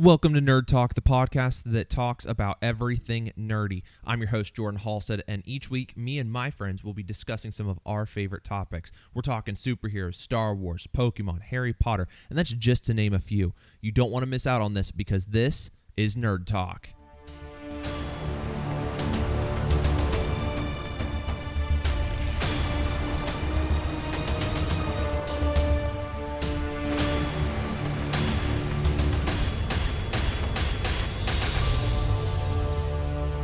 Welcome 0.00 0.32
to 0.32 0.40
Nerd 0.40 0.64
Talk, 0.64 0.94
the 0.94 1.02
podcast 1.02 1.64
that 1.66 1.90
talks 1.90 2.24
about 2.24 2.56
everything 2.62 3.34
nerdy. 3.38 3.82
I'm 4.02 4.20
your 4.20 4.30
host, 4.30 4.54
Jordan 4.54 4.80
Halstead, 4.80 5.22
and 5.28 5.42
each 5.44 5.68
week, 5.68 5.94
me 5.94 6.18
and 6.18 6.32
my 6.32 6.50
friends 6.50 6.82
will 6.82 6.94
be 6.94 7.02
discussing 7.02 7.52
some 7.52 7.68
of 7.68 7.78
our 7.84 8.06
favorite 8.06 8.42
topics. 8.42 8.90
We're 9.12 9.20
talking 9.20 9.56
superheroes, 9.56 10.14
Star 10.14 10.54
Wars, 10.54 10.88
Pokemon, 10.90 11.42
Harry 11.42 11.74
Potter, 11.74 12.08
and 12.30 12.38
that's 12.38 12.54
just 12.54 12.86
to 12.86 12.94
name 12.94 13.12
a 13.12 13.18
few. 13.18 13.52
You 13.82 13.92
don't 13.92 14.10
want 14.10 14.22
to 14.22 14.26
miss 14.26 14.46
out 14.46 14.62
on 14.62 14.72
this 14.72 14.90
because 14.90 15.26
this 15.26 15.70
is 15.98 16.16
Nerd 16.16 16.46
Talk. 16.46 16.94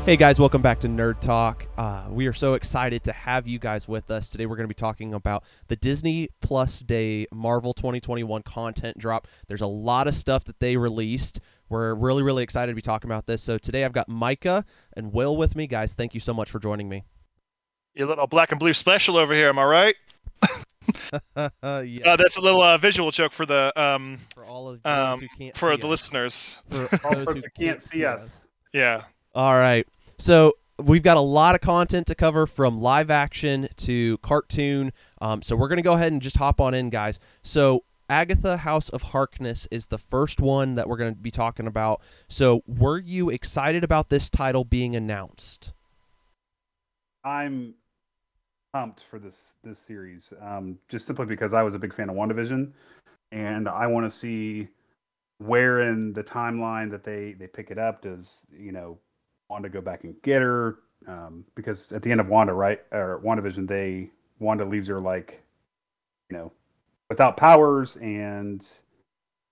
Hey 0.06 0.16
guys, 0.16 0.38
welcome 0.38 0.62
back 0.62 0.78
to 0.82 0.88
Nerd 0.88 1.18
Talk. 1.18 1.66
Uh, 1.76 2.04
we 2.08 2.28
are 2.28 2.32
so 2.32 2.54
excited 2.54 3.02
to 3.02 3.12
have 3.12 3.48
you 3.48 3.58
guys 3.58 3.88
with 3.88 4.08
us. 4.08 4.30
Today 4.30 4.46
we're 4.46 4.54
going 4.54 4.68
to 4.68 4.72
be 4.72 4.72
talking 4.72 5.14
about 5.14 5.42
the 5.66 5.74
Disney 5.74 6.28
Plus 6.40 6.78
Day 6.78 7.26
Marvel 7.34 7.74
2021 7.74 8.44
content 8.44 8.96
drop. 8.98 9.26
There's 9.48 9.62
a 9.62 9.66
lot 9.66 10.06
of 10.06 10.14
stuff 10.14 10.44
that 10.44 10.60
they 10.60 10.76
released. 10.76 11.40
We're 11.68 11.92
really, 11.96 12.22
really 12.22 12.44
excited 12.44 12.70
to 12.70 12.76
be 12.76 12.82
talking 12.82 13.10
about 13.10 13.26
this. 13.26 13.42
So 13.42 13.58
today 13.58 13.84
I've 13.84 13.92
got 13.92 14.08
Micah 14.08 14.64
and 14.96 15.12
Will 15.12 15.36
with 15.36 15.56
me. 15.56 15.66
Guys, 15.66 15.94
thank 15.94 16.14
you 16.14 16.20
so 16.20 16.32
much 16.32 16.52
for 16.52 16.60
joining 16.60 16.88
me. 16.88 17.02
Your 17.92 18.06
little 18.06 18.28
black 18.28 18.52
and 18.52 18.60
blue 18.60 18.74
special 18.74 19.16
over 19.16 19.34
here, 19.34 19.48
am 19.48 19.58
I 19.58 19.64
right? 19.64 19.94
yeah. 21.36 21.48
Uh, 21.64 21.82
that's 22.16 22.36
a 22.36 22.40
little 22.40 22.62
uh, 22.62 22.78
visual 22.78 23.10
joke 23.10 23.32
for 23.32 23.44
the 23.44 23.72
um 23.74 24.20
for 24.32 24.44
all 24.44 24.68
of 24.68 24.80
those 24.84 24.92
um 24.92 25.18
who 25.18 25.26
can't 25.36 25.56
for 25.56 25.74
see 25.74 25.80
the 25.80 25.86
us. 25.88 25.90
listeners. 25.90 26.56
For 26.70 27.06
All 27.08 27.24
those 27.24 27.42
who 27.42 27.50
can't 27.58 27.82
see 27.82 28.04
us. 28.04 28.46
Yeah. 28.72 29.02
All 29.34 29.54
right. 29.54 29.84
So 30.18 30.52
we've 30.82 31.02
got 31.02 31.16
a 31.16 31.20
lot 31.20 31.54
of 31.54 31.60
content 31.60 32.06
to 32.08 32.14
cover 32.14 32.46
from 32.46 32.80
live 32.80 33.10
action 33.10 33.68
to 33.76 34.18
cartoon. 34.18 34.92
Um, 35.20 35.42
so 35.42 35.56
we're 35.56 35.68
going 35.68 35.78
to 35.78 35.82
go 35.82 35.94
ahead 35.94 36.12
and 36.12 36.22
just 36.22 36.36
hop 36.36 36.60
on 36.60 36.74
in, 36.74 36.90
guys. 36.90 37.18
So 37.42 37.84
Agatha 38.08 38.58
House 38.58 38.88
of 38.88 39.02
Harkness 39.02 39.66
is 39.70 39.86
the 39.86 39.98
first 39.98 40.40
one 40.40 40.74
that 40.76 40.88
we're 40.88 40.96
going 40.96 41.14
to 41.14 41.20
be 41.20 41.30
talking 41.30 41.66
about. 41.66 42.00
So 42.28 42.62
were 42.66 42.98
you 42.98 43.30
excited 43.30 43.84
about 43.84 44.08
this 44.08 44.30
title 44.30 44.64
being 44.64 44.94
announced? 44.94 45.72
I'm 47.24 47.74
pumped 48.72 49.04
for 49.10 49.18
this 49.18 49.56
this 49.64 49.78
series, 49.78 50.32
um, 50.40 50.78
just 50.88 51.06
simply 51.06 51.26
because 51.26 51.52
I 51.52 51.62
was 51.62 51.74
a 51.74 51.78
big 51.78 51.92
fan 51.92 52.08
of 52.08 52.14
WandaVision, 52.14 52.72
and 53.32 53.68
I 53.68 53.86
want 53.88 54.06
to 54.06 54.10
see 54.10 54.68
where 55.38 55.80
in 55.80 56.12
the 56.12 56.22
timeline 56.22 56.90
that 56.92 57.02
they 57.02 57.32
they 57.32 57.48
pick 57.48 57.70
it 57.72 57.78
up. 57.78 58.02
Does 58.02 58.46
you 58.56 58.70
know 58.70 58.98
Wanda 59.48 59.68
go 59.68 59.80
back 59.80 60.04
and 60.04 60.14
get 60.22 60.42
her? 60.42 60.78
Um, 61.06 61.44
because 61.54 61.92
at 61.92 62.02
the 62.02 62.10
end 62.10 62.20
of 62.20 62.28
Wanda, 62.28 62.52
right, 62.52 62.80
or 62.92 63.20
WandaVision, 63.24 63.68
they 63.68 64.10
Wanda 64.38 64.64
leaves 64.64 64.88
her 64.88 65.00
like, 65.00 65.42
you 66.30 66.36
know, 66.36 66.52
without 67.08 67.36
powers 67.36 67.96
and 67.96 68.66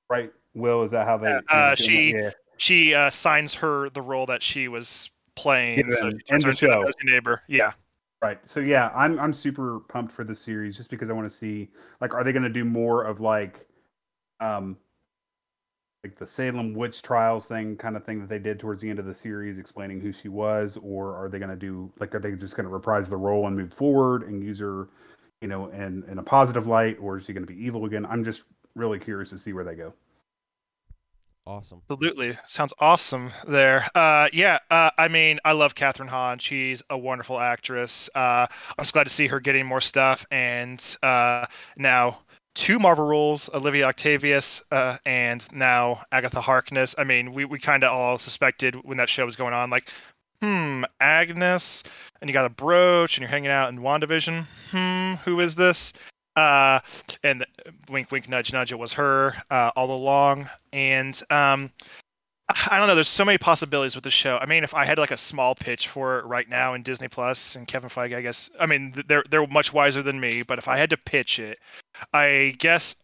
right. 0.09 0.33
Will 0.55 0.83
is 0.85 0.93
that 0.93 1.07
how 1.07 1.17
they? 1.17 1.33
Uh, 1.33 1.41
uh, 1.49 1.75
she- 1.75 2.13
Yeah. 2.15 2.31
She 2.57 2.95
uh, 2.95 3.11
signs 3.11 3.53
her 3.55 3.91
the 3.91 4.01
role 4.01 4.27
that 4.27 4.41
she 4.41 4.69
was 4.69 5.11
playing. 5.35 5.79
Yeah, 5.91 5.97
so 5.97 6.07
end 6.07 6.23
she 6.25 6.31
turns 6.31 6.45
of 6.45 6.51
into 6.51 6.67
that 6.69 6.95
show. 7.01 7.13
neighbor. 7.13 7.43
Yeah. 7.49 7.73
Right. 8.23 8.39
So 8.49 8.61
yeah, 8.61 8.93
I'm 8.95 9.19
I'm 9.19 9.33
super 9.33 9.81
pumped 9.89 10.13
for 10.13 10.23
this 10.23 10.39
series 10.39 10.77
just 10.77 10.89
because 10.89 11.11
I 11.11 11.13
want 11.15 11.29
to 11.29 11.37
see 11.37 11.69
like 12.01 12.15
are 12.15 12.23
they 12.23 12.31
going 12.31 12.45
to 12.45 12.49
do 12.49 12.65
more 12.65 13.03
of 13.03 13.21
like 13.21 13.67
um 14.41 14.77
like 16.05 16.19
the 16.19 16.27
Salem 16.27 16.75
witch 16.75 17.01
trials 17.03 17.47
thing 17.47 17.77
kind 17.77 17.97
of 17.97 18.05
thing 18.05 18.21
that 18.21 18.29
they 18.29 18.39
did 18.39 18.61
towards 18.61 18.83
the 18.83 18.91
end 18.91 18.99
of 18.99 19.07
the 19.07 19.15
series 19.15 19.57
explaining 19.59 20.01
who 20.01 20.13
she 20.13 20.29
was 20.29 20.77
or 20.83 21.17
are 21.17 21.29
they 21.31 21.39
going 21.39 21.51
to 21.51 21.57
do 21.57 21.91
like 21.99 22.15
are 22.15 22.21
they 22.21 22.33
just 22.33 22.55
going 22.57 22.69
to 22.69 22.73
reprise 22.73 23.09
the 23.09 23.17
role 23.17 23.47
and 23.47 23.57
move 23.57 23.73
forward 23.73 24.23
and 24.25 24.45
use 24.45 24.59
her 24.59 24.89
you 25.41 25.49
know 25.49 25.69
in 25.69 26.05
in 26.09 26.19
a 26.19 26.23
positive 26.23 26.67
light 26.67 26.99
or 27.01 27.17
is 27.17 27.25
she 27.25 27.33
going 27.33 27.47
to 27.47 27.53
be 27.53 27.61
evil 27.65 27.87
again? 27.87 28.07
I'm 28.07 28.23
just 28.23 28.43
really 28.75 28.99
curious 28.99 29.31
to 29.31 29.39
see 29.39 29.53
where 29.53 29.65
they 29.65 29.75
go. 29.75 29.95
Awesome. 31.47 31.83
Absolutely. 31.91 32.39
Sounds 32.47 32.73
awesome 32.79 33.31
there. 33.47 33.87
Uh, 33.95 34.29
yeah, 34.33 34.61
uh, 34.71 34.91
I 34.97 35.09
mean, 35.09 35.41
I 35.45 35.53
love 35.53 35.75
Kathryn 35.75 36.09
Hahn. 36.09 36.39
She's 36.39 36.83
a 36.89 36.97
wonderful 36.97 37.39
actress. 37.39 38.09
Uh, 38.15 38.47
I'm 38.49 38.83
just 38.83 38.95
glad 38.95 39.05
to 39.05 39.11
see 39.11 39.27
her 39.27 39.41
getting 39.41 39.67
more 39.67 39.83
stuff. 39.83 40.25
And 40.31 40.83
uh, 41.03 41.45
now 41.77 42.21
two 42.55 42.79
Marvel 42.79 43.07
roles, 43.07 43.51
Olivia 43.53 43.87
Octavius 43.87 44.63
uh, 44.71 44.97
and 45.05 45.47
now 45.53 46.03
Agatha 46.13 46.41
Harkness. 46.41 46.95
I 46.97 47.05
mean, 47.05 47.33
we, 47.33 47.45
we 47.45 47.59
kind 47.59 47.85
of 47.85 47.93
all 47.93 48.19
suspected 48.19 48.77
when 48.85 48.97
that 48.99 49.09
show 49.09 49.25
was 49.25 49.37
going 49.37 49.55
on, 49.55 49.71
like, 49.71 49.91
hmm, 50.41 50.85
Agnes, 51.01 51.83
and 52.21 52.31
you 52.31 52.35
got 52.35 52.47
a 52.47 52.51
brooch 52.51 53.17
and 53.17 53.23
you're 53.23 53.31
hanging 53.31 53.51
out 53.51 53.69
in 53.71 53.81
WandaVision. 53.81 54.47
Hmm, 54.71 55.15
who 55.25 55.41
is 55.41 55.55
this? 55.55 55.93
Uh, 56.37 56.81
and 57.23 57.47
wink, 57.91 58.11
wink, 58.11 58.29
nudge, 58.29 58.53
nudge. 58.53 58.73
It 58.73 58.79
was 58.79 58.93
her 58.95 59.35
uh, 59.51 59.71
all 59.77 59.91
along, 59.93 60.49
and 60.73 61.21
um, 61.31 61.71
I 62.49 62.79
don't 62.79 62.89
know. 62.89 62.95
There's 62.95 63.09
so 63.09 63.25
many 63.25 63.39
possibilities 63.39 63.95
with 63.95 64.05
the 64.05 64.11
show. 64.11 64.37
I 64.37 64.47
mean, 64.47 64.65
if 64.65 64.75
I 64.75 64.85
had 64.85 64.99
like 64.99 65.11
a 65.11 65.17
small 65.17 65.55
pitch 65.55 65.89
for 65.89 66.19
it 66.19 66.27
right 66.27 66.49
now 66.49 66.75
in 66.75 66.83
Disney 66.83 67.09
Plus 67.09 67.57
and 67.57 67.67
Kevin 67.67 67.89
Feige, 67.89 68.15
I 68.15 68.21
guess. 68.21 68.51
I 68.61 68.67
mean, 68.67 68.93
they're 69.09 69.25
they're 69.31 69.47
much 69.47 69.73
wiser 69.73 70.03
than 70.03 70.21
me, 70.21 70.43
but 70.43 70.59
if 70.59 70.69
I 70.69 70.77
had 70.77 70.91
to 70.91 70.97
pitch 70.99 71.39
it, 71.39 71.59
I 72.13 72.55
guess 72.59 72.97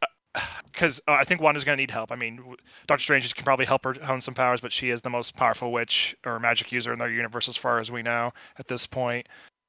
because 0.72 1.00
uh, 1.08 1.12
I 1.12 1.24
think 1.24 1.40
Wanda's 1.40 1.64
going 1.64 1.76
to 1.76 1.82
need 1.82 1.90
help. 1.90 2.12
I 2.12 2.16
mean, 2.16 2.56
Doctor 2.86 3.02
Strange 3.02 3.34
can 3.34 3.44
probably 3.44 3.66
help 3.66 3.84
her 3.84 3.94
hone 3.94 4.20
some 4.20 4.34
powers, 4.34 4.60
but 4.60 4.72
she 4.72 4.90
is 4.90 5.02
the 5.02 5.10
most 5.10 5.36
powerful 5.36 5.72
witch 5.72 6.14
or 6.24 6.38
magic 6.38 6.70
user 6.70 6.92
in 6.92 6.98
their 6.98 7.10
universe 7.10 7.48
as 7.48 7.56
far 7.56 7.80
as 7.80 7.90
we 7.90 8.02
know 8.02 8.32
at 8.58 8.68
this 8.68 8.86
point. 8.86 9.26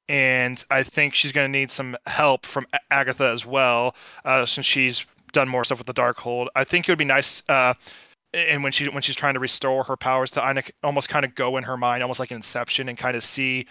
And 0.08 0.62
I 0.70 0.82
think 0.82 1.14
she's 1.14 1.32
going 1.32 1.50
to 1.50 1.58
need 1.58 1.70
some 1.70 1.96
help 2.06 2.44
from 2.44 2.66
Agatha 2.90 3.28
as 3.28 3.46
well, 3.46 3.96
uh, 4.24 4.46
since 4.46 4.66
she's 4.66 5.06
done 5.32 5.48
more 5.48 5.64
stuff 5.64 5.78
with 5.78 5.86
the 5.86 5.94
Darkhold. 5.94 6.48
I 6.54 6.64
think 6.64 6.88
it 6.88 6.92
would 6.92 6.98
be 6.98 7.04
nice. 7.04 7.42
Uh, 7.48 7.74
and 8.34 8.62
when 8.62 8.72
she 8.72 8.88
when 8.88 9.02
she's 9.02 9.16
trying 9.16 9.34
to 9.34 9.40
restore 9.40 9.84
her 9.84 9.96
powers 9.96 10.30
to 10.32 10.62
almost 10.82 11.08
kind 11.08 11.24
of 11.24 11.34
go 11.34 11.56
in 11.56 11.64
her 11.64 11.76
mind, 11.76 12.02
almost 12.02 12.20
like 12.20 12.30
an 12.30 12.36
Inception, 12.36 12.88
and 12.88 12.96
kind 12.98 13.16
of 13.16 13.22
see 13.22 13.66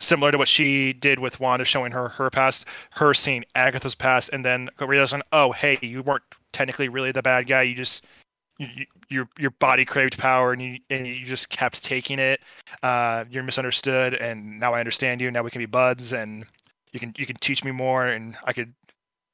similar 0.00 0.32
to 0.32 0.38
what 0.38 0.48
she 0.48 0.92
did 0.92 1.18
with 1.18 1.40
Wanda, 1.40 1.64
showing 1.64 1.92
her 1.92 2.08
her 2.10 2.30
past, 2.30 2.66
her 2.92 3.14
seeing 3.14 3.44
Agatha's 3.54 3.94
past, 3.94 4.30
and 4.32 4.44
then 4.44 4.68
realizing, 4.78 5.22
oh 5.32 5.52
hey, 5.52 5.78
you 5.82 6.02
weren't 6.02 6.24
technically 6.52 6.88
really 6.88 7.12
the 7.12 7.22
bad 7.22 7.46
guy. 7.46 7.62
You 7.62 7.74
just 7.74 8.04
you- 8.58 8.86
your 9.08 9.28
your 9.38 9.50
body 9.50 9.84
craved 9.84 10.18
power, 10.18 10.52
and 10.52 10.62
you 10.62 10.78
and 10.90 11.06
you 11.06 11.24
just 11.26 11.48
kept 11.50 11.84
taking 11.84 12.18
it. 12.18 12.40
Uh, 12.82 13.24
you're 13.30 13.42
misunderstood, 13.42 14.14
and 14.14 14.58
now 14.58 14.74
I 14.74 14.80
understand 14.80 15.20
you. 15.20 15.30
Now 15.30 15.42
we 15.42 15.50
can 15.50 15.60
be 15.60 15.66
buds, 15.66 16.12
and 16.12 16.46
you 16.92 17.00
can 17.00 17.12
you 17.18 17.26
can 17.26 17.36
teach 17.36 17.64
me 17.64 17.70
more, 17.72 18.06
and 18.06 18.36
I 18.44 18.52
could 18.52 18.72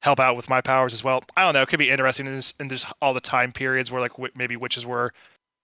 help 0.01 0.19
out 0.19 0.35
with 0.35 0.49
my 0.49 0.61
powers 0.61 0.93
as 0.93 1.03
well. 1.03 1.23
I 1.35 1.43
don't 1.43 1.53
know. 1.53 1.61
It 1.61 1.69
could 1.69 1.79
be 1.79 1.89
interesting 1.89 2.27
in, 2.27 2.35
this, 2.37 2.53
in 2.59 2.69
just 2.69 2.85
all 3.01 3.13
the 3.13 3.21
time 3.21 3.51
periods 3.51 3.91
where 3.91 4.01
like 4.01 4.13
wi- 4.13 4.31
maybe 4.35 4.55
witches 4.55 4.85
were 4.85 5.13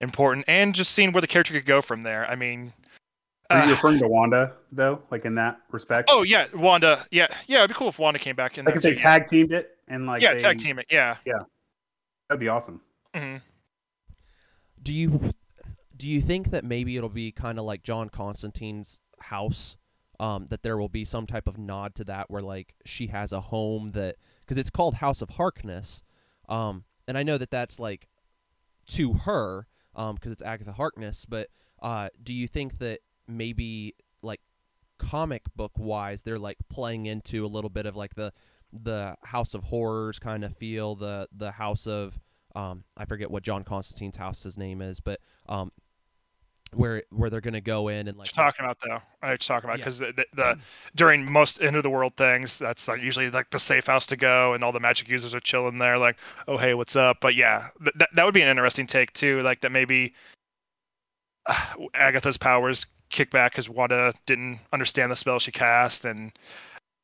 important, 0.00 0.44
and 0.48 0.74
just 0.74 0.92
seeing 0.92 1.12
where 1.12 1.20
the 1.20 1.26
character 1.26 1.54
could 1.54 1.64
go 1.66 1.80
from 1.80 2.02
there. 2.02 2.28
I 2.28 2.36
mean, 2.36 2.72
Are 3.50 3.58
you 3.58 3.64
uh, 3.64 3.70
referring 3.70 3.98
to 4.00 4.08
Wanda 4.08 4.52
though, 4.72 5.00
like 5.10 5.24
in 5.24 5.34
that 5.36 5.60
respect? 5.70 6.08
oh 6.12 6.22
yeah, 6.22 6.46
Wanda. 6.54 7.06
Yeah, 7.10 7.28
yeah. 7.46 7.58
It'd 7.58 7.70
be 7.70 7.74
cool 7.74 7.88
if 7.88 7.98
Wanda 7.98 8.18
came 8.18 8.36
back 8.36 8.58
in 8.58 8.64
like 8.64 8.74
there 8.74 8.92
if 8.92 8.96
they 8.96 9.02
tag 9.02 9.28
teamed 9.28 9.52
it 9.52 9.78
and 9.88 10.06
like 10.06 10.22
yeah, 10.22 10.32
they, 10.32 10.38
tag 10.38 10.58
team 10.58 10.78
it. 10.78 10.86
Yeah. 10.90 11.16
Yeah. 11.24 11.40
That'd 12.28 12.40
be 12.40 12.48
awesome. 12.48 12.80
hmm 13.14 13.36
Do 14.82 14.92
you 14.92 15.30
do 15.96 16.06
you 16.06 16.20
think 16.20 16.50
that 16.50 16.64
maybe 16.64 16.96
it'll 16.96 17.08
be 17.08 17.32
kind 17.32 17.58
of 17.58 17.64
like 17.64 17.82
John 17.82 18.10
Constantine's 18.10 19.00
house? 19.20 19.76
Um, 20.18 20.46
that 20.48 20.62
there 20.62 20.78
will 20.78 20.88
be 20.88 21.04
some 21.04 21.26
type 21.26 21.46
of 21.46 21.58
nod 21.58 21.94
to 21.96 22.04
that, 22.04 22.30
where 22.30 22.42
like 22.42 22.74
she 22.84 23.08
has 23.08 23.32
a 23.32 23.40
home 23.40 23.92
that 23.92 24.16
because 24.40 24.56
it's 24.56 24.70
called 24.70 24.94
House 24.94 25.20
of 25.20 25.30
Harkness, 25.30 26.02
um, 26.48 26.84
and 27.06 27.18
I 27.18 27.22
know 27.22 27.36
that 27.36 27.50
that's 27.50 27.78
like 27.78 28.08
to 28.88 29.12
her 29.12 29.66
because 29.94 30.32
it's 30.32 30.42
Agatha 30.42 30.72
Harkness. 30.72 31.26
But 31.26 31.48
uh, 31.82 32.08
do 32.22 32.32
you 32.32 32.48
think 32.48 32.78
that 32.78 33.00
maybe 33.28 33.94
like 34.22 34.40
comic 34.98 35.42
book 35.54 35.72
wise, 35.76 36.22
they're 36.22 36.38
like 36.38 36.58
playing 36.68 37.06
into 37.06 37.44
a 37.44 37.48
little 37.48 37.70
bit 37.70 37.86
of 37.86 37.96
like 37.96 38.14
the 38.14 38.32
the 38.72 39.16
House 39.24 39.54
of 39.54 39.64
Horrors 39.64 40.18
kind 40.18 40.44
of 40.44 40.56
feel, 40.56 40.94
the 40.94 41.28
the 41.32 41.52
House 41.52 41.86
of 41.86 42.18
um, 42.54 42.84
I 42.96 43.04
forget 43.04 43.30
what 43.30 43.42
John 43.42 43.64
Constantine's 43.64 44.16
house's 44.16 44.56
name 44.56 44.80
is, 44.80 44.98
but 44.98 45.20
um, 45.46 45.72
where 46.72 47.02
where 47.10 47.30
they're 47.30 47.40
gonna 47.40 47.60
go 47.60 47.88
in 47.88 48.08
and 48.08 48.18
like 48.18 48.28
you're 48.36 48.44
talking 48.44 48.64
about 48.64 48.78
though. 48.84 49.00
I 49.22 49.28
you're 49.28 49.38
talking 49.38 49.68
about 49.68 49.78
Yeah. 49.78 49.84
because 49.84 49.98
the, 49.98 50.12
the, 50.12 50.26
the 50.34 50.58
during 50.94 51.30
most 51.30 51.62
end 51.62 51.76
of 51.76 51.82
the 51.82 51.90
world 51.90 52.16
things, 52.16 52.58
that's 52.58 52.88
like 52.88 53.00
usually 53.00 53.30
like 53.30 53.50
the 53.50 53.58
safe 53.58 53.86
house 53.86 54.06
to 54.06 54.16
go, 54.16 54.52
and 54.52 54.62
all 54.64 54.72
the 54.72 54.80
magic 54.80 55.08
users 55.08 55.34
are 55.34 55.40
chilling 55.40 55.78
there, 55.78 55.98
like, 55.98 56.16
oh 56.48 56.56
hey, 56.56 56.74
what's 56.74 56.96
up? 56.96 57.18
But 57.20 57.34
yeah, 57.34 57.68
th- 57.82 57.94
that 57.96 58.08
that 58.14 58.24
would 58.24 58.34
be 58.34 58.42
an 58.42 58.48
interesting 58.48 58.86
take 58.86 59.12
too. 59.12 59.42
Like 59.42 59.60
that 59.62 59.72
maybe 59.72 60.14
uh, 61.46 61.74
Agatha's 61.94 62.36
powers 62.36 62.86
kick 63.08 63.30
back 63.30 63.52
because 63.52 63.68
Wanda 63.68 64.12
didn't 64.26 64.58
understand 64.72 65.12
the 65.12 65.16
spell 65.16 65.38
she 65.38 65.52
cast, 65.52 66.04
and 66.04 66.32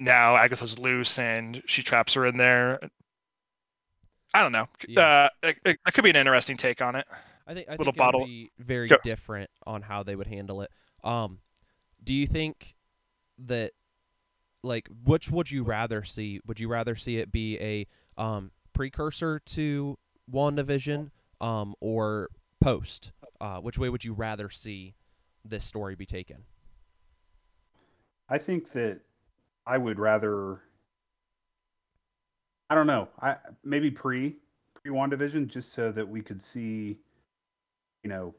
now 0.01 0.37
Agatha's 0.37 0.79
loose 0.79 1.19
and 1.19 1.63
she 1.67 1.83
traps 1.83 2.15
her 2.15 2.27
in 2.27 2.37
there. 2.37 2.81
I 4.35 4.43
don't 4.43 4.53
know. 4.53 4.67
Yeah. 4.89 5.01
Uh, 5.01 5.29
it, 5.43 5.59
it, 5.65 5.79
it 5.87 5.95
could 5.95 6.05
be 6.05 6.11
an 6.11 6.17
interesting 6.17 6.57
take 6.57 6.81
on 6.83 6.97
it. 6.97 7.07
I 7.47 7.55
think 7.55 7.69
I 7.69 7.73
Little 7.73 7.87
think 7.87 7.97
bottle- 7.97 8.21
it 8.21 8.25
would 8.25 8.29
be 8.29 8.51
very 8.59 8.89
Go. 8.89 8.97
different 9.03 9.51
on 9.67 9.83
how 9.83 10.03
they 10.03 10.17
would 10.17 10.27
handle 10.29 10.63
it. 10.63 10.71
Um, 11.05 11.41
do 12.03 12.13
you 12.13 12.27
think 12.27 12.75
that 13.39 13.73
like 14.63 14.89
which 15.05 15.31
would 15.31 15.51
you 15.51 15.63
rather 15.65 16.05
see? 16.05 16.41
Would 16.47 16.61
you 16.61 16.69
rather 16.69 16.95
see 16.97 17.19
it 17.19 17.33
be 17.33 17.59
a 17.61 17.87
um 18.21 18.53
precursor 18.73 19.41
to 19.41 19.99
WandaVision 20.31 21.11
um 21.41 21.75
or 21.81 22.29
post? 22.61 23.13
Uh, 23.41 23.59
which 23.59 23.77
way 23.79 23.89
would 23.89 24.05
you 24.05 24.13
rather 24.13 24.49
see 24.51 24.95
this 25.45 25.65
story 25.65 25.97
be 25.97 26.07
taken? 26.07 26.45
I 28.29 28.39
think 28.39 28.71
that 28.73 29.01
I 29.67 29.79
would 29.79 29.99
rather. 29.99 30.61
I 32.71 32.75
don't 32.75 32.87
know. 32.87 33.09
I 33.21 33.37
maybe 33.65 33.91
pre 33.91 34.37
pre 34.75 34.93
WandaVision, 34.93 35.49
just 35.49 35.73
so 35.73 35.91
that 35.93 36.09
we 36.09 36.23
could 36.23 36.41
see, 36.41 36.99
you 38.03 38.11
know, 38.11 38.35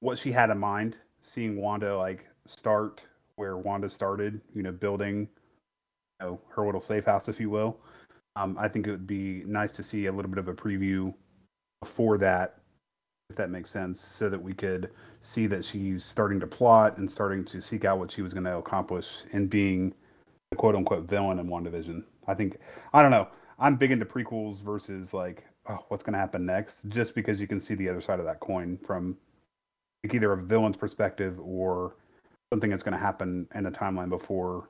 what 0.00 0.18
she 0.18 0.32
had 0.32 0.50
in 0.50 0.58
mind. 0.58 0.96
Seeing 1.22 1.60
Wanda 1.60 1.96
like 1.96 2.24
start 2.46 3.02
where 3.34 3.56
Wanda 3.56 3.90
started, 3.90 4.40
you 4.54 4.62
know, 4.62 4.72
building, 4.72 5.28
you 6.20 6.26
know, 6.26 6.40
her 6.48 6.64
little 6.64 6.80
safe 6.80 7.04
house, 7.04 7.28
if 7.28 7.40
you 7.40 7.50
will. 7.50 7.78
Um, 8.36 8.56
I 8.58 8.68
think 8.68 8.86
it 8.86 8.90
would 8.90 9.06
be 9.06 9.42
nice 9.46 9.72
to 9.72 9.82
see 9.82 10.06
a 10.06 10.12
little 10.12 10.30
bit 10.30 10.38
of 10.38 10.48
a 10.48 10.54
preview 10.54 11.12
before 11.80 12.16
that, 12.18 12.58
if 13.30 13.36
that 13.36 13.50
makes 13.50 13.70
sense, 13.70 14.00
so 14.00 14.28
that 14.28 14.40
we 14.40 14.52
could 14.52 14.90
see 15.22 15.46
that 15.48 15.64
she's 15.64 16.04
starting 16.04 16.38
to 16.40 16.46
plot 16.46 16.98
and 16.98 17.10
starting 17.10 17.44
to 17.46 17.60
seek 17.60 17.84
out 17.84 17.98
what 17.98 18.10
she 18.10 18.22
was 18.22 18.32
going 18.32 18.44
to 18.44 18.56
accomplish 18.56 19.24
in 19.32 19.46
being 19.46 19.92
the 20.50 20.56
quote 20.56 20.76
unquote 20.76 21.08
villain 21.08 21.38
in 21.38 21.48
WandaVision. 21.48 22.04
I 22.28 22.34
think, 22.34 22.58
I 22.92 23.02
don't 23.02 23.10
know. 23.10 23.28
I'm 23.58 23.76
big 23.76 23.90
into 23.90 24.06
prequels 24.06 24.62
versus 24.62 25.12
like, 25.12 25.44
oh, 25.68 25.84
what's 25.88 26.02
going 26.02 26.12
to 26.14 26.18
happen 26.18 26.46
next, 26.46 26.88
just 26.88 27.14
because 27.14 27.40
you 27.40 27.46
can 27.46 27.60
see 27.60 27.74
the 27.74 27.88
other 27.88 28.00
side 28.00 28.20
of 28.20 28.26
that 28.26 28.40
coin 28.40 28.78
from 28.78 29.16
like 30.04 30.14
either 30.14 30.32
a 30.32 30.36
villain's 30.36 30.76
perspective 30.76 31.38
or 31.40 31.96
something 32.52 32.70
that's 32.70 32.82
going 32.82 32.92
to 32.92 32.98
happen 32.98 33.46
in 33.54 33.66
a 33.66 33.70
timeline 33.70 34.08
before 34.08 34.68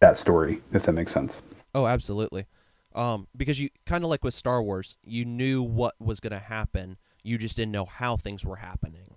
that 0.00 0.18
story, 0.18 0.60
if 0.72 0.82
that 0.84 0.92
makes 0.92 1.12
sense. 1.12 1.40
Oh, 1.74 1.86
absolutely. 1.86 2.46
Um, 2.94 3.26
because 3.36 3.58
you 3.58 3.70
kind 3.86 4.04
of 4.04 4.10
like 4.10 4.22
with 4.22 4.34
Star 4.34 4.62
Wars, 4.62 4.96
you 5.04 5.24
knew 5.24 5.62
what 5.62 5.94
was 5.98 6.20
going 6.20 6.32
to 6.32 6.38
happen. 6.38 6.96
You 7.22 7.38
just 7.38 7.56
didn't 7.56 7.72
know 7.72 7.86
how 7.86 8.16
things 8.16 8.44
were 8.44 8.56
happening. 8.56 9.16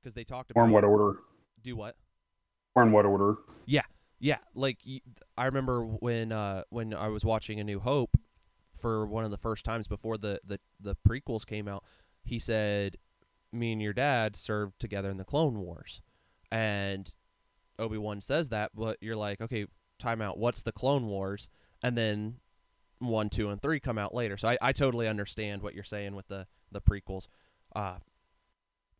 Because 0.00 0.14
they 0.14 0.24
talked 0.24 0.50
about 0.50 0.62
Or 0.62 0.64
in 0.64 0.70
what 0.70 0.84
order? 0.84 1.18
do 1.62 1.76
what? 1.76 1.96
Or 2.74 2.82
in 2.82 2.92
what 2.92 3.04
order? 3.04 3.36
Yeah, 3.66 3.82
yeah. 4.18 4.38
like 4.54 4.78
I 5.36 5.46
remember 5.46 5.82
when 5.84 6.32
uh, 6.32 6.62
when 6.70 6.94
I 6.94 7.08
was 7.08 7.24
watching 7.24 7.60
A 7.60 7.64
New 7.64 7.80
Hope 7.80 8.16
for 8.80 9.06
one 9.06 9.24
of 9.24 9.30
the 9.30 9.38
first 9.38 9.64
times 9.64 9.88
before 9.88 10.18
the, 10.18 10.40
the, 10.44 10.58
the 10.80 10.96
prequels 11.08 11.46
came 11.46 11.68
out. 11.68 11.84
He 12.22 12.38
said, 12.38 12.96
"Me 13.52 13.72
and 13.72 13.82
your 13.82 13.92
dad 13.92 14.36
served 14.36 14.80
together 14.80 15.10
in 15.10 15.16
the 15.16 15.24
Clone 15.24 15.58
Wars," 15.58 16.02
and 16.50 17.12
Obi 17.80 17.98
Wan 17.98 18.20
says 18.20 18.50
that, 18.50 18.70
but 18.74 18.98
you're 19.00 19.16
like, 19.16 19.40
okay, 19.40 19.66
time 19.98 20.20
out. 20.20 20.38
What's 20.38 20.62
the 20.62 20.72
Clone 20.72 21.06
Wars? 21.06 21.48
And 21.82 21.96
then 21.96 22.36
one, 22.98 23.30
two, 23.30 23.48
and 23.48 23.60
three 23.60 23.80
come 23.80 23.98
out 23.98 24.14
later. 24.14 24.36
So 24.36 24.48
I, 24.48 24.58
I 24.60 24.72
totally 24.72 25.08
understand 25.08 25.62
what 25.62 25.74
you're 25.74 25.82
saying 25.82 26.14
with 26.14 26.28
the 26.28 26.46
the 26.70 26.80
prequels. 26.80 27.26
Uh, 27.74 27.96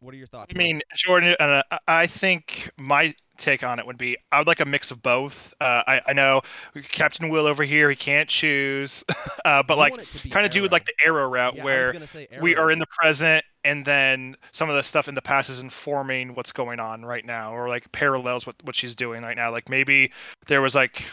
what 0.01 0.15
are 0.15 0.17
your 0.17 0.27
thoughts? 0.27 0.53
I 0.55 0.59
mean, 0.59 0.81
Jordan, 0.95 1.37
uh, 1.39 1.63
I- 1.87 2.07
think 2.07 2.71
my 2.79 3.15
take 3.37 3.63
on 3.63 3.79
it 3.79 3.87
would 3.87 3.97
be 3.97 4.17
I 4.31 4.39
would 4.39 4.47
like 4.47 4.61
a 4.61 4.65
mix 4.65 4.91
of 4.91 5.03
both. 5.03 5.55
Uh, 5.61 5.83
I, 5.87 6.01
I 6.09 6.13
know 6.13 6.43
Captain 6.91 7.29
Will 7.29 7.47
over 7.47 7.65
here, 7.65 7.89
he 7.91 7.97
can't 7.97 8.29
choose, 8.29 9.05
uh, 9.45 9.63
but 9.63 9.75
I 9.75 9.77
like 9.77 9.93
want 9.93 10.03
it 10.03 10.09
to 10.09 10.23
be 10.25 10.31
kind 10.31 10.45
of 10.45 10.53
do 10.53 10.61
Arrow. 10.61 10.69
like 10.71 10.85
the 10.85 10.95
arrow 11.05 11.29
route 11.29 11.57
Yeah, 11.57 11.65
where 11.65 11.93
gonna 11.93 12.07
we 12.41 12.57
are 12.57 12.71
in 12.71 12.79
the 12.79 12.87
present 12.87 13.45
and 13.65 13.85
then 13.85 14.37
some 14.53 14.69
of 14.71 14.77
the 14.77 14.83
stuff 14.83 15.09
in 15.09 15.15
the 15.15 15.23
past 15.23 15.51
is 15.51 15.61
informing 15.61 16.35
what's 16.35 16.53
going 16.53 16.81
on 16.81 17.05
right 17.05 17.25
now 17.25 17.55
or 17.55 17.69
like 17.69 17.91
parallels 17.93 18.47
what, 18.47 18.57
what 18.65 18.75
she's 18.75 18.95
doing 18.95 19.23
right 19.23 19.37
now 19.37 19.51
like 19.51 19.69
maybe 19.69 20.11
there 20.47 20.63
was 20.63 20.75
like 20.75 21.07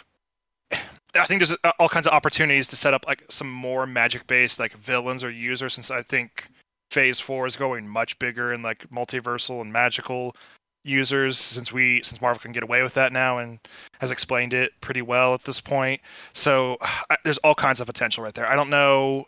i 0.72 1.26
think 1.26 1.40
there's 1.40 1.54
uh, 1.64 1.72
all 1.80 1.90
kinds 1.90 2.08
of 2.08 2.14
opportunities 2.14 2.68
to 2.70 2.76
set 2.76 2.94
up 2.94 3.06
like 3.08 3.24
some 3.30 3.52
more 3.52 3.86
magic 3.86 4.28
based 4.28 4.60
like 4.60 4.74
villains 4.74 5.24
or 5.24 5.32
users 5.32 5.74
since 5.74 5.92
i 5.92 6.02
think 6.02 6.50
phase 6.92 7.20
four 7.20 7.46
is 7.46 7.56
going 7.56 7.88
much 7.88 8.18
bigger 8.20 8.52
and 8.52 8.64
like 8.64 8.90
multiversal 8.90 9.62
and 9.62 9.72
magical 9.72 10.36
users 10.84 11.38
since 11.38 11.74
we 11.74 12.02
since 12.02 12.22
marvel 12.22 12.40
can 12.40 12.54
get 12.54 12.64
away 12.64 12.82
with 12.82 12.94
that 12.94 13.12
now 13.12 13.38
and 13.40 13.60
has 14.00 14.10
explained 14.10 14.54
it 14.54 14.72
pretty 14.80 15.02
well 15.02 15.34
at 15.34 15.44
this 15.44 15.60
point 15.60 16.00
so 16.34 16.78
I, 16.82 17.18
there's 17.26 17.40
all 17.40 17.56
kinds 17.56 17.82
of 17.82 17.88
potential 17.88 18.24
right 18.24 18.34
there 18.34 18.50
i 18.50 18.56
don't 18.56 18.70
know 18.70 19.26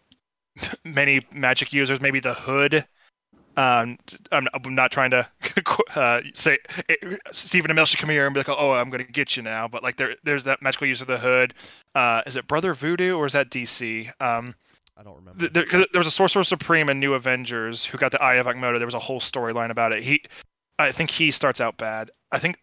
many 0.83 1.21
magic 1.33 1.73
users, 1.73 2.01
maybe 2.01 2.19
the 2.19 2.33
hood. 2.33 2.85
Um, 3.57 3.97
I'm, 4.31 4.47
I'm 4.53 4.75
not 4.75 4.91
trying 4.91 5.11
to 5.11 5.27
uh, 5.95 6.21
say 6.33 6.59
it, 6.87 7.19
Stephen 7.31 7.71
Amell 7.71 7.85
should 7.85 7.99
come 7.99 8.09
here 8.09 8.25
and 8.25 8.33
be 8.33 8.39
like, 8.39 8.49
"Oh, 8.49 8.73
I'm 8.73 8.89
going 8.89 9.05
to 9.05 9.11
get 9.11 9.35
you 9.35 9.43
now." 9.43 9.67
But 9.67 9.83
like, 9.83 9.97
there, 9.97 10.15
there's 10.23 10.45
that 10.45 10.61
magical 10.61 10.87
use 10.87 11.01
of 11.01 11.07
the 11.07 11.17
hood. 11.17 11.53
Uh, 11.93 12.21
is 12.25 12.35
it 12.35 12.47
Brother 12.47 12.73
Voodoo 12.73 13.17
or 13.17 13.25
is 13.25 13.33
that 13.33 13.49
DC? 13.49 14.09
Um, 14.21 14.55
I 14.99 15.03
don't 15.03 15.15
remember. 15.15 15.39
th- 15.39 15.53
there, 15.53 15.65
'cause 15.65 15.85
there 15.93 15.99
was 15.99 16.07
a 16.07 16.11
Sorcerer 16.11 16.43
Supreme 16.43 16.89
in 16.89 16.99
New 16.99 17.13
Avengers 17.13 17.85
who 17.85 17.97
got 17.97 18.11
the 18.11 18.21
Eye 18.21 18.35
of 18.35 18.47
Agamotto. 18.47 18.77
There 18.77 18.87
was 18.87 18.93
a 18.93 18.99
whole 18.99 19.21
storyline 19.21 19.69
about 19.71 19.93
it. 19.93 20.03
He, 20.03 20.21
I 20.77 20.91
think 20.91 21.09
he 21.11 21.31
starts 21.31 21.61
out 21.61 21.77
bad. 21.77 22.11
I 22.33 22.39
think, 22.39 22.57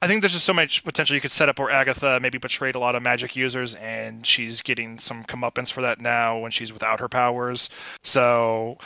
I 0.00 0.06
think 0.06 0.22
there's 0.22 0.32
just 0.32 0.46
so 0.46 0.54
much 0.54 0.82
potential 0.84 1.14
you 1.14 1.20
could 1.20 1.30
set 1.30 1.50
up 1.50 1.58
where 1.58 1.68
Agatha 1.70 2.18
maybe 2.20 2.38
betrayed 2.38 2.76
a 2.76 2.78
lot 2.78 2.94
of 2.94 3.02
magic 3.02 3.36
users, 3.36 3.74
and 3.74 4.26
she's 4.26 4.62
getting 4.62 4.98
some 4.98 5.22
comeuppance 5.24 5.70
for 5.70 5.82
that 5.82 6.00
now 6.00 6.38
when 6.38 6.50
she's 6.50 6.72
without 6.72 7.00
her 7.00 7.08
powers. 7.08 7.68
So. 8.02 8.78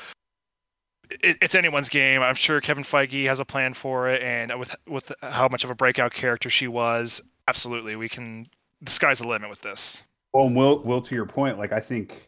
It, 1.10 1.38
it's 1.40 1.54
anyone's 1.54 1.88
game. 1.88 2.20
I'm 2.20 2.34
sure 2.34 2.60
Kevin 2.60 2.84
Feige 2.84 3.24
has 3.28 3.40
a 3.40 3.44
plan 3.44 3.72
for 3.72 4.10
it, 4.10 4.22
and 4.22 4.58
with 4.58 4.76
with 4.86 5.10
how 5.22 5.48
much 5.48 5.64
of 5.64 5.70
a 5.70 5.74
breakout 5.74 6.12
character 6.12 6.50
she 6.50 6.68
was, 6.68 7.22
absolutely, 7.46 7.96
we 7.96 8.10
can. 8.10 8.44
The 8.82 8.90
sky's 8.90 9.20
the 9.20 9.26
limit 9.26 9.48
with 9.48 9.62
this. 9.62 10.02
Well, 10.34 10.48
and 10.48 10.54
Will, 10.54 10.80
Will, 10.82 11.00
to 11.00 11.14
your 11.14 11.24
point, 11.24 11.56
like 11.58 11.72
I 11.72 11.80
think 11.80 12.27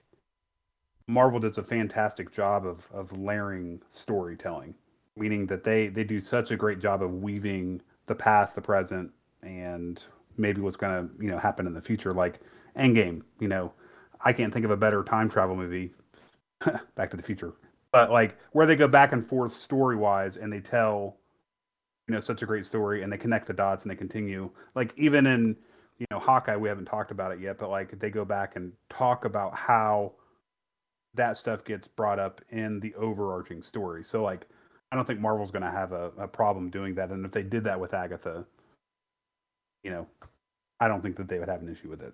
Marvel 1.10 1.40
does 1.40 1.58
a 1.58 1.62
fantastic 1.62 2.32
job 2.32 2.64
of 2.64 2.86
of 2.92 3.16
layering 3.18 3.82
storytelling, 3.90 4.74
meaning 5.16 5.46
that 5.46 5.64
they 5.64 5.88
they 5.88 6.04
do 6.04 6.20
such 6.20 6.50
a 6.52 6.56
great 6.56 6.78
job 6.78 7.02
of 7.02 7.22
weaving 7.22 7.82
the 8.06 8.14
past, 8.14 8.54
the 8.54 8.60
present, 8.60 9.10
and 9.42 10.04
maybe 10.36 10.60
what's 10.60 10.76
going 10.76 11.08
to 11.08 11.22
you 11.24 11.30
know 11.30 11.38
happen 11.38 11.66
in 11.66 11.74
the 11.74 11.80
future. 11.80 12.14
Like 12.14 12.40
Endgame, 12.76 13.22
you 13.40 13.48
know, 13.48 13.72
I 14.24 14.32
can't 14.32 14.52
think 14.52 14.64
of 14.64 14.70
a 14.70 14.76
better 14.76 15.02
time 15.02 15.28
travel 15.28 15.56
movie. 15.56 15.92
Back 16.94 17.10
to 17.10 17.16
the 17.16 17.22
Future, 17.22 17.54
but 17.90 18.10
like 18.10 18.36
where 18.52 18.66
they 18.66 18.76
go 18.76 18.86
back 18.86 19.12
and 19.12 19.26
forth 19.26 19.56
story 19.56 19.96
wise, 19.96 20.36
and 20.36 20.52
they 20.52 20.60
tell 20.60 21.16
you 22.06 22.14
know 22.14 22.20
such 22.20 22.42
a 22.42 22.46
great 22.46 22.66
story, 22.66 23.02
and 23.02 23.10
they 23.10 23.16
connect 23.16 23.46
the 23.46 23.54
dots, 23.54 23.84
and 23.84 23.90
they 23.90 23.96
continue. 23.96 24.50
Like 24.74 24.92
even 24.98 25.26
in 25.26 25.56
you 25.98 26.06
know 26.10 26.18
Hawkeye, 26.18 26.56
we 26.56 26.68
haven't 26.68 26.84
talked 26.84 27.10
about 27.10 27.32
it 27.32 27.40
yet, 27.40 27.58
but 27.58 27.70
like 27.70 27.98
they 27.98 28.10
go 28.10 28.26
back 28.26 28.56
and 28.56 28.72
talk 28.90 29.24
about 29.24 29.54
how 29.54 30.12
that 31.14 31.36
stuff 31.36 31.64
gets 31.64 31.88
brought 31.88 32.18
up 32.18 32.40
in 32.50 32.80
the 32.80 32.94
overarching 32.94 33.62
story. 33.62 34.04
So 34.04 34.22
like 34.22 34.46
I 34.92 34.96
don't 34.96 35.06
think 35.06 35.20
Marvel's 35.20 35.50
going 35.50 35.62
to 35.62 35.70
have 35.70 35.92
a, 35.92 36.10
a 36.18 36.26
problem 36.26 36.68
doing 36.70 36.94
that, 36.96 37.10
and 37.10 37.24
if 37.24 37.32
they 37.32 37.42
did 37.42 37.64
that 37.64 37.78
with 37.78 37.94
Agatha, 37.94 38.44
you 39.84 39.90
know, 39.90 40.06
I 40.80 40.88
don't 40.88 41.00
think 41.00 41.16
that 41.16 41.28
they 41.28 41.38
would 41.38 41.48
have 41.48 41.62
an 41.62 41.68
issue 41.68 41.88
with 41.88 42.02
it. 42.02 42.12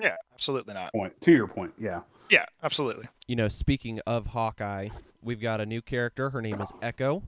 Yeah, 0.00 0.16
absolutely 0.34 0.74
not. 0.74 0.92
Point 0.92 1.20
to 1.20 1.30
your 1.30 1.46
point, 1.46 1.72
yeah. 1.78 2.00
Yeah, 2.30 2.46
absolutely. 2.62 3.06
you 3.26 3.36
know, 3.36 3.48
speaking 3.48 4.00
of 4.06 4.28
Hawkeye, 4.28 4.88
we've 5.22 5.40
got 5.40 5.60
a 5.60 5.66
new 5.66 5.82
character. 5.82 6.30
Her 6.30 6.40
name 6.40 6.60
is 6.60 6.72
Echo. 6.80 7.24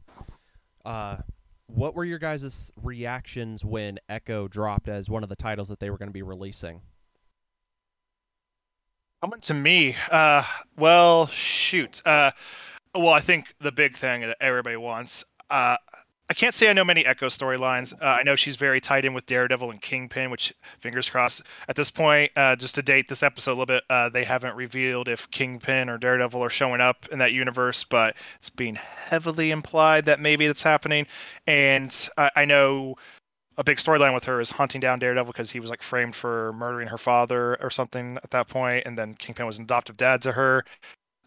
Uh, 0.85 1.19
what 1.67 1.95
were 1.95 2.05
your 2.05 2.19
guys' 2.19 2.71
reactions 2.83 3.65
when 3.65 3.99
Echo 4.09 4.47
dropped 4.49 4.89
as 4.89 5.09
one 5.09 5.23
of 5.23 5.29
the 5.29 5.37
titles 5.37 5.69
that 5.69 5.81
they 5.81 5.91
were 5.91 5.99
going 5.99 6.09
to 6.09 6.13
be 6.13 6.23
releasing? 6.23 6.83
Coming 9.23 9.41
to 9.43 9.55
me, 9.55 9.95
uh, 10.11 10.43
well, 10.77 11.29
shoot. 11.29 12.05
Uh, 12.05 12.33
well, 12.93 13.11
I 13.11 13.21
think 13.21 13.55
the 13.61 13.71
big 13.71 13.95
thing 13.95 14.23
that 14.23 14.37
everybody 14.41 14.77
wants. 14.77 15.25
Uh, 15.49 15.77
I 16.29 16.35
can't 16.35 16.53
say 16.53 16.69
I 16.69 16.73
know 16.73 16.85
many 16.85 17.07
Echo 17.07 17.27
storylines. 17.29 17.95
Uh, 18.03 18.05
I 18.07 18.25
know 18.25 18.35
she's 18.35 18.57
very 18.57 18.81
tied 18.81 19.05
in 19.05 19.15
with 19.15 19.27
Daredevil 19.27 19.71
and 19.71 19.81
Kingpin, 19.81 20.29
which 20.33 20.53
fingers 20.81 21.09
crossed. 21.09 21.43
At 21.69 21.77
this 21.77 21.89
point, 21.89 22.33
uh, 22.35 22.57
just 22.57 22.75
to 22.75 22.83
date 22.83 23.07
this 23.07 23.23
episode 23.23 23.53
a 23.53 23.55
little 23.55 23.67
bit, 23.67 23.85
uh, 23.89 24.09
they 24.09 24.25
haven't 24.25 24.57
revealed 24.57 25.07
if 25.07 25.31
Kingpin 25.31 25.89
or 25.89 25.99
Daredevil 25.99 26.43
are 26.43 26.51
showing 26.51 26.81
up 26.81 27.07
in 27.13 27.21
that 27.21 27.33
universe, 27.33 27.85
but 27.85 28.17
it's 28.39 28.51
being 28.51 28.75
heavily 28.75 29.53
implied 29.53 30.07
that 30.07 30.19
maybe 30.19 30.49
that's 30.49 30.65
happening. 30.65 31.07
And 31.47 31.97
I, 32.19 32.31
I 32.35 32.45
know 32.45 32.97
a 33.59 33.65
big 33.65 33.79
storyline 33.79 34.15
with 34.15 34.25
her 34.25 34.41
is 34.41 34.51
hunting 34.51 34.81
down 34.81 34.99
Daredevil 34.99 35.33
because 35.33 35.51
he 35.51 35.61
was 35.61 35.71
like 35.71 35.83
framed 35.83 36.15
for 36.15 36.53
murdering 36.55 36.89
her 36.89 36.99
father 36.99 37.57
or 37.63 37.71
something 37.71 38.19
at 38.23 38.31
that 38.31 38.49
point, 38.49 38.85
and 38.87 38.97
then 38.97 39.15
Kingpin 39.15 39.47
was 39.47 39.59
an 39.59 39.65
adoptive 39.65 39.97
dad 39.97 40.23
to 40.23 40.33
her. 40.33 40.65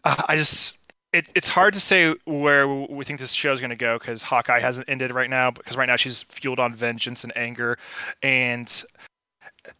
Uh, 0.04 0.22
I 0.28 0.36
just 0.36 0.78
it, 1.12 1.30
it's 1.34 1.48
hard 1.48 1.74
to 1.74 1.80
say 1.80 2.14
where 2.24 2.68
we 2.68 3.04
think 3.04 3.20
this 3.20 3.32
show 3.32 3.52
is 3.52 3.60
going 3.60 3.70
to 3.70 3.76
go 3.76 3.98
because 3.98 4.22
Hawkeye 4.22 4.60
hasn't 4.60 4.88
ended 4.88 5.12
right 5.12 5.30
now 5.30 5.50
because 5.50 5.76
right 5.76 5.86
now 5.86 5.96
she's 5.96 6.24
fueled 6.24 6.60
on 6.60 6.74
vengeance 6.74 7.24
and 7.24 7.36
anger 7.36 7.78
and 8.22 8.84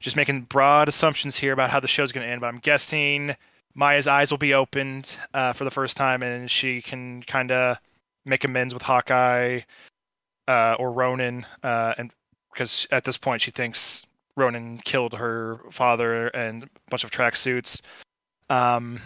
just 0.01 0.17
making 0.17 0.43
broad 0.43 0.89
assumptions 0.89 1.37
here 1.37 1.53
about 1.53 1.71
how 1.71 1.79
the 1.79 1.89
show's 1.89 2.11
going 2.11 2.27
to 2.27 2.31
end 2.31 2.41
but 2.41 2.49
I'm 2.49 2.59
guessing 2.59 3.37
Maya's 3.77 4.09
eyes 4.09 4.31
will 4.31 4.39
be 4.39 4.55
opened 4.55 5.19
uh, 5.35 5.53
for 5.53 5.65
the 5.65 5.71
first 5.71 5.99
time, 5.99 6.23
and 6.23 6.51
she 6.51 6.81
can 6.81 7.23
kind 7.23 7.53
of 7.53 7.77
make 8.25 8.43
amends 8.43 8.73
with 8.73 8.83
Hawkeye 8.83 9.61
uh, 10.49 10.77
or 10.79 10.93
Ronan, 10.93 11.45
uh, 11.63 11.95
and 11.99 12.11
because 12.57 12.87
at 12.91 13.05
this 13.05 13.19
point 13.19 13.43
she 13.43 13.51
thinks 13.51 14.07
Ronan 14.35 14.79
killed 14.79 15.13
her 15.13 15.61
father 15.71 16.29
and 16.29 16.65
a 16.65 16.69
bunch 16.89 17.05
of 17.05 17.11
tracksuits. 17.11 17.83
Um, 18.49 19.01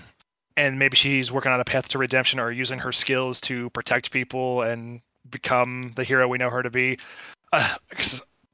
and 0.57 0.78
maybe 0.78 0.97
she's 0.97 1.33
working 1.33 1.50
on 1.50 1.61
a 1.61 1.64
path 1.64 1.88
to 1.88 1.99
redemption 1.99 2.38
or 2.38 2.52
using 2.52 2.78
her 2.78 2.92
skills 2.92 3.40
to 3.42 3.71
protect 3.71 4.12
people 4.12 4.62
and 4.62 5.00
become 5.28 5.92
the 5.97 6.04
hero 6.04 6.28
we 6.28 6.38
know 6.38 6.50
her 6.50 6.62
to 6.62 6.71
be. 6.71 6.99
Uh, 7.52 7.75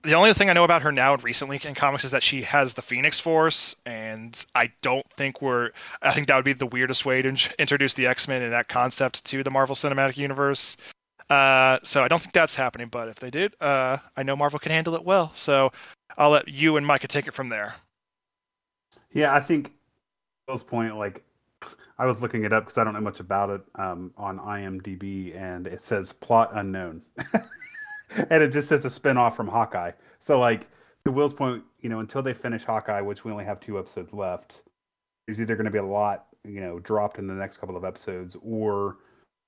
the 0.03 0.15
only 0.15 0.33
thing 0.33 0.49
I 0.49 0.55
know 0.55 0.65
about 0.65 0.83
her 0.83 0.93
now 0.93 1.17
recently 1.17 1.61
in 1.62 1.75
comics 1.75 2.05
is 2.05 2.12
that 2.12 2.23
she 2.23 2.43
has 2.43 2.75
the 2.75 2.83
Phoenix 2.83 3.19
Force, 3.19 3.75
and 3.85 4.47
I 4.55 4.73
don't 4.81 5.09
think 5.11 5.43
we're. 5.43 5.71
I 6.00 6.12
think 6.12 6.29
that 6.29 6.37
would 6.37 6.45
be 6.45 6.53
the 6.53 6.67
weirdest 6.67 7.05
way 7.05 7.23
to 7.23 7.37
introduce 7.59 7.95
the 7.95 8.07
X 8.07 8.29
Men 8.29 8.41
and 8.43 8.53
that 8.53 8.69
concept 8.69 9.25
to 9.26 9.43
the 9.43 9.50
Marvel 9.50 9.75
Cinematic 9.75 10.17
Universe. 10.17 10.76
Uh, 11.28 11.78
so 11.83 12.02
I 12.02 12.09
don't 12.09 12.21
think 12.21 12.33
that's 12.33 12.54
happening. 12.54 12.88
But 12.88 13.09
if 13.09 13.16
they 13.16 13.30
did, 13.30 13.54
uh, 13.61 13.99
I 14.16 14.23
know 14.23 14.37
Marvel 14.37 14.59
can 14.59 14.73
handle 14.73 14.95
it 14.95 15.04
well. 15.04 15.33
So 15.35 15.73
I'll 16.16 16.30
let 16.30 16.49
you 16.49 16.76
and 16.76 16.87
Micah 16.87 17.09
take 17.09 17.26
it 17.26 17.35
from 17.35 17.49
there. 17.49 17.76
Yeah, 19.12 19.35
I 19.35 19.40
think 19.40 19.73
Bill's 20.47 20.62
point, 20.62 20.97
like 20.97 21.25
I 21.99 22.06
was 22.06 22.21
looking 22.21 22.45
it 22.45 22.52
up 22.52 22.64
because 22.64 22.78
I 22.78 22.85
don't 22.85 22.95
know 22.95 23.00
much 23.00 23.21
about 23.21 23.50
it 23.50 23.62
um, 23.76 24.12
on 24.16 24.38
IMDb, 24.38 25.37
and 25.37 25.66
it 25.66 25.83
says 25.83 26.12
plot 26.12 26.50
unknown. 26.54 27.02
and 28.11 28.42
it 28.42 28.52
just 28.52 28.68
says 28.68 28.85
a 28.85 28.88
spinoff 28.88 29.35
from 29.35 29.49
Hawkeye. 29.49 29.92
So 30.21 30.38
like 30.38 30.68
to 31.04 31.12
Will's 31.12 31.35
point, 31.35 31.62
you 31.80 31.88
know, 31.88 32.00
until 32.00 32.23
they 32.23 32.35
finish 32.35 32.64
Hawkeye, 32.64 33.00
which 33.00 33.25
we 33.25 33.33
only 33.33 33.45
have 33.45 33.61
two 33.61 33.78
episodes 33.78 34.12
left, 34.12 34.61
there's 35.26 35.40
either 35.40 35.56
going 35.56 35.64
to 35.66 35.71
be 35.71 35.78
a 35.78 35.85
lot, 35.85 36.26
you 36.45 36.61
know, 36.61 36.78
dropped 36.80 37.18
in 37.18 37.26
the 37.26 37.35
next 37.35 37.56
couple 37.56 37.76
of 37.76 37.85
episodes, 37.85 38.37
or 38.42 38.99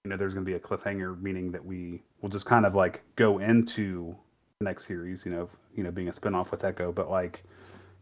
you 0.09 0.15
know, 0.15 0.17
there's 0.17 0.33
going 0.33 0.47
to 0.47 0.50
be 0.50 0.57
a 0.57 0.59
cliffhanger, 0.59 1.21
meaning 1.21 1.53
that 1.53 1.62
we 1.62 2.03
will 2.23 2.31
just 2.31 2.47
kind 2.47 2.65
of 2.65 2.75
like 2.75 3.03
go 3.17 3.41
into 3.41 4.17
the 4.59 4.65
next 4.65 4.87
series, 4.87 5.27
you 5.27 5.31
know, 5.31 5.50
you 5.77 5.85
know, 5.85 5.91
being 5.91 6.09
a 6.09 6.12
spinoff 6.12 6.50
with 6.50 6.65
Echo. 6.65 6.91
But 6.91 7.11
like, 7.11 7.45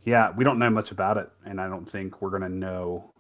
yeah, 0.05 0.31
we 0.37 0.45
don't 0.45 0.61
know 0.61 0.71
much 0.71 0.93
about 0.93 1.17
it, 1.17 1.29
and 1.45 1.61
I 1.61 1.67
don't 1.67 1.91
think 1.91 2.23
we're 2.23 2.31
going 2.31 2.43
to 2.43 2.49
know 2.49 3.11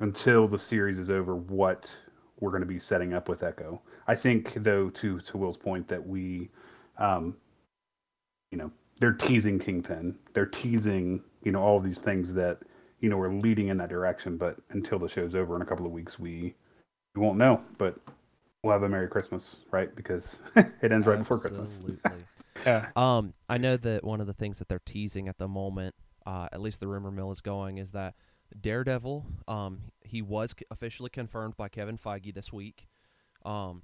until 0.00 0.48
the 0.48 0.58
series 0.58 0.98
is 0.98 1.10
over 1.10 1.36
what 1.36 1.94
we're 2.40 2.50
going 2.50 2.60
to 2.60 2.66
be 2.66 2.80
setting 2.80 3.14
up 3.14 3.28
with 3.28 3.44
Echo. 3.44 3.80
I 4.08 4.16
think, 4.16 4.52
though, 4.56 4.90
to 4.90 5.20
to 5.20 5.36
Will's 5.36 5.56
point, 5.56 5.86
that 5.86 6.04
we, 6.04 6.50
um, 6.98 7.36
you 8.50 8.58
know, 8.58 8.72
they're 8.98 9.12
teasing 9.12 9.60
Kingpin. 9.60 10.16
They're 10.32 10.44
teasing, 10.44 11.22
you 11.44 11.52
know, 11.52 11.62
all 11.62 11.78
these 11.78 12.00
things 12.00 12.32
that 12.32 12.58
you 12.98 13.10
know 13.10 13.16
we're 13.16 13.32
leading 13.32 13.68
in 13.68 13.76
that 13.76 13.90
direction. 13.90 14.38
But 14.38 14.56
until 14.70 14.98
the 14.98 15.08
show's 15.08 15.36
over 15.36 15.54
in 15.54 15.62
a 15.62 15.64
couple 15.64 15.86
of 15.86 15.92
weeks, 15.92 16.18
we 16.18 16.56
we 17.14 17.20
won't 17.20 17.38
know. 17.38 17.60
But 17.78 17.98
we'll 18.62 18.72
have 18.72 18.82
a 18.82 18.88
Merry 18.88 19.08
Christmas, 19.08 19.56
right? 19.70 19.94
Because 19.94 20.40
it 20.56 20.92
ends 20.92 21.06
right 21.06 21.18
before 21.18 21.38
Christmas. 21.38 21.80
yeah. 22.66 22.88
Um, 22.96 23.34
I 23.48 23.58
know 23.58 23.76
that 23.76 24.04
one 24.04 24.20
of 24.20 24.26
the 24.26 24.32
things 24.32 24.58
that 24.58 24.68
they're 24.68 24.80
teasing 24.84 25.28
at 25.28 25.38
the 25.38 25.48
moment, 25.48 25.94
uh, 26.26 26.48
at 26.52 26.60
least 26.60 26.80
the 26.80 26.88
rumor 26.88 27.10
mill 27.10 27.30
is 27.30 27.40
going, 27.40 27.78
is 27.78 27.92
that 27.92 28.14
Daredevil, 28.60 29.26
um, 29.48 29.80
he 30.02 30.22
was 30.22 30.54
officially 30.70 31.10
confirmed 31.10 31.56
by 31.56 31.68
Kevin 31.68 31.98
Feige 31.98 32.34
this 32.34 32.52
week. 32.52 32.88
Um, 33.44 33.82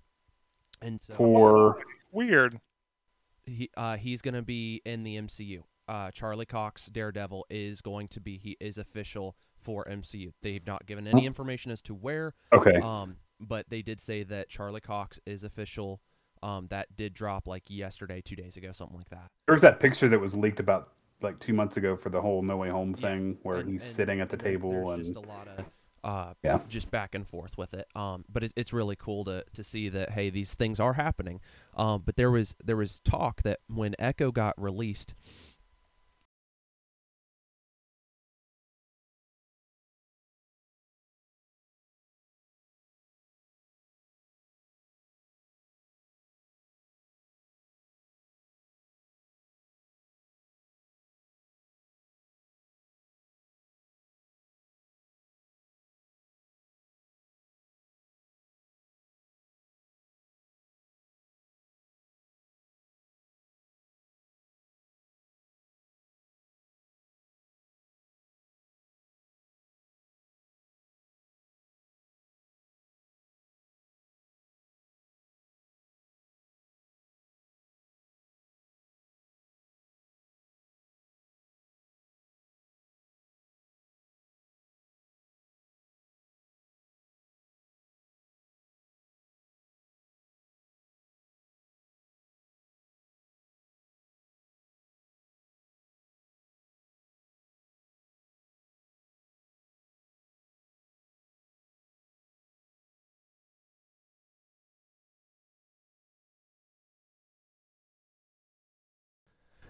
and 0.83 1.01
so 1.01 1.15
for 1.15 1.83
weird, 2.13 2.59
he 3.45 3.71
uh, 3.77 3.97
he's 3.97 4.23
going 4.23 4.35
to 4.35 4.43
be 4.43 4.81
in 4.85 5.03
the 5.03 5.17
MCU. 5.21 5.63
Uh, 5.89 6.11
Charlie 6.13 6.47
Cox 6.47 6.87
Daredevil 6.87 7.47
is 7.51 7.81
going 7.81 8.09
to 8.09 8.21
be 8.21 8.39
he 8.39 8.57
is 8.61 8.79
official 8.79 9.37
for 9.61 9.85
MCU. 9.85 10.33
They've 10.43 10.67
not 10.67 10.87
given 10.87 11.07
any 11.07 11.27
information 11.27 11.71
as 11.71 11.83
to 11.83 11.95
where. 11.95 12.35
Okay. 12.53 12.77
Um, 12.81 13.17
but 13.41 13.69
they 13.69 13.83
did 13.83 14.01
say 14.01 14.23
that 14.25 14.49
Charlie 14.49 14.81
Cox 14.81 15.19
is 15.27 15.45
official. 15.45 16.01
Um, 16.43 16.69
that 16.71 16.95
did 16.97 17.15
drop 17.15 17.47
like 17.47 17.65
yesterday, 17.69 18.21
two 18.23 18.37
days 18.37 18.57
ago, 18.57 18.73
something 18.73 18.97
like 18.97 19.11
that. 19.11 19.31
There 19.47 19.53
was 19.53 19.63
that 19.63 19.81
picture 19.81 20.09
that 20.09 20.19
was 20.19 20.35
leaked 20.35 20.61
about 20.61 20.91
like 21.23 21.39
two 21.39 21.53
months 21.53 21.77
ago 21.77 21.97
for 21.97 22.09
the 22.09 22.21
whole 22.21 22.43
No 22.43 22.57
Way 22.57 22.71
Home 22.71 22.95
yeah. 22.97 23.09
thing, 23.09 23.39
where 23.43 23.57
and, 23.57 23.71
he's 23.71 23.83
and 23.83 23.91
sitting 23.91 24.21
at 24.21 24.31
the 24.31 24.37
table 24.37 24.91
and 24.91 25.05
just 25.05 25.17
a 25.17 25.21
lot 25.21 25.49
of 25.49 25.65
uh, 26.03 26.33
yeah. 26.43 26.61
just 26.69 26.91
back 26.91 27.15
and 27.15 27.27
forth 27.27 27.59
with 27.59 27.75
it. 27.75 27.87
Um, 27.95 28.25
but 28.31 28.45
it, 28.45 28.53
it's 28.57 28.73
really 28.73 28.97
cool 28.97 29.25
to 29.25 29.45
to 29.55 29.65
see 29.65 29.89
that 29.91 30.11
hey, 30.11 30.31
these 30.31 30.55
things 30.55 30.81
are 30.81 30.95
happening. 30.95 31.41
Um, 31.77 32.03
but 32.05 32.17
there 32.17 32.31
was 32.31 32.55
there 32.65 32.77
was 32.77 33.01
talk 33.01 33.43
that 33.43 33.61
when 33.69 33.95
Echo 33.99 34.33
got 34.33 34.61
released, 34.61 35.15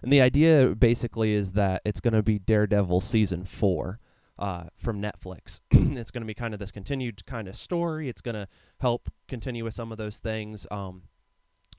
And 0.01 0.11
the 0.11 0.21
idea 0.21 0.75
basically 0.75 1.33
is 1.33 1.51
that 1.51 1.81
it's 1.85 1.99
going 1.99 2.13
to 2.13 2.23
be 2.23 2.39
Daredevil 2.39 3.01
season 3.01 3.45
four 3.45 3.99
uh, 4.39 4.63
from 4.75 5.01
Netflix. 5.01 5.61
it's 5.71 6.11
going 6.11 6.23
to 6.23 6.27
be 6.27 6.33
kind 6.33 6.53
of 6.53 6.59
this 6.59 6.71
continued 6.71 7.25
kind 7.25 7.47
of 7.47 7.55
story. 7.55 8.09
It's 8.09 8.21
going 8.21 8.35
to 8.35 8.47
help 8.79 9.09
continue 9.27 9.63
with 9.63 9.75
some 9.75 9.91
of 9.91 9.97
those 9.97 10.17
things. 10.17 10.65
Um, 10.71 11.03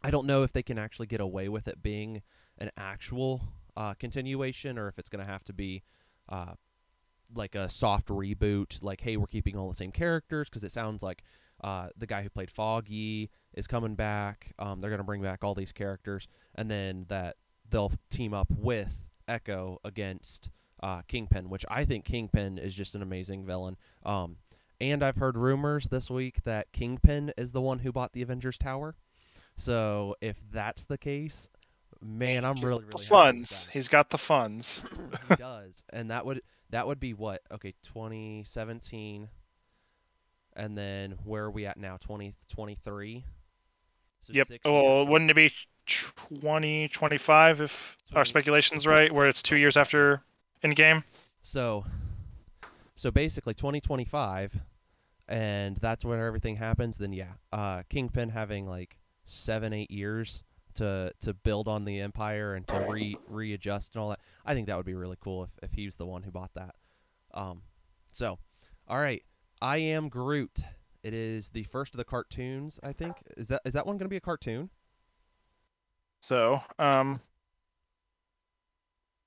I 0.02 0.10
don't 0.10 0.26
know 0.26 0.42
if 0.42 0.52
they 0.52 0.62
can 0.62 0.78
actually 0.78 1.06
get 1.06 1.20
away 1.20 1.48
with 1.48 1.66
it 1.66 1.82
being 1.82 2.22
an 2.58 2.70
actual 2.76 3.40
uh, 3.76 3.94
continuation 3.94 4.78
or 4.78 4.88
if 4.88 4.98
it's 4.98 5.08
going 5.08 5.24
to 5.24 5.30
have 5.30 5.42
to 5.44 5.52
be 5.52 5.82
uh, 6.28 6.54
like 7.34 7.54
a 7.54 7.68
soft 7.68 8.08
reboot. 8.08 8.82
Like, 8.82 9.00
hey, 9.00 9.16
we're 9.16 9.26
keeping 9.26 9.56
all 9.56 9.68
the 9.68 9.74
same 9.74 9.92
characters 9.92 10.48
because 10.48 10.64
it 10.64 10.72
sounds 10.72 11.02
like 11.02 11.22
uh, 11.62 11.88
the 11.96 12.06
guy 12.06 12.22
who 12.22 12.30
played 12.30 12.50
Foggy 12.50 13.30
is 13.54 13.66
coming 13.66 13.94
back. 13.94 14.52
Um, 14.58 14.80
they're 14.80 14.90
going 14.90 14.98
to 14.98 15.04
bring 15.04 15.22
back 15.22 15.42
all 15.42 15.54
these 15.54 15.72
characters, 15.72 16.26
and 16.54 16.70
then 16.70 17.06
that 17.08 17.36
they'll 17.72 17.92
team 18.10 18.32
up 18.32 18.48
with 18.56 19.04
Echo 19.26 19.80
against 19.84 20.50
uh, 20.82 21.02
Kingpin, 21.08 21.48
which 21.48 21.64
I 21.68 21.84
think 21.84 22.04
Kingpin 22.04 22.58
is 22.58 22.74
just 22.74 22.94
an 22.94 23.02
amazing 23.02 23.44
villain. 23.44 23.76
Um, 24.04 24.36
and 24.80 25.02
I've 25.02 25.16
heard 25.16 25.36
rumors 25.36 25.88
this 25.88 26.10
week 26.10 26.44
that 26.44 26.72
Kingpin 26.72 27.32
is 27.36 27.52
the 27.52 27.60
one 27.60 27.80
who 27.80 27.92
bought 27.92 28.12
the 28.12 28.22
Avengers 28.22 28.58
Tower. 28.58 28.96
So 29.56 30.16
if 30.20 30.36
that's 30.52 30.84
the 30.84 30.98
case, 30.98 31.48
man, 32.00 32.44
I'm 32.44 32.56
really 32.56 32.84
really 32.84 32.86
the 32.90 32.98
funds. 32.98 33.68
He's 33.72 33.88
got 33.88 34.10
the 34.10 34.18
funds. 34.18 34.84
he 35.28 35.36
does, 35.36 35.82
and 35.90 36.10
that 36.10 36.26
would 36.26 36.42
that 36.70 36.86
would 36.86 36.98
be 36.98 37.14
what? 37.14 37.42
Okay, 37.52 37.74
2017, 37.82 39.28
and 40.56 40.78
then 40.78 41.16
where 41.24 41.44
are 41.44 41.50
we 41.50 41.66
at 41.66 41.76
now? 41.76 41.96
2023. 41.98 43.24
So 44.22 44.32
yep. 44.32 44.48
Well, 44.64 45.06
wouldn't 45.06 45.30
it 45.30 45.34
be 45.34 45.52
2025 45.86 47.60
if 47.60 47.96
20, 48.08 48.18
our 48.18 48.24
speculation's 48.24 48.86
right, 48.86 49.12
where 49.12 49.28
it's 49.28 49.42
two 49.42 49.56
years 49.56 49.76
after 49.76 50.22
Endgame. 50.64 51.04
So, 51.42 51.84
so 52.94 53.10
basically 53.10 53.54
2025, 53.54 54.62
and 55.28 55.76
that's 55.76 56.04
when 56.04 56.20
everything 56.20 56.56
happens. 56.56 56.98
Then 56.98 57.12
yeah, 57.12 57.32
uh, 57.52 57.82
Kingpin 57.88 58.30
having 58.30 58.66
like 58.66 58.98
seven, 59.24 59.72
eight 59.72 59.90
years 59.90 60.42
to 60.74 61.12
to 61.20 61.34
build 61.34 61.68
on 61.68 61.84
the 61.84 62.00
empire 62.00 62.54
and 62.54 62.66
to 62.68 62.86
re 62.88 63.16
readjust 63.28 63.94
and 63.94 64.02
all 64.02 64.10
that. 64.10 64.20
I 64.44 64.54
think 64.54 64.68
that 64.68 64.76
would 64.76 64.86
be 64.86 64.94
really 64.94 65.16
cool 65.20 65.44
if 65.44 65.50
if 65.62 65.72
he's 65.72 65.96
the 65.96 66.06
one 66.06 66.22
who 66.22 66.30
bought 66.30 66.54
that. 66.54 66.74
Um, 67.34 67.62
so 68.10 68.38
All 68.88 69.00
right. 69.00 69.22
I 69.60 69.78
am 69.78 70.08
Groot. 70.08 70.60
It 71.02 71.14
is 71.14 71.50
the 71.50 71.64
first 71.64 71.94
of 71.94 71.98
the 71.98 72.04
cartoons, 72.04 72.78
I 72.82 72.92
think. 72.92 73.16
Is 73.36 73.48
that 73.48 73.62
is 73.64 73.72
that 73.74 73.86
one 73.86 73.96
going 73.96 74.06
to 74.06 74.10
be 74.10 74.16
a 74.16 74.20
cartoon? 74.20 74.70
So, 76.22 76.60
um, 76.78 77.20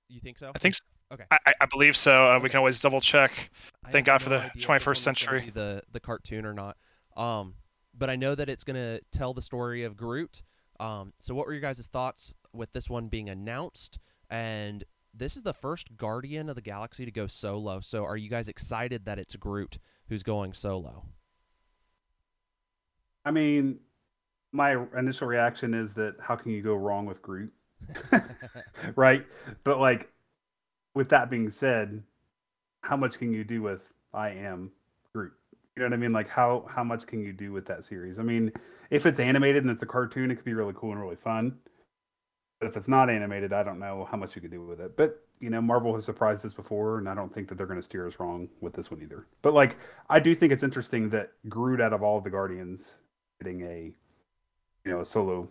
You 0.07 0.19
think 0.21 0.37
so? 0.37 0.51
I 0.55 0.59
think 0.59 0.75
So. 0.75 0.83
Okay. 1.11 1.25
I, 1.29 1.37
I- 1.45 1.53
I 1.61 1.65
believe 1.67 1.95
so. 1.95 2.31
Uh, 2.31 2.39
We 2.39 2.49
can 2.49 2.57
always 2.57 2.79
double 2.81 3.01
check. 3.01 3.51
Thank 3.91 3.95
have 3.95 4.05
God 4.05 4.21
for 4.23 4.29
the 4.29 4.37
idea 4.37 4.47
if 4.47 4.53
this 4.53 4.65
21st 4.65 4.69
one 4.69 4.77
was 4.77 4.83
gonna 4.83 4.95
century. 4.95 5.51
The 5.53 5.83
the 5.91 5.99
cartoon 5.99 6.45
or 6.45 6.53
not. 6.53 6.77
Um, 7.15 7.55
but 7.93 8.09
I 8.09 8.15
know 8.15 8.33
that 8.33 8.49
it's 8.49 8.63
gonna 8.63 8.99
tell 9.11 9.33
the 9.33 9.41
story 9.41 9.83
of 9.83 9.95
Groot. 9.95 10.41
Um, 10.79 11.13
so 11.19 11.35
what 11.35 11.45
were 11.47 11.53
your 11.53 11.61
guys' 11.61 11.85
thoughts 11.87 12.33
with 12.53 12.71
this 12.73 12.89
one 12.89 13.07
being 13.07 13.29
announced? 13.29 13.99
And 14.29 14.83
this 15.13 15.35
is 15.37 15.43
the 15.43 15.53
first 15.53 15.95
Guardian 15.95 16.49
of 16.49 16.55
the 16.55 16.61
Galaxy 16.61 17.05
to 17.05 17.11
go 17.11 17.27
solo. 17.27 17.79
So 17.81 18.03
are 18.03 18.17
you 18.17 18.29
guys 18.29 18.47
excited 18.47 19.05
that 19.05 19.19
it's 19.19 19.35
Groot 19.35 19.77
who's 20.09 20.23
going 20.23 20.53
solo? 20.53 21.05
I 23.23 23.31
mean, 23.31 23.79
my 24.55 24.77
initial 24.97 25.27
reaction 25.27 25.73
is 25.73 25.93
that 25.95 26.15
how 26.19 26.35
can 26.35 26.51
you 26.51 26.61
go 26.61 26.75
wrong 26.75 27.05
with 27.05 27.21
Groot? 27.21 27.51
right? 28.95 29.25
But 29.63 29.79
like 29.79 30.09
with 30.93 31.09
that 31.09 31.29
being 31.29 31.49
said, 31.49 32.01
how 32.81 32.95
much 32.95 33.17
can 33.17 33.33
you 33.33 33.43
do 33.43 33.61
with 33.61 33.81
I 34.13 34.29
am 34.29 34.71
Groot? 35.13 35.33
You 35.75 35.83
know 35.83 35.89
what 35.89 35.93
I 35.93 35.97
mean? 35.97 36.13
Like 36.13 36.29
how 36.29 36.65
how 36.69 36.83
much 36.83 37.05
can 37.05 37.21
you 37.21 37.33
do 37.33 37.51
with 37.51 37.65
that 37.67 37.85
series? 37.85 38.17
I 38.17 38.23
mean, 38.23 38.51
if 38.89 39.05
it's 39.05 39.19
animated 39.19 39.63
and 39.63 39.71
it's 39.71 39.83
a 39.83 39.87
cartoon, 39.87 40.31
it 40.31 40.35
could 40.35 40.45
be 40.45 40.53
really 40.53 40.73
cool 40.75 40.91
and 40.91 41.01
really 41.01 41.17
fun. 41.17 41.57
But 42.59 42.67
if 42.67 42.77
it's 42.77 42.87
not 42.87 43.09
animated, 43.09 43.51
I 43.51 43.63
don't 43.63 43.79
know 43.79 44.07
how 44.09 44.17
much 44.17 44.35
you 44.35 44.41
could 44.41 44.51
do 44.51 44.65
with 44.65 44.79
it. 44.79 44.95
But 44.95 45.21
you 45.41 45.49
know, 45.49 45.61
Marvel 45.61 45.93
has 45.93 46.05
surprised 46.05 46.45
us 46.45 46.53
before, 46.53 46.97
and 46.97 47.09
I 47.09 47.13
don't 47.13 47.33
think 47.33 47.49
that 47.49 47.57
they're 47.57 47.67
going 47.67 47.79
to 47.79 47.85
steer 47.85 48.07
us 48.07 48.19
wrong 48.19 48.47
with 48.61 48.73
this 48.73 48.89
one 48.89 49.01
either. 49.01 49.27
But 49.41 49.53
like, 49.53 49.75
I 50.09 50.19
do 50.19 50.33
think 50.33 50.53
it's 50.53 50.63
interesting 50.63 51.09
that 51.09 51.33
Groot, 51.49 51.81
out 51.81 51.91
of 51.91 52.01
all 52.01 52.17
of 52.17 52.23
the 52.23 52.29
Guardians, 52.29 52.93
getting 53.41 53.61
a 53.63 53.91
you 54.85 54.91
know 54.91 55.01
a 55.01 55.05
solo 55.05 55.47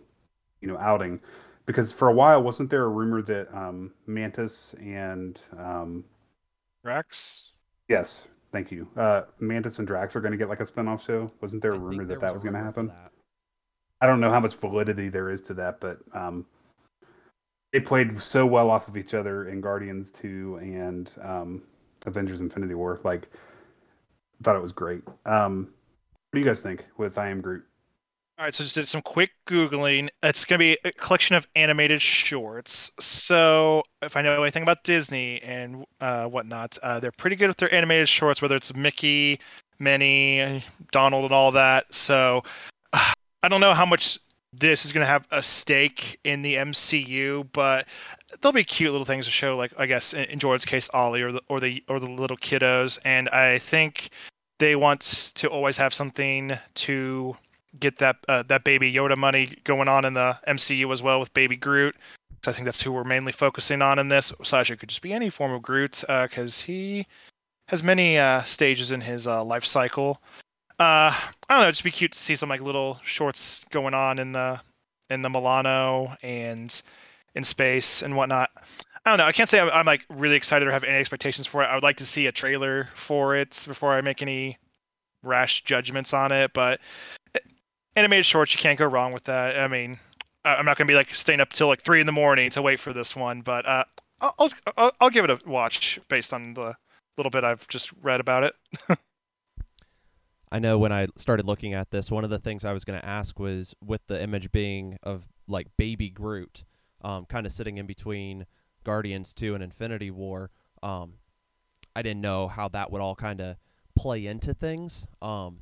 you 0.61 0.67
know 0.67 0.77
outing. 0.77 1.19
Because 1.65 1.91
for 1.91 2.09
a 2.09 2.13
while 2.13 2.41
wasn't 2.43 2.69
there 2.69 2.83
a 2.83 2.89
rumor 2.89 3.21
that 3.23 3.47
um 3.53 3.91
mantis 4.07 4.75
and 4.81 5.39
um 5.57 6.03
Rex. 6.83 7.51
yes 7.89 8.25
thank 8.51 8.71
you. 8.71 8.87
Uh 8.95 9.23
mantis 9.39 9.79
and 9.79 9.87
drax 9.87 10.15
are 10.15 10.21
going 10.21 10.31
to 10.31 10.37
get 10.37 10.49
like 10.49 10.59
a 10.61 10.67
spin-off 10.67 11.03
show. 11.05 11.27
Wasn't 11.41 11.61
there 11.61 11.73
a 11.73 11.75
I 11.75 11.79
rumor 11.79 12.05
there 12.05 12.17
that 12.17 12.21
that 12.27 12.33
was 12.33 12.43
going 12.43 12.53
to 12.55 12.61
happen? 12.63 12.91
i 14.01 14.07
don't 14.07 14.19
know 14.19 14.29
how 14.29 14.41
much 14.41 14.55
validity 14.55 15.07
there 15.07 15.29
is 15.29 15.41
to 15.41 15.53
that 15.53 15.79
but 15.79 15.99
um 16.13 16.45
they 17.71 17.79
played 17.79 18.21
so 18.21 18.45
well 18.45 18.69
off 18.69 18.87
of 18.89 18.97
each 18.97 19.13
other 19.13 19.47
in 19.47 19.61
guardians 19.61 20.11
2 20.11 20.59
and 20.61 21.11
um 21.21 21.63
avengers 22.05 22.39
infinity 22.41 22.75
war. 22.75 22.99
Like 23.03 23.27
thought 24.43 24.55
it 24.55 24.61
was 24.61 24.71
great. 24.71 25.01
Um 25.25 25.73
what 26.31 26.37
do 26.37 26.39
you 26.39 26.45
guys 26.45 26.59
think 26.61 26.85
with 26.97 27.17
i 27.17 27.29
am 27.29 27.41
groot 27.41 27.63
All 28.37 28.43
right, 28.43 28.53
so 28.53 28.65
just 28.65 28.75
did 28.75 28.89
some 28.89 29.01
quick 29.01 29.31
googling. 29.47 30.09
It's 30.21 30.43
going 30.43 30.59
to 30.59 30.63
be 30.65 30.77
a 30.83 30.91
collection 30.91 31.37
of 31.37 31.47
animated 31.55 32.01
shorts. 32.01 32.91
So 32.99 33.81
if 34.01 34.17
I 34.17 34.21
know 34.21 34.43
anything 34.43 34.63
about 34.63 34.83
Disney 34.83 35.41
and 35.41 35.85
uh, 36.01 36.25
whatnot, 36.25 36.77
uh, 36.83 36.99
they're 36.99 37.13
pretty 37.17 37.37
good 37.37 37.47
with 37.47 37.55
their 37.55 37.73
animated 37.73 38.09
shorts, 38.09 38.41
whether 38.41 38.57
it's 38.57 38.75
Mickey, 38.75 39.39
Minnie, 39.79 40.65
Donald, 40.91 41.23
and 41.23 41.33
all 41.33 41.53
that. 41.53 41.93
So 41.95 42.43
I 42.93 43.47
don't 43.47 43.61
know 43.61 43.73
how 43.73 43.85
much 43.85 44.19
this 44.51 44.83
is 44.83 44.91
going 44.91 45.05
to 45.05 45.09
have 45.09 45.25
a 45.31 45.41
stake 45.41 46.19
in 46.25 46.41
the 46.41 46.55
MCU, 46.55 47.47
but 47.53 47.87
there'll 48.41 48.51
be 48.51 48.65
cute 48.65 48.91
little 48.91 49.05
things 49.05 49.25
to 49.27 49.31
show, 49.31 49.55
like 49.55 49.71
I 49.77 49.85
guess 49.85 50.13
in, 50.13 50.25
in 50.25 50.39
Jordan's 50.39 50.65
case, 50.65 50.89
Ollie 50.93 51.21
or 51.21 51.31
the 51.31 51.41
or 51.47 51.61
the 51.61 51.81
or 51.87 52.01
the 52.01 52.09
little 52.09 52.37
kiddos. 52.37 52.99
And 53.05 53.29
I 53.29 53.59
think 53.59 54.09
they 54.59 54.75
want 54.75 55.31
to 55.35 55.47
always 55.47 55.77
have 55.77 55.93
something 55.93 56.51
to 56.75 57.37
get 57.79 57.97
that 57.99 58.17
uh, 58.27 58.43
that 58.43 58.63
baby 58.63 58.91
Yoda 58.91 59.17
money 59.17 59.57
going 59.63 59.87
on 59.87 60.05
in 60.05 60.13
the 60.13 60.37
MCU 60.47 60.91
as 60.91 61.01
well 61.01 61.19
with 61.19 61.33
Baby 61.33 61.55
Groot. 61.55 61.95
So 62.43 62.51
I 62.51 62.53
think 62.53 62.65
that's 62.65 62.81
who 62.81 62.91
we're 62.91 63.03
mainly 63.03 63.31
focusing 63.31 63.81
on 63.81 63.97
in 63.97 64.09
this. 64.09 64.31
Slash, 64.43 64.69
it 64.69 64.77
could 64.77 64.89
just 64.89 65.01
be 65.01 65.13
any 65.13 65.29
form 65.29 65.51
of 65.51 65.61
Groot 65.61 66.03
because 66.07 66.61
he 66.61 67.07
has 67.69 67.83
many 67.83 68.17
uh, 68.17 68.43
stages 68.43 68.91
in 68.91 69.01
his 69.01 69.27
uh, 69.27 69.43
life 69.43 69.65
cycle. 69.65 70.21
Uh, 70.79 71.09
I 71.13 71.23
don't 71.49 71.59
know. 71.59 71.63
It'd 71.63 71.75
just 71.75 71.83
be 71.83 71.91
cute 71.91 72.11
to 72.11 72.19
see 72.19 72.35
some 72.35 72.49
like 72.49 72.61
little 72.61 72.99
shorts 73.03 73.61
going 73.71 73.93
on 73.93 74.19
in 74.19 74.33
the 74.33 74.59
in 75.09 75.21
the 75.21 75.29
Milano 75.29 76.15
and 76.23 76.81
in 77.33 77.43
space 77.43 78.01
and 78.01 78.15
whatnot. 78.15 78.49
I 79.05 79.11
don't 79.11 79.17
know. 79.17 79.25
I 79.25 79.31
can't 79.31 79.49
say 79.49 79.59
I'm, 79.59 79.69
I'm 79.69 79.85
like 79.85 80.05
really 80.09 80.35
excited 80.35 80.67
or 80.67 80.71
have 80.71 80.83
any 80.83 80.97
expectations 80.97 81.47
for 81.47 81.63
it. 81.63 81.67
I 81.67 81.75
would 81.75 81.83
like 81.83 81.97
to 81.97 82.05
see 82.05 82.27
a 82.27 82.31
trailer 82.31 82.89
for 82.95 83.35
it 83.35 83.63
before 83.67 83.93
I 83.93 84.01
make 84.01 84.21
any 84.21 84.57
rash 85.23 85.63
judgments 85.63 86.13
on 86.13 86.31
it. 86.31 86.53
But 86.53 86.81
animated 87.95 88.25
shorts, 88.25 88.53
you 88.53 88.59
can't 88.59 88.77
go 88.77 88.85
wrong 88.85 89.13
with 89.13 89.25
that. 89.25 89.59
I 89.59 89.67
mean, 89.67 89.99
I'm 90.43 90.65
not 90.65 90.77
gonna 90.77 90.87
be 90.87 90.95
like 90.95 91.13
staying 91.13 91.41
up 91.41 91.53
till 91.53 91.67
like 91.67 91.81
three 91.81 91.99
in 91.99 92.05
the 92.05 92.11
morning 92.11 92.49
to 92.51 92.61
wait 92.61 92.79
for 92.79 92.93
this 92.93 93.15
one, 93.15 93.41
but 93.41 93.65
uh, 93.65 93.83
I'll, 94.21 94.35
I'll 94.39 94.49
I'll 94.77 94.91
I'll 95.01 95.09
give 95.09 95.25
it 95.25 95.31
a 95.31 95.39
watch 95.49 95.99
based 96.07 96.33
on 96.33 96.53
the 96.53 96.75
little 97.17 97.29
bit 97.29 97.43
I've 97.43 97.67
just 97.67 97.91
read 98.01 98.19
about 98.19 98.43
it. 98.43 98.55
I 100.51 100.59
know 100.59 100.77
when 100.77 100.91
I 100.91 101.07
started 101.17 101.45
looking 101.45 101.73
at 101.73 101.91
this, 101.91 102.11
one 102.11 102.23
of 102.23 102.29
the 102.29 102.39
things 102.39 102.63
I 102.63 102.73
was 102.73 102.85
going 102.85 102.99
to 102.99 103.05
ask 103.05 103.39
was 103.39 103.75
with 103.83 104.05
the 104.07 104.21
image 104.21 104.51
being 104.51 104.97
of 105.03 105.27
like 105.47 105.67
baby 105.77 106.09
Groot, 106.09 106.63
um, 107.01 107.25
kind 107.25 107.45
of 107.45 107.51
sitting 107.51 107.77
in 107.77 107.85
between 107.85 108.45
Guardians 108.83 109.33
2 109.33 109.53
and 109.55 109.63
Infinity 109.63 110.11
War. 110.11 110.51
Um, 110.83 111.15
I 111.95 112.01
didn't 112.01 112.21
know 112.21 112.47
how 112.47 112.67
that 112.69 112.91
would 112.91 113.01
all 113.01 113.15
kind 113.15 113.41
of 113.41 113.57
play 113.95 114.25
into 114.27 114.53
things. 114.53 115.05
Um, 115.21 115.59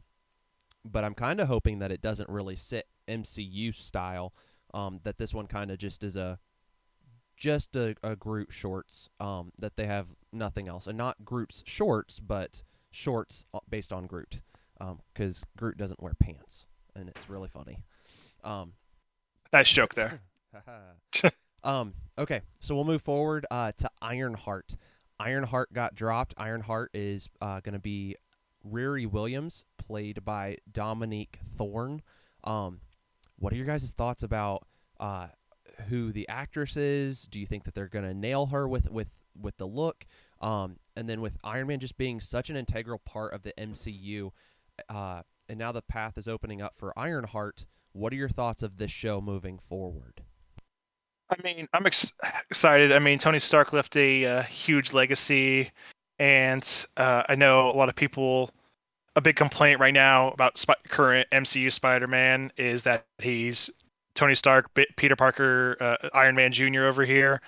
but 0.85 1.03
I'm 1.03 1.13
kind 1.13 1.39
of 1.39 1.47
hoping 1.47 1.79
that 1.79 1.91
it 1.91 2.01
doesn't 2.01 2.29
really 2.29 2.55
sit 2.55 2.87
MCU 3.07 3.75
style. 3.75 4.33
Um, 4.73 4.99
that 5.03 5.17
this 5.17 5.33
one 5.33 5.45
kind 5.47 5.69
of 5.69 5.77
just 5.77 6.03
is 6.03 6.15
a 6.15 6.39
just 7.37 7.75
a, 7.75 7.95
a 8.03 8.15
Groot 8.15 8.51
shorts. 8.51 9.09
Um, 9.19 9.51
that 9.59 9.75
they 9.75 9.85
have 9.85 10.07
nothing 10.31 10.67
else, 10.67 10.87
and 10.87 10.97
not 10.97 11.23
Groot's 11.23 11.63
shorts, 11.65 12.19
but 12.19 12.63
shorts 12.91 13.45
uh, 13.53 13.59
based 13.69 13.93
on 13.93 14.07
Groot 14.07 14.41
because 15.13 15.43
Groot 15.57 15.77
doesn't 15.77 16.01
wear 16.01 16.13
pants, 16.19 16.65
and 16.95 17.09
it's 17.09 17.29
really 17.29 17.49
funny. 17.49 17.83
Um, 18.43 18.73
nice 19.51 19.69
joke 19.69 19.93
there. 19.93 20.21
um, 21.63 21.93
okay, 22.17 22.41
so 22.59 22.75
we'll 22.75 22.83
move 22.83 23.01
forward 23.01 23.45
uh, 23.49 23.71
to 23.77 23.89
Ironheart. 24.01 24.75
Ironheart 25.19 25.71
got 25.73 25.95
dropped. 25.95 26.33
Ironheart 26.37 26.91
is 26.93 27.29
uh, 27.41 27.59
going 27.61 27.73
to 27.73 27.79
be 27.79 28.15
Riri 28.69 29.09
Williams, 29.09 29.65
played 29.77 30.23
by 30.23 30.57
Dominique 30.71 31.39
Thorne. 31.57 32.01
Um, 32.43 32.81
what 33.37 33.53
are 33.53 33.55
your 33.55 33.65
guys' 33.65 33.91
thoughts 33.91 34.23
about 34.23 34.65
uh, 34.99 35.27
who 35.89 36.11
the 36.11 36.27
actress 36.29 36.77
is? 36.77 37.23
Do 37.23 37.39
you 37.39 37.45
think 37.45 37.63
that 37.65 37.73
they're 37.73 37.87
going 37.87 38.05
to 38.05 38.13
nail 38.13 38.47
her 38.47 38.67
with 38.67 38.89
with 38.89 39.09
with 39.39 39.57
the 39.57 39.67
look? 39.67 40.05
Um, 40.41 40.77
and 40.95 41.09
then 41.09 41.21
with 41.21 41.37
Iron 41.43 41.67
Man 41.67 41.79
just 41.79 41.97
being 41.97 42.19
such 42.19 42.49
an 42.49 42.55
integral 42.55 42.99
part 42.99 43.33
of 43.33 43.43
the 43.43 43.53
MCU, 43.57 44.31
uh, 44.89 45.23
and 45.47 45.57
now 45.57 45.71
the 45.71 45.81
path 45.81 46.17
is 46.17 46.27
opening 46.27 46.61
up 46.61 46.73
for 46.77 46.97
Ironheart. 46.97 47.65
What 47.93 48.11
are 48.11 48.17
your 48.17 48.29
thoughts 48.29 48.63
of 48.63 48.77
this 48.77 48.91
show 48.91 49.21
moving 49.21 49.59
forward? 49.69 50.23
I 51.29 51.41
mean, 51.41 51.67
I'm 51.73 51.85
ex- 51.85 52.13
excited. 52.49 52.91
I 52.91 52.99
mean, 52.99 53.19
Tony 53.19 53.39
Stark 53.39 53.73
left 53.73 53.95
a 53.95 54.25
uh, 54.25 54.43
huge 54.43 54.93
legacy, 54.93 55.71
and 56.23 56.87
uh, 56.95 57.23
I 57.27 57.35
know 57.35 57.69
a 57.69 57.75
lot 57.75 57.89
of 57.89 57.95
people. 57.95 58.49
A 59.15 59.21
big 59.21 59.35
complaint 59.35 59.79
right 59.79 59.93
now 59.93 60.31
about 60.31 60.57
sp- 60.57 60.81
current 60.87 61.29
MCU 61.31 61.71
Spider-Man 61.71 62.51
is 62.57 62.81
that 62.83 63.05
he's 63.19 63.69
Tony 64.15 64.33
Stark, 64.33 64.73
B- 64.73 64.87
Peter 64.95 65.15
Parker, 65.15 65.77
uh, 65.79 66.09
Iron 66.15 66.33
Man 66.33 66.51
Jr. 66.51 66.85
over 66.85 67.03
here, 67.03 67.41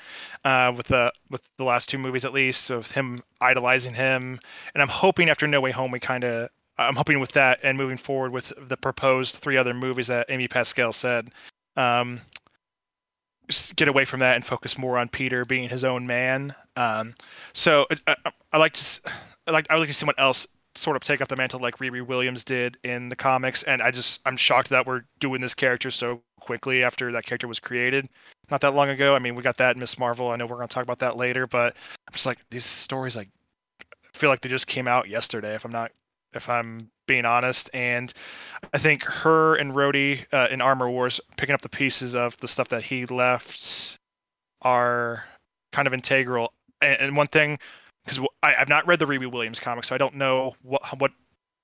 uh, 0.43 0.73
with 0.75 0.87
the 0.87 1.11
with 1.31 1.47
the 1.57 1.63
last 1.63 1.89
two 1.89 1.97
movies 1.97 2.25
at 2.25 2.33
least, 2.33 2.69
of 2.69 2.91
him 2.91 3.21
idolizing 3.39 3.93
him. 3.93 4.39
And 4.73 4.81
I'm 4.83 4.89
hoping 4.89 5.29
after 5.29 5.47
No 5.47 5.61
Way 5.61 5.71
Home 5.71 5.89
we 5.89 5.99
kind 5.99 6.23
of, 6.23 6.49
I'm 6.77 6.97
hoping 6.97 7.19
with 7.19 7.31
that 7.31 7.61
and 7.63 7.77
moving 7.77 7.97
forward 7.97 8.31
with 8.31 8.51
the 8.61 8.77
proposed 8.77 9.35
three 9.35 9.57
other 9.57 9.73
movies 9.73 10.07
that 10.07 10.27
Amy 10.29 10.49
Pascal 10.49 10.91
said, 10.91 11.31
um, 11.77 12.19
get 13.75 13.87
away 13.87 14.05
from 14.05 14.19
that 14.19 14.35
and 14.35 14.45
focus 14.45 14.77
more 14.77 14.97
on 14.97 15.09
Peter 15.09 15.45
being 15.45 15.69
his 15.69 15.83
own 15.83 16.07
man. 16.07 16.55
Um, 16.75 17.13
so 17.53 17.85
I, 18.07 18.15
I, 18.25 18.31
I 18.53 18.57
like 18.57 18.73
to, 18.73 19.01
I 19.47 19.51
like 19.51 19.67
I 19.69 19.75
would 19.75 19.81
like 19.81 19.89
to 19.89 19.93
see 19.93 19.99
someone 19.99 20.15
else 20.17 20.47
sort 20.75 20.97
of 20.97 21.03
take 21.03 21.21
up 21.21 21.29
the 21.29 21.37
mantle 21.37 21.59
like 21.59 21.77
Riri 21.77 22.05
Williams 22.05 22.43
did 22.43 22.77
in 22.83 23.09
the 23.09 23.15
comics, 23.15 23.63
and 23.63 23.81
I 23.81 23.91
just 23.91 24.21
I'm 24.25 24.37
shocked 24.37 24.69
that 24.69 24.85
we're 24.85 25.03
doing 25.19 25.41
this 25.41 25.53
character 25.53 25.91
so 25.91 26.21
quickly 26.39 26.83
after 26.83 27.11
that 27.11 27.25
character 27.25 27.47
was 27.47 27.59
created 27.59 28.07
not 28.51 28.61
that 28.61 28.75
long 28.75 28.89
ago. 28.89 29.15
I 29.15 29.19
mean, 29.19 29.35
we 29.35 29.43
got 29.43 29.57
that 29.57 29.75
in 29.75 29.79
Miss 29.79 29.97
Marvel. 29.97 30.29
I 30.29 30.35
know 30.35 30.45
we're 30.45 30.57
going 30.57 30.67
to 30.67 30.73
talk 30.73 30.83
about 30.83 30.99
that 30.99 31.17
later, 31.17 31.47
but 31.47 31.75
I'm 32.07 32.13
just 32.13 32.25
like 32.25 32.39
these 32.51 32.65
stories 32.65 33.15
like 33.15 33.29
feel 34.13 34.29
like 34.29 34.41
they 34.41 34.49
just 34.49 34.67
came 34.67 34.87
out 34.87 35.07
yesterday. 35.09 35.55
If 35.55 35.65
I'm 35.65 35.71
not, 35.71 35.91
if 36.35 36.49
I'm 36.49 36.89
being 37.07 37.25
honest, 37.25 37.69
and 37.73 38.11
I 38.73 38.77
think 38.77 39.03
her 39.03 39.53
and 39.55 39.73
Rhodey 39.73 40.25
uh, 40.31 40.47
in 40.51 40.61
Armor 40.61 40.89
Wars 40.89 41.19
picking 41.37 41.53
up 41.53 41.61
the 41.61 41.69
pieces 41.69 42.15
of 42.15 42.37
the 42.37 42.47
stuff 42.47 42.69
that 42.69 42.83
he 42.83 43.05
left 43.05 43.97
are 44.61 45.25
kind 45.71 45.87
of 45.87 45.93
integral. 45.93 46.53
And, 46.81 46.99
and 46.99 47.17
one 47.17 47.27
thing 47.27 47.59
because 48.05 48.19
I've 48.43 48.69
not 48.69 48.85
read 48.85 48.99
the 48.99 49.05
Riri 49.05 49.31
Williams 49.31 49.59
comic, 49.59 49.83
so 49.83 49.95
I 49.95 49.97
don't 49.97 50.15
know 50.15 50.55
what 50.61 50.81
what 50.99 51.11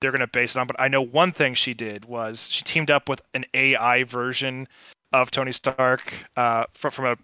they're 0.00 0.10
going 0.10 0.20
to 0.20 0.26
base 0.26 0.56
it 0.56 0.58
on. 0.58 0.66
But 0.66 0.76
I 0.80 0.88
know 0.88 1.00
one 1.00 1.32
thing 1.32 1.54
she 1.54 1.74
did 1.74 2.04
was 2.04 2.48
she 2.50 2.64
teamed 2.64 2.90
up 2.90 3.08
with 3.08 3.22
an 3.34 3.44
AI 3.54 4.04
version 4.04 4.66
of 5.12 5.30
Tony 5.30 5.52
Stark 5.52 6.26
uh, 6.36 6.64
from, 6.72 6.90
from 6.90 7.06
a 7.06 7.16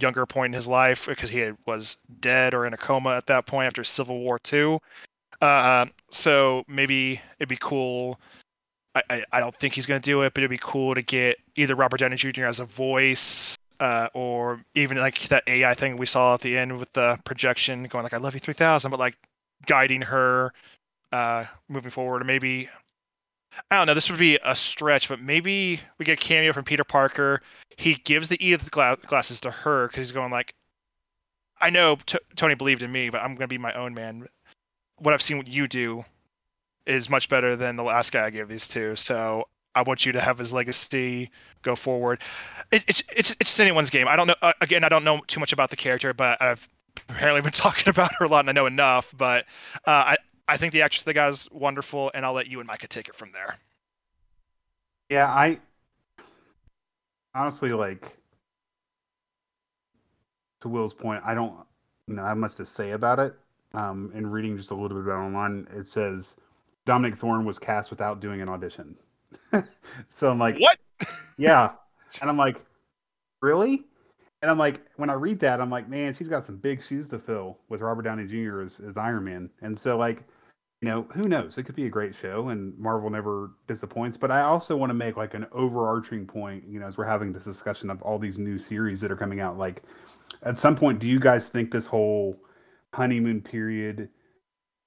younger 0.00 0.24
point 0.26 0.52
in 0.52 0.54
his 0.54 0.66
life 0.66 1.06
because 1.06 1.30
he 1.30 1.52
was 1.66 1.96
dead 2.20 2.54
or 2.54 2.66
in 2.66 2.72
a 2.72 2.76
coma 2.76 3.10
at 3.10 3.26
that 3.26 3.46
point 3.46 3.66
after 3.66 3.84
Civil 3.84 4.18
War 4.20 4.38
Two. 4.38 4.80
Uh, 5.40 5.86
so 6.10 6.64
maybe 6.68 7.20
it'd 7.38 7.48
be 7.48 7.58
cool. 7.60 8.20
I, 8.94 9.02
I, 9.10 9.24
I 9.32 9.40
don't 9.40 9.54
think 9.56 9.74
he's 9.74 9.86
going 9.86 10.00
to 10.00 10.04
do 10.04 10.22
it, 10.22 10.34
but 10.34 10.42
it'd 10.42 10.50
be 10.50 10.58
cool 10.58 10.94
to 10.94 11.02
get 11.02 11.36
either 11.56 11.74
Robert 11.74 11.98
Downey 11.98 12.16
Jr. 12.16 12.46
as 12.46 12.60
a 12.60 12.64
voice 12.64 13.56
uh, 13.80 14.08
or 14.14 14.64
even 14.74 14.96
like 14.98 15.18
that 15.28 15.42
AI 15.46 15.74
thing 15.74 15.96
we 15.96 16.06
saw 16.06 16.34
at 16.34 16.40
the 16.40 16.56
end 16.56 16.78
with 16.78 16.92
the 16.92 17.18
projection 17.24 17.84
going 17.84 18.02
like 18.02 18.14
"I 18.14 18.18
love 18.18 18.34
you 18.34 18.40
3000," 18.40 18.90
but 18.90 19.00
like 19.00 19.16
guiding 19.66 20.02
her 20.02 20.52
uh, 21.12 21.44
moving 21.68 21.90
forward, 21.90 22.22
or 22.22 22.24
maybe 22.24 22.68
I 23.70 23.76
don't 23.76 23.86
know. 23.86 23.94
This 23.94 24.10
would 24.10 24.18
be 24.18 24.38
a 24.44 24.54
stretch, 24.54 25.08
but 25.08 25.20
maybe 25.20 25.80
we 25.98 26.04
get 26.04 26.14
a 26.14 26.24
cameo 26.24 26.52
from 26.52 26.64
Peter 26.64 26.84
Parker. 26.84 27.40
He 27.76 27.94
gives 27.94 28.28
the 28.28 28.44
Edith 28.44 28.70
gla- 28.70 28.98
glasses 29.06 29.40
to 29.42 29.50
her 29.50 29.88
because 29.88 30.06
he's 30.06 30.12
going 30.12 30.30
like, 30.30 30.54
"I 31.60 31.70
know 31.70 31.96
T- 32.06 32.18
Tony 32.36 32.54
believed 32.54 32.82
in 32.82 32.92
me, 32.92 33.10
but 33.10 33.22
I'm 33.22 33.34
going 33.34 33.40
to 33.40 33.48
be 33.48 33.58
my 33.58 33.72
own 33.74 33.94
man. 33.94 34.28
What 35.04 35.12
I've 35.12 35.20
seen 35.20 35.36
what 35.36 35.46
you 35.46 35.68
do 35.68 36.06
is 36.86 37.10
much 37.10 37.28
better 37.28 37.56
than 37.56 37.76
the 37.76 37.82
last 37.82 38.10
guy 38.10 38.24
I 38.24 38.30
gave 38.30 38.48
these 38.48 38.66
to. 38.68 38.96
So 38.96 39.44
I 39.74 39.82
want 39.82 40.06
you 40.06 40.12
to 40.12 40.20
have 40.20 40.38
his 40.38 40.54
legacy 40.54 41.30
go 41.60 41.76
forward. 41.76 42.22
It, 42.72 42.84
it's 42.88 43.02
it's 43.14 43.36
it's 43.38 43.60
anyone's 43.60 43.90
game. 43.90 44.08
I 44.08 44.16
don't 44.16 44.26
know. 44.26 44.36
Uh, 44.40 44.54
again, 44.62 44.82
I 44.82 44.88
don't 44.88 45.04
know 45.04 45.20
too 45.26 45.40
much 45.40 45.52
about 45.52 45.68
the 45.68 45.76
character, 45.76 46.14
but 46.14 46.40
I've 46.40 46.66
apparently 47.10 47.42
been 47.42 47.52
talking 47.52 47.90
about 47.90 48.12
her 48.18 48.24
a 48.24 48.28
lot, 48.28 48.40
and 48.40 48.48
I 48.48 48.52
know 48.52 48.64
enough. 48.64 49.14
But 49.14 49.44
uh, 49.86 50.14
I 50.14 50.16
I 50.48 50.56
think 50.56 50.72
the 50.72 50.80
actress 50.80 51.02
the 51.02 51.12
guy's 51.12 51.50
wonderful, 51.50 52.10
and 52.14 52.24
I'll 52.24 52.32
let 52.32 52.46
you 52.46 52.60
and 52.60 52.66
Micah 52.66 52.88
take 52.88 53.08
it 53.08 53.14
from 53.14 53.32
there. 53.32 53.58
Yeah, 55.10 55.28
I 55.28 55.58
honestly 57.34 57.74
like 57.74 58.06
to 60.62 60.68
Will's 60.68 60.94
point. 60.94 61.22
I 61.26 61.34
don't 61.34 61.54
you 62.06 62.14
know 62.14 62.24
have 62.24 62.38
much 62.38 62.56
to 62.56 62.64
say 62.64 62.92
about 62.92 63.18
it. 63.18 63.34
Um, 63.74 64.12
in 64.14 64.26
reading 64.26 64.56
just 64.56 64.70
a 64.70 64.74
little 64.74 64.96
bit 64.96 65.06
about 65.06 65.18
online, 65.18 65.66
it 65.76 65.86
says 65.86 66.36
Dominique 66.86 67.16
Thorne 67.16 67.44
was 67.44 67.58
cast 67.58 67.90
without 67.90 68.20
doing 68.20 68.40
an 68.40 68.48
audition. 68.48 68.96
so 70.16 70.30
I'm 70.30 70.38
like, 70.38 70.58
what? 70.58 70.78
yeah, 71.36 71.72
and 72.20 72.30
I'm 72.30 72.36
like, 72.36 72.64
really? 73.42 73.84
And 74.42 74.50
I'm 74.50 74.58
like, 74.58 74.80
when 74.96 75.08
I 75.08 75.14
read 75.14 75.40
that, 75.40 75.60
I'm 75.60 75.70
like, 75.70 75.88
man, 75.88 76.12
she's 76.12 76.28
got 76.28 76.44
some 76.44 76.56
big 76.56 76.82
shoes 76.82 77.08
to 77.08 77.18
fill 77.18 77.58
with 77.70 77.80
Robert 77.80 78.02
Downey 78.02 78.26
Jr. 78.26 78.60
as, 78.60 78.78
as 78.80 78.96
Iron 78.98 79.24
Man. 79.24 79.50
And 79.62 79.78
so, 79.78 79.96
like, 79.96 80.22
you 80.82 80.88
know, 80.90 81.06
who 81.14 81.22
knows? 81.22 81.56
It 81.56 81.62
could 81.62 81.74
be 81.74 81.86
a 81.86 81.90
great 81.90 82.14
show, 82.14 82.50
and 82.50 82.78
Marvel 82.78 83.08
never 83.08 83.52
disappoints. 83.66 84.18
But 84.18 84.30
I 84.30 84.42
also 84.42 84.76
want 84.76 84.90
to 84.90 84.94
make 84.94 85.16
like 85.16 85.32
an 85.32 85.46
overarching 85.50 86.26
point, 86.26 86.64
you 86.68 86.78
know, 86.78 86.86
as 86.86 86.98
we're 86.98 87.06
having 87.06 87.32
this 87.32 87.44
discussion 87.44 87.88
of 87.88 88.02
all 88.02 88.18
these 88.18 88.38
new 88.38 88.58
series 88.58 89.00
that 89.00 89.10
are 89.10 89.16
coming 89.16 89.40
out. 89.40 89.56
Like, 89.56 89.82
at 90.42 90.58
some 90.58 90.76
point, 90.76 90.98
do 90.98 91.06
you 91.06 91.18
guys 91.18 91.48
think 91.48 91.70
this 91.70 91.86
whole 91.86 92.38
honeymoon 92.94 93.40
period 93.42 94.08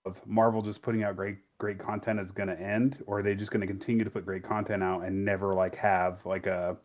of 0.05 0.25
Marvel 0.25 0.61
just 0.61 0.81
putting 0.81 1.03
out 1.03 1.15
great 1.15 1.37
great 1.59 1.79
content 1.79 2.19
is 2.19 2.31
going 2.31 2.49
to 2.49 2.59
end, 2.59 3.03
or 3.07 3.19
are 3.19 3.23
they 3.23 3.35
just 3.35 3.51
going 3.51 3.61
to 3.61 3.67
continue 3.67 4.03
to 4.03 4.09
put 4.09 4.25
great 4.25 4.43
content 4.43 4.83
out 4.83 5.03
and 5.03 5.25
never 5.25 5.53
like 5.53 5.75
have 5.75 6.25
like 6.25 6.45
a, 6.45 6.77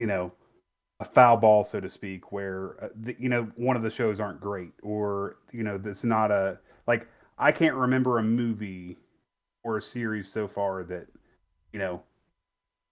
you 0.00 0.06
know, 0.06 0.32
a 1.00 1.04
foul 1.04 1.36
ball, 1.36 1.62
so 1.62 1.78
to 1.78 1.90
speak, 1.90 2.32
where 2.32 2.82
uh, 2.82 2.88
the, 3.02 3.16
you 3.18 3.28
know 3.28 3.48
one 3.56 3.76
of 3.76 3.82
the 3.82 3.90
shows 3.90 4.20
aren't 4.20 4.40
great, 4.40 4.72
or 4.82 5.36
you 5.52 5.62
know, 5.62 5.78
that's 5.78 6.04
not 6.04 6.30
a 6.30 6.58
like 6.86 7.06
I 7.38 7.52
can't 7.52 7.74
remember 7.74 8.18
a 8.18 8.22
movie 8.22 8.96
or 9.62 9.78
a 9.78 9.82
series 9.82 10.30
so 10.30 10.48
far 10.48 10.82
that, 10.84 11.06
you 11.72 11.78
know, 11.78 12.02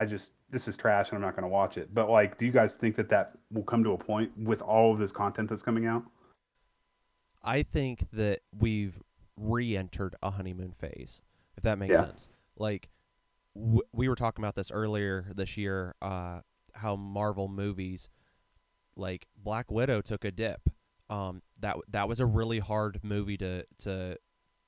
I 0.00 0.04
just 0.04 0.30
this 0.50 0.68
is 0.68 0.76
trash 0.76 1.08
and 1.08 1.16
I'm 1.16 1.22
not 1.22 1.34
going 1.34 1.42
to 1.42 1.48
watch 1.48 1.76
it. 1.78 1.92
But 1.92 2.08
like, 2.08 2.38
do 2.38 2.46
you 2.46 2.52
guys 2.52 2.74
think 2.74 2.94
that 2.96 3.08
that 3.08 3.32
will 3.50 3.64
come 3.64 3.82
to 3.82 3.92
a 3.92 3.98
point 3.98 4.30
with 4.38 4.62
all 4.62 4.92
of 4.92 4.98
this 5.00 5.10
content 5.10 5.50
that's 5.50 5.62
coming 5.62 5.86
out? 5.86 6.04
I 7.46 7.62
think 7.62 8.10
that 8.12 8.40
we've 8.52 9.00
re-entered 9.36 10.16
a 10.22 10.32
honeymoon 10.32 10.72
phase, 10.72 11.22
if 11.56 11.62
that 11.62 11.78
makes 11.78 11.92
Yeah. 11.94 12.06
sense. 12.06 12.28
Like 12.56 12.90
w- 13.54 13.82
we 13.92 14.08
were 14.08 14.16
talking 14.16 14.44
about 14.44 14.54
this 14.56 14.70
earlier 14.70 15.32
this 15.34 15.56
year, 15.56 15.94
uh, 16.02 16.40
how 16.74 16.96
Marvel 16.96 17.48
movies, 17.48 18.08
like 18.96 19.26
Black 19.36 19.70
Widow, 19.70 20.00
took 20.02 20.24
a 20.24 20.30
dip. 20.32 20.68
Um, 21.08 21.42
that 21.60 21.76
that 21.88 22.08
was 22.08 22.18
a 22.18 22.26
really 22.26 22.58
hard 22.58 23.04
movie 23.04 23.36
to 23.36 23.64
to 23.78 24.18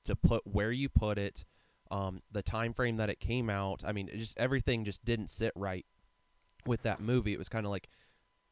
to 0.05 0.15
put 0.15 0.47
where 0.47 0.71
you 0.71 0.87
put 0.87 1.17
it, 1.17 1.43
um, 1.91 2.21
the 2.31 2.41
time 2.41 2.73
frame 2.73 2.95
that 2.97 3.09
it 3.09 3.19
came 3.19 3.49
out. 3.49 3.83
I 3.85 3.91
mean, 3.91 4.07
it 4.07 4.17
just 4.19 4.37
everything 4.37 4.85
just 4.85 5.03
didn't 5.03 5.29
sit 5.29 5.51
right 5.55 5.85
with 6.65 6.83
that 6.83 7.01
movie. 7.01 7.33
It 7.33 7.37
was 7.37 7.49
kind 7.49 7.65
of 7.65 7.71
like, 7.71 7.89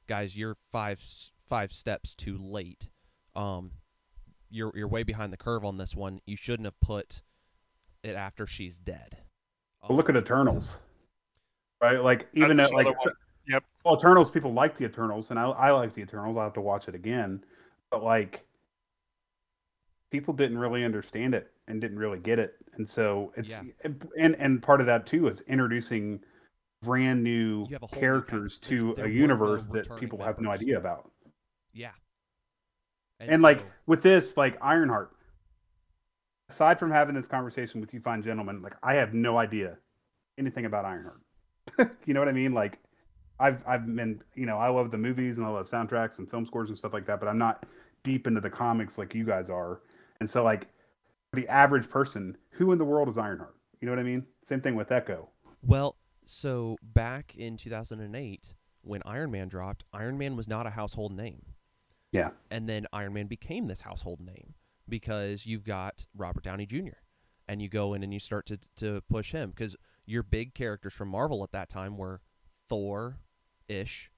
guys, 0.07 0.35
you're 0.35 0.57
five 0.71 1.01
five 1.47 1.71
steps 1.71 2.13
too 2.13 2.37
late. 2.37 2.89
Um, 3.35 3.71
you're 4.49 4.71
you're 4.75 4.87
way 4.87 5.03
behind 5.03 5.31
the 5.33 5.37
curve 5.37 5.63
on 5.65 5.77
this 5.77 5.95
one. 5.95 6.21
You 6.25 6.35
shouldn't 6.37 6.65
have 6.65 6.79
put 6.79 7.21
it 8.03 8.15
after 8.15 8.45
she's 8.47 8.77
dead. 8.77 9.17
Well, 9.87 9.97
look 9.97 10.09
at 10.09 10.15
Eternals, 10.15 10.75
right? 11.81 12.01
Like 12.03 12.27
even 12.33 12.57
That's 12.57 12.71
though 12.71 12.77
like 12.77 12.99
one. 13.05 13.13
Yep. 13.47 13.63
well, 13.85 13.95
Eternals 13.97 14.29
people 14.29 14.53
like 14.53 14.75
the 14.75 14.85
Eternals, 14.85 15.29
and 15.29 15.39
I 15.39 15.45
I 15.45 15.71
like 15.71 15.93
the 15.93 16.01
Eternals. 16.01 16.37
I'll 16.37 16.43
have 16.43 16.53
to 16.53 16.61
watch 16.61 16.87
it 16.87 16.95
again, 16.95 17.43
but 17.91 18.03
like 18.03 18.45
people 20.11 20.33
didn't 20.33 20.57
really 20.57 20.83
understand 20.83 21.33
it 21.35 21.51
and 21.67 21.81
didn't 21.81 21.97
really 21.99 22.19
get 22.19 22.39
it, 22.39 22.55
and 22.75 22.87
so 22.89 23.33
it's 23.37 23.49
Yeah. 23.49 23.63
and 24.17 24.35
and 24.35 24.61
part 24.63 24.79
of 24.81 24.87
that 24.87 25.05
too 25.05 25.27
is 25.27 25.41
introducing 25.41 26.19
brand 26.81 27.23
new 27.23 27.65
You 27.67 27.73
have 27.73 27.83
a 27.83 27.87
whole 27.87 27.95
new 27.95 27.99
characters 27.99 28.59
to 28.59 28.93
there 28.95 29.05
a 29.05 29.07
were 29.07 29.13
no 29.13 29.19
universe 29.21 29.65
that 29.67 29.73
returning 29.79 29.99
people 29.99 30.23
have 30.23 30.39
no 30.39 30.51
idea 30.51 30.77
about. 30.77 31.11
Yeah. 31.73 31.91
And, 33.19 33.41
like 33.41 33.59
so- 33.59 33.65
with 33.87 34.01
this, 34.01 34.37
like 34.37 34.57
Ironheart, 34.61 35.11
aside 36.49 36.79
from 36.79 36.91
having 36.91 37.15
this 37.15 37.27
conversation 37.27 37.81
with 37.81 37.93
you 37.93 37.99
fine 37.99 38.23
gentlemen, 38.23 38.61
like 38.61 38.75
I 38.83 38.95
have 38.95 39.13
no 39.13 39.37
idea 39.37 39.77
anything 40.37 40.65
about 40.65 40.85
Ironheart. 40.85 41.21
you 42.05 42.13
know 42.13 42.19
what 42.19 42.29
I 42.29 42.33
mean? 42.33 42.53
Like 42.53 42.79
I've 43.39 43.63
I've 43.67 43.85
been 43.95 44.21
you 44.35 44.45
know, 44.45 44.57
I 44.57 44.69
love 44.69 44.91
the 44.91 44.97
movies 44.97 45.37
and 45.37 45.45
I 45.45 45.49
love 45.49 45.69
soundtracks 45.69 46.19
and 46.19 46.29
film 46.29 46.45
scores 46.45 46.69
and 46.69 46.77
stuff 46.77 46.93
like 46.93 47.05
that, 47.07 47.19
but 47.19 47.27
I'm 47.27 47.37
not 47.37 47.65
deep 48.03 48.27
into 48.27 48.41
the 48.41 48.49
comics 48.49 48.97
like 48.97 49.13
you 49.13 49.25
guys 49.25 49.49
are. 49.49 49.81
And 50.19 50.29
so 50.29 50.43
like 50.43 50.67
the 51.33 51.47
average 51.47 51.89
person, 51.89 52.37
who 52.51 52.71
in 52.71 52.77
the 52.77 52.85
world 52.85 53.09
is 53.09 53.17
Ironheart? 53.17 53.55
You 53.81 53.85
know 53.85 53.91
what 53.91 53.99
I 53.99 54.03
mean? 54.03 54.25
Same 54.47 54.61
thing 54.61 54.75
with 54.75 54.91
Echo. 54.91 55.29
Well, 55.61 55.97
so 56.25 56.77
back 56.81 57.35
in 57.35 57.57
2008, 57.57 58.53
when 58.81 59.01
Iron 59.05 59.31
Man 59.31 59.47
dropped, 59.47 59.83
Iron 59.93 60.17
Man 60.17 60.35
was 60.35 60.47
not 60.47 60.65
a 60.65 60.71
household 60.71 61.11
name. 61.11 61.41
Yeah. 62.11 62.29
And 62.51 62.67
then 62.67 62.87
Iron 62.93 63.13
Man 63.13 63.27
became 63.27 63.67
this 63.67 63.81
household 63.81 64.19
name 64.21 64.53
because 64.87 65.45
you've 65.45 65.63
got 65.63 66.05
Robert 66.15 66.43
Downey 66.43 66.65
Jr. 66.65 66.99
and 67.47 67.61
you 67.61 67.69
go 67.69 67.93
in 67.93 68.03
and 68.03 68.13
you 68.13 68.19
start 68.19 68.45
to 68.47 68.57
to 68.77 69.01
push 69.09 69.31
him 69.31 69.51
because 69.51 69.75
your 70.05 70.23
big 70.23 70.53
characters 70.53 70.93
from 70.93 71.09
Marvel 71.09 71.43
at 71.43 71.51
that 71.51 71.69
time 71.69 71.97
were 71.97 72.21
Thor, 72.69 73.19
ish, 73.67 74.09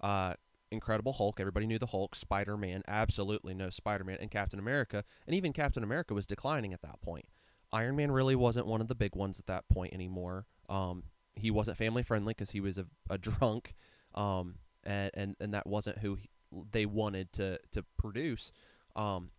uh, 0.00 0.34
Incredible 0.70 1.12
Hulk. 1.12 1.38
Everybody 1.38 1.66
knew 1.66 1.78
the 1.78 1.86
Hulk. 1.86 2.14
Spider 2.14 2.56
Man, 2.56 2.82
absolutely 2.88 3.54
no 3.54 3.70
Spider 3.70 4.04
Man, 4.04 4.18
and 4.20 4.30
Captain 4.30 4.58
America. 4.58 5.04
And 5.26 5.36
even 5.36 5.52
Captain 5.52 5.84
America 5.84 6.14
was 6.14 6.26
declining 6.26 6.72
at 6.72 6.82
that 6.82 7.00
point. 7.00 7.26
Iron 7.72 7.96
Man 7.96 8.10
really 8.10 8.36
wasn't 8.36 8.66
one 8.66 8.80
of 8.80 8.88
the 8.88 8.94
big 8.94 9.14
ones 9.14 9.38
at 9.38 9.46
that 9.46 9.68
point 9.68 9.92
anymore. 9.92 10.46
Um, 10.68 11.04
he 11.34 11.50
wasn't 11.50 11.76
family 11.76 12.02
friendly 12.02 12.32
because 12.32 12.50
he 12.50 12.60
was 12.60 12.78
a, 12.78 12.86
a 13.08 13.18
drunk, 13.18 13.74
um, 14.14 14.56
and, 14.84 15.10
and 15.14 15.36
and 15.40 15.54
that 15.54 15.66
wasn't 15.66 15.98
who 15.98 16.16
he, 16.16 16.28
they 16.70 16.86
wanted 16.86 17.32
to 17.34 17.58
to 17.72 17.84
produce. 17.98 18.52
Um, 18.94 19.30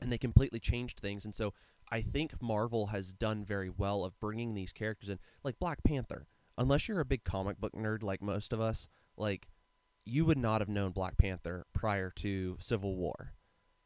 and 0.00 0.12
they 0.12 0.18
completely 0.18 0.60
changed 0.60 1.00
things. 1.00 1.24
And 1.24 1.34
so 1.34 1.54
I 1.90 2.02
think 2.02 2.42
Marvel 2.42 2.88
has 2.88 3.12
done 3.12 3.44
very 3.44 3.70
well 3.70 4.04
of 4.04 4.18
bringing 4.20 4.54
these 4.54 4.72
characters 4.72 5.08
in, 5.08 5.18
like 5.42 5.58
Black 5.58 5.82
Panther. 5.84 6.26
Unless 6.58 6.88
you're 6.88 7.00
a 7.00 7.04
big 7.04 7.24
comic 7.24 7.60
book 7.60 7.72
nerd 7.72 8.02
like 8.02 8.22
most 8.22 8.52
of 8.52 8.60
us, 8.60 8.88
like 9.16 9.48
you 10.04 10.24
would 10.24 10.38
not 10.38 10.60
have 10.60 10.68
known 10.68 10.92
Black 10.92 11.18
Panther 11.18 11.66
prior 11.72 12.10
to 12.16 12.56
Civil 12.60 12.96
War. 12.96 13.32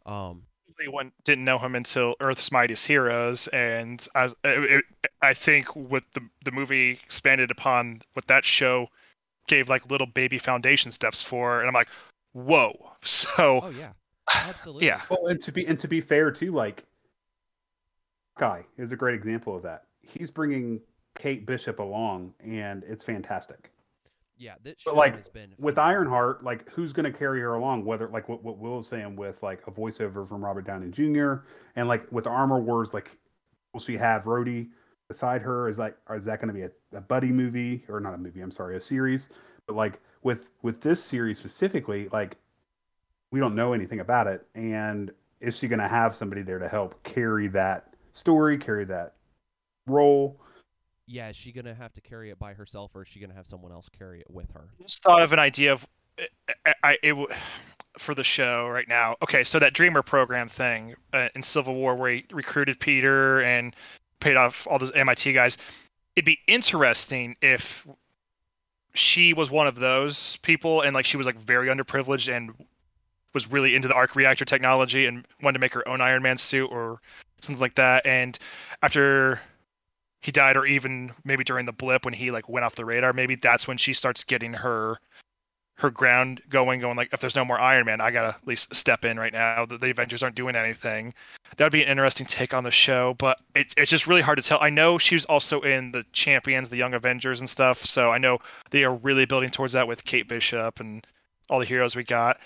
Um, 0.06 0.44
One 0.88 1.12
didn't 1.24 1.44
know 1.44 1.58
him 1.58 1.74
until 1.74 2.14
Earth's 2.20 2.52
Mightiest 2.52 2.86
Heroes, 2.86 3.48
and 3.48 4.06
I, 4.14 4.30
it, 4.44 4.84
I 5.20 5.34
think 5.34 5.74
with 5.74 6.04
the 6.14 6.28
the 6.44 6.52
movie 6.52 7.00
expanded 7.04 7.50
upon 7.50 8.02
what 8.14 8.26
that 8.28 8.44
show 8.44 8.88
gave 9.46 9.68
like 9.68 9.90
little 9.90 10.06
baby 10.06 10.38
foundation 10.38 10.92
steps 10.92 11.20
for, 11.20 11.58
and 11.58 11.68
I'm 11.68 11.74
like, 11.74 11.88
whoa. 12.33 12.93
So 13.03 13.61
oh 13.64 13.71
yeah, 13.71 13.93
absolutely. 14.35 14.87
yeah, 14.87 15.01
Well, 15.09 15.29
and 15.29 15.40
to 15.43 15.51
be 15.53 15.66
and 15.66 15.81
to 15.81 15.88
be 15.88 16.01
fair 16.03 16.31
too, 16.31 16.53
like 16.53 16.85
Guy 18.38 18.64
is 18.79 18.93
a 18.93 18.97
great 18.97 19.14
example 19.14 19.57
of 19.57 19.62
that. 19.62 19.85
He's 20.03 20.31
bringing 20.31 20.81
Kate 21.19 21.47
Bishop 21.47 21.79
along, 21.79 22.35
and 22.45 22.85
it's 22.87 23.05
fantastic. 23.05 23.71
Yeah, 24.37 24.55
that 24.64 24.81
show 24.81 24.93
But, 24.93 24.97
like, 24.97 25.16
has 25.16 25.29
been 25.29 25.55
with. 25.59 25.79
Ironheart, 25.79 26.43
like 26.45 26.69
who's 26.71 26.93
going 26.95 27.11
to 27.11 27.19
carry 27.19 27.40
her 27.40 27.55
along? 27.55 27.85
Whether 27.85 28.09
like 28.09 28.29
what, 28.29 28.43
what 28.43 28.59
Will 28.59 28.79
was 28.79 28.88
saying 28.88 29.16
with 29.16 29.43
like 29.43 29.66
a 29.66 29.71
voiceover 29.71 30.27
from 30.27 30.43
Robert 30.45 30.66
Downey 30.66 30.90
Jr. 30.90 31.35
and 31.77 31.88
like 31.88 32.11
with 32.11 32.27
Armor 32.27 32.61
Wars, 32.61 32.95
like 32.95 33.11
will 33.73 33.81
she 33.81 33.97
have 33.99 34.25
Rhodey 34.25 34.69
beside 35.09 35.43
her? 35.43 35.69
Is 35.69 35.79
like 35.79 35.97
is 36.11 36.25
that 36.25 36.40
going 36.40 36.49
to 36.49 36.55
be 36.55 36.62
a, 36.62 36.71
a 36.97 37.01
buddy 37.03 37.29
movie 37.33 37.85
or 37.88 38.01
not 38.01 38.14
a 38.14 38.19
movie? 38.19 38.40
I'm 38.40 38.51
sorry, 38.51 38.77
a 38.77 38.81
series. 38.81 39.29
But 39.66 39.77
like 39.77 40.01
with 40.22 40.48
with 40.62 40.80
this 40.80 41.02
series 41.02 41.38
specifically, 41.38 42.09
like 42.12 42.37
we 43.30 43.40
don't 43.40 43.54
know 43.54 43.72
anything 43.72 44.00
about 44.00 44.26
it, 44.26 44.46
and 44.54 45.11
is 45.40 45.56
she 45.56 45.68
going 45.68 45.80
to 45.80 45.88
have 45.88 46.14
somebody 46.14 46.42
there 46.42 46.59
to 46.59 46.68
help 46.68 47.02
carry 47.02 47.48
that 47.48 47.94
story, 48.12 48.59
carry 48.59 48.85
that 48.85 49.14
role? 49.87 50.40
Yeah, 51.06 51.30
is 51.30 51.37
she 51.37 51.50
gonna 51.50 51.74
have 51.74 51.92
to 51.94 52.00
carry 52.00 52.30
it 52.30 52.38
by 52.38 52.54
herself, 52.54 52.92
or 52.94 53.02
is 53.02 53.09
she 53.09 53.18
gonna 53.18 53.35
have 53.35 53.46
someone 53.46 53.72
else 53.72 53.88
carry 53.88 54.20
it 54.20 54.30
with 54.30 54.52
her? 54.52 54.68
just 54.80 55.02
thought 55.02 55.22
of 55.22 55.33
an 55.33 55.40
idea 55.40 55.72
of 55.72 55.85
I, 56.64 56.74
I 56.85 56.98
it 57.02 57.09
w- 57.11 57.26
for 57.98 58.14
the 58.14 58.22
show 58.22 58.68
right 58.68 58.87
now. 58.87 59.16
Okay, 59.20 59.42
so 59.42 59.59
that 59.59 59.74
Dreamer 59.74 60.02
program 60.02 60.48
thing 60.48 60.94
uh, 61.12 61.28
in 61.35 61.42
Civil 61.42 61.74
War 61.74 61.96
where 61.96 62.11
he 62.12 62.26
recruited 62.30 62.78
Peter 62.78 63.40
and 63.42 63.74
paid 64.20 64.37
off 64.37 64.68
all 64.68 64.78
those 64.78 64.92
MIT 64.92 65.33
guys. 65.33 65.59
It'd 66.14 66.24
be 66.24 66.38
interesting 66.46 67.35
if 67.42 67.88
she 68.94 69.33
was 69.33 69.50
one 69.50 69.66
of 69.66 69.76
those 69.76 70.37
people 70.38 70.81
and 70.81 70.94
like 70.94 71.07
she 71.07 71.16
was 71.16 71.26
like 71.26 71.38
very 71.38 71.68
underprivileged 71.68 72.35
and 72.35 72.53
was 73.33 73.50
really 73.50 73.76
into 73.76 73.88
the 73.88 73.94
arc 73.94 74.16
reactor 74.16 74.44
technology 74.44 75.07
and 75.07 75.24
wanted 75.42 75.55
to 75.55 75.61
make 75.61 75.74
her 75.74 75.87
own 75.88 76.00
Iron 76.00 76.22
Man 76.22 76.37
suit 76.37 76.68
or 76.70 77.00
something 77.40 77.61
like 77.61 77.76
that. 77.76 78.05
And 78.05 78.38
after 78.83 79.40
he 80.20 80.33
died, 80.33 80.57
or 80.57 80.66
even 80.66 81.12
maybe 81.24 81.44
during 81.44 81.66
the 81.66 81.72
blip 81.72 82.05
when 82.05 82.14
he 82.14 82.31
like 82.31 82.48
went 82.48 82.64
off 82.64 82.74
the 82.74 82.85
radar, 82.85 83.12
maybe 83.12 83.37
that's 83.37 83.66
when 83.66 83.79
she 83.79 83.92
starts 83.94 84.24
getting 84.24 84.55
her 84.55 84.98
her 85.81 85.90
ground 85.90 86.43
going, 86.51 86.79
going 86.79 86.97
like 86.97 87.12
if 87.12 87.21
there's 87.21 87.35
no 87.35 87.45
more 87.45 87.59
Iron 87.59 87.87
Man, 87.87 88.03
I 88.03 88.11
gotta 88.11 88.29
at 88.29 88.47
least 88.47 88.75
step 88.75 89.05
in 89.05 89.19
right 89.19 89.33
now. 89.33 89.64
The, 89.64 89.79
the 89.79 89.90
Avengers 89.90 90.23
aren't 90.23 90.37
doing 90.37 90.55
anything. 90.55 91.14
That 91.57 91.64
would 91.64 91.73
be 91.73 91.83
an 91.83 91.88
interesting 91.88 92.27
take 92.27 92.53
on 92.53 92.64
the 92.64 92.71
show, 92.71 93.14
but 93.14 93.40
it, 93.55 93.73
it's 93.79 93.90
just 93.90 94.07
really 94.07 94.21
hard 94.21 94.37
to 94.37 94.43
tell. 94.43 94.59
I 94.61 94.69
know 94.69 94.99
she 94.99 95.14
was 95.14 95.25
also 95.25 95.62
in 95.62 95.93
the 95.93 96.05
Champions, 96.12 96.69
the 96.69 96.77
Young 96.77 96.93
Avengers 96.93 97.40
and 97.40 97.49
stuff, 97.49 97.83
so 97.85 98.11
I 98.11 98.19
know 98.19 98.38
they 98.71 98.85
are 98.85 98.95
really 98.95 99.25
building 99.25 99.49
towards 99.49 99.73
that 99.73 99.88
with 99.88 100.05
Kate 100.05 100.29
Bishop 100.29 100.81
and 100.81 101.07
all 101.49 101.59
the 101.59 101.64
heroes 101.64 101.97
we 101.97 102.05
got. 102.05 102.38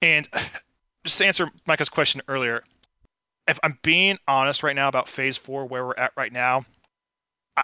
And 0.00 0.28
just 1.04 1.18
to 1.18 1.26
answer 1.26 1.50
Micah's 1.66 1.88
question 1.88 2.20
earlier, 2.26 2.64
if 3.46 3.60
I'm 3.62 3.78
being 3.82 4.18
honest 4.26 4.64
right 4.64 4.76
now 4.76 4.88
about 4.88 5.08
Phase 5.08 5.36
Four, 5.36 5.66
where 5.66 5.86
we're 5.86 5.94
at 5.96 6.12
right 6.16 6.32
now, 6.32 6.64
I, 7.56 7.62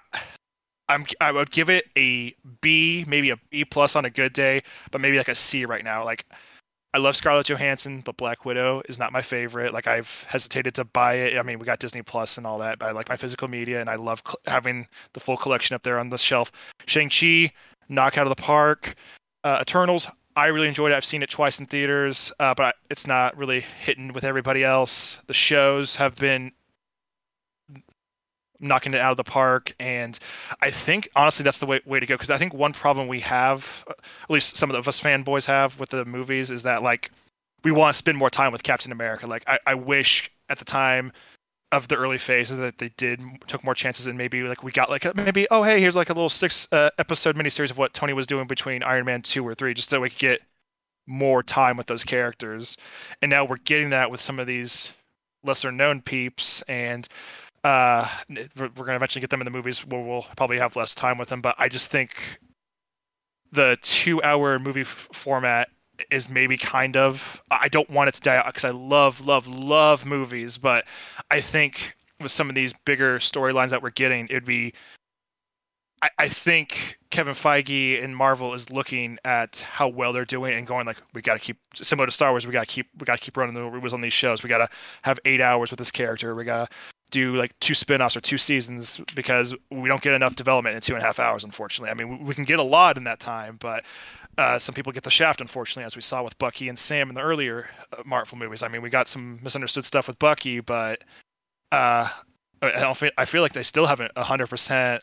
I'm 0.89 1.05
I 1.21 1.33
would 1.33 1.51
give 1.51 1.69
it 1.71 1.87
a 1.97 2.35
B, 2.61 3.05
maybe 3.07 3.31
a 3.31 3.37
B 3.51 3.65
plus 3.65 3.97
on 3.97 4.05
a 4.05 4.11
good 4.11 4.33
day, 4.33 4.63
but 4.91 5.01
maybe 5.01 5.19
like 5.19 5.29
a 5.29 5.35
C 5.35 5.65
right 5.65 5.85
now. 5.85 6.05
Like 6.05 6.25
I 6.95 6.99
love 6.99 7.17
Scarlett 7.17 7.47
Johansson, 7.47 8.01
but 8.01 8.17
Black 8.17 8.45
Widow 8.45 8.83
is 8.89 8.99
not 8.99 9.13
my 9.13 9.21
favorite. 9.21 9.75
Like 9.75 9.87
I've 9.87 10.25
hesitated 10.29 10.75
to 10.77 10.85
buy 10.85 11.15
it. 11.15 11.39
I 11.39 11.43
mean, 11.43 11.59
we 11.59 11.67
got 11.67 11.81
Disney 11.81 12.03
Plus 12.03 12.39
and 12.39 12.47
all 12.47 12.59
that, 12.59 12.79
but 12.79 12.87
I 12.87 12.93
like 12.93 13.09
my 13.09 13.17
physical 13.17 13.47
media, 13.47 13.81
and 13.81 13.91
I 13.91 13.97
love 13.97 14.23
cl- 14.27 14.41
having 14.47 14.87
the 15.13 15.21
full 15.21 15.37
collection 15.37 15.75
up 15.75 15.83
there 15.83 15.99
on 15.99 16.09
the 16.09 16.19
shelf. 16.19 16.51
Shang 16.87 17.11
Chi, 17.11 17.53
knock 17.89 18.17
out 18.17 18.27
of 18.27 18.35
the 18.35 18.43
park. 18.43 18.95
Uh, 19.45 19.59
Eternals, 19.61 20.09
I 20.35 20.47
really 20.47 20.69
enjoyed 20.69 20.93
it. 20.93 20.95
I've 20.95 21.05
seen 21.05 21.23
it 21.23 21.31
twice 21.31 21.59
in 21.59 21.67
theaters, 21.67 22.33
uh, 22.41 22.55
but 22.55 22.77
it's 22.91 23.07
not 23.07 23.37
really 23.37 23.61
hitting 23.61 24.13
with 24.13 24.25
everybody 24.25 24.65
else. 24.65 25.21
The 25.27 25.35
shows 25.35 25.97
have 25.97 26.17
been 26.17 26.53
knocking 28.61 28.95
it 28.95 29.01
out 29.01 29.13
of 29.13 29.17
the 29.17 29.25
park, 29.25 29.75
and 29.79 30.19
I 30.61 30.71
think 30.71 31.09
honestly 31.15 31.45
that's 31.45 31.59
the 31.59 31.67
way 31.67 31.81
way 31.85 32.01
to 32.01 32.07
go. 32.07 32.15
Because 32.15 32.31
I 32.31 32.39
think 32.39 32.55
one 32.55 32.73
problem 32.73 33.09
we 33.09 33.21
have, 33.21 33.85
at 33.89 34.31
least 34.31 34.57
some 34.57 34.71
of 34.71 34.89
us 34.89 35.01
fanboys 35.01 35.47
have 35.47 35.79
with 35.79 35.91
the 35.91 36.05
movies, 36.05 36.51
is 36.51 36.63
that 36.65 36.83
like 36.83 37.11
we 37.65 37.73
want 37.73 37.93
to 37.93 37.99
spend 37.99 38.19
more 38.19 38.31
time 38.31 38.53
with 38.53 38.63
Captain 38.63 38.93
America. 38.93 39.27
Like 39.27 39.45
I, 39.47 39.59
I 39.67 39.75
wish 39.75 40.31
at 40.49 40.59
the 40.59 40.65
time 40.65 41.13
of 41.71 41.89
the 41.89 41.97
early 41.97 42.19
phases 42.19 42.57
that 42.57 42.79
they 42.79 42.89
did 42.97 43.21
took 43.47 43.63
more 43.63 43.75
chances 43.75 44.07
and 44.07 44.17
maybe 44.17 44.43
like 44.43 44.63
we 44.63 44.73
got 44.73 44.89
like 44.89 45.05
a, 45.05 45.13
maybe 45.15 45.47
oh 45.51 45.63
hey 45.63 45.81
here's 45.81 45.97
like 45.97 46.09
a 46.09 46.15
little 46.15 46.31
six 46.31 46.67
uh, 46.73 46.89
episode 46.99 47.37
miniseries 47.37 47.71
of 47.71 47.77
what 47.77 47.93
Tony 47.93 48.15
was 48.15 48.27
doing 48.27 48.47
between 48.47 48.83
Iron 48.83 49.05
Man 49.05 49.21
two 49.21 49.47
or 49.47 49.55
three 49.55 49.75
just 49.75 49.91
so 49.91 50.01
we 50.01 50.09
could 50.09 50.19
get 50.19 50.41
more 51.07 51.43
time 51.43 51.77
with 51.77 51.87
those 51.87 52.05
characters 52.05 52.77
and 53.21 53.29
now 53.29 53.45
we're 53.45 53.57
getting 53.57 53.91
that 53.91 54.11
with 54.11 54.21
some 54.21 54.39
of 54.39 54.47
these 54.47 54.93
lesser 55.45 55.71
known 55.71 56.01
peeps 56.01 56.63
and 56.63 57.07
uh 57.65 58.09
we're, 58.57 58.71
we're 58.77 58.85
gonna 58.85 58.97
eventually 58.97 59.21
get 59.21 59.31
them 59.31 59.41
in 59.41 59.45
the 59.45 59.51
movies 59.51 59.85
where 59.87 60.01
we'll 60.01 60.27
probably 60.37 60.59
have 60.59 60.77
less 60.77 60.95
time 60.95 61.19
with 61.19 61.29
them 61.29 61.41
but 61.41 61.55
I 61.59 61.69
just 61.69 61.91
think 61.91 62.39
the 63.53 63.79
two 63.83 64.23
hour 64.23 64.59
movie 64.59 64.83
f- 64.83 65.09
format 65.13 65.69
is 66.11 66.29
maybe 66.29 66.57
kind 66.57 66.97
of 66.97 67.43
I 67.51 67.69
don't 67.69 67.91
want 67.91 68.09
it 68.09 68.15
to 68.15 68.21
die 68.21 68.37
out 68.37 68.47
because 68.47 68.65
I 68.65 68.71
love 68.71 69.27
love 69.27 69.47
love 69.47 70.07
movies, 70.07 70.59
but 70.59 70.85
I 71.31 71.41
think 71.41 71.97
with 72.21 72.33
some 72.33 72.49
of 72.49 72.55
these 72.55 72.73
bigger 72.73 73.19
storylines 73.19 73.71
that 73.71 73.83
we're 73.83 73.91
getting, 73.91 74.27
it'd 74.27 74.45
be 74.45 74.75
I, 76.03 76.11
I 76.19 76.29
think 76.29 76.99
Kevin 77.11 77.35
Feige 77.35 78.03
and 78.03 78.17
Marvel 78.17 78.55
is 78.55 78.71
looking 78.71 79.19
at 79.25 79.61
how 79.61 79.89
well 79.89 80.13
they're 80.13 80.25
doing 80.25 80.55
and 80.55 80.67
going 80.67 80.87
like 80.87 80.99
we 81.15 81.23
got 81.23 81.35
to 81.35 81.41
keep 81.41 81.59
similar 81.75 82.07
to 82.07 82.13
Star 82.13 82.31
Wars, 82.31 82.47
we 82.47 82.53
got 82.53 82.69
to 82.69 82.73
keep 82.73 82.89
we 82.99 83.05
got 83.05 83.19
to 83.19 83.25
keep 83.25 83.37
running 83.37 83.55
the 83.55 83.61
movies 83.61 83.93
on 83.93 84.01
these 84.01 84.13
shows. 84.13 84.43
We 84.43 84.49
got 84.49 84.59
to 84.59 84.69
have 85.03 85.19
eight 85.25 85.41
hours 85.41 85.71
with 85.71 85.79
this 85.79 85.91
character. 85.91 86.35
We 86.35 86.45
got 86.45 86.71
to 86.71 86.77
do 87.11 87.37
like 87.37 87.59
two 87.61 87.75
spin-offs 87.75 88.17
or 88.17 88.21
two 88.21 88.39
seasons 88.39 89.01
because 89.15 89.55
we 89.71 89.89
don't 89.89 90.03
get 90.03 90.15
enough 90.15 90.37
development 90.37 90.75
in 90.75 90.81
two 90.81 90.95
and 90.95 91.03
a 91.03 91.07
half 91.07 91.19
hours 91.19 91.45
unfortunately. 91.45 91.91
I 91.91 91.95
mean 91.95 92.19
we, 92.19 92.25
we 92.27 92.35
can 92.35 92.45
get 92.45 92.59
a 92.59 92.63
lot 92.63 92.97
in 92.97 93.05
that 93.05 93.21
time 93.21 93.57
but 93.59 93.85
uh, 94.37 94.59
some 94.59 94.75
people 94.75 94.93
get 94.93 95.03
the 95.03 95.11
shaft 95.11 95.41
unfortunately 95.41 95.85
as 95.85 95.97
we 95.97 96.03
saw 96.03 96.23
with 96.23 96.39
bucky 96.39 96.69
and 96.69 96.79
sam 96.79 97.09
in 97.09 97.15
the 97.15 97.21
earlier 97.21 97.69
uh, 97.93 98.03
marvel 98.05 98.37
movies. 98.37 98.63
I 98.63 98.69
mean 98.69 98.83
we 98.83 98.91
got 98.91 99.09
some 99.09 99.41
misunderstood 99.43 99.85
stuff 99.85 100.09
with 100.09 100.19
bucky 100.19 100.61
but 100.61 101.03
uh, 101.73 102.09
i 102.63 102.81
don't 102.81 102.97
feel, 102.97 103.11
i 103.19 103.25
feel 103.25 103.43
like 103.43 103.53
they 103.53 103.63
still 103.63 103.87
haven't 103.87 104.13
100% 104.15 105.01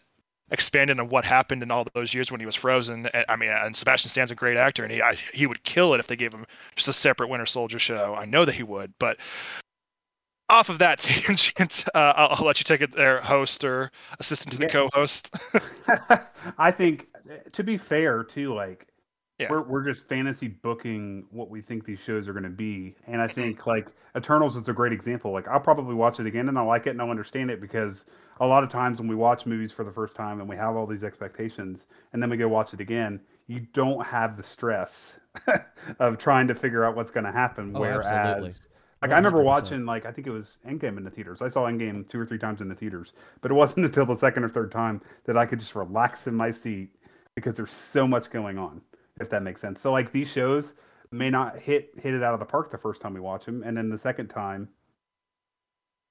expanded 0.51 0.99
on 0.99 1.09
what 1.09 1.25
happened 1.25 1.63
in 1.63 1.71
all 1.71 1.87
those 1.95 2.13
years 2.13 2.31
when 2.31 2.39
he 2.39 2.45
was 2.45 2.53
frozen. 2.55 3.07
I 3.27 3.35
mean 3.35 3.49
and 3.49 3.75
sebastian 3.75 4.09
stan's 4.09 4.29
a 4.29 4.35
great 4.35 4.57
actor 4.57 4.83
and 4.83 4.91
he 4.91 5.01
I, 5.01 5.15
he 5.33 5.47
would 5.47 5.63
kill 5.63 5.95
it 5.95 5.99
if 5.99 6.07
they 6.07 6.15
gave 6.15 6.33
him 6.33 6.45
just 6.75 6.87
a 6.87 6.93
separate 6.93 7.29
winter 7.29 7.47
soldier 7.47 7.79
show. 7.79 8.13
I 8.13 8.25
know 8.25 8.45
that 8.45 8.55
he 8.55 8.63
would 8.63 8.93
but 8.99 9.17
off 10.49 10.69
of 10.69 10.79
that 10.79 10.99
tangent, 10.99 11.86
uh, 11.93 12.13
I'll, 12.15 12.38
I'll 12.39 12.45
let 12.45 12.60
you 12.60 12.63
take 12.63 12.81
it 12.81 12.91
there, 12.93 13.21
host 13.21 13.63
or 13.63 13.91
assistant 14.19 14.53
to 14.53 14.60
the 14.60 14.65
Yeah. 14.65 14.69
co-host. 14.69 15.36
I 16.58 16.71
think 16.71 17.08
to 17.53 17.63
be 17.63 17.77
fair 17.77 18.23
too, 18.23 18.53
like 18.53 18.88
Yeah. 19.39 19.47
we're 19.49 19.62
we're 19.63 19.84
just 19.84 20.08
fantasy 20.08 20.47
booking 20.47 21.25
what 21.31 21.49
we 21.49 21.62
think 21.62 21.86
these 21.86 21.99
shows 21.99 22.27
are 22.27 22.34
going 22.34 22.43
to 22.43 22.49
be, 22.49 22.95
and 23.08 23.21
Mm-hmm. 23.21 23.21
I 23.21 23.27
think 23.27 23.65
like 23.67 23.89
Eternals 24.15 24.55
is 24.55 24.67
a 24.69 24.73
great 24.73 24.93
example. 24.93 25.31
Like 25.31 25.47
I'll 25.47 25.60
probably 25.60 25.95
watch 25.95 26.19
it 26.19 26.25
again 26.25 26.47
and 26.49 26.58
I'll 26.58 26.67
like 26.67 26.88
it 26.88 26.91
and 26.91 27.01
I'll 27.01 27.10
understand 27.12 27.51
it 27.51 27.60
because 27.62 28.05
a 28.39 28.47
lot 28.47 28.63
of 28.63 28.69
times 28.69 28.99
when 28.99 29.08
we 29.10 29.15
watch 29.15 29.45
movies 29.45 29.71
for 29.71 29.84
the 29.84 29.91
first 29.91 30.15
time 30.15 30.39
and 30.39 30.49
we 30.49 30.55
have 30.55 30.75
all 30.75 30.88
these 30.88 31.03
expectations 31.03 31.88
and 32.13 32.21
then 32.21 32.29
we 32.29 32.38
go 32.38 32.47
watch 32.47 32.73
it 32.73 32.79
again, 32.81 33.19
you 33.47 33.62
don't 33.73 34.05
have 34.05 34.38
the 34.38 34.43
stress 34.43 35.19
of 35.99 36.17
trying 36.17 36.47
to 36.47 36.55
figure 36.55 36.84
out 36.86 36.95
what's 36.95 37.12
going 37.12 37.25
to 37.25 37.31
happen. 37.31 37.73
Oh, 37.73 37.79
Whereas 37.79 38.05
absolutely. 38.08 38.55
Like 39.01 39.12
I 39.12 39.17
remember 39.17 39.39
100%. 39.39 39.45
watching 39.45 39.86
like 39.86 40.05
I 40.05 40.12
think 40.12 40.27
it 40.27 40.31
was 40.31 40.58
Endgame 40.67 40.97
in 40.97 41.03
the 41.03 41.12
theaters. 41.12 41.41
I 41.41 41.49
saw 41.49 41.65
Endgame 41.65 42.08
two 42.08 42.19
or 42.19 42.25
three 42.25 42.39
times 42.39 42.62
in 42.62 42.69
the 42.69 42.75
theaters, 42.75 43.13
but 43.41 43.51
it 43.51 43.53
wasn't 43.63 43.86
until 43.86 44.05
the 44.05 44.17
second 44.17 44.43
or 44.43 44.49
third 44.49 44.71
time 44.71 45.01
that 45.25 45.38
I 45.38 45.45
could 45.45 45.60
just 45.60 45.75
relax 45.75 46.27
in 46.27 46.36
my 46.36 46.51
seat 46.51 46.89
because 47.36 47.58
there's 47.58 47.71
so 47.71 48.08
much 48.08 48.29
going 48.29 48.58
on. 48.58 48.81
If 49.19 49.29
that 49.29 49.43
makes 49.43 49.62
sense. 49.62 49.79
So 49.79 49.91
like 49.91 50.12
these 50.12 50.29
shows 50.29 50.73
may 51.12 51.29
not 51.29 51.58
hit 51.60 51.91
hit 52.01 52.13
it 52.13 52.23
out 52.23 52.34
of 52.34 52.39
the 52.39 52.45
park 52.45 52.71
the 52.71 52.77
first 52.77 53.01
time 53.01 53.13
we 53.13 53.19
watch 53.19 53.45
them, 53.45 53.63
and 53.63 53.77
then 53.77 53.89
the 53.89 53.97
second 53.97 54.27
time, 54.27 54.67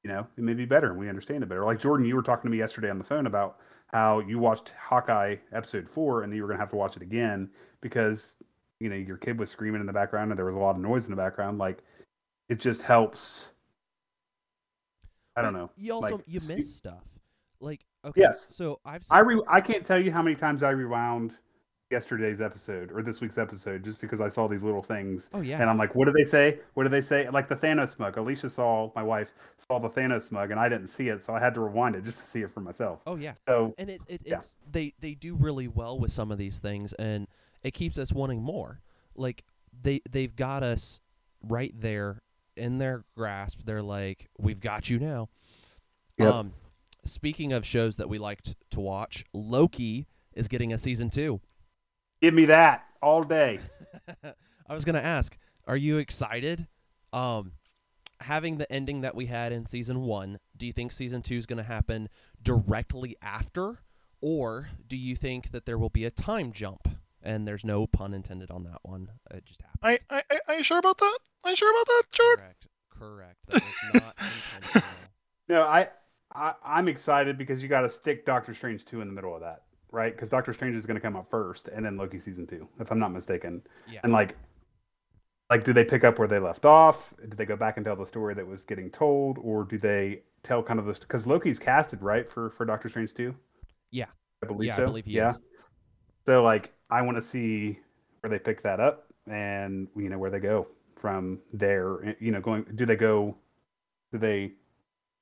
you 0.03 0.11
know, 0.11 0.27
it 0.37 0.43
may 0.43 0.55
be 0.55 0.65
better 0.65 0.91
and 0.91 0.99
we 0.99 1.09
understand 1.09 1.43
it 1.43 1.49
better. 1.49 1.65
Like 1.65 1.81
Jordan, 1.81 2.07
you 2.07 2.15
were 2.15 2.23
talking 2.23 2.49
to 2.49 2.53
me 2.53 2.59
yesterday 2.59 2.91
on 2.91 2.99
the 2.99 3.05
phone 3.05 3.27
about 3.27 3.59
how 3.89 4.21
you 4.21 4.39
watched 4.39 4.73
Hawkeye 4.79 5.37
episode 5.53 5.89
four 5.89 6.23
and 6.23 6.35
you 6.35 6.43
were 6.43 6.49
gonna 6.49 6.61
have 6.61 6.71
to 6.71 6.77
watch 6.77 6.97
it 6.97 7.03
again 7.03 7.51
because 7.81 8.37
you 8.81 8.89
know 8.89 8.97
your 8.97 9.17
kid 9.19 9.39
was 9.39 9.51
screaming 9.51 9.81
in 9.81 9.87
the 9.87 9.93
background 9.93 10.31
and 10.31 10.39
there 10.39 10.47
was 10.47 10.57
a 10.57 10.59
lot 10.59 10.77
of 10.77 10.81
noise 10.81 11.05
in 11.05 11.11
the 11.11 11.17
background. 11.17 11.59
Like 11.59 11.83
it 12.49 12.61
just 12.61 12.83
helps. 12.83 13.49
I 15.37 15.43
don't 15.43 15.53
know. 15.53 15.71
You 15.77 15.95
also 15.95 16.17
like, 16.17 16.25
you 16.27 16.41
see- 16.41 16.57
miss 16.57 16.75
stuff. 16.77 17.03
Like 17.61 17.81
okay, 18.05 18.21
Yes. 18.21 18.47
so 18.55 18.79
I've 18.85 19.05
seen, 19.05 19.17
I 19.17 19.21
re- 19.21 19.43
I 19.49 19.61
can't 19.61 19.87
tell 19.87 19.99
you 19.99 20.13
how 20.13 20.23
many 20.23 20.37
times 20.37 20.63
I 20.63 20.71
rewound 20.71 21.35
yesterday's 21.91 22.41
episode 22.41 22.91
or 22.93 23.03
this 23.03 23.21
week's 23.21 23.39
episode 23.39 23.85
just 23.85 24.01
because 24.01 24.21
I 24.21 24.29
saw 24.29 24.49
these 24.49 24.63
little 24.63 24.83
things 24.83 25.29
oh 25.33 25.41
yeah, 25.41 25.61
and 25.61 25.71
I'm 25.71 25.79
like, 25.79 25.95
what 25.95 26.07
do 26.07 26.13
they 26.13 26.25
say? 26.29 26.59
What 26.75 26.83
do 26.83 26.89
they 26.91 27.01
say? 27.01 27.29
Like 27.31 27.49
the 27.49 27.57
Thanos 27.57 27.99
mug. 27.99 28.19
Alicia 28.19 28.51
saw 28.51 28.91
my 28.95 29.03
wife 29.03 29.33
saw 29.57 29.79
the 29.79 29.89
Thanos 29.89 30.31
mug 30.31 30.51
and 30.51 30.61
I 30.61 30.69
didn't 30.69 30.89
see 30.89 31.09
it, 31.09 31.25
so 31.25 31.33
I 31.35 31.41
had 31.41 31.55
to 31.55 31.61
rewind 31.61 31.95
it 31.95 32.05
just 32.05 32.19
to 32.19 32.25
see 32.27 32.41
it 32.43 32.53
for 32.53 32.61
myself. 32.61 33.01
oh 33.07 33.17
yeah, 33.17 33.33
So 33.49 33.75
and 33.79 33.89
it, 33.89 34.03
it 34.09 34.21
Yeah. 34.25 34.37
it's 34.39 34.57
they 34.71 34.93
they 35.01 35.15
do 35.15 35.35
really 35.35 35.69
well 35.69 35.99
with 35.99 36.13
some 36.13 36.31
of 36.31 36.37
these 36.39 36.59
things, 36.59 36.93
and 36.95 37.27
it 37.63 37.73
keeps 37.73 37.97
us 37.97 38.13
wanting 38.13 38.43
more. 38.43 38.81
Like 39.15 39.45
they 39.83 40.03
they've 40.11 40.35
got 40.37 40.63
us 40.63 41.01
right 41.43 41.73
there 41.81 42.21
in 42.57 42.79
their 42.79 43.05
grasp. 43.17 43.61
They're 43.65 43.83
like, 43.83 44.29
we've 44.39 44.61
got 44.61 44.91
you 44.91 44.99
now. 44.99 45.29
Yep. 46.19 46.35
Um, 46.35 46.53
speaking 47.05 47.53
of 47.53 47.65
shows 47.65 47.97
that 47.97 48.09
we 48.09 48.19
liked 48.19 48.55
to 48.71 48.81
watch, 48.81 49.25
Loki 49.33 50.07
is 50.35 50.49
getting 50.49 50.73
a 50.73 50.79
season 50.79 51.11
two. 51.11 51.41
Give 52.21 52.35
me 52.35 52.47
that 52.47 52.85
all 53.03 53.23
day. 53.23 53.61
I 54.69 54.75
was 54.75 54.85
gonna 54.85 55.01
ask, 55.01 55.37
are 55.67 55.77
you 55.77 55.99
excited? 55.99 56.67
Um, 57.13 57.53
having 58.21 58.59
the 58.59 58.71
ending 58.73 59.03
that 59.03 59.15
we 59.15 59.27
had 59.27 59.53
in 59.53 59.67
season 59.67 60.01
one, 60.01 60.39
do 60.57 60.67
you 60.67 60.73
think 60.73 60.93
season 60.93 61.23
two 61.23 61.37
is 61.37 61.47
gonna 61.47 61.63
happen 61.63 62.09
directly 62.43 63.17
after, 63.23 63.79
or 64.21 64.69
do 64.87 64.97
you 64.97 65.17
think 65.17 65.53
that 65.53 65.67
there 65.67 65.79
will 65.79 65.91
be 65.91 66.05
a 66.05 66.11
time 66.11 66.53
jump? 66.53 66.89
And 67.25 67.49
there's 67.49 67.65
no 67.65 67.87
pun 67.87 68.13
intended 68.15 68.51
on 68.51 68.65
that 68.65 68.79
one. 68.83 69.09
It 69.33 69.45
just 69.47 69.63
happened. 69.63 69.99
I, 70.11 70.17
I, 70.19 70.23
I- 70.31 70.41
are 70.49 70.55
you 70.57 70.63
sure 70.63 70.79
about 70.79 70.99
that? 70.99 71.19
Are 71.45 71.51
you 71.51 71.57
sure 71.57 71.71
about 71.71 71.87
that, 71.87 72.03
Jordan? 72.13 72.45
Correct. 72.45 72.67
Correct. 72.91 73.37
That 73.49 73.63
was 73.63 74.03
not 74.03 74.17
intentional. 74.63 74.91
No, 75.49 75.63
I, 75.63 75.89
I 76.35 76.55
I'm 76.65 76.87
excited 76.89 77.37
because 77.39 77.63
you 77.63 77.69
got 77.69 77.81
to 77.83 77.91
stick 77.91 78.25
Doctor 78.27 78.55
Strange 78.55 78.85
two 78.85 79.01
in 79.01 79.09
the 79.09 79.15
middle 79.15 79.35
of 79.35 79.41
that, 79.41 79.63
right? 79.91 80.15
Because 80.15 80.29
Doctor 80.29 80.53
Strange 80.55 80.77
is 80.77 80.87
going 80.87 80.95
to 80.97 81.01
come 81.01 81.17
up 81.17 81.29
first, 81.31 81.69
and 81.69 81.85
then 81.85 81.97
Loki 81.97 82.19
season 82.21 82.47
two, 82.47 82.69
if 82.79 82.91
I'm 82.91 82.99
not 82.99 83.13
mistaken. 83.13 83.63
Yeah. 83.91 84.01
And 84.05 84.13
like, 84.13 84.37
like, 85.51 85.65
do 85.65 85.73
they 85.73 85.85
pick 85.85 86.05
up 86.05 86.19
where 86.19 86.29
they 86.29 86.39
left 86.39 86.65
off? 86.65 87.13
Did 87.21 87.37
they 87.37 87.47
go 87.47 87.57
back 87.57 87.77
and 87.77 87.85
tell 87.85 87.97
the 87.97 88.07
story 88.07 88.35
that 88.35 88.47
was 88.47 88.65
getting 88.65 88.91
told, 88.91 89.39
or 89.43 89.65
do 89.65 89.77
they 89.79 90.23
tell 90.43 90.63
kind 90.63 90.79
of 90.79 90.87
this? 90.87 90.99
Because 90.99 91.27
Loki's 91.27 91.59
casted 91.59 92.01
right 92.03 92.31
for 92.31 92.51
for 92.51 92.65
Doctor 92.65 92.89
Strange 92.89 93.13
two. 93.15 93.35
Yeah. 93.91 94.07
I 94.43 94.47
believe 94.47 94.69
Yeah, 94.69 94.75
I 94.75 94.77
so. 94.79 94.87
believe 94.87 95.05
he 95.05 95.13
yeah. 95.13 95.31
is. 95.31 95.39
So 96.27 96.43
like, 96.43 96.73
I 96.91 97.03
want 97.03 97.17
to 97.17 97.23
see 97.23 97.79
where 98.21 98.31
they 98.31 98.39
pick 98.39 98.63
that 98.63 98.81
up, 98.81 99.07
and 99.27 99.89
you 99.97 100.09
know 100.09 100.19
where 100.19 100.31
they 100.31 100.41
go 100.41 100.67
from 100.97 101.41
there. 101.53 102.05
Eh, 102.05 102.15
you 102.21 102.31
know, 102.31 102.41
going 102.41 102.65
do 102.75 102.87
they 102.87 102.97
go? 102.97 103.37
Do 104.13 104.19
they 104.19 104.53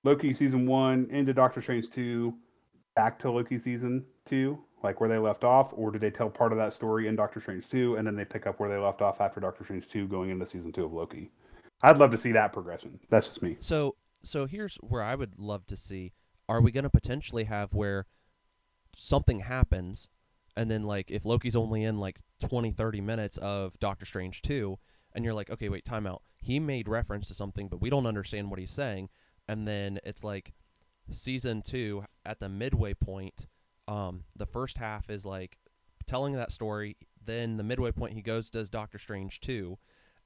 Loki 0.05 0.35
season 0.35 0.66
one 0.66 1.09
into 1.11 1.33
Doctor 1.33 1.62
Strange 1.62 1.90
two, 1.90 2.35
back 2.94 3.18
to 3.20 3.31
Loki 3.31 3.59
season 3.59 4.05
two, 4.25 4.59
like 4.83 5.01
where 5.01 5.09
they 5.09 5.18
left 5.18 5.44
off, 5.44 5.72
or 5.75 5.90
do 5.90 5.98
they 5.98 6.11
tell 6.11 6.29
part 6.29 6.53
of 6.53 6.59
that 6.59 6.72
story 6.72 7.09
in 7.09 7.16
Doctor 7.16 7.40
Strange 7.40 7.68
two, 7.68 7.96
and 7.96 8.07
then 8.07 8.16
they 8.16 8.25
pick 8.25 8.46
up 8.46 8.61
where 8.61 8.68
they 8.68 8.77
left 8.77 9.03
off 9.03 9.20
after 9.20 9.40
Doctor 9.40 9.64
Strange 9.64 9.88
two, 9.88 10.07
going 10.09 10.31
into 10.31 10.46
season 10.46 10.72
two 10.72 10.85
of 10.85 10.92
Loki? 10.92 11.31
I'd 11.83 11.98
love 11.98 12.11
to 12.12 12.18
see 12.18 12.33
that 12.33 12.53
progression. 12.53 13.01
That's 13.11 13.29
just 13.29 13.42
me. 13.42 13.57
So 13.61 13.96
so 14.22 14.46
here's 14.46 14.77
where 14.77 15.03
I 15.03 15.14
would 15.14 15.38
love 15.38 15.66
to 15.66 15.77
see 15.77 16.12
are 16.48 16.61
we 16.61 16.70
going 16.70 16.85
to 16.85 16.90
potentially 16.90 17.44
have 17.44 17.72
where 17.72 18.07
something 18.94 19.40
happens 19.40 20.09
and 20.56 20.70
then 20.70 20.84
like 20.84 21.10
if 21.10 21.24
Loki's 21.24 21.56
only 21.56 21.84
in 21.84 21.98
like 21.98 22.20
20 22.40 22.72
30 22.72 23.00
minutes 23.00 23.36
of 23.38 23.78
Doctor 23.78 24.04
Strange 24.04 24.42
2 24.42 24.78
and 25.14 25.24
you're 25.24 25.34
like 25.34 25.50
okay 25.50 25.68
wait 25.68 25.84
time 25.84 26.06
out 26.06 26.22
he 26.40 26.58
made 26.58 26.88
reference 26.88 27.28
to 27.28 27.34
something 27.34 27.68
but 27.68 27.80
we 27.80 27.90
don't 27.90 28.06
understand 28.06 28.50
what 28.50 28.58
he's 28.58 28.70
saying 28.70 29.08
and 29.48 29.66
then 29.66 29.98
it's 30.04 30.24
like 30.24 30.52
season 31.10 31.62
2 31.62 32.04
at 32.24 32.40
the 32.40 32.48
midway 32.48 32.94
point 32.94 33.46
um 33.88 34.24
the 34.36 34.46
first 34.46 34.78
half 34.78 35.10
is 35.10 35.24
like 35.24 35.58
telling 36.06 36.34
that 36.34 36.52
story 36.52 36.96
then 37.24 37.56
the 37.56 37.62
midway 37.62 37.92
point 37.92 38.12
he 38.12 38.22
goes 38.22 38.50
does 38.50 38.70
Doctor 38.70 38.98
Strange 38.98 39.40
2 39.40 39.78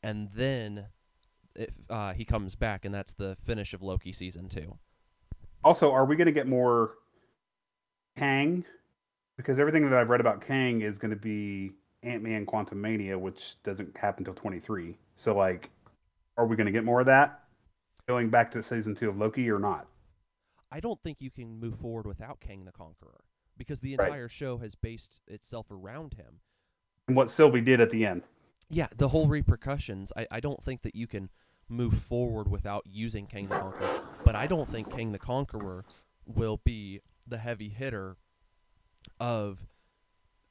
and 0.02 0.28
then 0.34 0.86
if 1.56 1.74
uh, 1.90 2.12
he 2.12 2.24
comes 2.24 2.54
back, 2.54 2.84
and 2.84 2.94
that's 2.94 3.14
the 3.14 3.36
finish 3.44 3.74
of 3.74 3.82
Loki 3.82 4.12
season 4.12 4.48
two. 4.48 4.78
Also, 5.64 5.90
are 5.92 6.04
we 6.04 6.16
going 6.16 6.26
to 6.26 6.32
get 6.32 6.46
more 6.46 6.94
Kang? 8.16 8.64
Because 9.36 9.58
everything 9.58 9.88
that 9.88 9.98
I've 9.98 10.08
read 10.08 10.20
about 10.20 10.40
Kang 10.40 10.82
is 10.82 10.98
going 10.98 11.10
to 11.10 11.16
be 11.16 11.72
Ant 12.02 12.22
Man 12.22 12.46
Quantumania, 12.46 13.18
which 13.18 13.56
doesn't 13.62 13.96
happen 13.96 14.22
until 14.22 14.34
23. 14.34 14.96
So, 15.16 15.34
like, 15.34 15.70
are 16.36 16.46
we 16.46 16.56
going 16.56 16.66
to 16.66 16.72
get 16.72 16.84
more 16.84 17.00
of 17.00 17.06
that 17.06 17.44
going 18.08 18.30
back 18.30 18.50
to 18.52 18.62
season 18.62 18.94
two 18.94 19.08
of 19.08 19.16
Loki 19.18 19.50
or 19.50 19.58
not? 19.58 19.86
I 20.70 20.80
don't 20.80 21.02
think 21.02 21.18
you 21.20 21.30
can 21.30 21.58
move 21.60 21.78
forward 21.78 22.06
without 22.06 22.40
Kang 22.40 22.64
the 22.64 22.72
Conqueror 22.72 23.24
because 23.56 23.80
the 23.80 23.96
Right. 23.96 24.08
entire 24.08 24.28
show 24.28 24.58
has 24.58 24.74
based 24.74 25.20
itself 25.26 25.70
around 25.70 26.14
him. 26.14 26.40
And 27.08 27.16
what 27.16 27.30
Sylvie 27.30 27.60
did 27.60 27.80
at 27.80 27.90
the 27.90 28.04
end. 28.04 28.22
Yeah, 28.68 28.88
the 28.96 29.08
whole 29.08 29.28
repercussions. 29.28 30.12
I, 30.16 30.26
I 30.30 30.40
don't 30.40 30.62
think 30.62 30.82
that 30.82 30.96
you 30.96 31.06
can 31.06 31.30
move 31.68 31.94
forward 31.94 32.48
without 32.48 32.84
using 32.86 33.26
Kang 33.26 33.46
the 33.46 33.58
Conqueror. 33.58 34.00
But 34.24 34.34
I 34.34 34.46
don't 34.46 34.68
think 34.68 34.90
Kang 34.90 35.12
the 35.12 35.18
Conqueror 35.18 35.84
will 36.26 36.60
be 36.64 37.00
the 37.26 37.38
heavy 37.38 37.68
hitter 37.68 38.16
of 39.20 39.66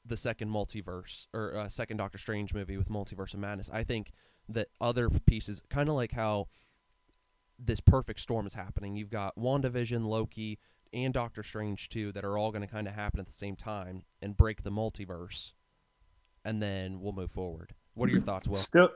the 0.04 0.16
second 0.16 0.50
multiverse 0.50 1.26
or 1.34 1.56
uh, 1.56 1.68
second 1.68 1.96
Doctor 1.96 2.18
Strange 2.18 2.54
movie 2.54 2.76
with 2.76 2.88
Multiverse 2.88 3.34
of 3.34 3.40
Madness. 3.40 3.70
I 3.72 3.82
think 3.82 4.12
that 4.48 4.68
other 4.80 5.10
pieces, 5.10 5.62
kind 5.68 5.88
of 5.88 5.94
like 5.94 6.12
how 6.12 6.48
this 7.58 7.80
perfect 7.80 8.20
storm 8.20 8.46
is 8.46 8.54
happening. 8.54 8.96
You've 8.96 9.10
got 9.10 9.36
WandaVision, 9.36 10.06
Loki, 10.06 10.58
and 10.92 11.12
Doctor 11.12 11.42
Strange 11.42 11.88
too 11.88 12.12
that 12.12 12.24
are 12.24 12.38
all 12.38 12.52
going 12.52 12.62
to 12.62 12.68
kind 12.68 12.86
of 12.86 12.94
happen 12.94 13.18
at 13.20 13.26
the 13.26 13.32
same 13.32 13.56
time 13.56 14.04
and 14.22 14.36
break 14.36 14.62
the 14.62 14.70
multiverse, 14.70 15.52
and 16.44 16.62
then 16.62 17.00
we'll 17.00 17.12
move 17.12 17.30
forward. 17.30 17.74
What 17.94 18.08
are 18.08 18.12
your 18.12 18.20
thoughts, 18.20 18.46
Will? 18.46 18.58
Still, 18.58 18.90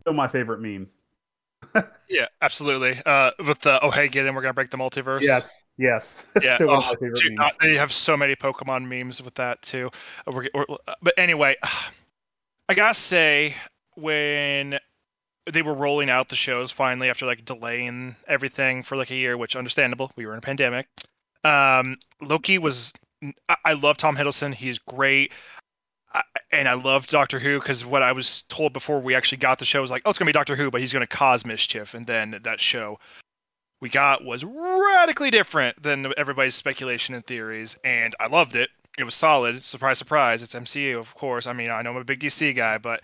still 0.00 0.12
my 0.12 0.28
favorite 0.28 0.60
meme. 0.60 0.88
Yeah, 2.08 2.26
absolutely. 2.40 3.00
Uh, 3.04 3.32
with 3.44 3.60
the 3.60 3.82
oh 3.84 3.90
hey 3.90 4.08
get 4.08 4.26
in, 4.26 4.34
we're 4.34 4.42
gonna 4.42 4.54
break 4.54 4.70
the 4.70 4.76
multiverse. 4.78 5.22
Yes, 5.22 5.64
yes. 5.76 6.24
Yeah. 6.42 6.54
Still 6.56 6.68
one 6.68 6.76
of 6.78 6.84
Oh, 6.84 6.88
my 6.88 6.94
favorite 6.94 7.16
dude, 7.20 7.34
memes. 7.36 7.52
uh, 7.52 7.54
they 7.60 7.74
have 7.74 7.92
so 7.92 8.16
many 8.16 8.34
Pokemon 8.36 8.86
memes 8.88 9.22
with 9.22 9.34
that 9.34 9.60
too. 9.62 9.90
Uh, 10.26 10.32
we're- 10.34 10.50
we're- 10.54 10.66
uh, 10.86 10.94
but 11.02 11.14
anyway, 11.18 11.56
I 12.68 12.74
gotta 12.74 12.94
say 12.94 13.54
when 13.96 14.78
they 15.50 15.62
were 15.62 15.74
rolling 15.74 16.10
out 16.10 16.28
the 16.28 16.36
shows 16.36 16.70
finally 16.70 17.08
after 17.10 17.26
like 17.26 17.44
delaying 17.44 18.16
everything 18.26 18.82
for 18.82 18.96
like 18.96 19.10
a 19.10 19.14
year, 19.16 19.36
which 19.36 19.54
understandable. 19.56 20.10
We 20.16 20.26
were 20.26 20.32
in 20.32 20.38
a 20.38 20.42
pandemic. 20.42 20.86
Um, 21.44 21.96
Loki 22.20 22.58
was. 22.58 22.92
I, 23.48 23.56
I 23.64 23.72
love 23.72 23.96
Tom 23.96 24.16
Hiddleston. 24.16 24.54
He's 24.54 24.78
great. 24.78 25.32
And 26.50 26.68
I 26.68 26.74
love 26.74 27.06
Doctor 27.08 27.38
Who 27.38 27.58
because 27.58 27.84
what 27.84 28.02
I 28.02 28.12
was 28.12 28.42
told 28.42 28.72
before 28.72 29.00
we 29.00 29.14
actually 29.14 29.38
got 29.38 29.58
the 29.58 29.64
show 29.64 29.80
was 29.82 29.90
like, 29.90 30.02
oh, 30.04 30.10
it's 30.10 30.18
gonna 30.18 30.28
be 30.28 30.32
Doctor 30.32 30.56
Who, 30.56 30.70
but 30.70 30.80
he's 30.80 30.92
gonna 30.92 31.06
cause 31.06 31.44
mischief, 31.44 31.92
and 31.94 32.06
then 32.06 32.40
that 32.42 32.60
show 32.60 32.98
we 33.80 33.88
got 33.88 34.24
was 34.24 34.44
radically 34.44 35.30
different 35.30 35.82
than 35.82 36.12
everybody's 36.16 36.54
speculation 36.54 37.14
and 37.14 37.26
theories, 37.26 37.76
and 37.84 38.14
I 38.18 38.26
loved 38.28 38.56
it. 38.56 38.70
It 38.98 39.04
was 39.04 39.14
solid. 39.14 39.62
Surprise, 39.62 39.98
surprise! 39.98 40.42
It's 40.42 40.54
MCU, 40.54 40.98
of 40.98 41.14
course. 41.14 41.46
I 41.46 41.52
mean, 41.52 41.70
I 41.70 41.82
know 41.82 41.90
I'm 41.90 41.96
a 41.98 42.04
big 42.04 42.20
DC 42.20 42.56
guy, 42.56 42.78
but 42.78 43.02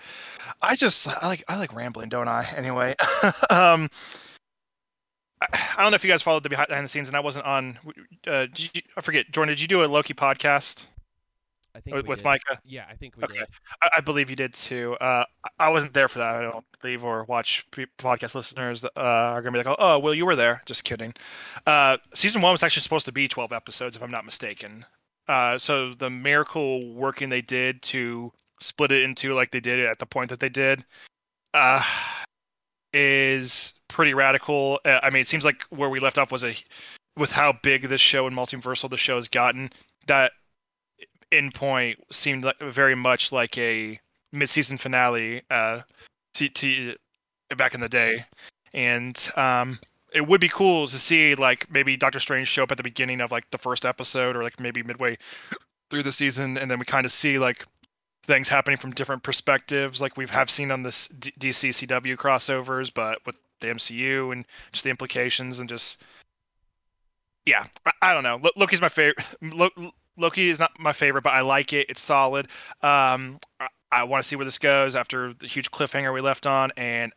I 0.62 0.74
just 0.74 1.06
I 1.22 1.26
like 1.26 1.44
I 1.48 1.58
like 1.58 1.74
rambling, 1.74 2.08
don't 2.08 2.28
I? 2.28 2.46
Anyway, 2.56 2.94
um, 3.50 3.90
I, 5.42 5.46
I 5.76 5.82
don't 5.82 5.90
know 5.90 5.96
if 5.96 6.04
you 6.04 6.10
guys 6.10 6.22
followed 6.22 6.44
the 6.44 6.48
behind 6.48 6.68
the 6.70 6.88
scenes, 6.88 7.08
and 7.08 7.16
I 7.16 7.20
wasn't 7.20 7.44
on. 7.44 7.78
Uh, 8.26 8.46
you, 8.56 8.80
I 8.96 9.02
forget, 9.02 9.30
Jordan. 9.30 9.52
Did 9.52 9.60
you 9.60 9.68
do 9.68 9.84
a 9.84 9.86
Loki 9.86 10.14
podcast 10.14 10.86
I 11.74 11.80
think 11.80 11.96
with, 11.96 12.04
we 12.04 12.08
with 12.10 12.18
did. 12.18 12.24
Micah? 12.24 12.60
Yeah, 12.64 12.84
I 12.90 12.94
think 12.96 13.16
we 13.16 13.24
Okay. 13.24 13.38
did. 13.38 13.48
I, 13.82 13.90
I 13.96 14.00
believe 14.00 14.28
you 14.28 14.36
did 14.36 14.52
too. 14.52 14.94
Uh, 15.00 15.24
I- 15.58 15.70
wasn't 15.70 15.94
there 15.94 16.08
for 16.08 16.18
that. 16.18 16.34
I 16.36 16.42
don't 16.42 16.64
believe, 16.80 17.02
or 17.02 17.24
watch 17.24 17.66
podcast 17.98 18.34
listeners 18.34 18.82
that 18.82 18.92
uh, 18.96 19.00
are 19.00 19.40
gonna 19.42 19.52
be 19.58 19.64
like, 19.64 19.76
"Oh, 19.78 19.98
Will, 19.98 20.14
you 20.14 20.26
were 20.26 20.36
there." 20.36 20.62
Just 20.66 20.84
kidding. 20.84 21.14
Uh, 21.66 21.96
season 22.14 22.42
one 22.42 22.52
was 22.52 22.62
actually 22.62 22.82
supposed 22.82 23.06
to 23.06 23.12
be 23.12 23.26
twelve 23.26 23.52
episodes, 23.52 23.96
if 23.96 24.02
I'm 24.02 24.10
not 24.10 24.24
mistaken. 24.26 24.84
Uh, 25.28 25.56
so 25.56 25.94
the 25.94 26.10
miracle 26.10 26.92
working 26.94 27.28
they 27.30 27.40
did 27.40 27.80
to 27.82 28.32
split 28.60 28.92
it 28.92 29.02
into 29.02 29.32
like 29.34 29.50
they 29.50 29.60
did 29.60 29.78
it 29.78 29.86
at 29.86 29.98
the 29.98 30.06
point 30.06 30.28
that 30.30 30.40
they 30.40 30.48
did, 30.50 30.84
uh, 31.54 31.82
is 32.92 33.74
pretty 33.88 34.14
radical. 34.14 34.78
Uh, 34.84 35.00
I 35.02 35.10
mean, 35.10 35.22
it 35.22 35.28
seems 35.28 35.44
like 35.44 35.62
where 35.70 35.88
we 35.88 36.00
left 36.00 36.18
off 36.18 36.30
was 36.32 36.44
a 36.44 36.54
with 37.16 37.32
how 37.32 37.52
big 37.62 37.88
this 37.88 38.00
show 38.00 38.26
and 38.26 38.36
multiversal 38.36 38.90
the 38.90 38.96
show 38.96 39.16
has 39.16 39.28
gotten. 39.28 39.70
That 40.06 40.32
end 41.32 41.54
point 41.54 41.98
seemed 42.10 42.44
like 42.44 42.58
very 42.60 42.94
much 42.94 43.32
like 43.32 43.56
a 43.58 44.00
mid-season 44.32 44.78
finale 44.78 45.42
uh 45.50 45.80
to, 46.34 46.48
to 46.48 46.94
back 47.56 47.74
in 47.74 47.80
the 47.80 47.88
day. 47.88 48.24
And 48.72 49.16
um 49.36 49.78
it 50.12 50.26
would 50.26 50.40
be 50.40 50.48
cool 50.48 50.86
to 50.86 50.98
see 50.98 51.34
like 51.34 51.70
maybe 51.70 51.96
Doctor 51.96 52.20
Strange 52.20 52.48
show 52.48 52.62
up 52.64 52.70
at 52.70 52.76
the 52.76 52.82
beginning 52.82 53.20
of 53.20 53.30
like 53.30 53.50
the 53.50 53.58
first 53.58 53.86
episode 53.86 54.36
or 54.36 54.42
like 54.42 54.60
maybe 54.60 54.82
midway 54.82 55.16
through 55.90 56.02
the 56.02 56.12
season 56.12 56.56
and 56.56 56.70
then 56.70 56.78
we 56.78 56.84
kind 56.84 57.04
of 57.04 57.12
see 57.12 57.38
like 57.38 57.66
things 58.24 58.48
happening 58.48 58.76
from 58.76 58.92
different 58.92 59.22
perspectives 59.22 60.00
like 60.00 60.16
we 60.16 60.26
have 60.26 60.50
seen 60.50 60.70
on 60.70 60.82
this 60.84 61.08
D- 61.08 61.32
DC 61.38 61.86
CW 61.86 62.16
crossovers 62.16 62.92
but 62.92 63.18
with 63.26 63.36
the 63.60 63.68
MCU 63.68 64.32
and 64.32 64.46
just 64.72 64.84
the 64.84 64.90
implications 64.90 65.60
and 65.60 65.68
just 65.68 66.02
yeah 67.46 67.66
I, 67.84 67.92
I 68.02 68.14
don't 68.14 68.22
know. 68.22 68.38
Lo- 68.42 68.50
Loki's 68.56 68.80
my 68.80 68.88
favorite 68.88 69.18
Loki 70.22 70.48
is 70.48 70.58
not 70.58 70.72
my 70.78 70.92
favorite, 70.92 71.22
but 71.22 71.34
I 71.34 71.42
like 71.42 71.72
it. 71.72 71.90
It's 71.90 72.00
solid. 72.00 72.46
Um, 72.80 73.40
I, 73.60 73.68
I 73.90 74.04
want 74.04 74.22
to 74.22 74.28
see 74.28 74.36
where 74.36 74.44
this 74.44 74.58
goes 74.58 74.96
after 74.96 75.34
the 75.34 75.46
huge 75.46 75.70
cliffhanger 75.70 76.14
we 76.14 76.20
left 76.20 76.46
on, 76.46 76.72
and 76.76 77.12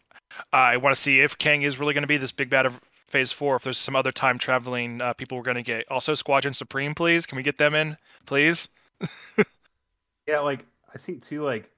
I 0.51 0.77
want 0.77 0.95
to 0.95 1.01
see 1.01 1.21
if 1.21 1.37
Kang 1.37 1.61
is 1.61 1.79
really 1.79 1.93
going 1.93 2.03
to 2.03 2.07
be 2.07 2.17
this 2.17 2.31
big 2.31 2.49
bad 2.49 2.65
of 2.65 2.81
Phase 3.07 3.31
Four. 3.31 3.55
If 3.55 3.63
there's 3.63 3.77
some 3.77 3.95
other 3.95 4.11
time 4.11 4.37
traveling 4.37 5.01
uh, 5.01 5.13
people 5.13 5.37
we're 5.37 5.43
going 5.43 5.55
to 5.55 5.63
get. 5.63 5.85
Also, 5.89 6.15
Squadron 6.15 6.53
Supreme, 6.53 6.93
please. 6.95 7.25
Can 7.25 7.37
we 7.37 7.43
get 7.43 7.57
them 7.57 7.75
in, 7.75 7.97
please? 8.25 8.67
Yeah, 10.27 10.39
like 10.39 10.65
I 10.93 10.97
think 10.97 11.23
too, 11.23 11.43
like 11.43 11.69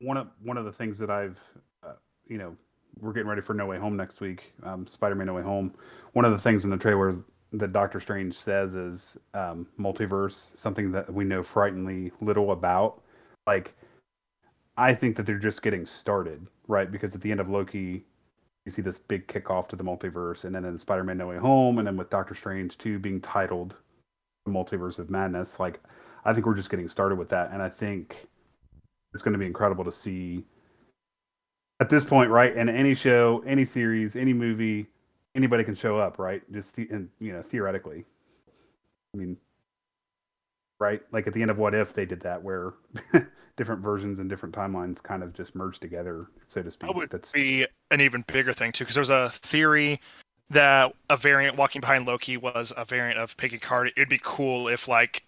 one 0.00 0.16
of 0.16 0.28
one 0.42 0.56
of 0.56 0.64
the 0.64 0.72
things 0.72 0.98
that 0.98 1.10
I've, 1.10 1.38
uh, 1.82 1.94
you 2.26 2.38
know, 2.38 2.54
we're 3.00 3.12
getting 3.12 3.28
ready 3.28 3.40
for 3.40 3.54
No 3.54 3.66
Way 3.66 3.78
Home 3.78 3.96
next 3.96 4.20
week, 4.20 4.52
um, 4.62 4.86
Spider-Man 4.86 5.26
No 5.26 5.34
Way 5.34 5.42
Home. 5.42 5.72
One 6.12 6.24
of 6.24 6.32
the 6.32 6.38
things 6.38 6.64
in 6.64 6.70
the 6.70 6.76
trailers 6.76 7.16
that 7.58 7.72
Doctor 7.72 8.00
Strange 8.00 8.34
says 8.34 8.74
is 8.74 9.16
um, 9.34 9.66
multiverse, 9.78 10.56
something 10.56 10.90
that 10.92 11.12
we 11.12 11.24
know 11.24 11.42
frighteningly 11.42 12.12
little 12.20 12.52
about. 12.52 13.02
Like 13.46 13.74
I 14.76 14.94
think 14.94 15.16
that 15.16 15.26
they're 15.26 15.38
just 15.38 15.62
getting 15.62 15.86
started, 15.86 16.46
right? 16.66 16.90
Because 16.90 17.14
at 17.14 17.20
the 17.20 17.30
end 17.30 17.40
of 17.40 17.48
Loki, 17.48 18.04
you 18.64 18.72
see 18.72 18.82
this 18.82 18.98
big 18.98 19.26
kickoff 19.28 19.68
to 19.68 19.76
the 19.76 19.84
multiverse, 19.84 20.44
and 20.44 20.54
then 20.54 20.64
in 20.64 20.78
Spider-Man: 20.78 21.18
No 21.18 21.28
Way 21.28 21.36
Home, 21.36 21.78
and 21.78 21.86
then 21.86 21.96
with 21.96 22.10
Doctor 22.10 22.34
Strange 22.34 22.78
two 22.78 22.98
being 22.98 23.20
titled 23.20 23.76
"The 24.46 24.52
Multiverse 24.52 24.98
of 24.98 25.10
Madness," 25.10 25.60
like 25.60 25.80
I 26.24 26.32
think 26.32 26.46
we're 26.46 26.54
just 26.54 26.70
getting 26.70 26.88
started 26.88 27.16
with 27.16 27.28
that, 27.28 27.50
and 27.52 27.62
I 27.62 27.68
think 27.68 28.26
it's 29.12 29.22
going 29.22 29.34
to 29.34 29.38
be 29.38 29.46
incredible 29.46 29.84
to 29.84 29.92
see 29.92 30.44
at 31.80 31.88
this 31.88 32.04
point, 32.04 32.30
right? 32.30 32.56
In 32.56 32.68
any 32.68 32.94
show, 32.94 33.44
any 33.46 33.64
series, 33.64 34.16
any 34.16 34.32
movie, 34.32 34.86
anybody 35.34 35.64
can 35.64 35.74
show 35.74 35.98
up, 35.98 36.18
right? 36.18 36.42
Just 36.52 36.76
the, 36.76 36.88
and, 36.90 37.08
you 37.18 37.32
know, 37.32 37.42
theoretically. 37.42 38.04
I 39.14 39.18
mean, 39.18 39.36
right? 40.80 41.02
Like 41.12 41.26
at 41.26 41.34
the 41.34 41.42
end 41.42 41.50
of 41.50 41.58
What 41.58 41.74
If, 41.74 41.94
they 41.94 42.06
did 42.06 42.20
that, 42.20 42.42
where 42.42 42.74
different 43.56 43.82
versions 43.82 44.18
and 44.18 44.28
different 44.28 44.54
timelines 44.54 45.02
kind 45.02 45.22
of 45.22 45.32
just 45.32 45.54
merged 45.54 45.80
together, 45.80 46.26
so 46.48 46.62
to 46.62 46.70
speak. 46.70 46.88
That 46.88 46.96
would 46.96 47.10
That's 47.10 47.32
be 47.32 47.66
an 47.90 48.00
even 48.00 48.24
bigger 48.26 48.52
thing 48.52 48.72
too, 48.72 48.84
because 48.84 48.94
there's 48.94 49.10
a 49.10 49.30
theory 49.30 50.00
that 50.50 50.94
a 51.08 51.16
variant 51.16 51.56
walking 51.56 51.80
behind 51.80 52.06
Loki 52.06 52.36
was 52.36 52.72
a 52.76 52.84
variant 52.84 53.18
of 53.18 53.36
Peggy 53.36 53.58
Carter. 53.58 53.90
It'd 53.96 54.08
be 54.08 54.20
cool 54.22 54.68
if 54.68 54.88
like 54.88 55.24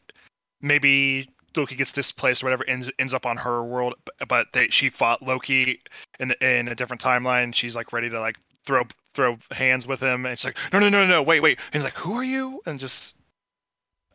maybe 0.60 1.28
Loki 1.56 1.74
gets 1.74 1.92
displaced 1.92 2.42
or 2.42 2.46
whatever 2.46 2.68
ends 2.68 2.90
ends 2.98 3.14
up 3.14 3.24
on 3.24 3.38
her 3.38 3.64
world, 3.64 3.94
but 4.28 4.48
they, 4.52 4.68
she 4.68 4.90
fought 4.90 5.22
Loki 5.22 5.80
in 6.20 6.28
the, 6.28 6.44
in 6.44 6.68
a 6.68 6.74
different 6.74 7.02
timeline. 7.02 7.54
She's 7.54 7.74
like 7.74 7.92
ready 7.92 8.10
to 8.10 8.20
like 8.20 8.36
throw 8.64 8.82
throw 9.16 9.38
hands 9.50 9.86
with 9.86 10.00
him, 10.00 10.24
and 10.24 10.32
it's 10.32 10.44
like 10.44 10.56
no 10.72 10.78
no 10.78 10.88
no 10.88 11.06
no 11.06 11.22
wait 11.22 11.40
wait. 11.40 11.58
And 11.72 11.82
he's 11.82 11.84
like 11.84 11.98
who 11.98 12.14
are 12.14 12.24
you? 12.24 12.62
And 12.66 12.78
just 12.78 13.18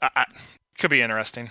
I, 0.02 0.10
I, 0.16 0.26
could 0.78 0.90
be 0.90 1.02
interesting. 1.02 1.50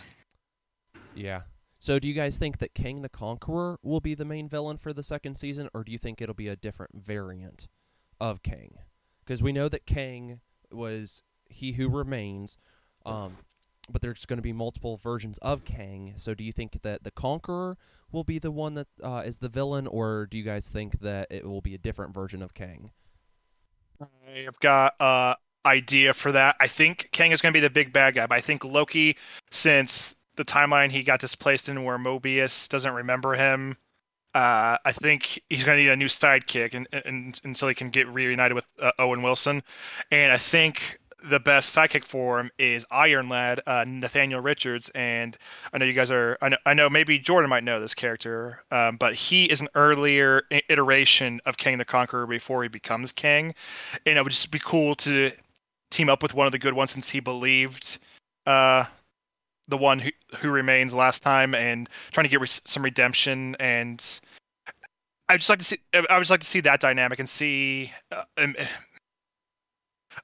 Yeah. 1.14 1.42
So 1.78 1.98
do 1.98 2.06
you 2.08 2.14
guys 2.14 2.36
think 2.36 2.58
that 2.58 2.74
Kang 2.74 3.02
the 3.02 3.08
Conqueror 3.08 3.78
will 3.82 4.00
be 4.00 4.14
the 4.14 4.24
main 4.24 4.48
villain 4.48 4.76
for 4.76 4.92
the 4.92 5.02
second 5.02 5.36
season, 5.36 5.68
or 5.72 5.82
do 5.82 5.92
you 5.92 5.98
think 5.98 6.20
it'll 6.20 6.34
be 6.34 6.48
a 6.48 6.56
different 6.56 6.94
variant 6.94 7.68
of 8.20 8.42
Kang? 8.42 8.74
Because 9.24 9.42
we 9.42 9.52
know 9.52 9.68
that 9.68 9.86
Kang 9.86 10.40
was 10.70 11.22
He 11.48 11.72
Who 11.72 11.88
Remains, 11.88 12.58
um, 13.06 13.38
but 13.88 14.02
there's 14.02 14.26
going 14.26 14.36
to 14.36 14.42
be 14.42 14.52
multiple 14.52 14.98
versions 14.98 15.38
of 15.38 15.64
Kang. 15.64 16.12
So 16.16 16.34
do 16.34 16.44
you 16.44 16.52
think 16.52 16.82
that 16.82 17.02
the 17.02 17.10
Conqueror 17.10 17.78
will 18.12 18.24
be 18.24 18.38
the 18.38 18.50
one 18.50 18.74
that 18.74 18.88
uh, 19.02 19.22
is 19.24 19.38
the 19.38 19.48
villain, 19.48 19.86
or 19.86 20.26
do 20.26 20.36
you 20.36 20.44
guys 20.44 20.68
think 20.68 21.00
that 21.00 21.28
it 21.30 21.46
will 21.46 21.62
be 21.62 21.74
a 21.74 21.78
different 21.78 22.12
version 22.12 22.42
of 22.42 22.52
Kang? 22.52 22.90
I've 24.00 24.60
got 24.60 24.94
a 25.00 25.36
idea 25.66 26.14
for 26.14 26.32
that. 26.32 26.56
I 26.60 26.66
think 26.66 27.08
Kang 27.12 27.32
is 27.32 27.40
going 27.40 27.52
to 27.52 27.56
be 27.56 27.60
the 27.60 27.70
big 27.70 27.92
bad 27.92 28.14
guy, 28.14 28.26
but 28.26 28.34
I 28.34 28.40
think 28.40 28.64
Loki, 28.64 29.16
since 29.50 30.14
the 30.36 30.44
timeline 30.44 30.90
he 30.90 31.02
got 31.02 31.20
displaced 31.20 31.68
in 31.68 31.84
where 31.84 31.98
Mobius 31.98 32.68
doesn't 32.68 32.94
remember 32.94 33.34
him, 33.34 33.76
uh, 34.34 34.78
I 34.84 34.92
think 34.92 35.42
he's 35.50 35.64
going 35.64 35.76
to 35.76 35.82
need 35.82 35.90
a 35.90 35.96
new 35.96 36.06
sidekick 36.06 36.74
and, 36.74 36.86
and, 37.04 37.40
until 37.44 37.68
he 37.68 37.74
can 37.74 37.90
get 37.90 38.08
reunited 38.08 38.54
with 38.54 38.64
uh, 38.78 38.92
Owen 38.98 39.22
Wilson. 39.22 39.62
And 40.12 40.32
I 40.32 40.36
think 40.36 40.99
the 41.22 41.40
best 41.40 41.70
psychic 41.70 42.04
form 42.04 42.50
is 42.58 42.86
Iron 42.90 43.28
Lad, 43.28 43.60
uh, 43.66 43.84
Nathaniel 43.86 44.40
Richards. 44.40 44.90
And 44.90 45.36
I 45.72 45.78
know 45.78 45.84
you 45.84 45.92
guys 45.92 46.10
are, 46.10 46.38
I 46.40 46.50
know, 46.50 46.56
I 46.66 46.74
know 46.74 46.88
maybe 46.90 47.18
Jordan 47.18 47.50
might 47.50 47.64
know 47.64 47.80
this 47.80 47.94
character, 47.94 48.62
um, 48.70 48.96
but 48.96 49.14
he 49.14 49.44
is 49.44 49.60
an 49.60 49.68
earlier 49.74 50.42
iteration 50.68 51.40
of 51.46 51.56
Kang 51.56 51.78
the 51.78 51.84
Conqueror 51.84 52.26
before 52.26 52.62
he 52.62 52.68
becomes 52.68 53.12
king, 53.12 53.54
And 54.06 54.18
it 54.18 54.22
would 54.22 54.32
just 54.32 54.50
be 54.50 54.58
cool 54.58 54.94
to 54.96 55.32
team 55.90 56.08
up 56.08 56.22
with 56.22 56.34
one 56.34 56.46
of 56.46 56.52
the 56.52 56.58
good 56.58 56.74
ones 56.74 56.92
since 56.92 57.10
he 57.10 57.20
believed 57.20 57.98
uh, 58.46 58.84
the 59.68 59.76
one 59.76 59.98
who, 59.98 60.10
who 60.38 60.50
remains 60.50 60.94
last 60.94 61.22
time 61.22 61.54
and 61.54 61.88
trying 62.12 62.24
to 62.24 62.28
get 62.28 62.40
re- 62.40 62.46
some 62.46 62.82
redemption. 62.82 63.56
And 63.58 64.20
I 65.28 65.36
just 65.36 65.50
like 65.50 65.58
to 65.58 65.64
see, 65.64 65.78
I 65.92 66.00
would 66.00 66.20
just 66.20 66.30
like 66.30 66.40
to 66.40 66.46
see 66.46 66.60
that 66.60 66.80
dynamic 66.80 67.18
and 67.18 67.28
see. 67.28 67.92
Uh, 68.10 68.24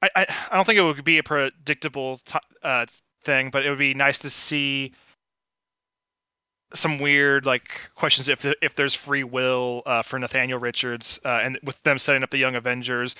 I, 0.03 0.11
I 0.16 0.26
I 0.51 0.57
don't 0.57 0.64
think 0.64 0.78
it 0.78 0.82
would 0.82 1.05
be 1.05 1.18
a 1.18 1.22
predictable 1.22 2.18
t- 2.24 2.39
uh, 2.62 2.87
thing, 3.24 3.51
but 3.51 3.64
it 3.64 3.70
would 3.70 3.78
be 3.78 3.95
nice 3.95 4.18
to 4.20 4.30
see 4.30 4.93
some 6.74 6.99
weird 6.99 7.47
like 7.47 7.91
questions 7.95 8.28
if 8.28 8.45
if 8.62 8.74
there's 8.74 8.95
free 8.95 9.24
will 9.24 9.82
uh, 9.87 10.03
for 10.03 10.18
Nathaniel 10.18 10.59
Richards 10.59 11.20
uh, 11.24 11.41
and 11.43 11.59
with 11.62 11.82
them 11.82 11.99
setting 11.99 12.22
up 12.22 12.30
the 12.30 12.39
Young 12.39 12.55
Avengers. 12.55 13.16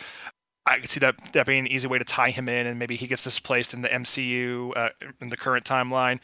I 0.69 0.81
could 0.81 0.91
see 0.91 0.99
that 1.01 1.15
that 1.33 1.47
being 1.47 1.61
an 1.61 1.67
easy 1.69 1.87
way 1.87 1.99
to 1.99 2.05
tie 2.05 2.31
him 2.31 2.49
in, 2.49 2.67
and 2.67 2.79
maybe 2.79 2.97
he 2.97 3.07
gets 3.07 3.23
displaced 3.23 3.73
in 3.73 3.83
the 3.83 3.89
MCU 3.89 4.77
uh, 4.77 4.89
in 5.21 5.29
the 5.29 5.37
current 5.37 5.65
timeline. 5.65 6.19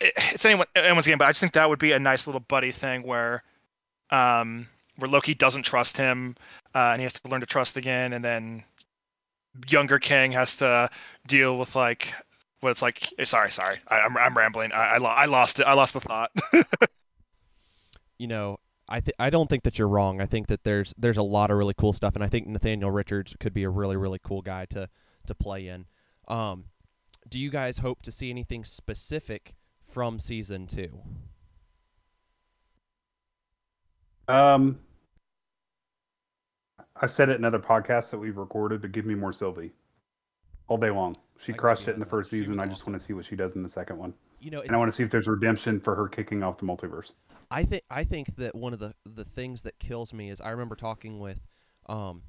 It, 0.00 0.14
it's 0.32 0.44
anyone 0.46 0.66
anyone's 0.74 1.06
game, 1.06 1.18
but 1.18 1.26
I 1.26 1.30
just 1.30 1.40
think 1.40 1.52
that 1.52 1.68
would 1.68 1.78
be 1.78 1.92
a 1.92 1.98
nice 1.98 2.26
little 2.26 2.40
buddy 2.40 2.72
thing 2.72 3.02
where, 3.02 3.42
um, 4.10 4.68
where 4.96 5.10
Loki 5.10 5.34
doesn't 5.34 5.64
trust 5.64 5.98
him, 5.98 6.36
uh, 6.74 6.92
and 6.92 7.00
he 7.00 7.02
has 7.02 7.12
to 7.20 7.28
learn 7.28 7.40
to 7.40 7.46
trust 7.46 7.76
again, 7.76 8.14
and 8.14 8.24
then 8.24 8.64
younger 9.68 9.98
Kang 9.98 10.32
has 10.32 10.56
to 10.58 10.90
deal 11.26 11.58
with 11.58 11.74
like 11.76 12.12
what 12.60 12.70
it's 12.70 12.82
like. 12.82 13.08
eh, 13.18 13.24
Sorry, 13.24 13.50
sorry, 13.50 13.78
I, 13.88 14.00
I'm 14.00 14.16
I'm 14.16 14.36
rambling. 14.36 14.72
I 14.72 14.94
I, 14.94 14.96
lo- 14.98 15.08
I 15.10 15.26
lost 15.26 15.60
it. 15.60 15.64
I 15.64 15.72
lost 15.74 15.94
the 15.94 16.00
thought. 16.00 16.30
you 18.18 18.26
know, 18.26 18.58
I 18.88 19.00
th- 19.00 19.14
I 19.18 19.30
don't 19.30 19.48
think 19.48 19.62
that 19.64 19.78
you're 19.78 19.88
wrong. 19.88 20.20
I 20.20 20.26
think 20.26 20.46
that 20.48 20.64
there's 20.64 20.94
there's 20.98 21.16
a 21.16 21.22
lot 21.22 21.50
of 21.50 21.58
really 21.58 21.74
cool 21.76 21.92
stuff, 21.92 22.14
and 22.14 22.24
I 22.24 22.28
think 22.28 22.46
Nathaniel 22.46 22.90
Richards 22.90 23.34
could 23.38 23.52
be 23.54 23.62
a 23.64 23.70
really 23.70 23.96
really 23.96 24.18
cool 24.22 24.42
guy 24.42 24.64
to 24.66 24.88
to 25.26 25.34
play 25.34 25.68
in. 25.68 25.86
Um, 26.26 26.64
do 27.28 27.38
you 27.38 27.50
guys 27.50 27.78
hope 27.78 28.02
to 28.02 28.12
see 28.12 28.30
anything 28.30 28.64
specific 28.64 29.54
from 29.82 30.18
season 30.18 30.66
two? 30.66 31.00
Um, 34.26 34.78
I've 37.00 37.10
said 37.10 37.28
it 37.28 37.36
in 37.38 37.44
other 37.44 37.58
podcasts 37.58 38.10
that 38.10 38.18
we've 38.18 38.36
recorded, 38.36 38.82
but 38.82 38.92
give 38.92 39.06
me 39.06 39.14
more 39.14 39.32
Sylvie 39.32 39.72
all 40.68 40.76
day 40.76 40.90
long. 40.90 41.16
She 41.38 41.52
I 41.52 41.56
crushed 41.56 41.88
it 41.88 41.94
in 41.94 42.00
the 42.00 42.06
first 42.06 42.30
season. 42.30 42.56
was 42.56 42.64
I 42.64 42.66
just 42.66 42.86
want 42.86 42.98
to 43.00 43.04
see 43.04 43.12
what 43.12 43.24
she 43.24 43.36
does 43.36 43.54
in 43.54 43.62
the 43.62 43.68
second 43.68 43.98
one, 43.98 44.12
You 44.40 44.50
know, 44.50 44.60
and 44.60 44.72
I 44.72 44.76
want 44.76 44.90
to 44.90 44.96
see 44.96 45.02
if 45.02 45.10
there's 45.10 45.28
redemption 45.28 45.80
for 45.80 45.94
her 45.94 46.08
kicking 46.08 46.42
off 46.42 46.58
the 46.58 46.64
multiverse. 46.64 47.12
I 47.50 47.64
think 47.64 47.82
I 47.90 48.04
think 48.04 48.36
that 48.36 48.54
one 48.54 48.72
of 48.72 48.78
the 48.78 48.94
the 49.04 49.24
things 49.24 49.62
that 49.62 49.78
kills 49.78 50.12
me 50.12 50.30
is 50.30 50.40
I 50.40 50.50
remember 50.50 50.74
talking 50.74 51.18
with 51.18 51.46
um 51.86 52.22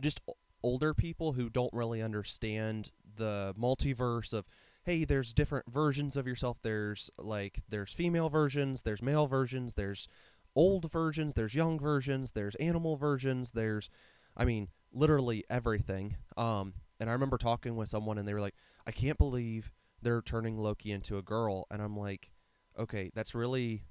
just 0.00 0.20
older 0.62 0.94
people 0.94 1.32
who 1.32 1.48
don't 1.48 1.72
really 1.72 2.02
understand 2.02 2.92
the 3.16 3.54
multiverse 3.58 4.32
of 4.32 4.46
hey 4.84 5.04
there's 5.04 5.34
different 5.34 5.66
versions 5.70 6.16
of 6.16 6.26
yourself 6.26 6.60
there's 6.62 7.10
like 7.18 7.60
there's 7.68 7.92
female 7.92 8.28
versions 8.28 8.82
there's 8.82 9.02
male 9.02 9.26
versions 9.26 9.74
there's 9.74 10.06
old 10.54 10.90
versions 10.90 11.34
there's 11.34 11.54
young 11.54 11.78
versions 11.78 12.32
there's 12.32 12.54
animal 12.56 12.96
versions 12.96 13.52
there's 13.52 13.88
I 14.36 14.44
mean 14.44 14.68
literally 14.92 15.44
everything 15.48 16.16
um 16.36 16.74
and 17.00 17.08
I 17.08 17.14
remember 17.14 17.38
talking 17.38 17.76
with 17.76 17.88
someone 17.88 18.18
and 18.18 18.28
they 18.28 18.34
were 18.34 18.40
like 18.40 18.54
I 18.86 18.90
can't 18.90 19.18
believe 19.18 19.72
they're 20.02 20.22
turning 20.22 20.58
Loki 20.58 20.92
into 20.92 21.16
a 21.18 21.22
girl 21.22 21.66
and 21.70 21.80
I'm 21.80 21.96
like 21.96 22.32
okay 22.78 23.10
that's 23.14 23.34
really 23.34 23.84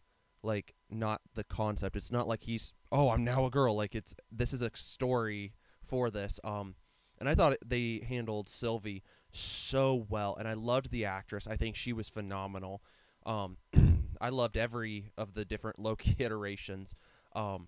like 0.43 0.73
not 0.89 1.21
the 1.35 1.43
concept. 1.43 1.95
It's 1.95 2.11
not 2.11 2.27
like 2.27 2.43
he's 2.43 2.73
oh 2.91 3.09
I'm 3.09 3.23
now 3.23 3.45
a 3.45 3.49
girl. 3.49 3.75
Like 3.75 3.95
it's 3.95 4.15
this 4.31 4.53
is 4.53 4.61
a 4.61 4.71
story 4.73 5.53
for 5.83 6.09
this. 6.09 6.39
Um, 6.43 6.75
and 7.19 7.29
I 7.29 7.35
thought 7.35 7.57
they 7.65 8.03
handled 8.07 8.49
Sylvie 8.49 9.03
so 9.31 10.07
well, 10.09 10.35
and 10.37 10.47
I 10.47 10.53
loved 10.53 10.91
the 10.91 11.05
actress. 11.05 11.47
I 11.47 11.55
think 11.55 11.75
she 11.75 11.93
was 11.93 12.09
phenomenal. 12.09 12.81
Um, 13.25 13.57
I 14.21 14.29
loved 14.29 14.55
every 14.55 15.11
of 15.17 15.33
the 15.33 15.43
different 15.43 15.79
Loki 15.87 16.15
iterations. 16.19 16.95
Um, 17.35 17.67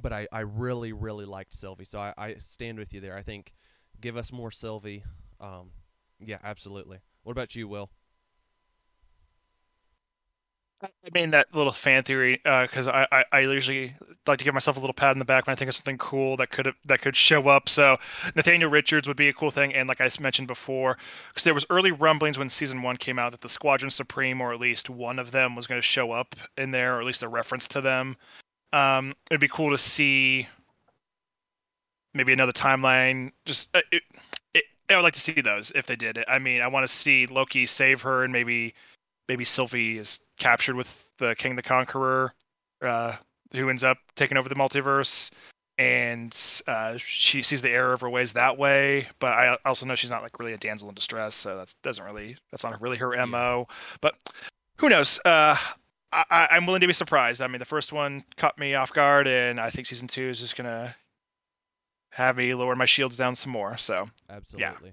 but 0.00 0.12
I, 0.12 0.26
I 0.32 0.40
really 0.40 0.92
really 0.92 1.26
liked 1.26 1.54
Sylvie, 1.54 1.84
so 1.84 1.98
I, 1.98 2.14
I 2.16 2.34
stand 2.38 2.78
with 2.78 2.94
you 2.94 3.00
there. 3.00 3.16
I 3.16 3.22
think 3.22 3.52
give 4.00 4.16
us 4.16 4.32
more 4.32 4.50
Sylvie. 4.50 5.04
Um, 5.40 5.70
yeah, 6.20 6.38
absolutely. 6.44 7.00
What 7.24 7.32
about 7.32 7.54
you, 7.54 7.68
Will? 7.68 7.90
I 10.82 10.88
mean 11.14 11.30
that 11.30 11.54
little 11.54 11.72
fan 11.72 12.02
theory 12.02 12.40
because 12.44 12.88
I, 12.88 13.06
I 13.12 13.24
I 13.32 13.40
usually 13.40 13.94
like 14.26 14.38
to 14.38 14.44
give 14.44 14.54
myself 14.54 14.76
a 14.76 14.80
little 14.80 14.94
pat 14.94 15.10
on 15.10 15.18
the 15.18 15.24
back 15.24 15.46
when 15.46 15.52
I 15.52 15.56
think 15.56 15.68
of 15.68 15.74
something 15.74 15.98
cool 15.98 16.36
that 16.38 16.50
could 16.50 16.72
that 16.86 17.00
could 17.00 17.16
show 17.16 17.48
up. 17.48 17.68
So 17.68 17.98
Nathaniel 18.34 18.70
Richards 18.70 19.06
would 19.08 19.16
be 19.16 19.28
a 19.28 19.32
cool 19.32 19.50
thing, 19.50 19.74
and 19.74 19.88
like 19.88 20.00
I 20.00 20.10
mentioned 20.20 20.48
before, 20.48 20.98
because 21.28 21.44
there 21.44 21.54
was 21.54 21.66
early 21.70 21.92
rumblings 21.92 22.38
when 22.38 22.48
season 22.48 22.82
one 22.82 22.96
came 22.96 23.18
out 23.18 23.32
that 23.32 23.40
the 23.40 23.48
Squadron 23.48 23.90
Supreme 23.90 24.40
or 24.40 24.52
at 24.52 24.60
least 24.60 24.90
one 24.90 25.18
of 25.18 25.30
them 25.30 25.54
was 25.54 25.66
going 25.66 25.78
to 25.78 25.86
show 25.86 26.12
up 26.12 26.34
in 26.56 26.70
there, 26.70 26.96
or 26.96 27.00
at 27.00 27.06
least 27.06 27.22
a 27.22 27.28
reference 27.28 27.68
to 27.68 27.80
them. 27.80 28.16
Um, 28.72 29.14
it'd 29.30 29.40
be 29.40 29.48
cool 29.48 29.70
to 29.70 29.78
see 29.78 30.48
maybe 32.14 32.32
another 32.32 32.52
timeline. 32.52 33.32
Just 33.44 33.74
uh, 33.76 33.82
it, 33.90 34.02
it, 34.54 34.64
I 34.90 34.96
would 34.96 35.02
like 35.02 35.14
to 35.14 35.20
see 35.20 35.40
those 35.40 35.72
if 35.74 35.86
they 35.86 35.96
did 35.96 36.18
it. 36.18 36.24
I 36.28 36.38
mean, 36.38 36.60
I 36.60 36.68
want 36.68 36.84
to 36.88 36.94
see 36.94 37.26
Loki 37.26 37.66
save 37.66 38.02
her 38.02 38.24
and 38.24 38.32
maybe 38.32 38.74
maybe 39.32 39.46
Sylvie 39.46 39.96
is 39.96 40.20
captured 40.38 40.76
with 40.76 41.08
the 41.16 41.34
Kang 41.36 41.56
the 41.56 41.62
Conqueror, 41.62 42.34
uh, 42.82 43.14
who 43.54 43.70
ends 43.70 43.82
up 43.82 43.96
taking 44.14 44.36
over 44.36 44.46
the 44.46 44.54
multiverse, 44.54 45.30
and 45.78 46.38
uh, 46.66 46.98
she 46.98 47.40
sees 47.40 47.62
the 47.62 47.70
error 47.70 47.94
of 47.94 48.02
her 48.02 48.10
ways 48.10 48.34
that 48.34 48.58
way. 48.58 49.08
But 49.20 49.32
I 49.32 49.56
also 49.64 49.86
know 49.86 49.94
she's 49.94 50.10
not 50.10 50.20
like 50.20 50.38
really 50.38 50.52
a 50.52 50.58
damsel 50.58 50.90
in 50.90 50.94
distress, 50.94 51.34
so 51.34 51.56
that 51.56 51.74
doesn't 51.82 52.04
really 52.04 52.36
that's 52.50 52.62
not 52.62 52.78
really 52.82 52.98
her 52.98 53.26
mo. 53.26 53.68
But 54.02 54.16
who 54.76 54.90
knows? 54.90 55.18
Uh, 55.24 55.56
I, 56.12 56.48
I'm 56.50 56.66
willing 56.66 56.82
to 56.82 56.86
be 56.86 56.92
surprised. 56.92 57.40
I 57.40 57.46
mean, 57.46 57.58
the 57.58 57.64
first 57.64 57.90
one 57.90 58.24
caught 58.36 58.58
me 58.58 58.74
off 58.74 58.92
guard, 58.92 59.26
and 59.26 59.58
I 59.58 59.70
think 59.70 59.86
season 59.86 60.08
two 60.08 60.28
is 60.28 60.40
just 60.40 60.56
gonna 60.56 60.94
have 62.10 62.36
me 62.36 62.52
lower 62.52 62.76
my 62.76 62.84
shields 62.84 63.16
down 63.16 63.34
some 63.34 63.50
more. 63.50 63.78
So 63.78 64.10
Absolutely. 64.28 64.92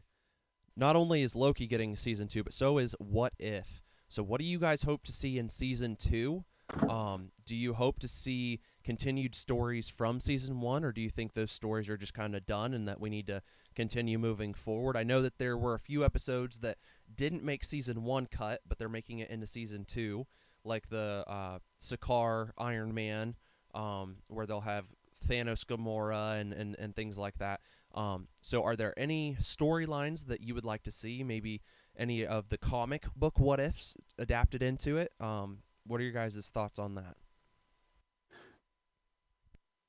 Not 0.78 0.96
only 0.96 1.24
is 1.24 1.36
Loki 1.36 1.68
getting 1.68 1.98
season 1.98 2.30
two, 2.30 2.42
but 2.42 2.54
so 2.54 2.78
is 2.78 2.96
What 3.00 3.34
If. 3.38 3.82
So, 4.10 4.24
what 4.24 4.40
do 4.40 4.46
you 4.46 4.58
guys 4.58 4.82
hope 4.82 5.04
to 5.04 5.12
see 5.12 5.38
in 5.38 5.50
season 5.50 5.96
two? 5.96 6.44
Um, 6.90 7.32
do 7.46 7.56
you 7.56 7.76
hope 7.76 8.00
to 8.00 8.08
see 8.08 8.60
continued 8.84 9.36
stories 9.36 9.88
from 9.88 10.20
season 10.20 10.62
one, 10.62 10.84
or 10.84 10.92
do 10.92 11.00
you 11.00 11.12
think 11.12 11.34
those 11.34 11.52
stories 11.52 11.88
are 11.90 11.98
just 11.98 12.16
kind 12.16 12.36
of 12.36 12.46
done 12.46 12.74
and 12.74 12.88
that 12.88 13.00
we 13.00 13.12
need 13.12 13.28
to 13.28 13.44
continue 13.76 14.18
moving 14.18 14.56
forward? 14.56 14.98
I 14.98 15.04
know 15.04 15.22
that 15.22 15.38
there 15.38 15.58
were 15.58 15.76
a 15.76 15.80
few 15.80 16.04
episodes 16.04 16.60
that 16.60 16.78
didn't 17.16 17.44
make 17.44 17.64
season 17.64 18.04
one 18.04 18.26
cut, 18.26 18.62
but 18.68 18.80
they're 18.80 18.90
making 18.90 19.20
it 19.20 19.30
into 19.30 19.46
season 19.46 19.86
two, 19.86 20.26
like 20.64 20.90
the 20.90 21.24
uh, 21.28 21.60
Sakaar 21.80 22.50
Iron 22.58 22.96
Man, 22.96 23.36
um, 23.76 24.18
where 24.28 24.48
they'll 24.48 24.62
have 24.62 24.86
Thanos 25.28 25.64
Gamora 25.66 26.40
and, 26.42 26.52
and, 26.54 26.76
and 26.80 26.96
things 26.96 27.16
like 27.16 27.38
that. 27.38 27.62
Um, 27.94 28.28
so, 28.42 28.64
are 28.64 28.76
there 28.76 28.98
any 28.98 29.38
storylines 29.40 30.26
that 30.28 30.42
you 30.42 30.56
would 30.56 30.66
like 30.66 30.84
to 30.84 30.92
see? 30.92 31.24
Maybe 31.24 31.62
any 32.00 32.26
of 32.26 32.50
the 32.50 32.58
comic 32.58 33.04
book 33.16 33.40
what 33.40 33.60
ifs 33.60 33.96
adapted 34.18 34.64
into 34.64 34.98
it? 34.98 35.12
Um, 35.20 35.60
what 35.86 36.00
are 36.00 36.04
your 36.04 36.14
guys' 36.14 36.50
thoughts 36.54 36.80
on 36.80 36.96
that? 36.96 37.16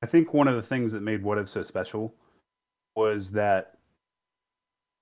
I 0.03 0.07
think 0.07 0.33
one 0.33 0.49
of 0.49 0.57
the 0.57 0.63
things 0.63 0.93
that 0.93 1.03
made 1.03 1.23
What 1.23 1.39
If 1.39 1.49
so 1.49 1.63
special 1.63 2.15
was 2.97 3.31
that 3.33 3.77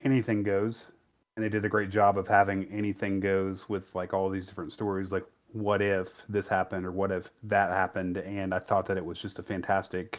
anything 0.02 0.42
goes, 0.42 0.88
and 1.36 1.44
they 1.44 1.48
did 1.48 1.64
a 1.64 1.68
great 1.68 1.90
job 1.90 2.18
of 2.18 2.26
having 2.26 2.64
anything 2.72 3.20
goes 3.20 3.68
with 3.68 3.94
like 3.94 4.12
all 4.12 4.28
these 4.28 4.46
different 4.46 4.72
stories, 4.72 5.12
like 5.12 5.24
what 5.52 5.80
if 5.80 6.24
this 6.28 6.46
happened 6.46 6.84
or 6.84 6.92
what 6.92 7.12
if 7.12 7.30
that 7.44 7.70
happened, 7.70 8.18
and 8.18 8.52
I 8.52 8.58
thought 8.58 8.86
that 8.86 8.96
it 8.96 9.04
was 9.04 9.20
just 9.20 9.38
a 9.38 9.42
fantastic, 9.42 10.18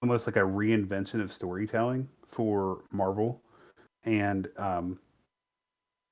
almost 0.00 0.26
like 0.26 0.36
a 0.36 0.40
reinvention 0.40 1.20
of 1.20 1.32
storytelling 1.32 2.08
for 2.24 2.82
Marvel, 2.92 3.42
and 4.04 4.48
um, 4.58 4.98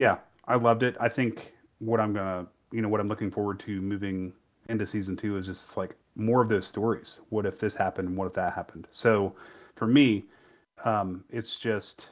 yeah, 0.03 0.18
I 0.48 0.57
loved 0.57 0.82
it. 0.82 0.96
I 0.98 1.09
think 1.09 1.53
what 1.78 2.00
I'm 2.00 2.12
gonna, 2.12 2.44
you 2.72 2.82
know, 2.82 2.88
what 2.88 3.00
I'm 3.00 3.07
looking 3.09 3.30
forward 3.30 3.61
to 3.61 3.80
moving 3.80 4.32
into 4.68 4.84
season 4.84 5.16
two 5.16 5.36
is 5.36 5.46
just 5.46 5.76
like 5.76 5.94
more 6.16 6.42
of 6.42 6.48
those 6.48 6.66
stories. 6.66 7.18
What 7.28 7.46
if 7.46 7.61
this 7.61 7.76
happened? 7.76 8.16
What 8.16 8.26
if 8.26 8.32
that 8.34 8.53
happened? 8.53 8.88
So 8.90 9.36
for 9.76 9.86
me, 9.86 10.24
um, 10.84 11.22
it's 11.30 11.57
just 11.57 12.09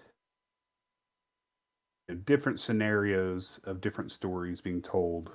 you 2.09 2.15
know, 2.15 2.21
different 2.27 2.61
scenarios 2.61 3.59
of 3.65 3.81
different 3.81 4.13
stories 4.13 4.61
being 4.61 4.81
told 4.81 5.33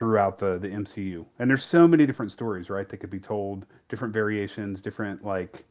throughout 0.00 0.38
the 0.38 0.58
the 0.58 0.68
MCU. 0.68 1.24
And 1.38 1.48
there's 1.48 1.62
so 1.62 1.86
many 1.86 2.04
different 2.04 2.32
stories, 2.32 2.68
right? 2.68 2.88
That 2.88 2.96
could 2.96 3.10
be 3.10 3.20
told, 3.20 3.64
different 3.88 4.12
variations, 4.12 4.80
different 4.80 5.24
like 5.24 5.64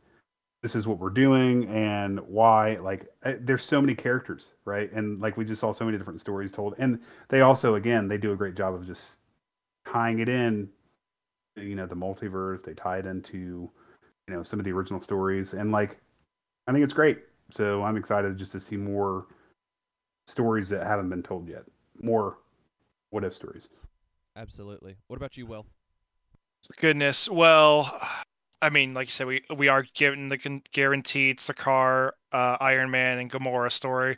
this 0.61 0.75
is 0.75 0.87
what 0.87 0.99
we're 0.99 1.09
doing 1.09 1.67
and 1.67 2.19
why 2.21 2.75
like 2.75 3.07
eh, 3.23 3.35
there's 3.41 3.63
so 3.63 3.81
many 3.81 3.95
characters 3.95 4.53
right? 4.65 4.91
And 4.91 5.19
like 5.19 5.37
we 5.37 5.45
just 5.45 5.61
saw 5.61 5.71
so 5.71 5.85
many 5.85 5.97
different 5.97 6.19
stories 6.19 6.51
told. 6.51 6.75
And 6.77 6.99
they 7.29 7.41
also 7.41 7.75
again 7.75 8.07
they 8.07 8.17
do 8.17 8.31
a 8.31 8.35
great 8.35 8.55
job 8.55 8.73
of 8.73 8.85
just 8.85 9.19
tying 9.87 10.19
it 10.19 10.29
in 10.29 10.69
you 11.55 11.75
know 11.75 11.85
the 11.85 11.95
multiverse. 11.95 12.63
They 12.63 12.73
tie 12.73 12.99
it 12.99 13.05
into 13.05 13.69
you 14.27 14.33
know 14.35 14.43
some 14.43 14.59
of 14.59 14.65
the 14.65 14.71
original 14.71 15.01
stories. 15.01 15.53
And 15.53 15.71
like 15.71 15.99
i 16.67 16.71
think 16.71 16.83
it's 16.83 16.93
great. 16.93 17.19
So 17.51 17.83
i'm 17.83 17.97
excited 17.97 18.37
just 18.37 18.51
to 18.53 18.59
see 18.59 18.77
more 18.77 19.27
stories 20.27 20.69
that 20.69 20.85
haven't 20.85 21.09
been 21.09 21.23
told 21.23 21.47
yet. 21.47 21.63
More 22.01 22.37
what 23.09 23.23
if 23.23 23.35
stories. 23.35 23.67
Absolutely. 24.35 24.95
What 25.07 25.17
about 25.17 25.35
you, 25.37 25.45
Will? 25.45 25.65
Goodness. 26.79 27.29
Well, 27.29 27.99
I 28.61 28.69
mean, 28.69 28.93
like 28.93 29.07
you 29.07 29.11
said, 29.11 29.27
we 29.27 29.43
we 29.55 29.67
are 29.67 29.85
given 29.93 30.29
the 30.29 30.61
guaranteed 30.71 31.39
Sakaar, 31.39 32.11
uh, 32.31 32.57
Iron 32.59 32.91
Man, 32.91 33.17
and 33.17 33.31
Gamora 33.31 33.71
story. 33.71 34.17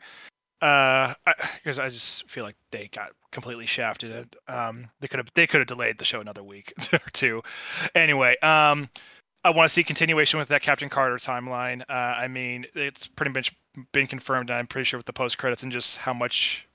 Uh, 0.61 1.13
because 1.55 1.77
I, 1.77 1.87
I 1.87 1.89
just 1.89 2.29
feel 2.29 2.45
like 2.45 2.55
they 2.71 2.87
got 2.87 3.11
completely 3.31 3.65
shafted. 3.65 4.35
Um, 4.47 4.89
they 5.01 5.09
could 5.09 5.19
have 5.19 5.29
they 5.33 5.45
could 5.45 5.59
have 5.59 5.67
delayed 5.67 5.97
the 5.97 6.05
show 6.05 6.21
another 6.21 6.43
week 6.43 6.73
or 6.93 6.99
two. 7.11 7.41
Anyway, 7.95 8.37
um, 8.41 8.89
I 9.43 9.49
want 9.49 9.67
to 9.67 9.73
see 9.73 9.83
continuation 9.83 10.39
with 10.39 10.47
that 10.49 10.61
Captain 10.61 10.87
Carter 10.87 11.17
timeline. 11.17 11.81
Uh, 11.89 12.15
I 12.17 12.27
mean, 12.29 12.65
it's 12.75 13.07
pretty 13.07 13.31
much 13.31 13.53
been 13.91 14.07
confirmed. 14.07 14.51
I'm 14.51 14.67
pretty 14.67 14.85
sure 14.85 14.97
with 14.97 15.05
the 15.05 15.13
post 15.13 15.37
credits 15.37 15.63
and 15.63 15.71
just 15.71 15.97
how 15.97 16.13
much 16.13 16.65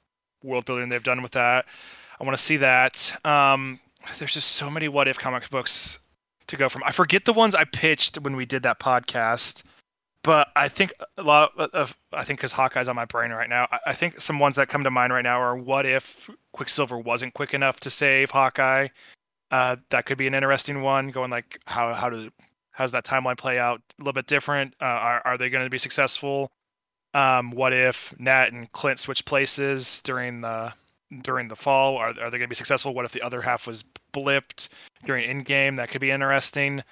world 0.43 0.67
building 0.67 0.91
they've 0.91 1.03
done 1.03 1.23
with 1.23 1.33
that. 1.33 1.65
I 2.21 2.25
want 2.25 2.37
to 2.37 2.43
see 2.43 2.59
that. 2.59 3.17
Um, 3.25 3.81
there's 4.19 4.35
just 4.35 4.51
so 4.51 4.69
many 4.69 4.89
what 4.89 5.09
if 5.09 5.19
comic 5.19 5.49
books 5.51 5.99
to 6.49 6.57
go 6.57 6.69
from. 6.69 6.83
I 6.85 6.93
forget 6.93 7.25
the 7.25 7.33
ones 7.33 7.55
I 7.55 7.65
pitched 7.65 8.19
when 8.19 8.37
we 8.37 8.45
did 8.45 8.63
that 8.65 8.81
podcast, 8.81 9.63
but 10.23 10.49
I 10.57 10.69
think 10.69 10.93
a 11.17 11.23
lot 11.23 11.53
of 11.57 11.97
I 12.13 12.25
think 12.25 12.41
because 12.41 12.53
Hawkeye's 12.53 12.89
on 12.89 12.97
my 12.97 13.05
brain 13.05 13.31
right 13.31 13.49
now. 13.49 13.69
I, 13.71 13.79
I 13.89 13.93
think 13.93 14.21
some 14.21 14.39
ones 14.39 14.57
that 14.57 14.69
come 14.69 14.85
to 14.85 14.91
mind 14.91 15.13
right 15.13 15.23
now 15.23 15.41
are 15.41 15.57
what 15.57 15.87
if 15.87 16.29
Quicksilver 16.53 16.99
wasn't 16.99 17.35
quick 17.35 17.55
enough 17.55 17.81
to 17.81 17.91
save 17.91 18.31
Hawkeye. 18.31 18.89
Uh, 19.51 19.77
that 19.91 20.05
could 20.05 20.19
be 20.19 20.27
an 20.27 20.35
interesting 20.35 20.83
one. 20.83 21.09
Going 21.09 21.31
like 21.31 21.61
how 21.67 21.95
how 21.95 22.11
do 22.11 22.31
how's 22.73 22.93
that 22.93 23.05
timeline 23.05 23.39
play 23.39 23.59
out? 23.59 23.81
A 23.99 24.03
little 24.03 24.13
bit 24.13 24.27
different. 24.27 24.75
Uh, 24.81 24.85
are 24.85 25.23
are 25.25 25.39
they 25.39 25.51
going 25.51 25.65
to 25.65 25.71
be 25.71 25.79
successful? 25.79 26.51
Um, 27.15 27.51
what 27.53 27.73
if 27.73 28.15
Nat 28.19 28.53
and 28.53 28.71
Clint 28.73 28.99
switch 28.99 29.25
places 29.25 30.03
during 30.03 30.43
the 30.43 30.75
during 31.23 31.49
the 31.49 31.57
fall? 31.57 31.97
Are, 31.97 32.09
are 32.09 32.31
they 32.31 32.39
going 32.39 32.43
to 32.43 32.49
be 32.49 32.55
successful? 32.55 32.95
What 32.95 33.05
if 33.05 33.13
the 33.13 33.23
other 33.23 33.43
half 33.43 33.67
was 33.67 33.85
blipped 34.13 34.69
during 35.05 35.29
Endgame? 35.29 35.77
That 35.77 35.91
could 35.91 36.01
be 36.01 36.11
interesting. 36.11 36.83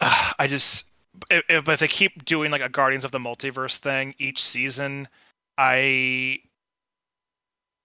Uh, 0.00 0.32
I 0.38 0.46
just 0.46 0.86
if, 1.30 1.68
if 1.68 1.78
they 1.78 1.88
keep 1.88 2.24
doing 2.24 2.50
like 2.50 2.62
a 2.62 2.68
Guardians 2.68 3.04
of 3.04 3.12
the 3.12 3.18
Multiverse 3.18 3.78
thing 3.78 4.14
each 4.18 4.42
season, 4.42 5.08
I 5.58 6.38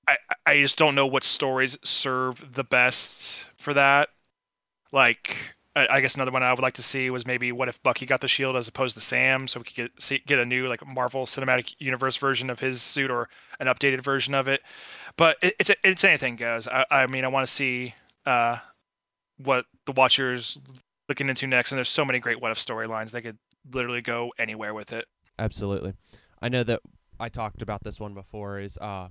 I 0.08 0.18
I 0.45 0.62
just 0.62 0.78
don't 0.78 0.95
know 0.95 1.08
what 1.08 1.24
stories 1.24 1.78
serve 1.84 2.54
the 2.54 2.64
best 2.64 3.45
for 3.58 3.74
that. 3.74 4.10
Like 4.91 5.57
I 5.89 6.01
guess 6.01 6.15
another 6.15 6.32
one 6.32 6.43
I 6.43 6.51
would 6.51 6.61
like 6.61 6.75
to 6.75 6.84
see 6.84 7.09
was 7.09 7.25
maybe 7.25 7.51
what 7.51 7.69
if 7.69 7.82
Bucky 7.84 8.05
got 8.05 8.21
the 8.21 8.28
shield 8.28 8.55
as 8.55 8.67
opposed 8.67 8.95
to 8.95 9.01
Sam, 9.01 9.47
so 9.47 9.59
we 9.59 9.65
could 9.65 9.75
get 9.75 9.91
see, 9.99 10.21
get 10.25 10.39
a 10.39 10.45
new 10.45 10.67
like 10.67 10.86
Marvel 10.86 11.25
Cinematic 11.25 11.73
Universe 11.80 12.17
version 12.17 12.49
of 12.49 12.59
his 12.59 12.82
suit 12.82 13.11
or 13.11 13.30
an 13.59 13.67
updated 13.67 14.01
version 14.01 14.34
of 14.34 14.47
it. 14.47 14.61
But 15.17 15.38
it, 15.41 15.55
it's 15.59 15.71
it's 15.84 16.03
anything 16.03 16.36
goes. 16.36 16.67
I, 16.67 16.86
I 16.89 17.07
mean, 17.07 17.25
I 17.25 17.28
want 17.28 17.45
to 17.45 17.51
see 17.51 17.95
uh, 18.25 18.57
what 19.38 19.65
the 19.86 19.91
Watchers 19.91 20.57
looking 21.09 21.30
into 21.30 21.47
next, 21.47 21.71
and 21.71 21.78
there's 21.78 21.89
so 21.89 22.05
many 22.05 22.19
great 22.19 22.41
what 22.41 22.51
if 22.51 22.57
storylines. 22.57 23.11
They 23.11 23.21
could 23.21 23.38
literally 23.71 24.01
go 24.01 24.32
anywhere 24.38 24.73
with 24.73 24.93
it. 24.93 25.05
Absolutely. 25.39 25.93
I 26.41 26.49
know 26.49 26.63
that 26.63 26.80
I 27.19 27.30
talked 27.30 27.61
about 27.61 27.84
this 27.84 27.99
one 27.99 28.13
before. 28.13 28.59
Is 28.59 28.78
uh, 28.78 29.09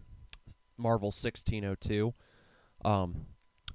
Marvel 0.79 1.09
1602. 1.09 2.15
Um, 2.85 3.27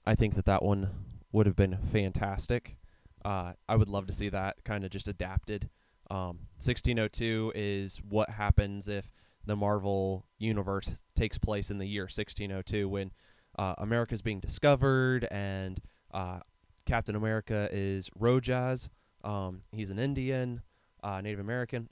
I 0.05 0.15
think 0.15 0.35
that 0.35 0.45
that 0.45 0.63
one 0.63 0.89
would 1.31 1.45
have 1.45 1.55
been 1.55 1.77
fantastic. 1.91 2.77
Uh, 3.23 3.53
I 3.69 3.75
would 3.75 3.89
love 3.89 4.07
to 4.07 4.13
see 4.13 4.29
that 4.29 4.63
kind 4.63 4.83
of 4.83 4.91
just 4.91 5.07
adapted. 5.07 5.69
Um, 6.09 6.47
1602 6.57 7.53
is 7.55 8.01
what 8.07 8.29
happens 8.29 8.87
if 8.87 9.09
the 9.45 9.55
Marvel 9.55 10.25
universe 10.37 10.89
takes 11.15 11.37
place 11.37 11.71
in 11.71 11.77
the 11.77 11.85
year 11.85 12.03
1602 12.03 12.87
when 12.89 13.11
uh, 13.57 13.75
America 13.77 14.13
is 14.13 14.21
being 14.21 14.39
discovered 14.39 15.27
and 15.31 15.79
uh, 16.13 16.39
Captain 16.85 17.15
America 17.15 17.69
is 17.71 18.09
Rojhaz. 18.19 18.89
Um, 19.23 19.61
he's 19.71 19.89
an 19.89 19.99
Indian, 19.99 20.61
uh, 21.03 21.21
Native 21.21 21.39
American. 21.39 21.89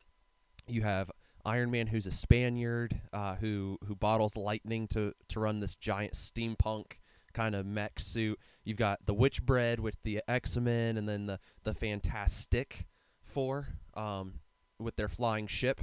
You 0.67 0.81
have 0.81 1.11
Iron 1.45 1.71
Man, 1.71 1.87
who's 1.87 2.05
a 2.05 2.11
Spaniard, 2.11 2.99
uh, 3.13 3.35
who 3.35 3.77
who 3.85 3.95
bottles 3.95 4.35
lightning 4.35 4.87
to 4.89 5.13
to 5.29 5.39
run 5.39 5.59
this 5.59 5.75
giant 5.75 6.13
steampunk 6.13 6.93
kind 7.33 7.55
of 7.55 7.65
mech 7.65 7.99
suit. 7.99 8.39
You've 8.63 8.77
got 8.77 9.05
the 9.05 9.15
Witchbreed 9.15 9.79
with 9.79 9.97
the 10.03 10.21
X 10.27 10.57
Men, 10.57 10.97
and 10.97 11.07
then 11.07 11.25
the 11.25 11.39
the 11.63 11.73
Fantastic 11.73 12.85
Four 13.23 13.69
um, 13.95 14.35
with 14.79 14.95
their 14.95 15.09
flying 15.09 15.47
ship. 15.47 15.81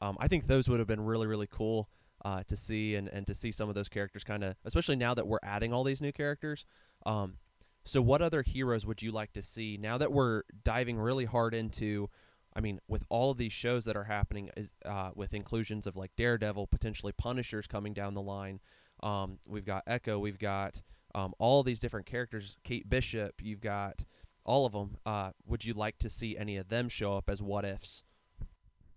Um, 0.00 0.16
I 0.20 0.28
think 0.28 0.46
those 0.46 0.68
would 0.68 0.78
have 0.78 0.88
been 0.88 1.00
really 1.00 1.26
really 1.26 1.48
cool 1.50 1.88
uh, 2.24 2.42
to 2.44 2.56
see, 2.56 2.94
and 2.94 3.08
and 3.08 3.26
to 3.26 3.34
see 3.34 3.52
some 3.52 3.68
of 3.68 3.74
those 3.74 3.88
characters 3.88 4.24
kind 4.24 4.44
of, 4.44 4.56
especially 4.64 4.96
now 4.96 5.14
that 5.14 5.26
we're 5.26 5.38
adding 5.42 5.72
all 5.72 5.84
these 5.84 6.00
new 6.00 6.12
characters. 6.12 6.64
Um, 7.06 7.34
so, 7.84 8.02
what 8.02 8.20
other 8.20 8.42
heroes 8.42 8.84
would 8.84 9.02
you 9.02 9.12
like 9.12 9.32
to 9.32 9.42
see 9.42 9.78
now 9.80 9.98
that 9.98 10.12
we're 10.12 10.42
diving 10.62 10.98
really 10.98 11.24
hard 11.24 11.54
into? 11.54 12.10
I 12.54 12.60
mean, 12.60 12.80
with 12.88 13.04
all 13.08 13.30
of 13.30 13.38
these 13.38 13.52
shows 13.52 13.84
that 13.84 13.96
are 13.96 14.04
happening, 14.04 14.50
is, 14.56 14.68
uh, 14.84 15.10
with 15.14 15.32
inclusions 15.32 15.86
of 15.86 15.96
like 15.96 16.10
Daredevil, 16.16 16.66
potentially 16.66 17.12
Punishers 17.12 17.66
coming 17.66 17.94
down 17.94 18.14
the 18.14 18.22
line. 18.22 18.60
Um, 19.02 19.38
we've 19.46 19.64
got 19.64 19.84
Echo, 19.86 20.18
we've 20.18 20.38
got 20.38 20.80
um, 21.14 21.32
all 21.38 21.62
these 21.62 21.80
different 21.80 22.06
characters. 22.06 22.56
Kate 22.64 22.88
Bishop, 22.88 23.34
you've 23.42 23.60
got 23.60 24.04
all 24.44 24.66
of 24.66 24.72
them. 24.72 24.96
Uh, 25.04 25.30
would 25.46 25.64
you 25.64 25.74
like 25.74 25.98
to 25.98 26.08
see 26.08 26.36
any 26.36 26.56
of 26.56 26.68
them 26.68 26.88
show 26.88 27.16
up 27.16 27.28
as 27.28 27.42
what 27.42 27.64
ifs? 27.64 28.02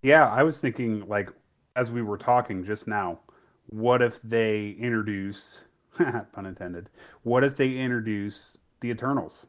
Yeah, 0.01 0.27
I 0.29 0.43
was 0.43 0.57
thinking 0.57 1.07
like 1.07 1.29
as 1.75 1.91
we 1.91 2.01
were 2.01 2.17
talking 2.17 2.65
just 2.65 2.87
now, 2.87 3.19
what 3.67 4.01
if 4.01 4.21
they 4.23 4.75
introduce 4.79 5.59
pun 6.33 6.45
intended. 6.45 6.89
What 7.23 7.43
if 7.43 7.55
they 7.55 7.77
introduce 7.77 8.57
the 8.81 8.89
Eternals, 8.89 9.45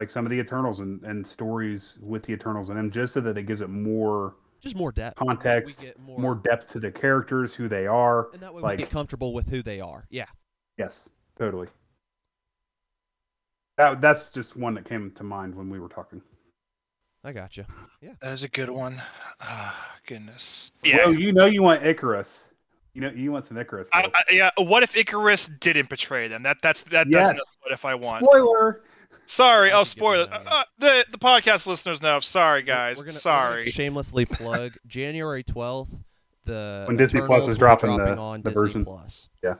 like 0.00 0.10
some 0.10 0.26
of 0.26 0.30
the 0.30 0.38
Eternals 0.38 0.80
and, 0.80 1.02
and 1.04 1.26
stories 1.26 1.98
with 2.00 2.24
the 2.24 2.32
Eternals 2.32 2.70
in 2.70 2.76
them, 2.76 2.90
just 2.90 3.14
so 3.14 3.20
that 3.20 3.38
it 3.38 3.44
gives 3.44 3.60
it 3.60 3.68
more 3.68 4.36
Just 4.60 4.74
more 4.76 4.90
depth. 4.92 5.16
context, 5.16 5.80
We 5.80 5.86
get 5.86 5.98
more, 6.00 6.18
more 6.18 6.34
depth 6.34 6.72
to 6.72 6.80
the 6.80 6.90
characters, 6.90 7.54
who 7.54 7.68
they 7.68 7.86
are. 7.86 8.28
and 8.32 8.42
that 8.42 8.52
way 8.52 8.62
like- 8.62 8.78
we 8.78 8.84
get 8.84 8.90
comfortable 8.90 9.32
with 9.32 9.48
who 9.48 9.62
they 9.62 9.80
are. 9.80 10.04
Yeah. 10.10 10.26
Yes, 10.76 11.08
totally. 11.36 11.68
That 13.76 14.00
that's 14.00 14.30
just 14.30 14.56
one 14.56 14.74
that 14.74 14.84
came 14.84 15.10
to 15.12 15.22
mind 15.22 15.54
when 15.54 15.70
we 15.70 15.78
were 15.78 15.88
talking. 15.88 16.20
I 17.24 17.32
got 17.32 17.56
you. 17.56 17.64
Yeah, 18.00 18.14
that 18.20 18.32
is 18.32 18.42
a 18.44 18.48
good 18.48 18.70
one. 18.70 19.00
Ah, 19.40 19.96
goodness. 20.06 20.72
Yeah, 20.82 20.96
Yeah. 20.96 21.08
you 21.10 21.32
know 21.32 21.46
you 21.46 21.62
want 21.62 21.84
Icarus. 21.84 22.44
You 22.94 23.02
know 23.02 23.10
you 23.10 23.30
want 23.30 23.46
some 23.46 23.56
Icarus. 23.56 23.88
I, 23.92 24.10
I, 24.12 24.22
yeah. 24.32 24.50
What 24.58 24.82
if 24.82 24.96
Icarus 24.96 25.46
didn't 25.48 25.88
betray 25.88 26.26
them? 26.26 26.42
That 26.42 26.58
that's 26.62 26.82
that 26.82 27.06
Yes. 27.08 27.28
that's 27.28 27.58
what 27.60 27.72
if 27.72 27.84
I 27.84 27.94
want. 27.94 28.24
Spoiler. 28.24 28.82
Sorry. 29.28 29.70
I 29.70 29.74
Oh, 29.74 29.78
could 29.78 29.84
get 29.84 29.88
spoiler. 29.88 30.28
Uh, 30.30 30.64
the 30.78 31.04
the 31.10 31.18
podcast 31.18 31.66
listeners 31.66 32.00
know. 32.02 32.18
Sorry, 32.20 32.62
guys. 32.62 32.96
we're 32.96 33.04
gonna- 33.04 33.08
we're 33.14 33.18
Sorry. 33.18 33.64
gonna 33.64 33.70
shamelessly 33.72 34.24
plug 34.24 34.72
January 34.86 35.42
twelfth. 35.42 36.02
The 36.44 36.84
When 36.88 36.96
Disney 36.96 37.20
Plus 37.20 37.42
is 37.42 37.48
will 37.48 37.54
be 37.54 37.58
dropping 37.58 37.96
the- 37.98 38.16
on 38.16 38.40
the 38.42 38.50
Disney 38.50 38.62
version. 38.62 38.84
Plus. 38.84 39.28
Yeah. 39.42 39.54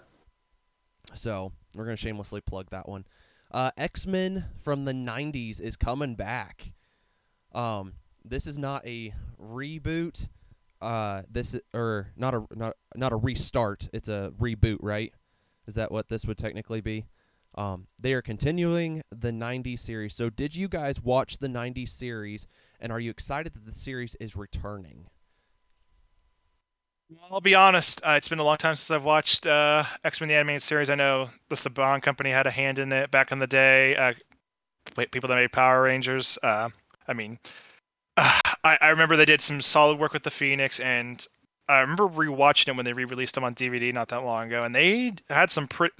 So 1.14 1.52
we're 1.74 1.84
gonna 1.84 1.96
shamelessly 1.96 2.40
plug 2.40 2.70
that 2.70 2.88
one. 2.88 3.04
Uh, 3.50 3.70
X 3.76 4.06
Men 4.06 4.46
from 4.62 4.84
the 4.84 4.92
'90s 4.92 5.60
is 5.60 5.76
coming 5.76 6.14
back. 6.14 6.72
Um, 7.54 7.94
this 8.24 8.46
is 8.46 8.58
not 8.58 8.86
a 8.86 9.12
reboot. 9.40 10.28
Uh, 10.80 11.22
this 11.30 11.54
i- 11.54 11.60
or 11.76 12.08
not 12.16 12.34
a 12.34 12.46
not 12.54 12.76
not 12.94 13.12
a 13.12 13.16
restart. 13.16 13.88
It's 13.92 14.08
a 14.08 14.32
reboot, 14.38 14.78
right? 14.80 15.12
Is 15.66 15.74
that 15.74 15.90
what 15.92 16.08
this 16.08 16.24
would 16.24 16.38
technically 16.38 16.80
be? 16.80 17.06
Um, 17.58 17.88
they 17.98 18.12
are 18.12 18.22
continuing 18.22 19.02
the 19.10 19.32
90s 19.32 19.80
series. 19.80 20.14
So, 20.14 20.30
did 20.30 20.54
you 20.54 20.68
guys 20.68 21.02
watch 21.02 21.38
the 21.38 21.48
90s 21.48 21.88
series, 21.88 22.46
and 22.78 22.92
are 22.92 23.00
you 23.00 23.10
excited 23.10 23.52
that 23.52 23.66
the 23.66 23.72
series 23.72 24.14
is 24.20 24.36
returning? 24.36 25.06
I'll 27.32 27.40
be 27.40 27.56
honest. 27.56 28.00
Uh, 28.04 28.12
it's 28.12 28.28
been 28.28 28.38
a 28.38 28.44
long 28.44 28.58
time 28.58 28.76
since 28.76 28.92
I've 28.92 29.02
watched 29.02 29.44
uh, 29.44 29.82
X 30.04 30.20
Men 30.20 30.28
the 30.28 30.36
animated 30.36 30.62
series. 30.62 30.88
I 30.88 30.94
know 30.94 31.30
the 31.48 31.56
Saban 31.56 32.00
company 32.00 32.30
had 32.30 32.46
a 32.46 32.52
hand 32.52 32.78
in 32.78 32.92
it 32.92 33.10
back 33.10 33.32
in 33.32 33.40
the 33.40 33.48
day. 33.48 33.96
Uh, 33.96 34.14
people 35.10 35.26
that 35.26 35.34
made 35.34 35.50
Power 35.50 35.82
Rangers. 35.82 36.38
Uh, 36.44 36.68
I 37.08 37.12
mean, 37.12 37.40
I, 38.16 38.78
I 38.80 38.90
remember 38.90 39.16
they 39.16 39.24
did 39.24 39.40
some 39.40 39.60
solid 39.62 39.98
work 39.98 40.12
with 40.12 40.22
the 40.22 40.30
Phoenix, 40.30 40.78
and 40.78 41.26
I 41.68 41.80
remember 41.80 42.06
rewatching 42.06 42.68
it 42.68 42.76
when 42.76 42.84
they 42.84 42.92
re-released 42.92 43.34
them 43.34 43.42
on 43.42 43.56
DVD 43.56 43.92
not 43.92 44.08
that 44.08 44.22
long 44.22 44.46
ago, 44.46 44.62
and 44.62 44.76
they 44.76 45.14
had 45.28 45.50
some 45.50 45.66
pretty. 45.66 45.94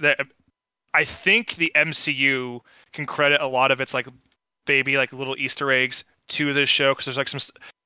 I 0.93 1.03
think 1.03 1.55
the 1.55 1.71
MCU 1.75 2.61
can 2.93 3.05
credit 3.05 3.41
a 3.41 3.47
lot 3.47 3.71
of 3.71 3.81
its 3.81 3.93
like 3.93 4.07
baby 4.65 4.97
like 4.97 5.13
little 5.13 5.35
Easter 5.37 5.71
eggs 5.71 6.03
to 6.29 6.53
this 6.53 6.69
show 6.69 6.93
because 6.93 7.05
there's 7.05 7.17
like 7.17 7.27
some 7.27 7.39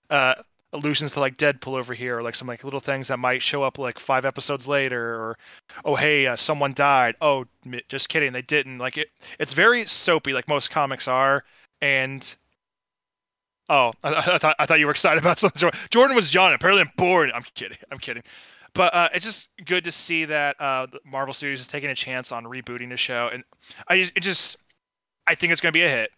uh, 0.09 0.35
allusions 0.73 1.13
to 1.13 1.19
like 1.19 1.37
Deadpool 1.37 1.77
over 1.77 1.93
here, 1.93 2.17
or 2.17 2.23
like 2.23 2.35
some 2.35 2.47
like 2.47 2.63
little 2.63 2.79
things 2.79 3.07
that 3.07 3.17
might 3.19 3.41
show 3.41 3.63
up 3.63 3.77
like 3.77 3.99
five 3.99 4.25
episodes 4.25 4.67
later, 4.67 5.15
or 5.15 5.37
oh 5.85 5.95
hey, 5.95 6.27
uh, 6.27 6.35
someone 6.35 6.73
died. 6.73 7.15
Oh, 7.21 7.45
m- 7.65 7.79
just 7.89 8.09
kidding, 8.09 8.33
they 8.33 8.41
didn't. 8.41 8.77
Like 8.79 8.97
it, 8.97 9.09
it's 9.39 9.53
very 9.53 9.85
soapy, 9.85 10.33
like 10.33 10.47
most 10.47 10.69
comics 10.69 11.07
are, 11.07 11.43
and. 11.81 12.35
Oh, 13.69 13.93
I, 14.03 14.33
I 14.33 14.37
thought 14.37 14.55
I 14.59 14.65
thought 14.65 14.79
you 14.79 14.85
were 14.85 14.91
excited 14.91 15.23
about 15.23 15.39
something. 15.39 15.71
Jordan, 15.89 16.15
was 16.15 16.29
John. 16.29 16.53
Apparently, 16.53 16.81
I'm 16.81 16.91
bored. 16.97 17.31
I'm 17.33 17.45
kidding. 17.55 17.77
I'm 17.91 17.97
kidding. 17.97 18.23
But 18.76 18.93
uh, 18.93 19.09
it's 19.13 19.26
just 19.26 19.49
good 19.65 19.84
to 19.84 19.91
see 19.91 20.26
that 20.26 20.59
uh, 20.59 20.88
the 20.88 20.99
Marvel 21.05 21.34
Studios 21.34 21.59
is 21.59 21.67
taking 21.67 21.89
a 21.89 21.95
chance 21.95 22.32
on 22.32 22.45
rebooting 22.45 22.89
the 22.89 22.97
show, 22.97 23.30
and 23.32 23.43
I 23.88 24.11
it 24.15 24.21
just 24.21 24.57
I 25.28 25.36
think 25.36 25.51
it's 25.51 25.61
going 25.61 25.71
to 25.71 25.78
be 25.78 25.84
a 25.84 25.89
hit, 25.89 26.09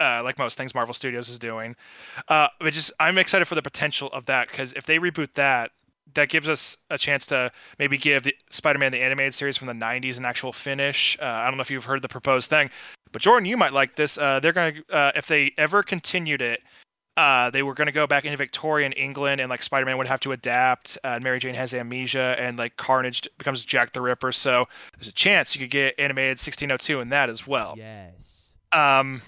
uh, 0.00 0.22
like 0.24 0.38
most 0.38 0.56
things 0.56 0.74
Marvel 0.74 0.94
Studios 0.94 1.28
is 1.28 1.38
doing. 1.38 1.76
Uh, 2.28 2.48
but 2.58 2.72
just 2.72 2.92
I'm 2.98 3.18
excited 3.18 3.46
for 3.46 3.54
the 3.54 3.62
potential 3.62 4.08
of 4.12 4.26
that 4.26 4.48
because 4.48 4.72
if 4.72 4.86
they 4.86 4.98
reboot 4.98 5.34
that, 5.34 5.72
that 6.14 6.30
gives 6.30 6.48
us 6.48 6.76
a 6.88 6.96
chance 6.96 7.26
to 7.26 7.52
maybe 7.78 7.98
give 7.98 8.24
the 8.24 8.34
Spider-Man 8.50 8.92
the 8.92 9.00
animated 9.00 9.34
series 9.34 9.58
from 9.58 9.66
the 9.66 9.74
'90s 9.74 10.16
an 10.16 10.24
actual 10.24 10.54
finish. 10.54 11.18
Uh, 11.20 11.26
I 11.26 11.48
don't 11.48 11.58
know 11.58 11.62
if 11.62 11.70
you've 11.70 11.84
heard 11.84 12.00
the 12.00 12.08
proposed 12.08 12.48
thing, 12.48 12.70
but 13.12 13.20
Jordan, 13.20 13.44
you 13.44 13.58
might 13.58 13.74
like 13.74 13.96
this. 13.96 14.16
Uh, 14.16 14.40
they're 14.40 14.54
going 14.54 14.74
to 14.74 15.12
if 15.14 15.26
they 15.26 15.52
ever 15.58 15.82
continued 15.82 16.40
it. 16.40 16.62
Uh, 17.20 17.50
they 17.50 17.62
were 17.62 17.74
going 17.74 17.84
to 17.84 17.92
go 17.92 18.06
back 18.06 18.24
into 18.24 18.38
Victorian 18.38 18.92
England, 18.92 19.42
and 19.42 19.50
like 19.50 19.62
Spider-Man 19.62 19.98
would 19.98 20.06
have 20.06 20.20
to 20.20 20.32
adapt. 20.32 20.96
Uh, 21.04 21.08
and 21.08 21.22
Mary 21.22 21.38
Jane 21.38 21.54
has 21.54 21.74
amnesia, 21.74 22.34
and 22.38 22.58
like 22.58 22.78
Carnage 22.78 23.28
becomes 23.36 23.62
Jack 23.62 23.92
the 23.92 24.00
Ripper. 24.00 24.32
So 24.32 24.66
there's 24.96 25.08
a 25.08 25.12
chance 25.12 25.54
you 25.54 25.60
could 25.60 25.70
get 25.70 25.94
animated 25.98 26.38
1602 26.38 26.98
in 26.98 27.10
that 27.10 27.28
as 27.28 27.46
well. 27.46 27.74
Yes. 27.76 28.54
Um, 28.72 29.20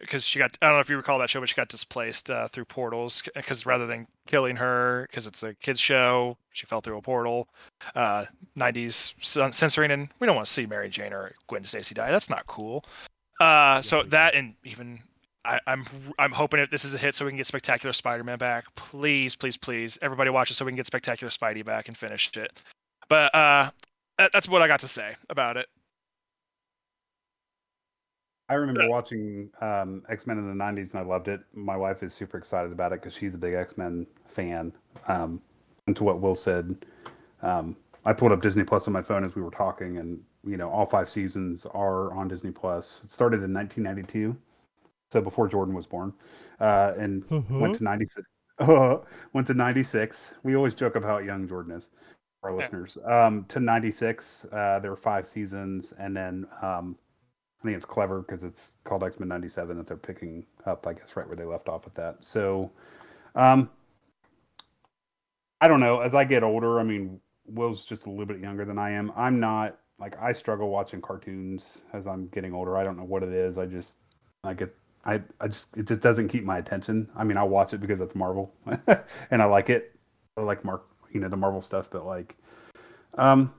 because 0.00 0.24
she 0.24 0.38
got 0.38 0.56
I 0.62 0.68
don't 0.68 0.76
know 0.76 0.80
if 0.80 0.88
you 0.88 0.96
recall 0.96 1.18
that 1.18 1.28
show, 1.28 1.38
but 1.40 1.50
she 1.50 1.54
got 1.54 1.68
displaced 1.68 2.30
uh, 2.30 2.48
through 2.48 2.64
portals 2.64 3.22
because 3.34 3.66
rather 3.66 3.86
than 3.86 4.06
killing 4.26 4.56
her, 4.56 5.06
because 5.10 5.26
it's 5.26 5.42
a 5.42 5.52
kids 5.52 5.80
show, 5.80 6.38
she 6.54 6.64
fell 6.64 6.80
through 6.80 6.96
a 6.96 7.02
portal. 7.02 7.48
Uh, 7.94 8.24
90s 8.56 9.12
censoring, 9.52 9.90
and 9.90 10.08
we 10.18 10.26
don't 10.26 10.36
want 10.36 10.46
to 10.46 10.52
see 10.52 10.64
Mary 10.64 10.88
Jane 10.88 11.12
or 11.12 11.34
Gwen 11.46 11.64
Stacy 11.64 11.94
die. 11.94 12.10
That's 12.10 12.30
not 12.30 12.46
cool. 12.46 12.86
Uh, 13.38 13.82
so 13.82 14.02
that 14.02 14.34
and 14.34 14.54
even 14.64 15.00
I, 15.46 15.60
I'm 15.66 15.84
I'm 16.18 16.32
hoping 16.32 16.60
that 16.60 16.70
this 16.70 16.84
is 16.84 16.94
a 16.94 16.98
hit 16.98 17.14
so 17.14 17.24
we 17.24 17.30
can 17.30 17.36
get 17.36 17.46
Spectacular 17.46 17.92
Spider-Man 17.92 18.38
back. 18.38 18.64
Please, 18.74 19.34
please, 19.34 19.56
please, 19.56 19.98
everybody 20.02 20.30
watch 20.30 20.50
it 20.50 20.54
so 20.54 20.64
we 20.64 20.72
can 20.72 20.76
get 20.76 20.86
Spectacular 20.86 21.30
Spidey 21.30 21.64
back 21.64 21.88
and 21.88 21.96
finish 21.96 22.30
it. 22.36 22.62
But 23.08 23.34
uh, 23.34 23.70
that, 24.18 24.32
that's 24.32 24.48
what 24.48 24.62
I 24.62 24.68
got 24.68 24.80
to 24.80 24.88
say 24.88 25.14
about 25.30 25.56
it. 25.56 25.68
I 28.48 28.54
remember 28.54 28.88
watching 28.88 29.50
um, 29.60 30.02
X 30.08 30.26
Men 30.26 30.38
in 30.38 30.46
the 30.46 30.64
'90s 30.64 30.92
and 30.92 31.00
I 31.00 31.02
loved 31.02 31.28
it. 31.28 31.40
My 31.54 31.76
wife 31.76 32.02
is 32.02 32.14
super 32.14 32.38
excited 32.38 32.72
about 32.72 32.92
it 32.92 33.00
because 33.00 33.14
she's 33.14 33.34
a 33.34 33.38
big 33.38 33.54
X 33.54 33.76
Men 33.76 34.06
fan. 34.26 34.72
Um, 35.08 35.40
and 35.86 35.96
to 35.96 36.04
what 36.04 36.20
Will 36.20 36.34
said, 36.34 36.84
um, 37.42 37.76
I 38.04 38.12
pulled 38.12 38.32
up 38.32 38.40
Disney 38.40 38.64
Plus 38.64 38.86
on 38.86 38.92
my 38.92 39.02
phone 39.02 39.24
as 39.24 39.34
we 39.34 39.42
were 39.42 39.50
talking, 39.50 39.98
and 39.98 40.20
you 40.44 40.56
know 40.56 40.70
all 40.70 40.86
five 40.86 41.10
seasons 41.10 41.66
are 41.66 42.12
on 42.12 42.28
Disney 42.28 42.52
Plus. 42.52 43.00
It 43.04 43.10
started 43.10 43.42
in 43.42 43.52
1992, 43.52 44.36
so 45.10 45.20
before 45.20 45.48
Jordan 45.48 45.74
was 45.74 45.86
born, 45.86 46.12
uh, 46.60 46.92
and 46.98 47.24
went 47.60 47.76
to 47.76 47.84
96. 47.84 48.26
went 49.32 49.46
to 49.46 49.54
96. 49.54 50.34
We 50.42 50.56
always 50.56 50.74
joke 50.74 50.96
about 50.96 51.08
how 51.08 51.18
young 51.18 51.46
Jordan 51.46 51.76
is. 51.76 51.88
for 52.40 52.50
Our 52.50 52.56
listeners 52.56 52.98
um, 53.04 53.44
to 53.48 53.60
96. 53.60 54.46
Uh, 54.50 54.78
there 54.80 54.90
were 54.90 54.96
five 54.96 55.26
seasons, 55.26 55.92
and 55.98 56.16
then 56.16 56.46
um, 56.62 56.96
I 57.60 57.64
think 57.64 57.76
it's 57.76 57.84
clever 57.84 58.20
because 58.20 58.44
it's 58.44 58.74
called 58.84 59.04
X 59.04 59.18
Men 59.20 59.28
'97 59.28 59.76
that 59.76 59.86
they're 59.86 59.96
picking 59.96 60.46
up, 60.64 60.86
I 60.86 60.94
guess, 60.94 61.16
right 61.16 61.26
where 61.26 61.36
they 61.36 61.44
left 61.44 61.68
off 61.68 61.84
with 61.84 61.94
that. 61.94 62.22
So, 62.24 62.70
um, 63.34 63.70
I 65.60 65.68
don't 65.68 65.80
know. 65.80 66.00
As 66.00 66.14
I 66.14 66.24
get 66.24 66.42
older, 66.42 66.80
I 66.80 66.82
mean, 66.82 67.20
Will's 67.46 67.84
just 67.84 68.06
a 68.06 68.10
little 68.10 68.26
bit 68.26 68.40
younger 68.40 68.64
than 68.64 68.78
I 68.78 68.90
am. 68.90 69.12
I'm 69.16 69.40
not 69.40 69.78
like 69.98 70.20
I 70.20 70.32
struggle 70.32 70.68
watching 70.68 71.00
cartoons 71.00 71.82
as 71.92 72.06
I'm 72.06 72.28
getting 72.28 72.52
older. 72.52 72.76
I 72.76 72.84
don't 72.84 72.96
know 72.96 73.04
what 73.04 73.22
it 73.22 73.32
is. 73.32 73.58
I 73.58 73.66
just 73.66 73.96
I 74.44 74.54
get 74.54 74.74
I 75.06 75.22
I 75.40 75.48
just 75.48 75.68
it 75.76 75.86
just 75.86 76.02
doesn't 76.02 76.28
keep 76.28 76.44
my 76.44 76.58
attention. 76.58 77.08
I 77.16 77.24
mean, 77.24 77.38
I 77.38 77.44
watch 77.44 77.72
it 77.72 77.80
because 77.80 78.00
it's 78.00 78.14
Marvel 78.14 78.52
and 79.30 79.40
I 79.42 79.46
like 79.46 79.70
it. 79.70 79.94
I 80.36 80.42
like 80.42 80.64
Mark, 80.64 80.84
you 81.12 81.20
know, 81.20 81.28
the 81.28 81.36
Marvel 81.36 81.62
stuff, 81.62 81.88
but 81.90 82.04
like, 82.04 82.36
um, 83.16 83.54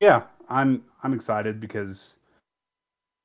yeah, 0.00 0.22
I'm 0.48 0.82
I'm 1.04 1.12
excited 1.12 1.60
because 1.60 2.16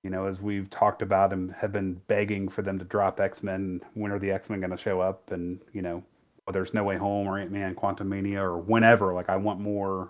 you 0.04 0.10
know, 0.10 0.26
as 0.26 0.42
we've 0.42 0.70
talked 0.70 1.02
about 1.02 1.32
and 1.32 1.52
have 1.54 1.72
been 1.72 2.02
begging 2.08 2.50
for 2.50 2.62
them 2.64 2.80
to 2.80 2.86
drop 2.86 3.20
X 3.20 3.44
Men, 3.44 3.82
when 3.94 4.12
are 4.12 4.20
the 4.20 4.32
X 4.32 4.50
Men 4.50 4.60
going 4.60 4.72
to 4.72 4.78
show 4.78 5.00
up? 5.00 5.32
And, 5.32 5.60
you 5.74 5.82
know, 5.82 6.04
whether 6.46 6.62
it's 6.64 6.74
No 6.74 6.84
Way 6.84 6.98
Home 6.98 7.28
or 7.28 7.38
Ant 7.38 7.52
Man, 7.52 7.76
Quantumania, 7.76 8.42
or 8.42 8.58
whenever, 8.58 9.12
like, 9.12 9.30
I 9.30 9.38
want 9.38 9.60
more 9.60 10.10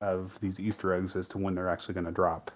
of 0.00 0.36
these 0.40 0.58
Easter 0.58 0.92
eggs 0.92 1.14
as 1.14 1.28
to 1.28 1.38
when 1.38 1.54
they're 1.54 1.68
actually 1.68 1.94
going 1.94 2.06
to 2.06 2.12
drop, 2.12 2.50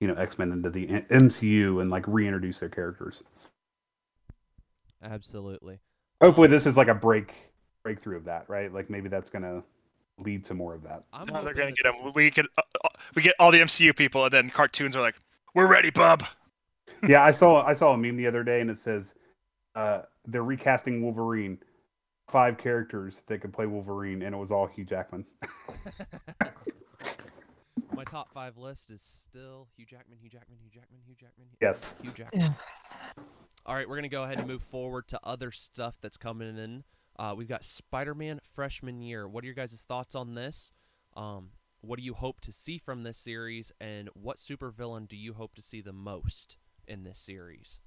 you 0.00 0.06
know, 0.06 0.14
X 0.14 0.38
Men 0.38 0.52
into 0.52 0.70
the 0.70 0.86
MCU 0.86 1.80
and, 1.80 1.90
like, 1.90 2.06
reintroduce 2.06 2.60
their 2.60 2.68
characters. 2.68 3.24
Absolutely. 5.02 5.78
Hopefully, 6.20 6.48
this 6.48 6.66
is 6.66 6.76
like 6.76 6.88
a 6.88 6.94
break 6.94 7.32
breakthrough 7.84 8.16
of 8.16 8.24
that, 8.24 8.48
right? 8.48 8.72
Like, 8.72 8.90
maybe 8.90 9.08
that's 9.08 9.30
going 9.30 9.42
to 9.42 9.62
lead 10.24 10.44
to 10.46 10.54
more 10.54 10.74
of 10.74 10.82
that. 10.82 11.04
I'm 11.12 11.26
No, 11.26 11.44
they're 11.44 11.54
gonna 11.54 11.70
get 11.72 11.84
this 11.84 11.96
them. 11.98 12.08
is- 12.08 12.14
We 12.14 12.30
get 12.30 12.46
uh, 12.58 12.62
uh, 12.84 12.88
we 13.14 13.22
get 13.22 13.34
all 13.38 13.52
the 13.52 13.60
MCU 13.60 13.94
people, 13.94 14.24
and 14.24 14.32
then 14.32 14.50
cartoons 14.50 14.96
are 14.96 15.00
like, 15.00 15.14
"We're 15.54 15.68
ready, 15.68 15.90
bub." 15.90 16.24
yeah, 17.08 17.22
I 17.24 17.30
saw 17.30 17.62
I 17.66 17.72
saw 17.72 17.92
a 17.94 17.96
meme 17.98 18.16
the 18.16 18.26
other 18.26 18.42
day, 18.42 18.60
and 18.60 18.68
it 18.70 18.78
says 18.78 19.14
uh, 19.76 20.02
they're 20.26 20.42
recasting 20.44 21.02
Wolverine. 21.02 21.58
Five 22.28 22.58
characters 22.58 23.22
that 23.28 23.40
could 23.40 23.54
play 23.54 23.64
Wolverine, 23.66 24.20
and 24.22 24.34
it 24.34 24.38
was 24.38 24.50
all 24.50 24.66
Hugh 24.66 24.84
Jackman. 24.84 25.24
My 27.98 28.04
top 28.04 28.32
five 28.32 28.56
list 28.56 28.90
is 28.90 29.02
still 29.02 29.68
Hugh 29.76 29.84
Jackman, 29.86 30.18
Hugh 30.20 30.30
Jackman, 30.30 30.58
Hugh 30.62 30.70
Jackman, 30.70 31.00
Hugh 31.06 31.14
Jackman, 31.18 31.46
Hugh- 31.50 31.58
Yes. 31.60 31.94
Hugh 32.00 32.12
Jackman. 32.12 32.40
Yeah. 32.40 33.22
All 33.66 33.74
right, 33.74 33.88
we're 33.88 33.96
gonna 33.96 34.08
go 34.08 34.22
ahead 34.24 34.38
and 34.38 34.46
move 34.46 34.62
forward 34.62 35.08
to 35.08 35.20
other 35.24 35.50
stuff 35.52 35.96
that's 36.00 36.16
coming 36.16 36.56
in. 36.56 36.84
Uh, 37.18 37.34
we've 37.36 37.48
got 37.48 37.64
Spider-Man 37.64 38.40
freshman 38.54 39.00
year. 39.02 39.28
What 39.28 39.42
are 39.42 39.46
your 39.46 39.54
guys' 39.54 39.82
thoughts 39.82 40.14
on 40.14 40.34
this? 40.34 40.70
Um, 41.16 41.50
what 41.80 41.98
do 41.98 42.04
you 42.04 42.14
hope 42.14 42.40
to 42.42 42.52
see 42.52 42.78
from 42.78 43.02
this 43.02 43.18
series, 43.18 43.72
and 43.80 44.08
what 44.14 44.36
supervillain 44.36 45.08
do 45.08 45.16
you 45.16 45.34
hope 45.34 45.54
to 45.56 45.62
see 45.62 45.80
the 45.80 45.92
most 45.92 46.56
in 46.86 47.02
this 47.02 47.18
series? 47.18 47.80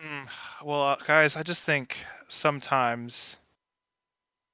Mm, 0.00 0.28
well, 0.64 0.82
uh, 0.82 0.96
guys, 1.06 1.36
I 1.36 1.42
just 1.42 1.64
think 1.64 1.98
sometimes 2.28 3.38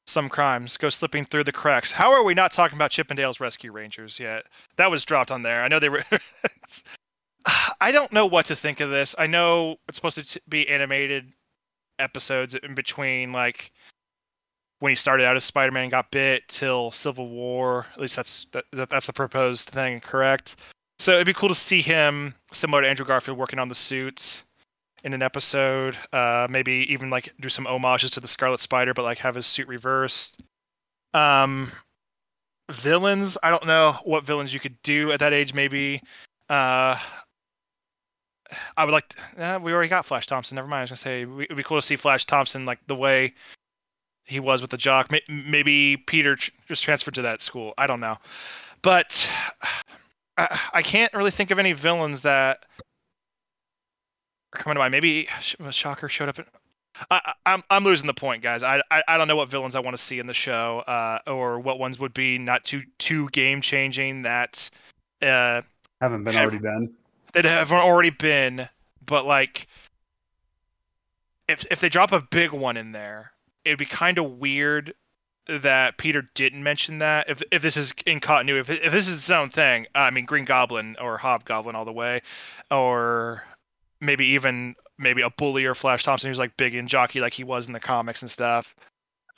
some 0.06 0.28
crimes 0.28 0.76
go 0.76 0.90
slipping 0.90 1.24
through 1.24 1.44
the 1.44 1.52
cracks. 1.52 1.92
How 1.92 2.12
are 2.12 2.24
we 2.24 2.34
not 2.34 2.52
talking 2.52 2.76
about 2.76 2.90
Chippendale's 2.90 3.40
Rescue 3.40 3.72
Rangers 3.72 4.18
yet? 4.18 4.44
That 4.76 4.90
was 4.90 5.04
dropped 5.04 5.30
on 5.30 5.42
there. 5.42 5.62
I 5.62 5.68
know 5.68 5.78
they 5.78 5.88
were. 5.88 6.04
I 7.80 7.90
don't 7.90 8.12
know 8.12 8.26
what 8.26 8.46
to 8.46 8.56
think 8.56 8.80
of 8.80 8.90
this. 8.90 9.14
I 9.18 9.26
know 9.26 9.76
it's 9.88 9.98
supposed 9.98 10.32
to 10.32 10.40
be 10.48 10.68
animated 10.68 11.32
episodes 11.98 12.54
in 12.54 12.74
between, 12.74 13.32
like 13.32 13.72
when 14.78 14.90
he 14.90 14.96
started 14.96 15.24
out 15.24 15.36
as 15.36 15.44
Spider-Man, 15.44 15.84
and 15.84 15.90
got 15.90 16.10
bit 16.10 16.42
till 16.48 16.90
Civil 16.90 17.28
War. 17.28 17.86
At 17.94 18.00
least 18.00 18.16
that's 18.16 18.46
that, 18.52 18.90
that's 18.90 19.06
the 19.06 19.12
proposed 19.12 19.68
thing, 19.68 20.00
correct? 20.00 20.56
So 20.98 21.14
it'd 21.14 21.26
be 21.26 21.34
cool 21.34 21.48
to 21.48 21.54
see 21.54 21.80
him, 21.80 22.34
similar 22.52 22.82
to 22.82 22.88
Andrew 22.88 23.06
Garfield, 23.06 23.38
working 23.38 23.58
on 23.58 23.68
the 23.68 23.74
suits 23.74 24.44
in 25.04 25.14
an 25.14 25.22
episode. 25.22 25.96
Uh, 26.12 26.46
maybe 26.50 26.92
even 26.92 27.10
like 27.10 27.32
do 27.40 27.48
some 27.48 27.64
homages 27.64 28.10
to 28.10 28.20
the 28.20 28.28
Scarlet 28.28 28.60
Spider, 28.60 28.94
but 28.94 29.02
like 29.02 29.18
have 29.18 29.34
his 29.34 29.46
suit 29.46 29.68
reversed. 29.68 30.40
Um, 31.14 31.72
villains. 32.70 33.36
I 33.42 33.50
don't 33.50 33.66
know 33.66 33.96
what 34.04 34.24
villains 34.24 34.54
you 34.54 34.60
could 34.60 34.80
do 34.82 35.12
at 35.12 35.20
that 35.20 35.32
age. 35.32 35.54
Maybe. 35.54 36.02
Uh, 36.48 36.98
I 38.76 38.84
would 38.84 38.92
like. 38.92 39.08
To, 39.08 39.56
uh, 39.56 39.58
we 39.58 39.72
already 39.72 39.88
got 39.88 40.06
Flash 40.06 40.26
Thompson. 40.26 40.56
Never 40.56 40.68
mind. 40.68 40.80
I 40.80 40.82
was 40.82 40.90
gonna 40.90 40.96
say 40.96 41.22
it'd 41.22 41.56
be 41.56 41.62
cool 41.62 41.78
to 41.78 41.82
see 41.82 41.96
Flash 41.96 42.26
Thompson 42.26 42.66
like 42.66 42.78
the 42.86 42.96
way 42.96 43.34
he 44.24 44.40
was 44.40 44.60
with 44.60 44.70
the 44.70 44.76
jock. 44.76 45.10
Maybe 45.28 45.96
Peter 45.96 46.36
just 46.68 46.82
transferred 46.82 47.14
to 47.14 47.22
that 47.22 47.40
school. 47.40 47.74
I 47.78 47.86
don't 47.86 48.00
know, 48.00 48.18
but 48.82 49.30
I, 50.36 50.60
I 50.74 50.82
can't 50.82 51.12
really 51.14 51.30
think 51.30 51.50
of 51.50 51.58
any 51.58 51.72
villains 51.72 52.22
that 52.22 52.64
coming 54.52 54.76
to 54.76 54.80
mind. 54.80 54.92
Maybe 54.92 55.28
Shocker 55.70 56.08
showed 56.08 56.28
up. 56.28 56.38
In, 56.38 56.44
I, 57.10 57.16
am 57.26 57.32
I'm, 57.46 57.62
I'm 57.70 57.84
losing 57.84 58.06
the 58.06 58.14
point, 58.14 58.42
guys. 58.42 58.62
I, 58.62 58.80
I, 58.90 59.02
I 59.08 59.18
don't 59.18 59.28
know 59.28 59.36
what 59.36 59.50
villains 59.50 59.74
I 59.74 59.80
want 59.80 59.96
to 59.96 60.02
see 60.02 60.18
in 60.18 60.26
the 60.26 60.34
show, 60.34 60.80
uh, 60.86 61.18
or 61.26 61.58
what 61.58 61.78
ones 61.78 61.98
would 61.98 62.14
be 62.14 62.38
not 62.38 62.64
too 62.64 62.82
too 62.98 63.28
game 63.30 63.60
changing 63.60 64.22
that 64.22 64.70
uh, 65.22 65.62
haven't 66.00 66.24
been 66.24 66.34
have, 66.34 66.42
already 66.42 66.58
been 66.58 66.94
that 67.32 67.44
have 67.44 67.72
already 67.72 68.10
been, 68.10 68.68
but 69.04 69.26
like 69.26 69.66
if 71.48 71.64
if 71.70 71.80
they 71.80 71.88
drop 71.88 72.12
a 72.12 72.20
big 72.20 72.52
one 72.52 72.76
in 72.76 72.92
there, 72.92 73.32
it'd 73.64 73.78
be 73.78 73.86
kind 73.86 74.18
of 74.18 74.38
weird 74.38 74.94
that 75.46 75.98
Peter 75.98 76.30
didn't 76.34 76.62
mention 76.62 76.98
that. 76.98 77.28
If 77.28 77.42
if 77.50 77.62
this 77.62 77.76
is 77.76 77.94
in 78.06 78.20
continuity, 78.20 78.72
if 78.72 78.84
if 78.84 78.92
this 78.92 79.08
is 79.08 79.16
its 79.16 79.30
own 79.30 79.48
thing, 79.48 79.86
uh, 79.94 80.00
I 80.00 80.10
mean 80.10 80.24
Green 80.24 80.44
Goblin 80.44 80.96
or 81.00 81.18
Hobgoblin 81.18 81.74
all 81.74 81.84
the 81.84 81.92
way, 81.92 82.22
or 82.70 83.44
maybe 84.02 84.26
even 84.26 84.74
maybe 84.98 85.22
a 85.22 85.30
bully 85.30 85.64
or 85.64 85.74
Flash 85.74 86.04
Thompson 86.04 86.28
who's 86.28 86.38
like 86.38 86.56
big 86.56 86.74
and 86.74 86.88
jockey 86.88 87.20
like 87.20 87.32
he 87.32 87.44
was 87.44 87.68
in 87.68 87.72
the 87.72 87.80
comics 87.80 88.20
and 88.20 88.30
stuff. 88.30 88.74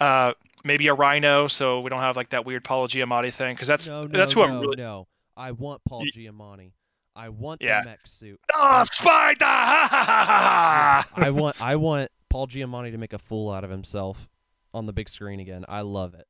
Uh, 0.01 0.33
maybe 0.65 0.89
a 0.89 0.95
Rhino, 0.95 1.47
so 1.47 1.81
we 1.81 1.91
don't 1.91 2.01
have 2.01 2.17
like 2.17 2.31
that 2.31 2.45
weird 2.45 2.65
Paul 2.65 2.89
Giamatti 2.89 3.33
thing 3.33 3.55
because 3.55 3.69
that's 3.69 3.87
no, 3.87 4.07
no, 4.07 4.19
that's 4.19 4.33
who 4.33 4.41
no, 4.41 4.47
I'm 4.47 4.61
really. 4.61 4.77
No, 4.77 5.07
I 5.37 5.53
want 5.53 5.83
Paul 5.85 6.03
Giamatti. 6.17 6.73
I 7.15 7.29
want 7.29 7.63
yeah. 7.63 7.83
the 7.83 7.91
mech 7.91 8.01
suit. 8.07 8.41
Oh, 8.53 8.83
Spider! 8.83 9.45
I 9.45 11.31
want 11.31 11.61
I 11.61 11.77
want 11.77 12.11
Paul 12.29 12.49
Giamatti 12.49 12.91
to 12.91 12.99
make 12.99 13.13
a 13.13 13.19
fool 13.19 13.53
out 13.53 13.63
of 13.63 13.71
himself 13.71 14.29
on 14.73 14.87
the 14.87 14.93
big 14.93 15.09
screen 15.09 15.39
again. 15.39 15.65
I 15.69 15.83
love 15.83 16.15
it. 16.15 16.27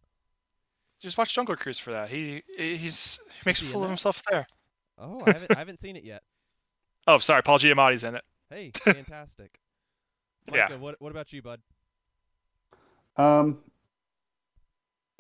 Just 1.01 1.17
watch 1.17 1.35
Jungle 1.35 1.57
Cruise 1.57 1.79
for 1.79 1.93
that. 1.93 2.11
He 2.11 2.43
he's 2.59 3.21
he 3.29 3.43
makes 3.47 3.63
a 3.63 3.65
fool 3.65 3.83
of 3.83 3.89
himself 3.89 4.23
there. 4.31 4.47
Oh, 4.99 5.21
I 5.27 5.33
haven't 5.33 5.57
I 5.57 5.59
haven't 5.59 5.81
seen 5.81 5.97
it 5.97 6.05
yet. 6.05 6.23
Oh, 7.07 7.19
sorry, 7.19 7.43
Paul 7.43 7.59
Giamatti's 7.59 8.05
in 8.05 8.15
it. 8.15 8.25
Hey, 8.51 8.71
fantastic. 8.85 9.59
Micah, 10.47 10.67
yeah. 10.71 10.77
What 10.77 10.97
What 11.01 11.11
about 11.11 11.33
you, 11.33 11.43
bud? 11.43 11.61
Um. 13.17 13.59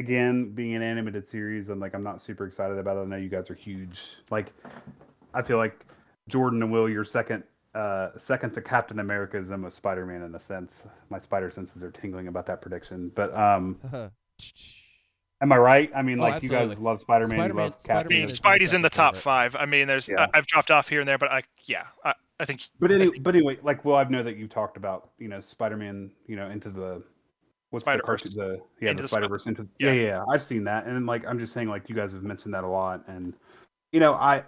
Again, 0.00 0.50
being 0.52 0.74
an 0.74 0.82
animated 0.82 1.26
series, 1.26 1.68
I'm 1.68 1.78
like 1.78 1.94
I'm 1.94 2.02
not 2.02 2.20
super 2.20 2.46
excited 2.46 2.78
about 2.78 2.96
it. 2.96 3.00
I 3.00 3.04
know 3.04 3.16
you 3.16 3.28
guys 3.28 3.48
are 3.48 3.54
huge. 3.54 4.02
Like, 4.28 4.52
I 5.32 5.40
feel 5.40 5.56
like 5.56 5.86
Jordan 6.28 6.62
and 6.62 6.72
Will, 6.72 6.88
your 6.88 7.04
second 7.04 7.44
uh, 7.74 8.10
second 8.16 8.52
to 8.54 8.62
Captain 8.62 8.98
America 8.98 9.36
is 9.38 9.50
almost 9.50 9.76
Spider 9.76 10.06
Man 10.06 10.22
in 10.22 10.34
a 10.34 10.40
sense. 10.40 10.84
My 11.10 11.18
spider 11.18 11.50
senses 11.50 11.82
are 11.82 11.90
tingling 11.90 12.28
about 12.28 12.46
that 12.46 12.60
prediction. 12.60 13.10
But 13.14 13.36
um, 13.36 13.78
am 15.44 15.52
I 15.52 15.58
right? 15.58 15.90
I 15.94 16.02
mean, 16.02 16.18
Oh, 16.18 16.22
like 16.22 16.42
you 16.42 16.48
guys 16.48 16.78
love 16.78 17.00
Spider 17.00 17.26
Man, 17.28 17.36
you 17.36 17.42
Spider-Man- 17.42 17.64
love 17.64 17.72
Captain. 17.74 17.84
Spider-Man 17.84 18.16
I 18.16 18.20
mean, 18.20 18.28
Spidey's 18.28 18.74
in 18.74 18.82
the 18.82 18.90
top 18.90 19.16
five. 19.16 19.54
I 19.56 19.66
mean, 19.66 19.86
there's 19.86 20.08
Yeah. 20.08 20.26
I, 20.34 20.38
I've 20.38 20.46
dropped 20.46 20.70
off 20.70 20.88
here 20.88 21.00
and 21.00 21.08
there, 21.08 21.18
but 21.18 21.30
I 21.30 21.42
yeah, 21.64 21.84
I, 22.04 22.14
I 22.40 22.44
think. 22.44 22.62
But 22.80 22.90
I 22.90 22.98
think- 22.98 23.22
but 23.22 23.34
anyway, 23.36 23.58
like 23.62 23.84
well, 23.84 23.96
I 23.96 24.04
know 24.04 24.22
that 24.22 24.36
you've 24.36 24.50
talked 24.50 24.76
about 24.76 25.10
you 25.18 25.28
know 25.28 25.40
Spider 25.40 25.76
Man, 25.76 26.10
you 26.26 26.36
know, 26.36 26.48
into 26.50 26.70
the 26.70 27.02
what's 27.70 27.84
the 27.84 27.90
Spider-Verse. 27.92 28.22
the 28.34 28.60
yeah 28.80 28.90
Into 28.90 29.02
the 29.02 29.02
the 29.02 29.08
Spider 29.08 29.28
Verse 29.28 29.46
into 29.46 29.68
yeah. 29.78 29.92
yeah. 29.92 29.92
yeah 29.92 30.06
yeah 30.08 30.24
I've 30.32 30.42
seen 30.42 30.64
that 30.64 30.86
and 30.86 31.06
like 31.06 31.26
I'm 31.26 31.38
just 31.38 31.52
saying 31.52 31.68
like 31.68 31.88
you 31.88 31.94
guys 31.94 32.12
have 32.12 32.22
mentioned 32.22 32.54
that 32.54 32.64
a 32.64 32.68
lot 32.68 33.02
and 33.08 33.34
you 33.92 34.00
know 34.00 34.14
I 34.14 34.44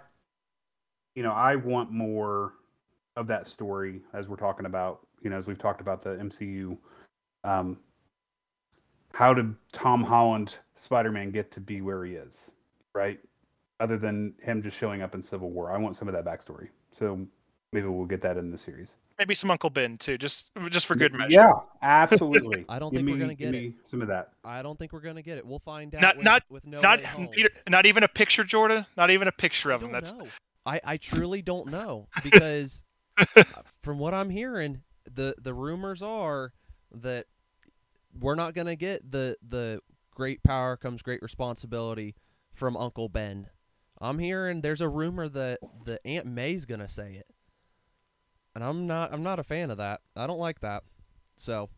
you 1.15 1.23
know 1.23 1.31
I 1.33 1.55
want 1.57 1.91
more 1.91 2.53
of 3.17 3.27
that 3.27 3.47
story 3.47 4.01
as 4.13 4.27
we're 4.29 4.37
talking 4.37 4.65
about 4.65 5.05
you 5.21 5.29
know 5.29 5.37
as 5.37 5.45
we've 5.45 5.57
talked 5.57 5.81
about 5.81 6.01
the 6.03 6.11
MCU 6.11 6.77
um 7.43 7.77
how 9.17 9.33
did 9.33 9.55
Tom 9.71 10.03
Holland 10.03 10.55
Spider 10.75 11.11
Man 11.11 11.31
get 11.31 11.51
to 11.53 11.59
be 11.59 11.81
where 11.81 12.05
he 12.05 12.13
is 12.13 12.51
right 12.93 13.19
other 13.79 13.97
than 13.97 14.33
him 14.41 14.61
just 14.61 14.77
showing 14.77 15.01
up 15.01 15.15
in 15.15 15.21
Civil 15.21 15.49
War 15.49 15.71
I 15.71 15.77
want 15.77 15.95
some 15.95 16.07
of 16.07 16.13
that 16.13 16.23
backstory 16.25 16.67
so 16.91 17.25
maybe 17.73 17.87
we'll 17.87 18.05
get 18.05 18.21
that 18.21 18.37
in 18.37 18.51
the 18.51 18.57
series. 18.57 18.95
maybe 19.19 19.33
some 19.35 19.49
Uncle 19.51 19.69
Ben 19.69 19.97
too, 19.97 20.17
just 20.17 20.51
just 20.69 20.85
for 20.85 20.95
good 20.95 21.13
measure. 21.13 21.31
Yeah, 21.31 21.51
absolutely. 21.81 22.65
I 22.69 22.79
don't 22.79 22.91
Give 22.91 22.99
think 22.99 23.09
we're 23.09 23.19
gonna 23.19 23.35
give 23.35 23.51
get 23.51 23.61
it. 23.61 23.67
me 23.69 23.73
Some 23.85 24.01
of 24.01 24.07
that. 24.09 24.29
I 24.45 24.61
don't 24.61 24.77
think 24.79 24.93
we're 24.93 25.01
gonna 25.01 25.21
get 25.21 25.37
it. 25.37 25.45
We'll 25.45 25.59
find 25.59 25.93
out. 25.95 26.01
Not- 26.01 26.15
with, 26.17 26.23
not- 26.25 26.43
with 26.49 26.65
no 26.65 26.81
Not 26.81 26.99
Peter, 27.31 27.49
not 27.67 27.85
even 27.85 28.03
a 28.03 28.07
picture, 28.07 28.43
Jordan. 28.43 28.85
Not 28.95 29.09
even 29.11 29.27
a 29.27 29.31
picture 29.31 29.71
I 29.71 29.75
of 29.75 29.81
him. 29.81 29.87
don't 29.91 29.93
That's 29.93 30.13
know. 30.13 30.27
I, 30.65 30.79
I 30.83 30.97
truly 30.97 31.41
don't 31.41 31.67
know 31.67 32.07
because 32.23 32.83
uh, 33.35 33.43
from 33.81 33.99
what 33.99 34.13
I'm 34.13 34.29
hearing, 34.29 34.81
the 35.11 35.35
the 35.41 35.53
rumors 35.53 36.01
are 36.01 36.53
that 36.91 37.25
we're 38.19 38.35
not 38.35 38.53
gonna 38.53 38.75
get 38.75 39.09
the 39.11 39.35
the 39.47 39.79
great 40.13 40.43
power 40.43 40.75
comes 40.77 41.01
great 41.01 41.21
responsibility 41.21 42.15
from 42.53 42.75
Uncle 42.77 43.09
Ben. 43.09 43.47
I'm 43.99 44.19
hearing 44.19 44.61
there's 44.61 44.81
a 44.81 44.89
rumor 44.89 45.27
that 45.29 45.59
the 45.85 45.99
Aunt 46.05 46.25
May's 46.27 46.65
gonna 46.65 46.87
say 46.89 47.13
it, 47.13 47.25
and 48.55 48.63
I'm 48.63 48.87
not 48.87 49.13
I'm 49.13 49.23
not 49.23 49.39
a 49.39 49.43
fan 49.43 49.71
of 49.71 49.77
that. 49.77 50.01
I 50.15 50.27
don't 50.27 50.39
like 50.39 50.59
that. 50.61 50.83
So, 51.37 51.69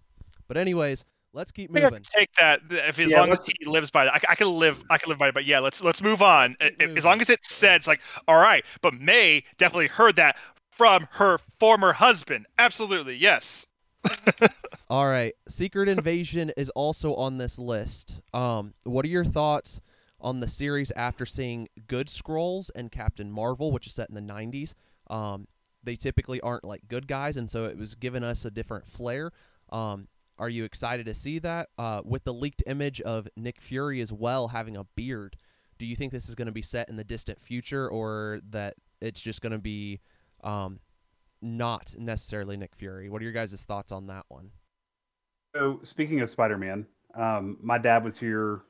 but 0.47 0.57
anyways, 0.57 1.05
let's 1.33 1.51
keep 1.51 1.69
I 1.71 1.73
think 1.73 1.85
I 1.85 1.89
moving. 1.89 2.03
take 2.03 2.33
that 2.35 2.61
if 2.69 2.99
as 2.99 3.11
Yeah, 3.11 3.19
long 3.21 3.31
as 3.31 3.45
he 3.45 3.53
lives 3.65 3.89
by 3.91 4.05
that. 4.05 4.13
I, 4.15 4.31
I 4.31 4.35
can 4.35 4.47
live. 4.57 4.83
I 4.89 4.97
can 4.97 5.09
live 5.09 5.17
by 5.19 5.29
it. 5.29 5.33
But 5.33 5.45
yeah, 5.45 5.59
let's 5.59 5.81
let's 5.83 6.01
move 6.01 6.21
on. 6.21 6.55
Let's 6.61 6.75
keep 6.77 6.81
I- 6.81 6.83
I- 6.83 6.87
moving. 6.87 6.97
As 6.97 7.05
long 7.05 7.21
as 7.21 7.29
it 7.29 7.43
said, 7.45 7.75
it's 7.77 7.87
like 7.87 8.01
all 8.27 8.37
right. 8.37 8.63
But 8.81 8.93
May 8.93 9.43
definitely 9.57 9.87
heard 9.87 10.15
that 10.17 10.37
from 10.71 11.07
her 11.11 11.39
former 11.59 11.93
husband. 11.93 12.45
Absolutely, 12.57 13.15
yes. 13.15 13.67
All 14.91 15.07
right, 15.07 15.33
Secret 15.47 15.87
Invasion 15.87 16.51
is 16.57 16.71
also 16.71 17.13
on 17.13 17.37
this 17.37 17.59
list. 17.59 18.21
Um, 18.33 18.73
what 18.85 19.05
are 19.05 19.09
your 19.09 19.23
thoughts 19.23 19.81
on 20.19 20.39
the 20.39 20.47
series 20.47 20.89
after 20.91 21.27
seeing 21.27 21.67
Good 21.85 22.07
Skrulls 22.07 22.71
and 22.75 22.91
Captain 22.91 23.31
Marvel, 23.31 23.71
which 23.71 23.85
is 23.85 23.93
set 23.93 24.09
in 24.09 24.15
the 24.15 24.21
'90s? 24.21 24.73
Um, 25.07 25.47
they 25.83 25.95
typically 25.95 26.41
aren't 26.41 26.63
like 26.63 26.87
good 26.87 27.07
guys, 27.07 27.37
and 27.37 27.47
so 27.47 27.65
it 27.65 27.77
was 27.77 27.93
giving 27.93 28.23
us 28.23 28.45
a 28.45 28.49
different 28.49 28.87
flair. 28.87 29.31
Um, 29.71 30.07
are 30.39 30.49
you 30.49 30.63
excited 30.63 31.05
to 31.05 31.13
see 31.13 31.37
that? 31.37 31.69
Uh, 31.77 32.01
with 32.03 32.23
the 32.23 32.33
leaked 32.33 32.63
image 32.65 32.99
of 33.01 33.27
Nick 33.35 33.61
Fury 33.61 34.01
as 34.01 34.11
well 34.11 34.47
having 34.47 34.75
a 34.75 34.85
beard, 34.95 35.35
do 35.77 35.85
you 35.85 35.95
think 35.95 36.11
this 36.11 36.27
is 36.27 36.33
going 36.33 36.47
to 36.47 36.51
be 36.51 36.63
set 36.63 36.89
in 36.89 36.95
the 36.95 37.03
distant 37.03 37.39
future, 37.39 37.87
or 37.87 38.39
that 38.49 38.73
it's 39.01 39.21
just 39.21 39.41
going 39.41 39.53
to 39.53 39.59
be 39.59 39.99
um, 40.43 40.79
not 41.43 41.93
necessarily 41.95 42.57
Nick 42.57 42.75
Fury? 42.75 43.07
What 43.07 43.21
are 43.21 43.25
your 43.25 43.33
guys' 43.33 43.63
thoughts 43.63 43.91
on 43.91 44.07
that 44.07 44.25
one? 44.29 44.49
So 45.59 45.81
speaking 45.83 46.21
of 46.21 46.29
Spider 46.29 46.57
Man, 46.57 46.85
um, 47.15 47.57
my 47.61 47.77
dad 47.77 48.01
was 48.01 48.17
here. 48.17 48.61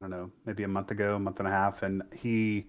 I 0.00 0.08
don't 0.08 0.10
know, 0.10 0.30
maybe 0.44 0.64
a 0.64 0.68
month 0.68 0.90
ago, 0.90 1.14
a 1.14 1.18
month 1.20 1.38
and 1.38 1.46
a 1.46 1.50
half, 1.52 1.84
and 1.84 2.02
he. 2.12 2.66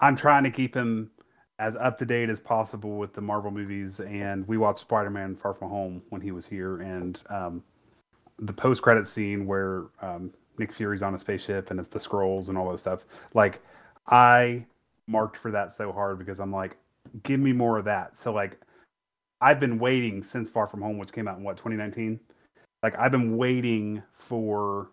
I'm 0.00 0.16
trying 0.16 0.42
to 0.42 0.50
keep 0.50 0.74
him 0.74 1.12
as 1.60 1.76
up 1.76 1.98
to 1.98 2.04
date 2.04 2.30
as 2.30 2.40
possible 2.40 2.98
with 2.98 3.12
the 3.12 3.20
Marvel 3.20 3.52
movies, 3.52 4.00
and 4.00 4.46
we 4.48 4.56
watched 4.58 4.80
Spider 4.80 5.08
Man 5.08 5.36
Far 5.36 5.54
From 5.54 5.68
Home 5.70 6.02
when 6.08 6.20
he 6.20 6.32
was 6.32 6.46
here, 6.46 6.80
and 6.80 7.20
um, 7.30 7.62
the 8.40 8.52
post 8.52 8.82
credit 8.82 9.06
scene 9.06 9.46
where 9.46 9.84
um, 10.02 10.32
Nick 10.58 10.72
Fury's 10.72 11.02
on 11.02 11.14
a 11.14 11.18
spaceship 11.18 11.70
and 11.70 11.78
it's 11.78 11.90
the 11.90 11.98
Skrulls 12.00 12.48
and 12.48 12.58
all 12.58 12.72
that 12.72 12.78
stuff. 12.78 13.04
Like, 13.34 13.62
I 14.08 14.64
marked 15.06 15.36
for 15.36 15.52
that 15.52 15.72
so 15.72 15.92
hard 15.92 16.18
because 16.18 16.40
I'm 16.40 16.50
like, 16.50 16.76
give 17.22 17.38
me 17.38 17.52
more 17.52 17.78
of 17.78 17.84
that. 17.84 18.16
So 18.16 18.32
like, 18.32 18.58
I've 19.40 19.60
been 19.60 19.78
waiting 19.78 20.22
since 20.22 20.48
Far 20.48 20.66
From 20.66 20.82
Home, 20.82 20.98
which 20.98 21.12
came 21.12 21.28
out 21.28 21.38
in 21.38 21.44
what 21.44 21.56
2019. 21.56 22.18
Like 22.82 22.98
I've 22.98 23.12
been 23.12 23.36
waiting 23.36 24.02
for 24.12 24.90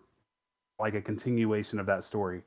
like 0.78 0.94
a 0.94 1.00
continuation 1.00 1.78
of 1.78 1.86
that 1.86 2.04
story. 2.04 2.42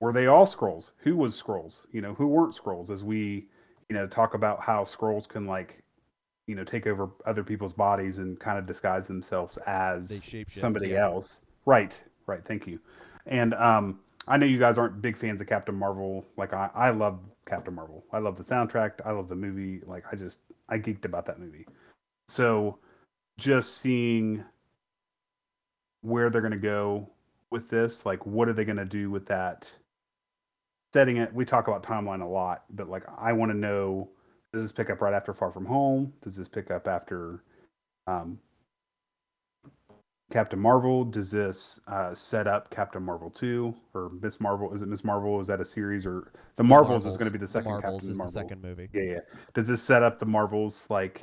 Were 0.00 0.12
they 0.12 0.26
all 0.26 0.46
Skrulls? 0.46 0.90
Who 0.98 1.16
was 1.16 1.40
Skrulls? 1.40 1.80
You 1.92 2.00
know, 2.00 2.14
who 2.14 2.26
weren't 2.26 2.54
Skrulls? 2.56 2.90
As 2.90 3.04
we, 3.04 3.46
you 3.88 3.96
know, 3.96 4.06
talk 4.06 4.34
about 4.34 4.60
how 4.60 4.84
Skrulls 4.84 5.28
can 5.28 5.46
like, 5.46 5.82
you 6.46 6.54
know, 6.54 6.64
take 6.64 6.86
over 6.86 7.10
other 7.24 7.44
people's 7.44 7.72
bodies 7.72 8.18
and 8.18 8.38
kind 8.40 8.58
of 8.58 8.66
disguise 8.66 9.06
themselves 9.06 9.58
as 9.58 10.24
somebody 10.48 10.88
yeah. 10.88 11.04
else. 11.04 11.40
Right, 11.66 12.00
right. 12.26 12.40
Thank 12.44 12.66
you. 12.66 12.80
And 13.26 13.54
um, 13.54 14.00
I 14.26 14.36
know 14.36 14.46
you 14.46 14.58
guys 14.58 14.76
aren't 14.76 15.00
big 15.00 15.16
fans 15.16 15.40
of 15.40 15.46
Captain 15.46 15.74
Marvel. 15.74 16.24
Like 16.36 16.52
I, 16.52 16.68
I 16.74 16.90
love 16.90 17.20
Captain 17.46 17.74
Marvel. 17.74 18.04
I 18.12 18.18
love 18.18 18.36
the 18.36 18.44
soundtrack. 18.44 18.92
I 19.04 19.12
love 19.12 19.28
the 19.28 19.36
movie. 19.36 19.82
Like 19.86 20.04
I 20.12 20.16
just, 20.16 20.40
I 20.68 20.78
geeked 20.78 21.04
about 21.04 21.26
that 21.26 21.38
movie. 21.38 21.66
So, 22.28 22.78
just 23.38 23.78
seeing 23.78 24.44
where 26.02 26.30
they're 26.30 26.40
going 26.40 26.52
to 26.52 26.58
go 26.58 27.08
with 27.50 27.68
this, 27.68 28.04
like 28.04 28.24
what 28.26 28.48
are 28.48 28.52
they 28.52 28.64
going 28.64 28.76
to 28.76 28.84
do 28.84 29.10
with 29.10 29.26
that? 29.26 29.70
Setting 30.92 31.18
it. 31.18 31.32
We 31.32 31.44
talk 31.44 31.68
about 31.68 31.82
timeline 31.82 32.22
a 32.22 32.26
lot, 32.26 32.64
but 32.70 32.88
like 32.88 33.04
I 33.18 33.32
want 33.32 33.50
to 33.50 33.56
know: 33.56 34.10
Does 34.52 34.62
this 34.62 34.72
pick 34.72 34.90
up 34.90 35.00
right 35.00 35.14
after 35.14 35.32
Far 35.32 35.50
From 35.52 35.64
Home? 35.64 36.12
Does 36.22 36.36
this 36.36 36.48
pick 36.48 36.70
up 36.70 36.86
after? 36.86 37.42
Um, 38.06 38.38
Captain 40.32 40.58
Marvel? 40.58 41.04
Does 41.04 41.30
this 41.30 41.78
uh, 41.86 42.14
set 42.14 42.46
up 42.46 42.70
Captain 42.70 43.02
Marvel 43.02 43.30
two 43.30 43.74
or 43.94 44.10
Miss 44.20 44.40
Marvel? 44.40 44.72
Is 44.72 44.82
it 44.82 44.88
Miss 44.88 45.04
Marvel? 45.04 45.40
Is 45.40 45.46
that 45.46 45.60
a 45.60 45.64
series 45.64 46.06
or 46.06 46.32
the 46.56 46.64
Marvels, 46.64 47.06
is 47.06 47.16
going 47.16 47.30
to 47.30 47.38
be 47.38 47.38
the 47.38 47.46
second 47.46 47.70
Marvels 47.70 47.94
Captain 47.94 48.10
is 48.10 48.16
Marvel? 48.16 48.32
the 48.32 48.40
second 48.40 48.62
movie. 48.62 48.88
Yeah, 48.94 49.02
yeah. 49.02 49.18
Does 49.54 49.68
this 49.68 49.82
set 49.82 50.02
up 50.02 50.18
the 50.18 50.26
Marvels 50.26 50.86
like 50.88 51.22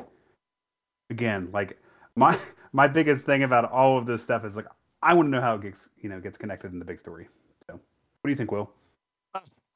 again? 1.09 1.49
Like 1.51 1.79
my 2.19 2.37
my 2.73 2.87
biggest 2.87 3.25
thing 3.25 3.43
about 3.43 3.71
all 3.71 3.97
of 3.97 4.05
this 4.05 4.21
stuff 4.21 4.45
is 4.45 4.55
like 4.55 4.67
I 5.01 5.13
want 5.13 5.27
to 5.27 5.31
know 5.31 5.41
how 5.41 5.55
it 5.55 5.61
gets 5.61 5.87
you 6.01 6.09
know 6.09 6.19
gets 6.19 6.37
connected 6.37 6.71
in 6.71 6.79
the 6.79 6.85
big 6.85 6.99
story. 6.99 7.27
So, 7.67 7.73
what 7.73 8.25
do 8.25 8.29
you 8.29 8.35
think, 8.35 8.51
Will? 8.51 8.69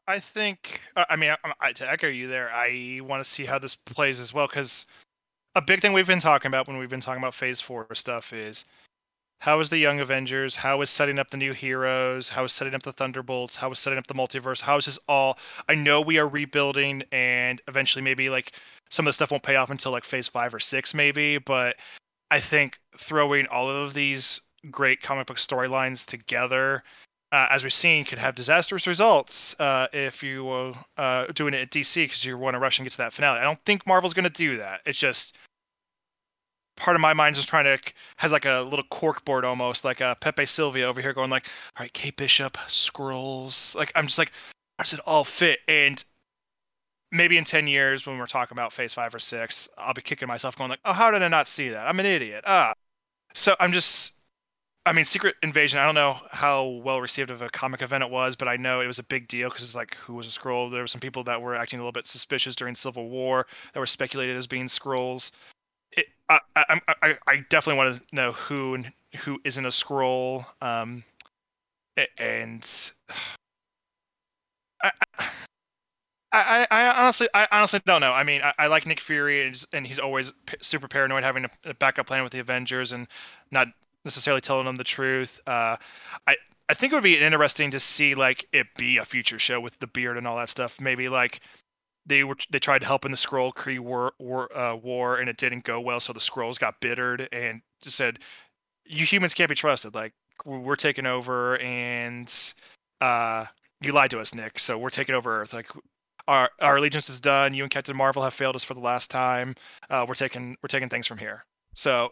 I 0.05 0.19
think. 0.19 0.81
I 0.97 1.15
mean, 1.15 1.31
I, 1.31 1.53
I, 1.61 1.71
to 1.73 1.89
echo 1.89 2.07
you 2.07 2.27
there, 2.27 2.51
I 2.53 2.99
want 3.03 3.23
to 3.23 3.29
see 3.29 3.45
how 3.45 3.57
this 3.57 3.73
plays 3.73 4.19
as 4.19 4.33
well 4.33 4.47
because 4.47 4.85
a 5.55 5.61
big 5.61 5.79
thing 5.79 5.93
we've 5.93 6.05
been 6.07 6.19
talking 6.19 6.49
about 6.49 6.67
when 6.67 6.77
we've 6.77 6.89
been 6.89 6.99
talking 6.99 7.23
about 7.23 7.33
Phase 7.33 7.61
Four 7.61 7.87
stuff 7.93 8.33
is 8.33 8.65
how 9.39 9.59
is 9.61 9.69
the 9.69 9.77
Young 9.77 10.01
Avengers? 10.01 10.57
How 10.57 10.81
is 10.81 10.89
setting 10.89 11.19
up 11.19 11.29
the 11.29 11.37
new 11.37 11.53
heroes? 11.53 12.29
How 12.29 12.43
is 12.43 12.51
setting 12.51 12.75
up 12.75 12.83
the 12.83 12.91
Thunderbolts? 12.91 13.55
How 13.57 13.71
is 13.71 13.79
setting 13.79 13.99
up 13.99 14.07
the 14.07 14.13
multiverse? 14.13 14.61
How 14.61 14.77
is 14.77 14.85
this 14.85 14.99
all? 15.07 15.37
I 15.69 15.75
know 15.75 16.01
we 16.01 16.17
are 16.17 16.27
rebuilding, 16.27 17.03
and 17.13 17.61
eventually 17.69 18.01
maybe 18.01 18.29
like 18.29 18.53
some 18.89 19.05
of 19.05 19.09
the 19.09 19.13
stuff 19.13 19.31
won't 19.31 19.43
pay 19.43 19.55
off 19.55 19.69
until 19.69 19.93
like 19.93 20.03
Phase 20.03 20.27
Five 20.27 20.53
or 20.53 20.59
Six, 20.59 20.93
maybe. 20.93 21.37
But 21.37 21.77
I 22.33 22.39
think 22.39 22.79
throwing 22.97 23.45
all 23.45 23.69
of 23.69 23.93
these 23.93 24.41
great 24.71 25.03
comic 25.03 25.27
book 25.27 25.37
storylines 25.37 26.03
together 26.03 26.83
uh, 27.31 27.47
as 27.51 27.63
we've 27.63 27.73
seen, 27.73 28.05
could 28.05 28.17
have 28.17 28.33
disastrous 28.33 28.87
results 28.87 29.55
uh, 29.59 29.87
if 29.93 30.23
you 30.23 30.43
were 30.43 30.73
uh, 30.97 31.25
doing 31.33 31.53
it 31.53 31.61
at 31.61 31.69
DC 31.69 32.05
because 32.05 32.25
you 32.25 32.35
want 32.35 32.55
to 32.55 32.59
rush 32.59 32.79
and 32.79 32.85
get 32.87 32.91
to 32.91 32.97
that 32.97 33.13
finale. 33.13 33.39
I 33.39 33.43
don't 33.43 33.63
think 33.65 33.85
Marvel's 33.85 34.15
going 34.15 34.23
to 34.23 34.31
do 34.31 34.57
that. 34.57 34.81
It's 34.83 34.97
just 34.97 35.37
part 36.75 36.95
of 36.95 37.01
my 37.01 37.13
mind 37.13 37.37
is 37.37 37.45
trying 37.45 37.65
to 37.65 37.77
has 38.17 38.31
like 38.31 38.45
a 38.45 38.61
little 38.67 38.85
cork 38.89 39.25
board 39.25 39.45
almost 39.45 39.85
like 39.85 40.01
a 40.01 40.17
Pepe 40.19 40.47
Sylvia 40.47 40.87
over 40.87 41.01
here 41.01 41.13
going 41.13 41.29
like, 41.29 41.47
all 41.77 41.83
right, 41.83 41.93
Kate 41.93 42.17
Bishop, 42.17 42.57
Skrulls. 42.67 43.75
Like 43.75 43.91
I'm 43.95 44.07
just 44.07 44.17
like, 44.17 44.31
how 44.79 44.85
does 44.85 44.93
it 44.93 45.01
all 45.05 45.23
fit? 45.23 45.59
And 45.67 46.03
maybe 47.13 47.37
in 47.37 47.45
10 47.45 47.67
years 47.67 48.05
when 48.05 48.17
we're 48.17 48.25
talking 48.25 48.55
about 48.55 48.73
phase 48.73 48.93
five 48.93 49.15
or 49.15 49.19
six, 49.19 49.69
I'll 49.77 49.93
be 49.93 50.01
kicking 50.01 50.27
myself 50.27 50.57
going 50.57 50.69
like, 50.69 50.79
oh, 50.83 50.93
how 50.93 51.11
did 51.11 51.23
I 51.23 51.27
not 51.29 51.47
see 51.47 51.69
that? 51.69 51.87
I'm 51.87 51.99
an 51.99 52.05
idiot. 52.05 52.43
Ah. 52.45 52.73
So 53.33 53.55
I'm 53.59 53.71
just 53.71 54.15
I 54.85 54.91
mean, 54.91 55.05
Secret 55.05 55.35
Invasion. 55.41 55.79
I 55.79 55.85
don't 55.85 55.95
know 55.95 56.17
how 56.31 56.65
well 56.65 56.99
received 56.99 57.31
of 57.31 57.41
a 57.41 57.49
comic 57.49 57.81
event 57.81 58.03
it 58.03 58.09
was, 58.09 58.35
but 58.35 58.49
I 58.49 58.57
know 58.57 58.81
it 58.81 58.87
was 58.87 58.99
a 58.99 59.03
big 59.03 59.29
deal 59.29 59.47
because 59.47 59.63
it's 59.63 59.75
like, 59.75 59.95
who 59.95 60.13
was 60.13 60.27
a 60.27 60.29
Skrull? 60.29 60.69
There 60.69 60.81
were 60.81 60.87
some 60.87 60.99
people 60.99 61.23
that 61.23 61.41
were 61.41 61.55
acting 61.55 61.79
a 61.79 61.81
little 61.81 61.93
bit 61.93 62.05
suspicious 62.05 62.53
during 62.53 62.75
Civil 62.75 63.07
War 63.07 63.47
that 63.73 63.79
were 63.79 63.85
speculated 63.85 64.35
as 64.35 64.45
being 64.45 64.65
Skrulls. 64.65 65.31
I, 66.27 66.39
I, 66.55 66.81
I, 67.01 67.15
I 67.27 67.45
definitely 67.49 67.77
want 67.77 67.95
to 67.95 68.15
know 68.15 68.33
who 68.33 68.75
and 68.75 68.91
who 69.19 69.39
isn't 69.45 69.65
a 69.65 69.69
Skrull. 69.69 70.45
Um, 70.61 71.05
and 72.17 72.91
I, 74.83 74.91
I, 76.33 76.67
I 76.71 77.01
honestly, 77.03 77.27
I 77.33 77.47
honestly 77.51 77.81
don't 77.85 78.01
know. 78.01 78.11
I 78.11 78.23
mean, 78.23 78.41
I, 78.41 78.53
I 78.57 78.67
like 78.67 78.85
Nick 78.87 78.99
Fury, 78.99 79.45
and, 79.45 79.65
and 79.71 79.85
he's 79.87 79.99
always 79.99 80.31
p- 80.47 80.57
super 80.61 80.87
paranoid, 80.87 81.23
having 81.23 81.45
a, 81.45 81.49
a 81.69 81.73
backup 81.75 82.07
plan 82.07 82.23
with 82.23 82.31
the 82.31 82.39
Avengers, 82.39 82.91
and 82.91 83.07
not 83.51 83.67
necessarily 84.03 84.41
telling 84.41 84.65
them 84.65 84.77
the 84.77 84.83
truth. 84.83 85.39
Uh, 85.45 85.77
I 86.27 86.35
I 86.69 86.73
think 86.73 86.91
it 86.91 86.95
would 86.95 87.03
be 87.03 87.19
interesting 87.19 87.71
to 87.71 87.79
see 87.79 88.15
like 88.15 88.47
it 88.51 88.67
be 88.77 88.97
a 88.97 89.05
future 89.05 89.37
show 89.39 89.59
with 89.59 89.77
the 89.79 89.87
beard 89.87 90.17
and 90.17 90.27
all 90.27 90.37
that 90.37 90.49
stuff. 90.49 90.81
Maybe 90.81 91.07
like 91.09 91.41
they 92.05 92.23
were 92.23 92.37
they 92.51 92.59
tried 92.59 92.79
to 92.79 92.87
help 92.87 93.05
in 93.05 93.11
the 93.11 93.17
Skrull 93.17 93.53
Kree 93.53 93.79
war 93.79 94.13
war, 94.19 94.55
uh, 94.57 94.75
war 94.75 95.17
and 95.17 95.29
it 95.29 95.37
didn't 95.37 95.63
go 95.65 95.79
well, 95.81 95.99
so 95.99 96.13
the 96.13 96.19
Skrulls 96.19 96.59
got 96.59 96.81
bittered 96.81 97.29
and 97.31 97.61
just 97.81 97.97
said, 97.97 98.19
"You 98.85 99.05
humans 99.05 99.33
can't 99.35 99.49
be 99.49 99.55
trusted. 99.55 99.95
Like 99.95 100.13
we're 100.45 100.75
taking 100.77 101.05
over, 101.07 101.57
and 101.59 102.31
uh, 103.01 103.45
you 103.81 103.91
lied 103.93 104.11
to 104.11 104.19
us, 104.19 104.35
Nick. 104.35 104.59
So 104.59 104.77
we're 104.77 104.89
taking 104.89 105.15
over 105.15 105.41
Earth. 105.41 105.53
Like." 105.53 105.69
Our, 106.27 106.49
our 106.61 106.77
allegiance 106.77 107.09
is 107.09 107.19
done. 107.19 107.53
You 107.53 107.63
and 107.63 107.71
Captain 107.71 107.97
Marvel 107.97 108.23
have 108.23 108.33
failed 108.33 108.55
us 108.55 108.63
for 108.63 108.73
the 108.73 108.79
last 108.79 109.11
time. 109.11 109.55
Uh, 109.89 110.05
we're 110.07 110.13
taking 110.13 110.55
we're 110.61 110.67
taking 110.67 110.89
things 110.89 111.05
from 111.05 111.17
here. 111.17 111.45
So 111.75 112.11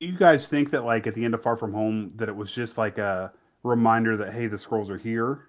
you 0.00 0.12
guys 0.16 0.48
think 0.48 0.70
that 0.70 0.84
like 0.84 1.06
at 1.06 1.14
the 1.14 1.24
end 1.24 1.34
of 1.34 1.42
Far 1.42 1.56
From 1.56 1.72
Home 1.72 2.12
that 2.16 2.28
it 2.28 2.34
was 2.34 2.52
just 2.52 2.78
like 2.78 2.98
a 2.98 3.32
reminder 3.62 4.16
that 4.16 4.32
hey 4.32 4.46
the 4.46 4.56
Skrulls 4.56 4.88
are 4.90 4.98
here, 4.98 5.48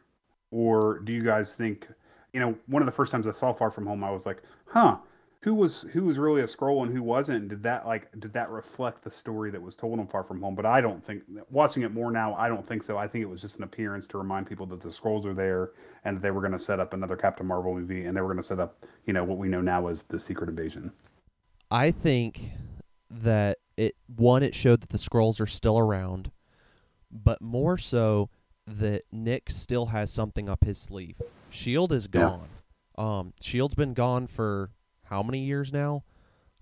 or 0.52 1.00
do 1.00 1.14
you 1.14 1.24
guys 1.24 1.56
think 1.56 1.88
you 2.34 2.40
know 2.40 2.56
one 2.68 2.82
of 2.82 2.86
the 2.86 2.92
first 2.92 3.12
times 3.12 3.26
I 3.26 3.32
saw 3.32 3.54
Far 3.54 3.72
From 3.72 3.86
Home 3.88 4.04
I 4.04 4.12
was 4.12 4.26
like 4.26 4.44
huh 4.66 4.98
who 5.42 5.56
was 5.56 5.82
who 5.92 6.04
was 6.04 6.20
really 6.20 6.42
a 6.42 6.48
Skrull 6.48 6.84
and 6.84 6.96
who 6.96 7.02
wasn't 7.02 7.38
and 7.40 7.50
did 7.50 7.64
that 7.64 7.86
like 7.86 8.10
did 8.20 8.32
that 8.34 8.50
reflect 8.50 9.04
the 9.04 9.10
story 9.12 9.50
that 9.52 9.62
was 9.62 9.76
told 9.76 10.00
in 10.00 10.08
Far 10.08 10.24
From 10.24 10.40
Home 10.42 10.56
but 10.56 10.66
I 10.66 10.82
don't 10.82 11.04
think 11.04 11.24
watching 11.50 11.84
it 11.84 11.92
more 11.92 12.12
now 12.12 12.36
I 12.36 12.48
don't 12.48 12.66
think 12.66 12.84
so 12.84 12.98
I 12.98 13.08
think 13.08 13.24
it 13.24 13.30
was 13.30 13.42
just 13.42 13.58
an 13.58 13.64
appearance 13.64 14.06
to 14.08 14.18
remind 14.18 14.48
people 14.48 14.66
that 14.68 14.82
the 14.82 14.90
Skrulls 14.90 15.26
are 15.26 15.34
there 15.34 15.72
and 16.06 16.18
that 16.18 16.22
they 16.22 16.32
were 16.32 16.42
going 16.42 16.54
to 16.54 16.60
set 16.60 16.80
up 16.80 16.94
another 16.94 17.16
Captain 17.16 17.46
Marvel 17.46 17.74
movie 17.74 18.06
and 18.06 18.16
they 18.16 18.22
were 18.22 18.28
going 18.28 18.38
to 18.38 18.44
set 18.44 18.60
up 18.60 18.86
you 19.06 19.14
know 19.14 19.24
what 19.24 19.38
we 19.38 19.48
know 19.48 19.62
now 19.62 19.88
as 19.88 20.04
the 20.04 20.20
Secret 20.20 20.50
Invasion. 20.50 20.92
I 21.72 21.92
think 21.92 22.52
that 23.10 23.58
it 23.78 23.96
one 24.16 24.44
it 24.44 24.54
showed 24.54 24.82
that 24.82 24.90
the 24.90 24.98
Skrulls 25.00 25.42
are 25.42 25.48
still 25.48 25.80
around, 25.80 26.30
but 27.12 27.42
more 27.42 27.78
so 27.80 28.30
that 28.68 29.04
Nick 29.12 29.50
still 29.50 29.88
has 29.88 30.12
something 30.12 30.48
up 30.48 30.64
his 30.64 30.78
sleeve. 30.78 31.16
Shield 31.50 31.92
is 31.92 32.08
Yeah. 32.14 32.38
gone. 32.38 32.50
Um, 32.98 33.34
Shield's 33.42 33.74
been 33.74 33.94
gone 33.94 34.28
for 34.28 34.70
how 35.12 35.22
many 35.22 35.40
years 35.40 35.72
now? 35.72 36.04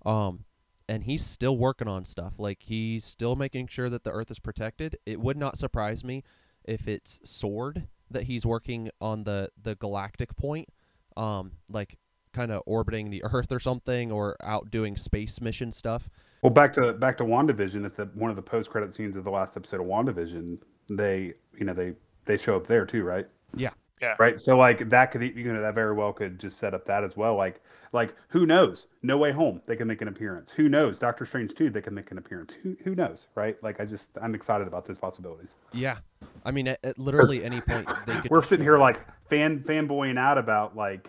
Um, 0.04 0.44
and 0.88 1.04
he's 1.04 1.24
still 1.24 1.56
working 1.56 1.86
on 1.88 2.04
stuff. 2.04 2.34
Like 2.38 2.58
he's 2.62 3.04
still 3.04 3.36
making 3.36 3.68
sure 3.68 3.88
that 3.88 4.02
the 4.02 4.10
Earth 4.10 4.30
is 4.30 4.40
protected. 4.40 4.98
It 5.06 5.20
would 5.20 5.36
not 5.36 5.56
surprise 5.56 6.02
me 6.02 6.24
if 6.64 6.88
it's 6.88 7.20
Sword 7.22 7.86
that 8.10 8.24
he's 8.24 8.44
working 8.44 8.90
on 9.00 9.22
the 9.24 9.50
the 9.62 9.76
galactic 9.76 10.36
point. 10.36 10.68
Um, 11.16 11.52
like 11.68 11.96
kind 12.32 12.50
of 12.50 12.62
orbiting 12.66 13.10
the 13.10 13.22
Earth 13.24 13.52
or 13.52 13.60
something, 13.60 14.10
or 14.10 14.36
out 14.42 14.70
doing 14.70 14.96
space 14.96 15.40
mission 15.40 15.70
stuff. 15.70 16.10
Well, 16.42 16.52
back 16.52 16.72
to 16.72 16.92
back 16.94 17.16
to 17.18 17.24
WandaVision. 17.24 17.86
It's 17.86 17.98
the 17.98 18.10
one 18.14 18.30
of 18.30 18.36
the 18.36 18.42
post 18.42 18.68
credit 18.70 18.94
scenes 18.94 19.16
of 19.16 19.22
the 19.22 19.30
last 19.30 19.56
episode 19.56 19.80
of 19.80 19.86
WandaVision, 19.86 20.58
they 20.90 21.34
you 21.56 21.64
know 21.64 21.74
they 21.74 21.92
they 22.24 22.36
show 22.36 22.56
up 22.56 22.66
there 22.66 22.84
too, 22.84 23.04
right? 23.04 23.28
Yeah. 23.54 23.70
Yeah. 24.02 24.16
Right. 24.18 24.40
So 24.40 24.56
like 24.56 24.88
that 24.88 25.12
could 25.12 25.22
you 25.22 25.52
know 25.52 25.62
that 25.62 25.74
very 25.74 25.94
well 25.94 26.12
could 26.12 26.40
just 26.40 26.58
set 26.58 26.74
up 26.74 26.84
that 26.86 27.04
as 27.04 27.16
well. 27.16 27.36
Like 27.36 27.60
like 27.92 28.14
who 28.28 28.46
knows? 28.46 28.86
No 29.02 29.18
Way 29.18 29.32
Home 29.32 29.60
they 29.66 29.76
can 29.76 29.88
make 29.88 30.02
an 30.02 30.08
appearance. 30.08 30.50
Who 30.52 30.68
knows? 30.68 30.98
Doctor 30.98 31.26
Strange 31.26 31.54
two 31.54 31.70
they 31.70 31.80
can 31.80 31.94
make 31.94 32.10
an 32.10 32.18
appearance. 32.18 32.54
Who 32.62 32.76
who 32.84 32.94
knows? 32.94 33.26
Right. 33.34 33.56
Like 33.62 33.80
I 33.80 33.84
just 33.84 34.10
I'm 34.20 34.34
excited 34.34 34.66
about 34.66 34.86
those 34.86 34.98
possibilities. 34.98 35.50
Yeah, 35.72 35.98
I 36.44 36.50
mean, 36.50 36.68
at, 36.68 36.78
at 36.84 36.98
literally 36.98 37.42
any 37.44 37.60
point 37.60 37.88
they 38.06 38.14
could. 38.14 38.30
We're 38.30 38.42
sitting 38.42 38.64
here 38.64 38.78
like 38.78 39.00
fan 39.28 39.60
fanboying 39.60 40.18
out 40.18 40.38
about 40.38 40.76
like 40.76 41.08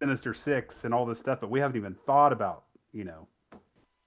Sinister 0.00 0.34
Six 0.34 0.84
and 0.84 0.94
all 0.94 1.06
this 1.06 1.18
stuff, 1.18 1.40
but 1.40 1.50
we 1.50 1.60
haven't 1.60 1.76
even 1.76 1.94
thought 2.06 2.32
about 2.32 2.64
you 2.92 3.04
know 3.04 3.28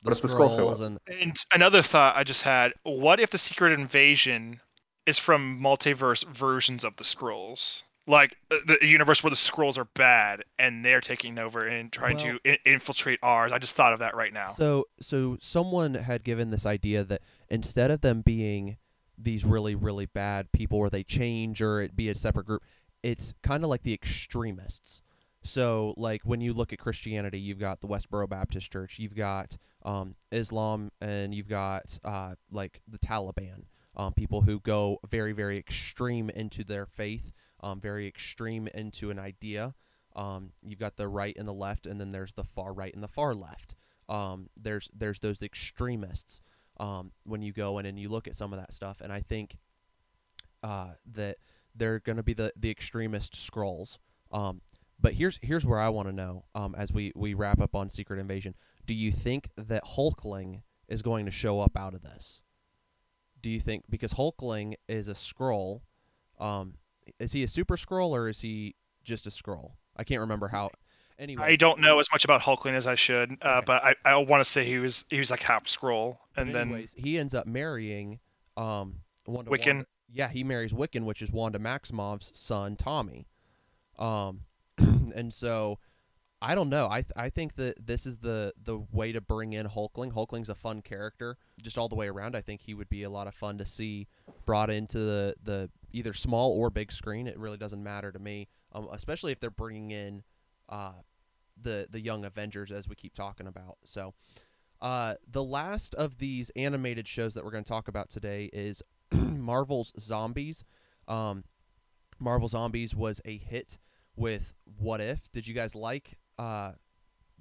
the 0.01 0.09
what 0.09 0.15
if 0.15 0.21
the 0.21 0.27
Skrulls 0.27 0.81
and 0.81 0.99
And 1.07 1.35
another 1.53 1.81
thought 1.81 2.15
I 2.15 2.23
just 2.23 2.43
had: 2.43 2.73
What 2.83 3.19
if 3.19 3.29
the 3.29 3.37
secret 3.37 3.73
invasion 3.73 4.61
is 5.05 5.17
from 5.17 5.59
multiverse 5.59 6.25
versions 6.27 6.83
of 6.83 6.97
the 6.97 7.03
Skrulls? 7.03 7.83
Like 8.09 8.37
uh, 8.49 8.55
the 8.65 8.85
universe 8.87 9.21
where 9.21 9.29
the 9.29 9.35
Skrulls 9.35 9.77
are 9.77 9.83
bad 9.93 10.43
and 10.57 10.83
they're 10.83 11.01
taking 11.01 11.37
over 11.37 11.67
and 11.67 11.91
trying 11.91 12.15
Well- 12.17 12.39
to 12.41 12.51
I- 12.53 12.59
infiltrate 12.65 13.19
ours. 13.21 13.51
I 13.51 13.59
just 13.59 13.75
thought 13.75 13.91
of 13.93 13.99
that 13.99 14.15
right 14.15 14.31
now. 14.33 14.47
So 14.53 14.85
so 15.01 15.37
someone 15.41 15.93
had 15.95 16.23
given 16.23 16.49
this 16.49 16.65
idea 16.65 17.03
that 17.03 17.21
instead 17.49 17.91
of 17.91 18.01
them 18.01 18.21
being 18.21 18.77
these 19.17 19.43
really 19.43 19.75
really 19.75 20.05
bad 20.05 20.51
people 20.53 20.79
where 20.79 20.89
they 20.89 21.03
change 21.03 21.61
or 21.61 21.81
it 21.81 21.95
be 21.95 22.07
a 22.09 22.15
separate 22.15 22.45
group, 22.45 22.63
it's 23.03 23.33
kind 23.43 23.63
of 23.63 23.69
like 23.69 23.83
the 23.83 23.93
extremists. 23.93 25.01
So 25.43 25.93
like 25.97 26.21
when 26.23 26.39
you 26.41 26.53
look 26.53 26.71
at 26.73 26.79
Christianity, 26.79 27.39
you've 27.39 27.59
got 27.59 27.81
the 27.81 27.87
Westboro 27.87 28.29
Baptist 28.29 28.71
Church, 28.71 28.99
you've 28.99 29.15
got 29.15 29.57
um, 29.83 30.15
Islam, 30.31 30.91
and 31.01 31.33
you've 31.33 31.47
got 31.49 31.99
uh, 32.05 32.35
like 32.51 32.81
the 32.87 32.97
Taliban. 32.99 33.63
um, 33.95 34.13
people 34.13 34.41
who 34.41 34.59
go 34.59 34.99
very 35.09 35.33
very 35.33 35.57
extreme 35.57 36.29
into 36.29 36.63
their 36.63 36.85
faith, 36.85 37.31
um, 37.61 37.79
very 37.79 38.07
extreme 38.07 38.67
into 38.67 39.09
an 39.09 39.19
idea. 39.19 39.73
Um, 40.15 40.51
you've 40.63 40.79
got 40.79 40.97
the 40.97 41.07
right 41.07 41.35
and 41.37 41.47
the 41.47 41.53
left, 41.53 41.85
and 41.85 41.99
then 41.99 42.11
there's 42.11 42.33
the 42.33 42.43
far 42.43 42.73
right 42.73 42.93
and 42.93 43.03
the 43.03 43.07
far 43.07 43.35
left. 43.35 43.75
Um, 44.09 44.49
there's 44.55 44.89
there's 44.95 45.19
those 45.19 45.41
extremists 45.41 46.41
um, 46.79 47.11
when 47.25 47.41
you 47.41 47.53
go 47.53 47.77
in 47.79 47.85
and 47.85 47.99
you 47.99 48.09
look 48.09 48.27
at 48.27 48.35
some 48.35 48.53
of 48.53 48.59
that 48.59 48.73
stuff, 48.73 49.01
and 49.01 49.11
I 49.11 49.21
think 49.21 49.57
uh, 50.63 50.91
that 51.13 51.37
they're 51.75 51.99
going 51.99 52.17
to 52.17 52.23
be 52.23 52.33
the 52.33 52.51
the 52.55 52.71
extremist 52.71 53.33
Skrulls. 53.33 53.97
Um, 54.31 54.61
but 54.99 55.13
here's 55.13 55.39
here's 55.41 55.65
where 55.65 55.79
I 55.79 55.89
want 55.89 56.07
to 56.07 56.13
know 56.13 56.45
um, 56.55 56.75
as 56.75 56.91
we 56.91 57.11
we 57.15 57.33
wrap 57.33 57.61
up 57.61 57.75
on 57.75 57.89
Secret 57.89 58.19
Invasion. 58.19 58.55
Do 58.85 58.93
you 58.93 59.11
think 59.11 59.49
that 59.57 59.83
Hulkling 59.83 60.61
is 60.87 61.01
going 61.01 61.25
to 61.25 61.31
show 61.31 61.59
up 61.59 61.77
out 61.77 61.93
of 61.93 62.01
this? 62.01 62.41
Do 63.41 63.49
you 63.49 63.59
think 63.59 63.83
because 63.89 64.13
Hulkling 64.13 64.75
is 64.87 65.07
a 65.07 65.13
Skrull, 65.13 65.81
um, 66.39 66.75
is 67.19 67.31
he 67.31 67.43
a 67.43 67.47
super 67.47 67.77
Skrull 67.77 68.09
or 68.11 68.27
is 68.29 68.41
he 68.41 68.75
just 69.03 69.27
a 69.27 69.29
Skrull? 69.29 69.71
I 69.95 70.03
can't 70.03 70.21
remember 70.21 70.47
how. 70.47 70.69
Anyway, 71.19 71.43
I 71.43 71.55
don't 71.55 71.79
know 71.81 71.97
as 71.99 72.07
much 72.11 72.23
about 72.25 72.41
Hulkling 72.41 72.73
as 72.75 72.85
I 72.85 72.93
should, 72.93 73.37
uh, 73.41 73.55
Okay. 73.57 73.63
but 73.65 73.83
I, 73.83 73.95
I 74.05 74.15
want 74.17 74.41
to 74.43 74.45
say 74.49 74.63
he 74.65 74.77
was 74.77 75.05
he 75.09 75.17
was 75.17 75.31
like 75.31 75.41
half 75.41 75.63
Skrull, 75.65 76.17
and 76.35 76.53
But 76.53 76.69
then 76.69 76.85
he 76.95 77.17
ends 77.17 77.33
up 77.33 77.47
marrying 77.47 78.19
um 78.55 78.97
Wanda 79.25 79.49
Wiccan. 79.49 79.65
Wanda- 79.67 79.85
yeah, 80.13 80.29
he 80.29 80.43
marries 80.43 80.71
Wiccan, 80.73 81.01
which 81.05 81.21
is 81.23 81.31
Wanda 81.31 81.57
Maximoff's 81.59 82.31
son, 82.39 82.75
Tommy. 82.75 83.27
Um, 83.97 84.41
and 84.77 85.33
so 85.33 85.79
I 86.39 86.53
don't 86.53 86.69
know. 86.69 86.87
I 86.87 87.01
th- 87.01 87.13
I 87.15 87.29
think 87.31 87.55
that 87.55 87.83
this 87.87 88.05
is 88.05 88.17
the 88.17 88.53
the 88.63 88.77
way 88.91 89.11
to 89.11 89.19
bring 89.19 89.53
in 89.53 89.67
Hulkling. 89.67 90.13
Hulkling's 90.13 90.49
a 90.49 90.55
fun 90.55 90.83
character, 90.83 91.37
just 91.63 91.79
all 91.79 91.89
the 91.89 91.95
way 91.95 92.07
around. 92.09 92.35
I 92.35 92.41
think 92.41 92.61
he 92.61 92.75
would 92.75 92.89
be 92.89 93.01
a 93.03 93.09
lot 93.09 93.25
of 93.27 93.33
fun 93.33 93.57
to 93.57 93.65
see 93.65 94.07
brought 94.45 94.69
into 94.69 94.99
the 94.99 95.33
the 95.43 95.69
either 95.91 96.13
small 96.13 96.51
or 96.51 96.69
big 96.69 96.91
screen. 96.91 97.27
It 97.27 97.37
really 97.37 97.57
doesn't 97.57 97.83
matter 97.83 98.11
to 98.11 98.19
me, 98.19 98.47
um, 98.73 98.87
especially 98.91 99.31
if 99.31 99.39
they're 99.39 99.49
bringing 99.49 99.91
in 99.91 100.23
uh, 100.69 100.93
the 101.61 101.87
the 101.89 101.99
young 101.99 102.25
Avengers 102.25 102.71
as 102.71 102.87
we 102.87 102.95
keep 102.95 103.13
talking 103.13 103.47
about. 103.47 103.77
So. 103.83 104.13
Uh, 104.79 105.15
the 105.27 105.43
last 105.43 105.95
of 105.95 106.19
these 106.19 106.51
animated 106.55 107.07
shows 107.07 107.33
that 107.33 107.43
we're 107.43 107.49
going 107.49 107.63
to 107.63 107.67
talk 107.67 107.87
about 107.87 108.11
today 108.11 108.47
is 108.53 108.83
Marvel's 109.11 109.91
Zombies. 109.99 110.63
Um, 111.07 111.45
Marvel 112.19 112.47
Zombies 112.47 112.93
was 112.93 113.19
a 113.25 113.37
hit 113.37 113.79
with 114.15 114.53
What 114.77 115.01
If. 115.01 115.31
Did 115.31 115.47
you 115.47 115.55
guys 115.55 115.73
like 115.73 116.19
uh, 116.37 116.73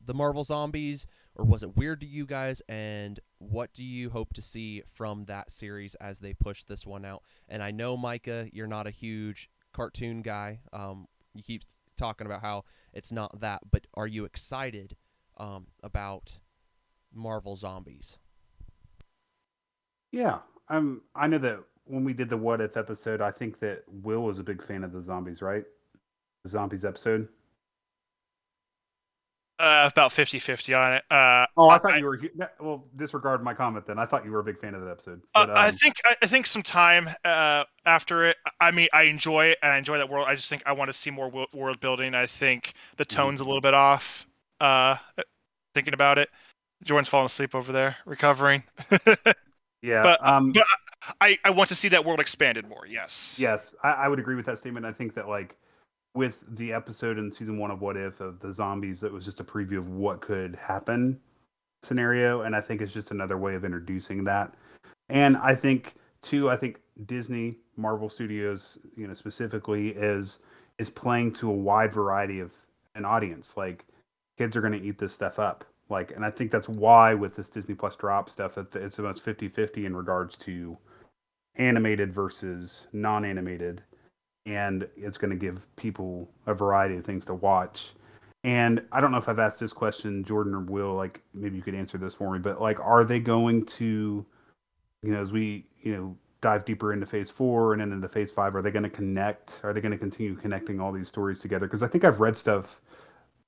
the 0.06 0.14
Marvel 0.14 0.44
Zombies, 0.44 1.06
or 1.34 1.44
was 1.44 1.62
it 1.62 1.76
weird 1.76 2.00
to 2.00 2.06
you 2.06 2.26
guys? 2.26 2.62
And 2.68 3.20
what 3.38 3.72
do 3.72 3.82
you 3.82 4.10
hope 4.10 4.32
to 4.34 4.42
see 4.42 4.82
from 4.86 5.24
that 5.26 5.50
series 5.50 5.94
as 5.96 6.20
they 6.20 6.32
push 6.32 6.64
this 6.64 6.86
one 6.86 7.04
out? 7.04 7.22
And 7.48 7.62
I 7.62 7.70
know 7.70 7.96
Micah, 7.96 8.48
you're 8.52 8.66
not 8.66 8.86
a 8.86 8.90
huge 8.90 9.50
cartoon 9.72 10.22
guy. 10.22 10.60
Um, 10.72 11.06
you 11.34 11.42
keep 11.42 11.62
talking 11.96 12.26
about 12.26 12.40
how 12.40 12.64
it's 12.92 13.12
not 13.12 13.40
that, 13.40 13.62
but 13.70 13.86
are 13.94 14.06
you 14.06 14.24
excited 14.24 14.96
um, 15.38 15.66
about 15.82 16.38
Marvel 17.12 17.56
Zombies? 17.56 18.18
Yeah, 20.12 20.38
I'm. 20.68 21.02
I 21.14 21.26
know 21.26 21.38
that 21.38 21.58
when 21.84 22.04
we 22.04 22.12
did 22.12 22.28
the 22.30 22.36
what 22.36 22.60
if 22.60 22.76
episode, 22.76 23.20
I 23.20 23.30
think 23.30 23.58
that 23.60 23.82
Will 23.86 24.22
was 24.22 24.38
a 24.38 24.42
big 24.42 24.62
fan 24.62 24.84
of 24.84 24.92
the 24.92 25.02
zombies, 25.02 25.42
right? 25.42 25.64
The 26.42 26.48
zombies 26.48 26.84
episode. 26.84 27.28
Uh, 29.58 29.88
about 29.92 30.10
50-50 30.12 30.78
on 30.78 30.94
it. 30.94 31.04
Uh, 31.10 31.46
Oh, 31.56 31.68
I 31.70 31.78
thought 31.78 31.98
you 31.98 32.04
were. 32.04 32.20
Well, 32.60 32.84
disregard 32.96 33.42
my 33.42 33.54
comment 33.54 33.86
then. 33.86 33.98
I 33.98 34.04
thought 34.06 34.24
you 34.24 34.30
were 34.30 34.40
a 34.40 34.44
big 34.44 34.58
fan 34.60 34.74
of 34.74 34.82
that 34.82 34.90
episode. 34.90 35.22
Uh, 35.34 35.46
But, 35.46 35.56
I 35.56 35.68
um, 35.68 35.74
think 35.76 35.94
I, 36.04 36.16
I 36.22 36.26
think 36.26 36.46
some 36.46 36.62
time 36.62 37.08
uh, 37.24 37.64
after 37.86 38.26
it. 38.26 38.36
I 38.60 38.70
mean, 38.70 38.88
I 38.92 39.04
enjoy 39.04 39.46
it 39.46 39.58
and 39.62 39.72
I 39.72 39.78
enjoy 39.78 39.96
that 39.98 40.08
world. 40.10 40.26
I 40.28 40.34
just 40.34 40.50
think 40.50 40.62
I 40.66 40.72
want 40.72 40.88
to 40.88 40.92
see 40.92 41.10
more 41.10 41.46
world 41.52 41.80
building. 41.80 42.14
I 42.14 42.26
think 42.26 42.74
the 42.96 43.04
Mm-hmm. 43.06 43.16
tone's 43.16 43.40
a 43.40 43.44
little 43.44 43.60
bit 43.62 43.74
off. 43.74 44.26
Uh, 44.60 44.96
thinking 45.74 45.94
about 45.94 46.18
it, 46.18 46.28
Jordan's 46.84 47.08
falling 47.08 47.26
asleep 47.26 47.54
over 47.54 47.72
there, 47.72 47.96
recovering. 48.04 48.62
yeah. 49.82 50.02
but- 50.02 50.26
um, 50.26 50.52
but 50.52 50.64
I, 51.20 51.38
I 51.44 51.50
want 51.50 51.68
to 51.68 51.74
see 51.74 51.88
that 51.88 52.04
world 52.04 52.20
expanded 52.20 52.68
more. 52.68 52.86
Yes. 52.86 53.36
Yes, 53.40 53.74
I, 53.82 53.92
I 53.92 54.08
would 54.08 54.18
agree 54.18 54.34
with 54.34 54.46
that 54.46 54.58
statement. 54.58 54.84
I 54.84 54.92
think 54.92 55.14
that 55.14 55.28
like 55.28 55.56
with 56.16 56.44
the 56.56 56.72
episode 56.72 57.18
in 57.18 57.30
season 57.30 57.58
one 57.58 57.70
of 57.70 57.80
What 57.80 57.96
If 57.96 58.20
of 58.20 58.40
the 58.40 58.52
zombies, 58.52 59.00
that 59.00 59.12
was 59.12 59.24
just 59.24 59.40
a 59.40 59.44
preview 59.44 59.78
of 59.78 59.88
what 59.88 60.20
could 60.20 60.56
happen 60.56 61.20
scenario, 61.82 62.42
and 62.42 62.56
I 62.56 62.60
think 62.60 62.80
it's 62.80 62.92
just 62.92 63.10
another 63.10 63.38
way 63.38 63.54
of 63.54 63.64
introducing 63.64 64.24
that. 64.24 64.54
And 65.08 65.36
I 65.36 65.54
think 65.54 65.94
too, 66.22 66.50
I 66.50 66.56
think 66.56 66.80
Disney, 67.06 67.56
Marvel 67.76 68.08
Studios, 68.08 68.78
you 68.96 69.06
know, 69.06 69.14
specifically 69.14 69.90
is 69.90 70.40
is 70.78 70.90
playing 70.90 71.32
to 71.32 71.48
a 71.50 71.54
wide 71.54 71.92
variety 71.92 72.40
of 72.40 72.52
an 72.94 73.04
audience. 73.04 73.56
Like 73.56 73.84
kids 74.36 74.56
are 74.56 74.60
going 74.60 74.78
to 74.78 74.82
eat 74.82 74.98
this 74.98 75.14
stuff 75.14 75.38
up. 75.38 75.64
Like, 75.88 76.10
and 76.10 76.24
I 76.24 76.30
think 76.30 76.50
that's 76.50 76.68
why 76.68 77.14
with 77.14 77.36
this 77.36 77.48
Disney 77.48 77.74
Plus 77.74 77.96
drop 77.96 78.28
stuff, 78.28 78.56
that 78.56 78.74
it's 78.74 78.98
almost 78.98 79.24
50-50 79.24 79.86
in 79.86 79.96
regards 79.96 80.36
to 80.38 80.76
animated 81.54 82.12
versus 82.12 82.86
non-animated 82.92 83.82
and 84.46 84.88
it's 84.96 85.18
going 85.18 85.30
to 85.30 85.36
give 85.36 85.60
people 85.76 86.28
a 86.46 86.54
variety 86.54 86.96
of 86.96 87.04
things 87.04 87.24
to 87.26 87.34
watch. 87.34 87.90
And 88.44 88.80
i 88.92 89.00
don't 89.00 89.10
know 89.10 89.18
if 89.18 89.28
i've 89.28 89.40
asked 89.40 89.58
this 89.58 89.72
question 89.72 90.22
jordan 90.22 90.54
or 90.54 90.60
will 90.60 90.94
like 90.94 91.20
maybe 91.34 91.56
you 91.56 91.62
could 91.62 91.74
answer 91.74 91.98
this 91.98 92.14
for 92.14 92.32
me 92.32 92.38
but 92.38 92.60
like 92.60 92.78
are 92.78 93.04
they 93.04 93.18
going 93.18 93.64
to 93.66 94.24
you 95.02 95.10
know 95.10 95.20
as 95.20 95.32
we 95.32 95.66
you 95.82 95.96
know 95.96 96.16
dive 96.42 96.64
deeper 96.64 96.92
into 96.92 97.06
phase 97.06 97.28
four 97.28 97.72
and 97.72 97.80
then 97.80 97.90
into 97.90 98.08
phase 98.08 98.30
five 98.30 98.54
are 98.54 98.62
they 98.62 98.70
going 98.70 98.84
to 98.84 98.90
connect? 98.90 99.58
Are 99.64 99.72
they 99.72 99.80
going 99.80 99.90
to 99.90 99.98
continue 99.98 100.36
connecting 100.36 100.80
all 100.80 100.92
these 100.92 101.08
stories 101.08 101.40
together? 101.40 101.66
Because 101.66 101.82
i 101.82 101.88
think 101.88 102.04
i've 102.04 102.20
read 102.20 102.36
stuff 102.36 102.80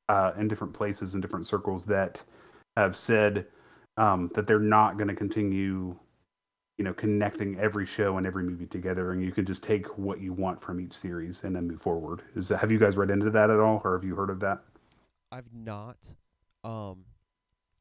uh, 0.08 0.32
in 0.38 0.48
different 0.48 0.72
places 0.72 1.14
in 1.14 1.20
different 1.20 1.46
circles 1.46 1.84
that 1.84 2.20
have 2.76 2.96
said 2.96 3.46
um, 3.98 4.30
that 4.34 4.46
they're 4.46 4.58
not 4.58 4.96
going 4.96 5.08
to 5.08 5.14
continue 5.14 5.94
you 6.78 6.84
know 6.84 6.94
connecting 6.94 7.58
every 7.58 7.84
show 7.84 8.16
and 8.16 8.26
every 8.26 8.44
movie 8.44 8.66
together 8.66 9.12
and 9.12 9.22
you 9.22 9.32
can 9.32 9.44
just 9.44 9.62
take 9.62 9.86
what 9.98 10.20
you 10.20 10.32
want 10.32 10.62
from 10.62 10.80
each 10.80 10.94
series 10.94 11.42
and 11.42 11.54
then 11.54 11.66
move 11.66 11.82
forward 11.82 12.22
is 12.36 12.48
that 12.48 12.58
have 12.58 12.70
you 12.70 12.78
guys 12.78 12.96
read 12.96 13.10
into 13.10 13.30
that 13.30 13.50
at 13.50 13.58
all 13.58 13.82
or 13.84 13.94
have 13.96 14.04
you 14.04 14.14
heard 14.14 14.30
of 14.30 14.40
that 14.40 14.60
I've 15.30 15.52
not. 15.52 15.98
Um, 16.64 17.04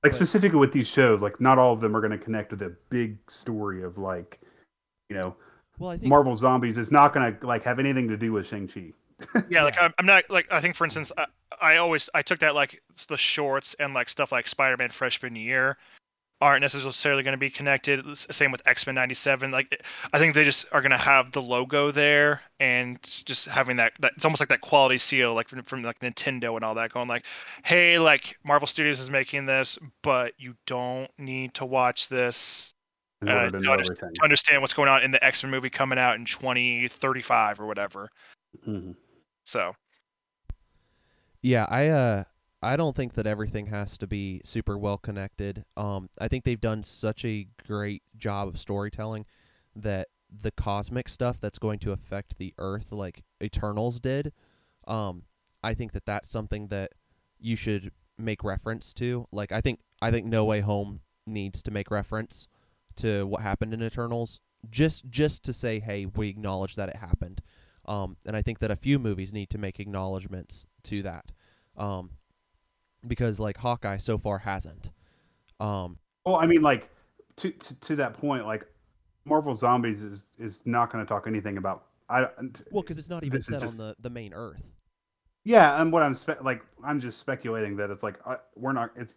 like 0.04 0.12
But- 0.12 0.16
specifically 0.16 0.60
with 0.60 0.74
these 0.74 0.88
shows 0.88 1.22
like 1.22 1.40
not 1.40 1.58
all 1.60 1.74
of 1.74 1.80
them 1.80 1.96
are 1.96 2.02
going 2.02 2.12
to 2.12 2.18
connect 2.18 2.52
with 2.52 2.62
a 2.64 2.76
big 2.90 3.18
story 3.30 3.84
of 3.84 3.98
like 3.98 4.40
you 5.10 5.16
know 5.16 5.36
well, 5.80 5.92
I 5.92 5.98
think 5.98 6.10
marvel 6.10 6.36
zombies 6.36 6.78
is 6.78 6.92
not 6.92 7.14
going 7.14 7.38
to 7.38 7.48
like 7.48 7.64
have 7.64 7.78
anything 7.78 8.08
to 8.08 8.18
do 8.18 8.34
with 8.34 8.48
shang-chi 8.48 8.94
Yeah, 9.50 9.64
like 9.64 9.76
Yeah. 9.76 9.86
I'm, 9.86 9.94
I'm 10.00 10.06
not 10.08 10.24
like 10.30 10.52
I 10.52 10.60
think 10.60 10.76
for 10.76 10.86
instance 10.86 11.12
I, 11.18 11.28
I 11.62 11.78
always 11.78 12.10
I 12.16 12.24
took 12.24 12.40
that 12.40 12.56
like 12.56 12.82
the 13.08 13.18
shorts 13.18 13.76
and 13.76 13.94
like 13.94 14.10
stuff 14.10 14.32
like 14.32 14.48
Spider-Man 14.48 14.90
freshman 14.90 15.36
year 15.36 15.78
aren't 16.40 16.62
necessarily 16.62 17.24
going 17.24 17.34
to 17.34 17.38
be 17.38 17.50
connected. 17.50 18.06
Same 18.18 18.52
with 18.52 18.62
X-Men 18.68 18.96
'97. 18.96 19.52
Like 19.52 19.82
I 20.14 20.20
think 20.20 20.36
they 20.36 20.44
just 20.44 20.66
are 20.72 20.82
going 20.82 20.92
to 20.92 20.98
have 20.98 21.32
the 21.32 21.42
logo 21.42 21.92
there 21.92 22.42
and 22.60 23.02
just 23.26 23.48
having 23.48 23.78
that 23.78 23.94
that 24.00 24.14
it's 24.16 24.26
almost 24.26 24.40
like 24.40 24.50
that 24.50 24.62
quality 24.62 24.98
seal 24.98 25.34
like 25.34 25.48
from, 25.48 25.64
from 25.64 25.84
like 25.84 26.00
Nintendo 26.00 26.56
and 26.56 26.64
all 26.64 26.76
that 26.76 26.92
going 26.92 27.08
like, 27.08 27.26
hey, 27.64 27.98
like 28.00 28.38
Marvel 28.44 28.68
Studios 28.68 29.00
is 29.00 29.10
making 29.10 29.46
this, 29.48 29.80
but 30.04 30.34
you 30.38 30.56
don't 30.66 31.10
need 31.18 31.54
to 31.56 31.66
watch 31.66 32.08
this 32.10 32.74
uh, 33.26 33.50
to, 33.50 33.60
to 33.60 33.72
under- 33.72 33.84
to 33.84 34.10
understand 34.24 34.62
what's 34.62 34.74
going 34.74 34.90
on 34.90 35.02
in 35.02 35.12
the 35.12 35.24
X-Men 35.24 35.50
movie 35.52 35.70
coming 35.72 35.98
out 35.98 36.16
in 36.18 36.26
2035 36.26 37.60
or 37.60 37.66
whatever. 37.66 38.10
Mhm. 38.68 38.96
So. 39.44 39.76
Yeah, 41.42 41.66
I 41.70 41.88
uh 41.88 42.24
I 42.62 42.76
don't 42.76 42.96
think 42.96 43.14
that 43.14 43.28
everything 43.28 43.68
has 43.68 43.98
to 44.00 44.08
be 44.08 44.42
super 44.44 44.78
well 44.78 44.98
connected. 44.98 45.64
Um 45.76 46.10
I 46.20 46.28
think 46.28 46.44
they've 46.44 46.60
done 46.60 46.84
such 46.84 47.24
a 47.26 47.48
great 47.66 48.04
job 48.18 48.48
of 48.48 48.60
storytelling 48.60 49.26
that 49.76 50.08
the 50.30 50.52
cosmic 50.52 51.08
stuff 51.08 51.40
that's 51.40 51.60
going 51.60 51.80
to 51.80 51.92
affect 51.92 52.38
the 52.38 52.54
earth 52.58 52.92
like 52.92 53.24
Eternals 53.42 54.00
did, 54.00 54.34
um 54.88 55.24
I 55.64 55.74
think 55.74 55.92
that 55.94 56.06
that's 56.06 56.30
something 56.30 56.68
that 56.68 56.92
you 57.40 57.56
should 57.56 57.92
make 58.18 58.44
reference 58.44 58.94
to. 58.96 59.28
Like 59.32 59.52
I 59.52 59.62
think 59.62 59.80
I 60.02 60.12
think 60.12 60.26
No 60.26 60.46
Way 60.46 60.62
Home 60.62 61.02
needs 61.26 61.62
to 61.64 61.72
make 61.72 61.92
reference 61.92 62.48
to 62.98 63.26
what 63.28 63.42
happened 63.42 63.74
in 63.74 63.84
Eternals 63.84 64.40
just 64.70 65.10
just 65.10 65.44
to 65.44 65.54
say 65.54 65.80
hey, 65.80 66.06
we 66.06 66.30
acknowledge 66.30 66.76
that 66.76 66.90
it 66.90 66.96
happened. 66.98 67.42
Um, 67.86 68.18
and 68.26 68.36
I 68.36 68.42
think 68.42 68.60
that 68.60 68.72
a 68.72 68.76
few 68.76 69.00
movies 69.00 69.32
need 69.32 69.50
to 69.52 69.58
make 69.58 69.80
acknowledgments 69.80 70.66
to 70.84 71.02
that, 71.04 71.32
um, 71.78 72.12
because 73.08 73.40
like 73.40 73.58
Hawkeye 73.58 73.98
so 73.98 74.18
far 74.18 74.40
hasn't. 74.40 74.92
Um, 75.60 75.98
well 76.26 76.36
i 76.36 76.46
mean 76.46 76.62
like 76.62 76.90
to, 77.38 77.52
to 77.52 77.76
to 77.76 77.96
that 77.96 78.14
point 78.14 78.46
like 78.46 78.66
marvel 79.26 79.56
zombies 79.56 80.04
is 80.04 80.26
is 80.38 80.62
not 80.66 80.92
going 80.92 81.04
to 81.04 81.08
talk 81.08 81.26
anything 81.26 81.58
about 81.58 81.86
i 82.10 82.28
well, 82.72 82.84
because 82.84 82.98
it's 82.98 83.10
not 83.10 83.24
even 83.24 83.42
set 83.42 83.62
just- 83.62 83.72
on 83.72 83.78
the 83.78 83.96
the 84.00 84.10
main 84.10 84.34
Earth. 84.34 84.62
Yeah, 85.44 85.82
and 85.82 85.94
what 85.94 86.04
I'm 86.04 86.14
spe- 86.14 86.42
like, 86.42 86.62
I'm 86.84 87.00
just 87.00 87.20
speculating 87.20 87.78
that 87.78 87.90
it's 87.90 88.04
like 88.04 88.20
uh, 88.26 88.36
we're 88.58 88.74
not. 88.74 88.92
It's 88.98 89.16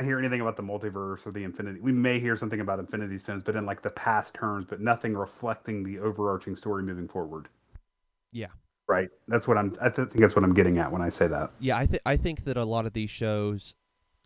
I 0.00 0.02
hear 0.02 0.18
anything 0.18 0.40
about 0.40 0.56
the 0.56 0.64
multiverse 0.64 1.24
or 1.24 1.30
the 1.30 1.44
infinity. 1.44 1.78
We 1.78 1.92
may 1.92 2.18
hear 2.18 2.36
something 2.36 2.58
about 2.58 2.80
Infinity 2.80 3.18
Stones, 3.18 3.44
but 3.44 3.54
in 3.54 3.64
like 3.64 3.82
the 3.82 3.90
past 3.90 4.34
terms, 4.34 4.66
but 4.68 4.80
nothing 4.80 5.14
reflecting 5.14 5.84
the 5.84 6.00
overarching 6.00 6.56
story 6.56 6.82
moving 6.82 7.06
forward. 7.06 7.48
Yeah. 8.32 8.48
Right. 8.88 9.08
That's 9.28 9.46
what 9.48 9.56
I'm. 9.56 9.74
I 9.80 9.88
th- 9.88 10.08
think 10.08 10.20
that's 10.20 10.34
what 10.34 10.44
I'm 10.44 10.54
getting 10.54 10.78
at 10.78 10.90
when 10.90 11.02
I 11.02 11.08
say 11.08 11.26
that. 11.28 11.50
Yeah, 11.60 11.76
I 11.78 11.86
think 11.86 12.02
I 12.04 12.16
think 12.16 12.44
that 12.44 12.56
a 12.56 12.64
lot 12.64 12.84
of 12.86 12.92
these 12.92 13.10
shows, 13.10 13.74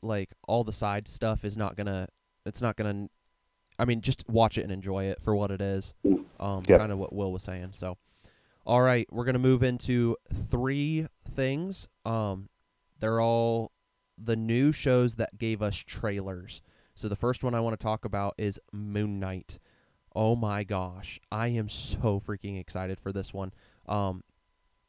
like 0.03 0.31
all 0.49 0.65
the 0.65 0.73
side 0.73 1.07
stuff, 1.09 1.45
is 1.45 1.57
not 1.57 1.77
gonna. 1.77 2.09
It's 2.45 2.63
not 2.63 2.77
gonna. 2.77 3.09
I 3.79 3.85
mean, 3.85 4.01
just 4.01 4.25
watch 4.29 4.57
it 4.57 4.63
and 4.63 4.73
enjoy 4.73 5.05
it 5.05 5.23
for 5.23 5.37
what 5.37 5.51
it 5.51 5.61
is. 5.61 5.93
Um, 6.41 6.63
Yep. 6.67 6.81
kind 6.81 6.91
of 6.93 6.99
what 6.99 7.13
Will 7.13 7.33
was 7.33 7.43
saying. 7.43 7.71
So, 7.73 7.99
all 8.65 8.81
right, 8.81 9.07
we're 9.13 9.25
gonna 9.27 9.39
move 9.39 9.63
into 9.63 10.17
three 10.51 11.07
things. 11.35 11.87
Um, 12.05 12.49
they're 12.99 13.21
all 13.21 13.73
the 14.19 14.37
new 14.37 14.73
shows 14.73 15.17
that 15.17 15.37
gave 15.39 15.61
us 15.61 15.77
trailers. 15.77 16.63
So 16.95 17.09
the 17.09 17.17
first 17.17 17.45
one 17.45 17.55
I 17.55 17.61
want 17.61 17.79
to 17.79 17.83
talk 17.85 18.07
about 18.07 18.35
is 18.39 18.59
Moon 18.73 19.21
Knight. 19.21 19.59
Oh 20.15 20.35
my 20.35 20.65
gosh, 20.65 21.21
I 21.31 21.49
am 21.49 21.69
so 21.69 22.19
freaking 22.27 22.59
excited 22.59 22.99
for 22.99 23.13
this 23.13 23.35
one. 23.35 23.53
Um, 23.87 24.23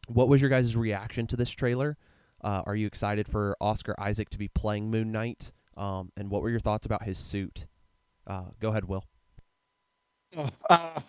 what 0.07 0.27
was 0.27 0.41
your 0.41 0.49
guys' 0.49 0.75
reaction 0.75 1.27
to 1.27 1.35
this 1.35 1.49
trailer? 1.49 1.97
Uh, 2.43 2.61
are 2.65 2.75
you 2.75 2.87
excited 2.87 3.27
for 3.27 3.55
Oscar 3.61 3.95
Isaac 3.99 4.29
to 4.31 4.37
be 4.37 4.47
playing 4.47 4.89
Moon 4.89 5.11
Knight? 5.11 5.51
Um, 5.75 6.11
and 6.17 6.29
what 6.29 6.41
were 6.41 6.49
your 6.49 6.59
thoughts 6.59 6.85
about 6.85 7.03
his 7.03 7.17
suit? 7.17 7.65
Uh, 8.25 8.45
go 8.59 8.69
ahead, 8.69 8.85
Will. 8.85 9.03
Uh, 10.69 10.99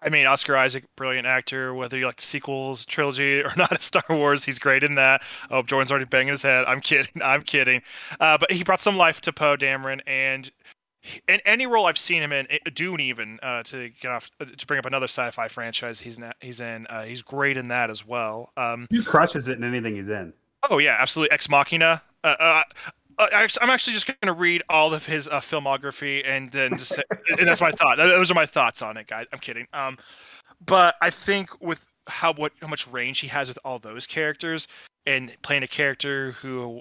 I 0.00 0.10
mean, 0.10 0.26
Oscar 0.26 0.56
Isaac, 0.56 0.84
brilliant 0.96 1.26
actor. 1.26 1.74
Whether 1.74 1.98
you 1.98 2.06
like 2.06 2.16
the 2.16 2.22
sequels, 2.22 2.84
trilogy, 2.86 3.40
or 3.44 3.52
not, 3.56 3.72
of 3.72 3.82
Star 3.82 4.04
Wars, 4.08 4.44
he's 4.44 4.58
great 4.58 4.84
in 4.84 4.94
that. 4.94 5.22
Oh, 5.50 5.62
Jordan's 5.62 5.90
already 5.90 6.06
banging 6.06 6.32
his 6.32 6.42
head. 6.42 6.64
I'm 6.66 6.80
kidding. 6.80 7.12
I'm 7.22 7.42
kidding. 7.42 7.82
Uh, 8.20 8.38
but 8.38 8.52
he 8.52 8.64
brought 8.64 8.80
some 8.80 8.96
life 8.96 9.20
to 9.22 9.32
Poe 9.32 9.56
Dameron, 9.56 10.00
and 10.06 10.50
in 11.28 11.40
any 11.44 11.66
role 11.66 11.86
I've 11.86 11.98
seen 11.98 12.22
him 12.22 12.32
in, 12.32 12.46
Dune 12.74 13.00
even 13.00 13.38
uh, 13.42 13.62
to 13.64 13.90
get 14.00 14.10
off 14.10 14.30
uh, 14.40 14.46
to 14.56 14.66
bring 14.66 14.78
up 14.78 14.86
another 14.86 15.04
sci-fi 15.04 15.48
franchise, 15.48 16.00
he's 16.00 16.18
in, 16.18 16.32
he's 16.40 16.60
in. 16.60 16.86
Uh, 16.88 17.04
he's 17.04 17.22
great 17.22 17.56
in 17.56 17.68
that 17.68 17.90
as 17.90 18.06
well. 18.06 18.52
Um, 18.56 18.86
He 18.90 19.02
crushes 19.02 19.48
it 19.48 19.58
in 19.58 19.64
anything 19.64 19.96
he's 19.96 20.08
in. 20.08 20.32
Oh 20.70 20.78
yeah, 20.78 20.96
absolutely. 20.98 21.32
Ex 21.32 21.48
Machina. 21.48 22.02
Uh, 22.24 22.34
uh, 22.38 22.62
uh, 23.18 23.48
I'm 23.60 23.70
actually 23.70 23.94
just 23.94 24.06
going 24.06 24.16
to 24.22 24.32
read 24.32 24.62
all 24.68 24.94
of 24.94 25.06
his 25.06 25.28
uh, 25.28 25.40
filmography 25.40 26.22
and 26.24 26.50
then 26.52 26.78
just 26.78 26.94
say, 26.94 27.02
and 27.38 27.46
that's 27.46 27.60
my 27.60 27.72
thought. 27.72 27.98
Those 27.98 28.30
are 28.30 28.34
my 28.34 28.46
thoughts 28.46 28.82
on 28.82 28.96
it, 28.96 29.06
guys. 29.06 29.26
I'm 29.32 29.38
kidding. 29.40 29.66
Um, 29.72 29.98
but 30.64 30.94
I 31.02 31.10
think 31.10 31.60
with 31.60 31.92
how 32.06 32.32
what 32.32 32.52
how 32.60 32.68
much 32.68 32.88
range 32.88 33.20
he 33.20 33.28
has 33.28 33.48
with 33.48 33.58
all 33.64 33.78
those 33.78 34.06
characters 34.06 34.66
and 35.06 35.36
playing 35.42 35.62
a 35.62 35.68
character 35.68 36.32
who 36.32 36.80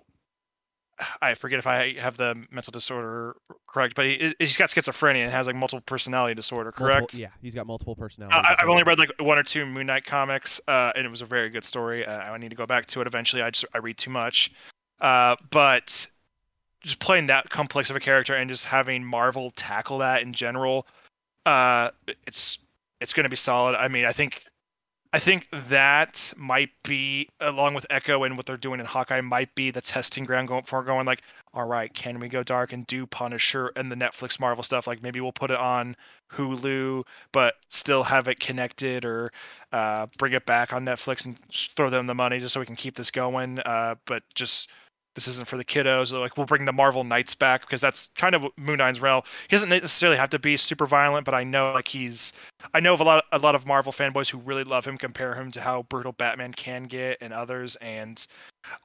I 1.22 1.36
forget 1.36 1.60
if 1.60 1.68
I 1.68 1.94
have 2.00 2.18
the 2.18 2.44
mental 2.50 2.72
disorder 2.72 3.36
correct, 3.68 3.96
but 3.96 4.06
he, 4.06 4.34
he's 4.40 4.58
got 4.58 4.70
schizophrenia 4.70 5.18
and 5.24 5.32
has 5.32 5.46
like 5.48 5.56
multiple 5.56 5.82
personality 5.86 6.34
disorder, 6.34 6.72
correct? 6.72 7.02
Multiple- 7.02 7.20
yeah, 7.20 7.28
he's 7.42 7.54
got 7.54 7.68
multiple 7.68 7.96
personalities. 7.96 8.44
I, 8.48 8.56
I've 8.60 8.70
only 8.70 8.84
read 8.84 8.98
like 8.98 9.12
one 9.20 9.38
or 9.38 9.44
two 9.44 9.66
Moon 9.66 9.88
Knight 9.88 10.06
comics, 10.06 10.60
uh, 10.68 10.94
and 10.96 11.06
it 11.06 11.10
was 11.10 11.22
a 11.22 11.26
very 11.26 11.50
good 11.50 11.64
story. 11.64 12.06
Uh, 12.06 12.18
I 12.18 12.38
need 12.38 12.50
to 12.50 12.56
go 12.56 12.66
back 12.66 12.88
to 12.88 13.02
it 13.02 13.08
eventually. 13.08 13.42
I 13.42 13.52
just 13.52 13.66
I 13.74 13.78
read 13.78 13.98
too 13.98 14.10
much, 14.10 14.52
uh, 15.00 15.36
but 15.52 16.08
just 16.84 17.00
playing 17.00 17.28
that 17.28 17.50
complex 17.50 17.90
of 17.90 17.96
a 17.96 18.00
character 18.00 18.34
and 18.36 18.50
just 18.50 18.66
having 18.66 19.04
Marvel 19.04 19.52
tackle 19.52 20.00
that 20.00 20.22
in 20.22 20.34
general, 20.34 20.88
uh, 21.46 21.92
it's 22.26 22.58
it's 23.02 23.14
going 23.14 23.26
to 23.26 23.30
be 23.30 23.36
solid. 23.36 23.76
I 23.76 23.88
mean, 23.88 24.06
I 24.06 24.12
think 24.14 24.46
I 25.14 25.20
think 25.20 25.48
that 25.52 26.34
might 26.36 26.72
be 26.84 27.30
along 27.40 27.74
with 27.74 27.86
Echo 27.90 28.24
and 28.24 28.36
what 28.36 28.46
they're 28.46 28.58
doing 28.58 28.80
in 28.80 28.86
Hawkeye 28.86 29.22
might 29.22 29.56
be 29.56 29.72
the 29.72 29.82
testing 29.82 30.26
ground 30.26 30.50
going 30.50 30.64
for 30.64 30.84
going 30.84 31.06
like, 31.06 31.22
all 31.54 31.66
right, 31.66 31.94
can 31.94 32.20
we 32.20 32.28
go 32.28 32.44
dark 32.44 32.74
and 32.74 32.86
do 32.86 33.06
Punisher 33.06 33.72
and 33.76 33.92
the 33.92 33.96
Netflix 33.96 34.40
Marvel 34.40 34.64
stuff? 34.64 34.86
Like 34.86 35.02
maybe 35.02 35.22
we'll 35.22 35.32
put 35.32 35.50
it 35.50 35.58
on 35.58 35.96
Hulu, 36.34 37.04
but 37.32 37.56
still 37.70 38.04
have 38.04 38.28
it 38.28 38.40
connected 38.40 39.06
or 39.06 39.30
uh, 39.72 40.08
bring 40.18 40.34
it 40.34 40.46
back 40.46 40.74
on 40.74 40.86
Netflix 40.86 41.26
and 41.26 41.38
throw 41.52 41.90
them 41.90 42.08
the 42.08 42.16
money 42.16 42.40
just 42.40 42.54
so 42.54 42.60
we 42.60 42.66
can 42.66 42.76
keep 42.76 42.96
this 42.96 43.12
going. 43.12 43.60
Uh, 43.60 43.96
but 44.06 44.24
just 44.36 44.70
this 45.18 45.28
isn't 45.28 45.48
for 45.48 45.58
the 45.58 45.66
kiddos. 45.66 46.18
Like 46.18 46.38
we'll 46.38 46.46
bring 46.46 46.66
the 46.66 46.72
Marvel 46.72 47.04
Knights 47.04 47.34
back 47.34 47.62
because 47.62 47.82
that's 47.82 48.10
kind 48.16 48.36
of 48.36 48.46
Moon 48.56 48.78
Knight's 48.78 49.02
realm. 49.02 49.24
He 49.48 49.56
doesn't 49.56 49.70
necessarily 49.70 50.16
have 50.16 50.30
to 50.30 50.38
be 50.38 50.58
super 50.58 50.86
violent, 50.86 51.26
but 51.26 51.34
I 51.34 51.44
know 51.44 51.72
like 51.72 51.88
he's 51.88 52.34
I 52.76 52.80
know 52.80 52.94
of 52.94 53.00
a 53.00 53.04
lot 53.04 53.26
a 53.32 53.40
lot 53.40 53.56
of 53.56 53.66
Marvel 53.66 53.92
fanboys 53.92 54.30
who 54.30 54.38
really 54.38 54.64
love 54.64 54.86
him, 54.86 54.96
compare 54.96 55.34
him 55.34 55.50
to 55.54 55.62
how 55.62 55.84
brutal 55.84 56.12
Batman 56.12 56.54
can 56.54 56.84
get 56.84 57.18
and 57.20 57.34
others, 57.34 57.76
and 57.78 58.28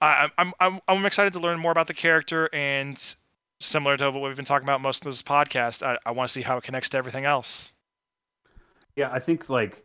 I, 0.01 0.31
I'm 0.39 0.55
I'm 0.59 0.81
I'm 0.89 1.05
excited 1.05 1.35
to 1.35 1.39
learn 1.39 1.59
more 1.59 1.71
about 1.73 1.87
the 1.87 1.95
character 1.95 2.49
and 2.55 2.99
similar 3.61 3.99
to 3.99 4.11
what 4.11 4.23
we've 4.23 4.37
been 4.37 4.47
talking 4.47 4.65
about 4.65 4.81
most 4.81 5.03
of 5.03 5.05
this 5.05 5.23
podcast. 5.23 5.87
I, 5.87 5.99
I 6.07 6.13
want 6.13 6.29
to 6.29 6.33
see 6.33 6.43
how 6.43 6.57
it 6.57 6.65
connects 6.65 6.89
to 6.91 6.97
everything 6.97 7.27
else. 7.27 7.73
Yeah, 8.97 9.11
I 9.13 9.19
think 9.19 9.49
like, 9.49 9.85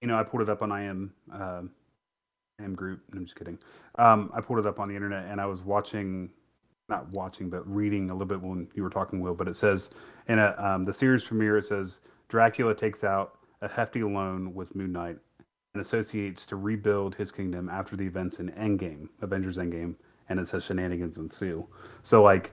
you 0.00 0.08
know, 0.08 0.16
I 0.16 0.22
pulled 0.22 0.42
it 0.42 0.48
up 0.48 0.62
on 0.62 0.70
IM, 0.72 1.12
um, 1.32 1.70
IM 2.62 2.74
group. 2.74 3.00
I'm 3.12 3.24
just 3.24 3.36
kidding. 3.36 3.58
Um, 3.98 4.30
I 4.34 4.40
pulled 4.40 4.58
it 4.58 4.66
up 4.66 4.78
on 4.78 4.88
the 4.88 4.94
internet 4.94 5.26
and 5.26 5.40
I 5.40 5.46
was 5.46 5.60
watching, 5.60 6.30
not 6.88 7.08
watching, 7.10 7.50
but 7.50 7.66
reading 7.70 8.10
a 8.10 8.12
little 8.12 8.26
bit 8.26 8.40
when 8.40 8.68
you 8.74 8.82
were 8.82 8.90
talking, 8.90 9.20
Will. 9.20 9.34
But 9.34 9.48
it 9.48 9.56
says 9.56 9.90
in 10.28 10.38
a, 10.38 10.54
um, 10.58 10.84
the 10.84 10.92
series 10.92 11.24
premiere, 11.24 11.58
it 11.58 11.66
says 11.66 12.00
Dracula 12.28 12.74
takes 12.74 13.04
out 13.04 13.38
a 13.62 13.68
hefty 13.68 14.02
loan 14.02 14.54
with 14.54 14.74
Moon 14.74 14.92
Knight 14.92 15.18
and 15.74 15.82
associates 15.82 16.46
to 16.46 16.56
rebuild 16.56 17.14
his 17.14 17.30
kingdom 17.30 17.68
after 17.68 17.96
the 17.96 18.06
events 18.06 18.40
in 18.40 18.50
Endgame, 18.52 19.08
Avengers 19.22 19.58
Endgame, 19.58 19.94
and 20.28 20.40
it 20.40 20.48
says 20.48 20.64
shenanigans 20.64 21.18
ensue. 21.18 21.66
So 22.02 22.22
like, 22.22 22.52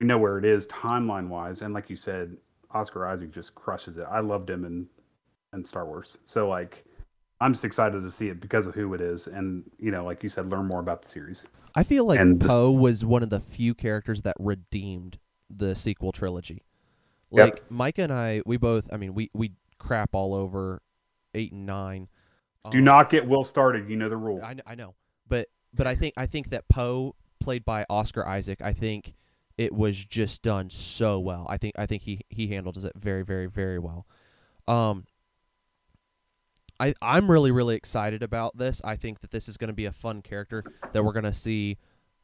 we 0.00 0.06
know 0.06 0.18
where 0.18 0.38
it 0.38 0.44
is 0.44 0.66
timeline 0.66 1.28
wise, 1.28 1.62
and 1.62 1.72
like 1.72 1.88
you 1.88 1.96
said, 1.96 2.36
Oscar 2.72 3.06
Isaac 3.06 3.30
just 3.30 3.54
crushes 3.54 3.96
it. 3.96 4.06
I 4.10 4.20
loved 4.20 4.50
him 4.50 4.64
in 4.64 4.86
and 5.54 5.66
Star 5.66 5.86
Wars. 5.86 6.18
So 6.26 6.48
like 6.48 6.84
I'm 7.40 7.52
just 7.52 7.64
excited 7.64 8.02
to 8.02 8.10
see 8.10 8.28
it 8.28 8.40
because 8.40 8.66
of 8.66 8.74
who 8.74 8.94
it 8.94 9.00
is 9.00 9.26
and 9.26 9.64
you 9.78 9.90
know 9.90 10.04
like 10.04 10.22
you 10.22 10.28
said 10.28 10.46
learn 10.46 10.66
more 10.66 10.80
about 10.80 11.02
the 11.02 11.08
series. 11.08 11.44
I 11.74 11.82
feel 11.82 12.04
like 12.04 12.20
And 12.20 12.40
this- 12.40 12.46
Poe 12.48 12.70
was 12.70 13.04
one 13.04 13.22
of 13.22 13.30
the 13.30 13.40
few 13.40 13.74
characters 13.74 14.22
that 14.22 14.36
redeemed 14.38 15.18
the 15.50 15.74
sequel 15.74 16.12
trilogy. 16.12 16.62
Yep. 17.32 17.44
Like 17.54 17.70
Micah 17.70 18.02
and 18.04 18.12
I, 18.12 18.42
we 18.46 18.56
both. 18.56 18.88
I 18.92 18.96
mean, 18.96 19.12
we 19.14 19.30
we 19.34 19.52
crap 19.78 20.10
all 20.14 20.34
over 20.34 20.80
eight 21.34 21.50
and 21.52 21.66
nine. 21.66 22.08
Do 22.70 22.78
Um, 22.78 22.84
not 22.84 23.10
get 23.10 23.26
Will 23.28 23.42
started, 23.44 23.90
you 23.90 23.96
know 23.96 24.08
the 24.08 24.16
rule. 24.16 24.40
I, 24.42 24.54
I 24.66 24.74
know, 24.76 24.94
but 25.28 25.48
but 25.74 25.86
I 25.88 25.96
think 25.96 26.14
I 26.16 26.26
think 26.26 26.50
that 26.50 26.68
Poe 26.68 27.16
played 27.40 27.64
by 27.64 27.84
Oscar 27.90 28.24
Isaac. 28.26 28.62
I 28.62 28.72
think 28.72 29.14
it 29.58 29.72
was 29.72 29.96
just 30.04 30.42
done 30.42 30.70
so 30.70 31.18
well. 31.18 31.44
I 31.50 31.56
think 31.58 31.74
I 31.76 31.86
think 31.86 32.02
he 32.02 32.20
he 32.28 32.46
handled 32.48 32.76
it 32.84 32.92
very 32.94 33.24
very 33.24 33.46
very 33.46 33.80
well. 33.80 34.06
Um, 34.68 35.04
I 36.80 36.94
I'm 37.00 37.30
really 37.30 37.50
really 37.50 37.76
excited 37.76 38.22
about 38.22 38.56
this. 38.56 38.80
I 38.84 38.96
think 38.96 39.20
that 39.20 39.30
this 39.30 39.48
is 39.48 39.56
going 39.56 39.68
to 39.68 39.74
be 39.74 39.86
a 39.86 39.92
fun 39.92 40.22
character 40.22 40.64
that 40.92 41.04
we're 41.04 41.12
going 41.12 41.24
to 41.24 41.32
see. 41.32 41.78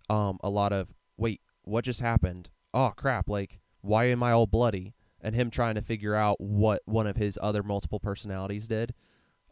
Um, 0.08 0.38
a 0.42 0.50
lot 0.50 0.72
of 0.72 0.88
wait, 1.16 1.40
what 1.62 1.84
just 1.84 2.00
happened? 2.00 2.50
Oh 2.74 2.92
crap! 2.96 3.28
Like 3.28 3.60
why 3.82 4.04
am 4.06 4.22
I 4.22 4.32
all 4.32 4.46
bloody? 4.46 4.94
And 5.20 5.34
him 5.34 5.50
trying 5.50 5.74
to 5.74 5.82
figure 5.82 6.14
out 6.14 6.40
what 6.40 6.80
one 6.86 7.06
of 7.06 7.16
his 7.16 7.38
other 7.42 7.62
multiple 7.62 8.00
personalities 8.00 8.66
did. 8.68 8.94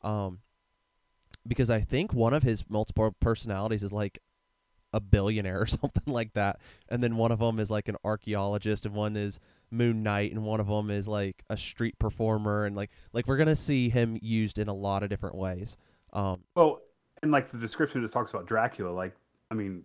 Um, 0.03 0.41
because 1.47 1.69
I 1.69 1.81
think 1.81 2.15
one 2.15 2.33
of 2.33 2.43
his 2.43 2.65
multiple 2.69 3.15
personalities 3.21 3.83
is 3.83 3.93
like 3.93 4.19
a 4.93 5.01
billionaire 5.01 5.61
or 5.63 5.67
something 5.67 6.13
like 6.13 6.33
that, 6.35 6.61
and 6.89 7.03
then 7.03 7.17
one 7.17 7.33
of 7.33 7.39
them 7.39 7.59
is 7.59 7.71
like 7.71 7.89
an 7.89 7.97
archaeologist, 8.05 8.87
and 8.87 8.95
one 8.95 9.17
is 9.17 9.41
Moon 9.71 10.03
Knight, 10.03 10.33
and 10.33 10.45
one 10.45 10.61
of 10.61 10.67
them 10.67 10.91
is 10.91 11.07
like 11.09 11.45
a 11.51 11.57
street 11.57 11.99
performer, 11.99 12.65
and 12.65 12.77
like 12.77 12.91
like 13.13 13.27
we're 13.27 13.37
gonna 13.37 13.57
see 13.57 13.89
him 13.89 14.19
used 14.23 14.59
in 14.59 14.69
a 14.69 14.75
lot 14.75 15.03
of 15.03 15.11
different 15.11 15.37
ways. 15.37 15.77
Um, 16.13 16.43
Well, 16.55 16.81
and 17.23 17.33
like 17.33 17.51
the 17.51 17.59
description 17.59 18.03
just 18.03 18.15
talks 18.15 18.31
about 18.31 18.47
Dracula, 18.47 18.91
like 18.91 19.15
I 19.51 19.55
mean, 19.55 19.83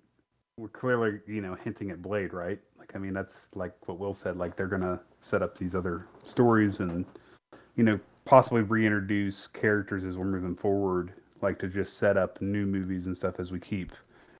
we're 0.58 0.70
clearly, 0.70 1.20
you 1.28 1.42
know, 1.42 1.56
hinting 1.56 1.92
at 1.92 2.02
Blade, 2.02 2.34
right? 2.34 2.60
Like 2.78 2.92
I 2.96 3.00
mean 3.00 3.14
that's 3.14 3.48
like 3.56 3.74
what 3.88 4.00
Will 4.00 4.14
said, 4.14 4.38
like 4.38 4.56
they're 4.56 4.68
gonna 4.68 5.00
set 5.22 5.42
up 5.42 5.58
these 5.58 5.76
other 5.76 6.08
stories 6.28 6.80
and 6.80 7.06
you 7.76 7.84
know, 7.84 8.00
possibly 8.26 8.62
reintroduce 8.62 9.48
characters 9.48 10.06
as 10.06 10.18
we're 10.18 10.26
moving 10.26 10.56
forward, 10.56 11.14
like 11.42 11.60
to 11.60 11.68
just 11.68 11.98
set 11.98 12.18
up 12.18 12.42
new 12.42 12.66
movies 12.66 13.08
and 13.08 13.18
stuff 13.18 13.40
as 13.40 13.52
we 13.52 13.60
keep 13.60 13.92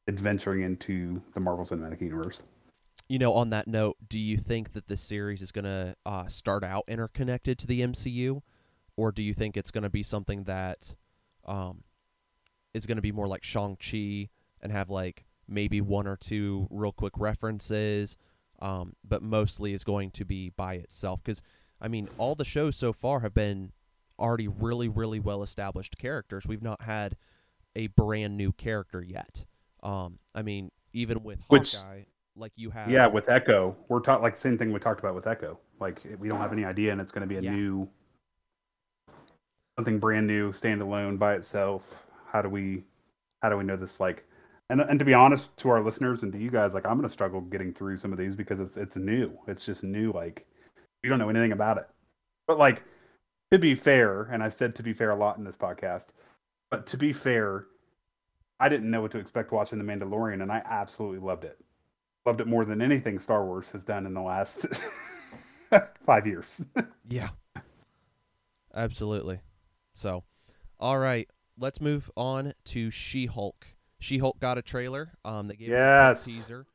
adventuring 0.08 0.62
into 0.62 1.22
the 1.34 1.40
Marvel 1.40 1.66
Cinematic 1.66 2.02
Universe. 2.02 2.44
you 3.10 3.20
know, 3.20 3.34
on 3.34 3.50
that 3.50 3.68
note, 3.68 3.98
do 4.08 4.18
you 4.18 4.38
think 4.38 4.74
that 4.74 4.88
this 4.88 5.02
series 5.02 5.42
is 5.42 5.52
gonna 5.52 5.96
uh, 6.06 6.28
start 6.28 6.64
out 6.64 6.84
interconnected 6.88 7.60
to 7.60 7.68
the 7.68 7.82
MCU, 7.82 8.42
or 8.96 9.12
do 9.12 9.22
you 9.22 9.34
think 9.34 9.58
it's 9.58 9.72
gonna 9.72 9.90
be 9.90 10.04
something 10.04 10.44
that 10.46 10.96
um, 11.46 11.84
is 12.74 12.86
gonna 12.86 13.02
be 13.02 13.12
more 13.12 13.28
like 13.28 13.44
Shang 13.44 13.76
Chi 13.76 14.30
and 14.62 14.72
have 14.72 14.90
like 14.90 15.26
maybe 15.48 15.82
one 15.82 16.08
or 16.08 16.16
two 16.16 16.68
real 16.70 16.94
quick 16.94 17.14
references, 17.18 18.18
um, 18.60 18.94
but 19.04 19.22
mostly 19.22 19.74
is 19.74 19.84
going 19.84 20.12
to 20.12 20.26
be 20.26 20.50
by 20.50 20.76
itself? 20.76 21.22
Because 21.24 21.42
I 21.82 21.90
mean, 21.90 22.08
all 22.18 22.36
the 22.36 22.46
shows 22.46 22.78
so 22.78 22.94
far 22.94 23.20
have 23.20 23.34
been 23.34 23.74
already 24.18 24.48
really, 24.48 24.88
really 24.88 25.20
well 25.20 25.44
established 25.44 25.98
characters. 25.98 26.48
We've 26.48 26.62
not 26.62 26.84
had 26.84 27.18
a 27.76 27.88
brand 27.88 28.38
new 28.38 28.54
character 28.54 29.04
yet. 29.04 29.46
Um, 29.84 30.18
I 30.34 30.42
mean, 30.42 30.70
even 30.94 31.22
with 31.24 31.40
Which- 31.50 31.76
Hawkeye. 31.76 32.04
like 32.36 32.52
you 32.56 32.70
have. 32.72 32.90
Yeah, 32.90 33.08
with 33.08 33.30
Echo, 33.30 33.76
we're 33.90 34.00
talking 34.00 34.24
like 34.24 34.36
the 34.36 34.42
same 34.42 34.58
thing 34.58 34.72
we 34.74 34.80
talked 34.80 35.00
about 35.00 35.14
with 35.16 35.28
Echo. 35.28 35.60
Like 35.80 36.02
we 36.20 36.30
don't 36.30 36.40
have 36.40 36.54
any 36.54 36.66
idea, 36.66 36.92
and 36.92 37.02
it's 37.02 37.12
going 37.12 37.22
to 37.22 37.28
be 37.28 37.38
a 37.38 37.42
Yeah. 37.42 37.52
new, 37.56 37.90
something 39.78 40.00
brand 40.00 40.28
new, 40.28 40.52
standalone 40.52 41.18
by 41.20 41.36
itself. 41.36 41.96
How 42.32 42.42
do 42.42 42.50
we, 42.50 42.84
how 43.42 43.50
do 43.50 43.58
we 43.58 43.64
know 43.64 43.76
this? 43.76 44.00
Like, 44.00 44.26
and 44.70 44.82
and 44.82 44.98
to 45.00 45.06
be 45.06 45.14
honest, 45.14 45.56
to 45.58 45.70
our 45.70 45.82
listeners 45.82 46.24
and 46.24 46.32
to 46.32 46.40
you 46.40 46.50
guys, 46.50 46.74
like 46.74 46.86
I'm 46.86 46.98
going 46.98 47.08
to 47.08 47.14
struggle 47.14 47.42
getting 47.42 47.74
through 47.74 47.98
some 47.98 48.12
of 48.12 48.18
these 48.18 48.36
because 48.36 48.60
it's 48.60 48.78
it's 48.78 48.96
new. 48.96 49.38
It's 49.48 49.66
just 49.66 49.84
new. 49.84 50.12
Like 50.12 50.46
we 51.04 51.10
don't 51.10 51.20
know 51.20 51.30
anything 51.30 51.52
about 51.52 51.78
it. 51.78 51.88
But 52.48 52.58
like 52.58 52.84
to 53.52 53.60
be 53.60 53.76
fair, 53.76 54.24
and 54.32 54.42
I've 54.42 54.54
said 54.54 54.76
to 54.76 54.84
be 54.84 54.94
fair 54.94 55.10
a 55.12 55.16
lot 55.16 55.38
in 55.38 55.44
this 55.44 55.58
podcast, 55.58 56.08
but 56.72 56.88
to 56.88 56.98
be 56.98 57.12
fair, 57.14 57.66
I 58.64 58.70
didn't 58.70 58.90
know 58.90 59.02
what 59.02 59.12
to 59.12 59.18
expect 59.18 59.52
watching 59.52 59.78
The 59.78 59.84
Mandalorian, 59.84 60.42
and 60.42 60.50
I 60.50 60.62
absolutely 60.64 61.20
loved 61.20 61.44
it. 61.44 61.60
Loved 62.26 62.40
it 62.40 62.48
more 62.48 62.64
than 62.64 62.82
anything 62.82 63.20
Star 63.20 63.46
Wars 63.46 63.68
has 63.72 63.84
done 63.84 64.06
in 64.06 64.14
the 64.14 64.22
last 64.22 64.66
five 66.06 66.26
years. 66.26 66.64
Yeah. 67.10 67.28
Absolutely. 68.74 69.42
So, 69.94 70.24
all 70.80 70.98
right, 70.98 71.30
let's 71.60 71.82
move 71.82 72.10
on 72.16 72.54
to 72.66 72.90
She-Hulk. 72.90 73.68
She-Hulk 74.00 74.40
got 74.40 74.58
a 74.58 74.62
trailer. 74.62 75.12
Um, 75.26 75.50
they 75.50 75.56
gave 75.56 75.68
Yes. 75.68 76.20
us 76.22 76.26
a 76.26 76.30
teaser. 76.30 76.66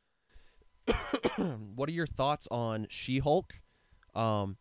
what 1.74 1.88
are 1.88 1.92
your 1.92 2.06
thoughts 2.06 2.46
on 2.50 2.86
She-Hulk? 2.90 3.54
Um, 4.14 4.58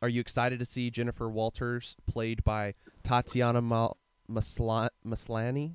are 0.00 0.08
you 0.08 0.20
excited 0.20 0.60
to 0.60 0.64
see 0.64 0.90
Jennifer 0.90 1.28
Walters 1.28 1.96
played 2.06 2.44
by 2.44 2.74
Tatiana 3.02 3.60
Mal- 3.60 3.98
Masla- 4.30 4.90
Maslany? 5.04 5.74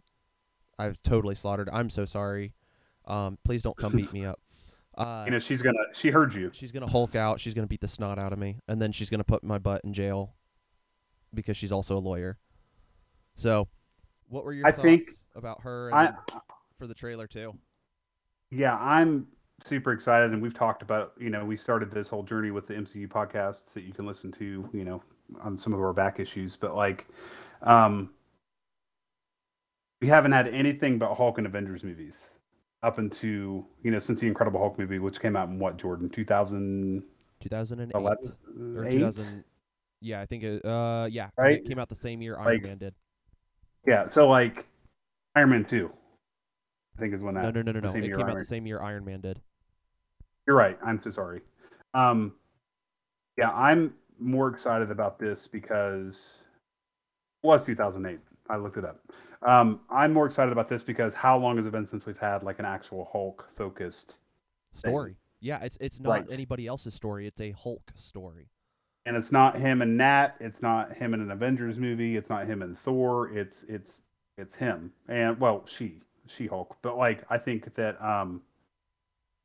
I've 0.79 1.01
totally 1.03 1.35
slaughtered. 1.35 1.69
I'm 1.71 1.89
so 1.89 2.05
sorry. 2.05 2.53
Um, 3.05 3.37
please 3.43 3.63
don't 3.63 3.77
come 3.77 3.93
beat 3.95 4.11
me 4.13 4.25
up. 4.25 4.39
Uh, 4.97 5.21
you 5.25 5.31
know, 5.31 5.37
she's 5.37 5.61
gonna. 5.61 5.77
She 5.93 6.09
heard 6.09 6.33
you. 6.33 6.49
She's 6.55 6.71
gonna 6.71 6.87
Hulk 6.87 7.15
out. 7.15 7.39
She's 7.39 7.53
gonna 7.53 7.67
beat 7.67 7.81
the 7.81 7.87
snot 7.87 8.17
out 8.17 8.33
of 8.33 8.39
me, 8.39 8.57
and 8.67 8.81
then 8.81 8.91
she's 8.91 9.11
gonna 9.11 9.23
put 9.23 9.43
my 9.43 9.59
butt 9.59 9.81
in 9.83 9.93
jail 9.93 10.33
because 11.35 11.55
she's 11.55 11.71
also 11.71 11.95
a 11.95 11.99
lawyer. 11.99 12.39
So, 13.35 13.67
what 14.27 14.43
were 14.43 14.53
your 14.53 14.65
I 14.65 14.71
thoughts 14.71 14.81
think- 14.81 15.07
about 15.35 15.61
her 15.61 15.89
and 15.89 15.95
I 15.99 16.13
for 16.79 16.87
the 16.87 16.95
trailer 16.95 17.27
too? 17.27 17.53
yeah, 18.49 18.75
I'm 18.81 19.27
super 19.63 19.91
excited, 19.91 20.31
and 20.31 20.41
we've 20.41 20.55
talked 20.55 20.81
about. 20.81 21.13
You 21.19 21.29
know, 21.29 21.45
we 21.45 21.57
started 21.57 21.91
this 21.91 22.09
whole 22.09 22.23
journey 22.23 22.49
with 22.49 22.65
the 22.65 22.73
MCU 22.73 23.07
podcasts 23.07 23.71
that 23.75 23.83
you 23.83 23.93
can 23.93 24.07
listen 24.07 24.31
to. 24.31 24.67
You 24.73 24.83
know, 24.83 25.03
on 25.41 25.59
some 25.59 25.73
of 25.73 25.79
our 25.79 25.93
back 25.93 26.19
issues, 26.19 26.55
but 26.55 26.75
like, 26.75 27.05
um, 27.61 28.09
we 30.01 30.07
haven't 30.07 30.31
had 30.31 30.47
anything 30.47 30.97
but 30.99 31.13
Hulk 31.15 31.37
and 31.37 31.47
Avengers 31.47 31.83
movies 31.83 32.29
up 32.83 32.99
into 32.99 33.65
you 33.83 33.91
know 33.91 33.99
since 33.99 34.19
the 34.19 34.27
Incredible 34.27 34.59
Hulk 34.59 34.77
movie, 34.77 34.99
which 34.99 35.19
came 35.19 35.35
out 35.35 35.49
in 35.49 35.59
what 35.59 35.77
Jordan 35.77 36.09
2011. 36.09 37.03
2008 37.39 37.95
or 37.95 38.89
2000? 38.89 39.43
Yeah, 40.01 40.21
I 40.21 40.25
think 40.25 40.43
it. 40.43 40.63
Uh, 40.65 41.07
yeah, 41.09 41.29
Right? 41.37 41.57
It 41.57 41.67
came 41.67 41.79
out 41.79 41.89
the 41.89 41.95
same 41.95 42.21
year 42.21 42.35
Iron 42.37 42.45
Like- 42.45 42.63
Man 42.63 42.77
did. 42.77 42.93
Yeah, 43.85 44.09
so 44.09 44.27
like 44.27 44.65
Iron 45.35 45.51
Man 45.51 45.63
2, 45.65 45.89
I 46.97 46.99
think 46.99 47.13
is 47.13 47.21
when 47.21 47.35
that. 47.35 47.43
No, 47.43 47.51
no, 47.51 47.61
no, 47.61 47.79
no, 47.79 47.91
no. 47.91 47.97
It 47.97 48.01
came 48.03 48.13
out 48.15 48.29
Iron- 48.29 48.37
the 48.39 48.45
same 48.45 48.65
year 48.65 48.81
Iron 48.81 49.05
Man 49.05 49.21
did. 49.21 49.39
You're 50.45 50.55
right. 50.55 50.77
I'm 50.85 50.99
so 50.99 51.09
sorry. 51.11 51.41
Um, 51.93 52.33
yeah, 53.37 53.51
I'm 53.51 53.93
more 54.19 54.49
excited 54.49 54.91
about 54.91 55.19
this 55.19 55.47
because 55.47 56.39
it 57.43 57.47
was 57.47 57.63
2008. 57.63 58.19
I 58.49 58.57
looked 58.57 58.77
it 58.77 58.85
up. 58.85 58.99
Um, 59.45 59.81
I'm 59.89 60.13
more 60.13 60.25
excited 60.25 60.51
about 60.51 60.67
this 60.69 60.83
because 60.83 61.13
how 61.13 61.37
long 61.37 61.57
has 61.57 61.65
it 61.65 61.71
been 61.71 61.85
since 61.87 62.05
we've 62.05 62.17
had 62.17 62.43
like 62.43 62.59
an 62.59 62.65
actual 62.65 63.07
Hulk 63.11 63.47
focused, 63.55 64.15
Story. 64.73 65.15
Yeah, 65.39 65.59
it's 65.63 65.77
it's 65.79 65.99
not 65.99 66.09
Right. 66.11 66.25
anybody 66.31 66.67
else's 66.67 66.93
story. 66.93 67.27
It's 67.27 67.41
a 67.41 67.51
Hulk 67.51 67.91
story. 67.95 68.47
and 69.05 69.15
it's 69.15 69.31
not 69.31 69.55
him 69.57 69.81
and 69.81 69.95
Nat. 69.97 70.35
It's 70.39 70.61
not 70.61 70.93
him 70.93 71.13
in 71.13 71.21
an 71.21 71.31
Avengers 71.31 71.77
movie. 71.79 72.17
It's 72.17 72.29
not 72.29 72.45
him 72.47 72.61
and 72.61 72.77
Thor. 72.77 73.29
It's 73.35 73.63
it's 73.69 74.01
it's 74.37 74.53
him 74.55 74.91
and 75.07 75.39
well, 75.39 75.63
she 75.65 76.01
she 76.27 76.47
Hulk. 76.47 76.75
But 76.81 76.97
like 76.97 77.23
I 77.29 77.37
think 77.37 77.73
that 77.75 78.01
um, 78.01 78.41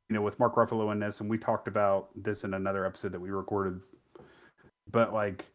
you 0.09 0.15
know, 0.15 0.21
with 0.21 0.37
Mark 0.39 0.55
Ruffalo 0.55 0.91
in 0.91 0.99
this, 0.99 1.21
and 1.21 1.29
we 1.29 1.37
talked 1.37 1.67
about 1.67 2.09
this 2.15 2.43
in 2.43 2.53
another 2.55 2.85
episode 2.85 3.11
that 3.13 3.19
we 3.21 3.29
recorded. 3.31 3.79
But 4.91 5.13
like, 5.13 5.45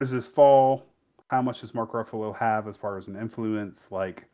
this 0.00 0.12
is 0.12 0.26
fall. 0.26 0.84
How 1.28 1.42
much 1.42 1.60
does 1.60 1.74
Mark 1.74 1.92
Ruffalo 1.92 2.34
have 2.36 2.66
as 2.68 2.76
far 2.76 2.96
as 2.98 3.08
an 3.08 3.16
influence? 3.16 3.88
Like, 3.90 4.24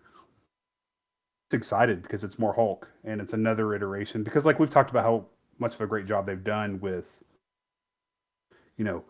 it's 1.49 1.55
excited 1.55 2.03
because 2.03 2.25
it's 2.25 2.39
more 2.39 2.55
Hulk 2.55 2.89
and 3.05 3.21
it's 3.21 3.33
another 3.33 3.75
iteration. 3.75 4.23
Because 4.23 4.45
like 4.47 4.59
we've 4.59 4.71
talked 4.71 4.91
about 4.91 5.05
how 5.05 5.27
much 5.59 5.75
of 5.75 5.81
a 5.81 5.87
great 5.87 6.07
job 6.07 6.27
they've 6.27 6.43
done 6.43 6.81
with, 6.81 7.23
you 8.77 8.85
know, 8.85 9.05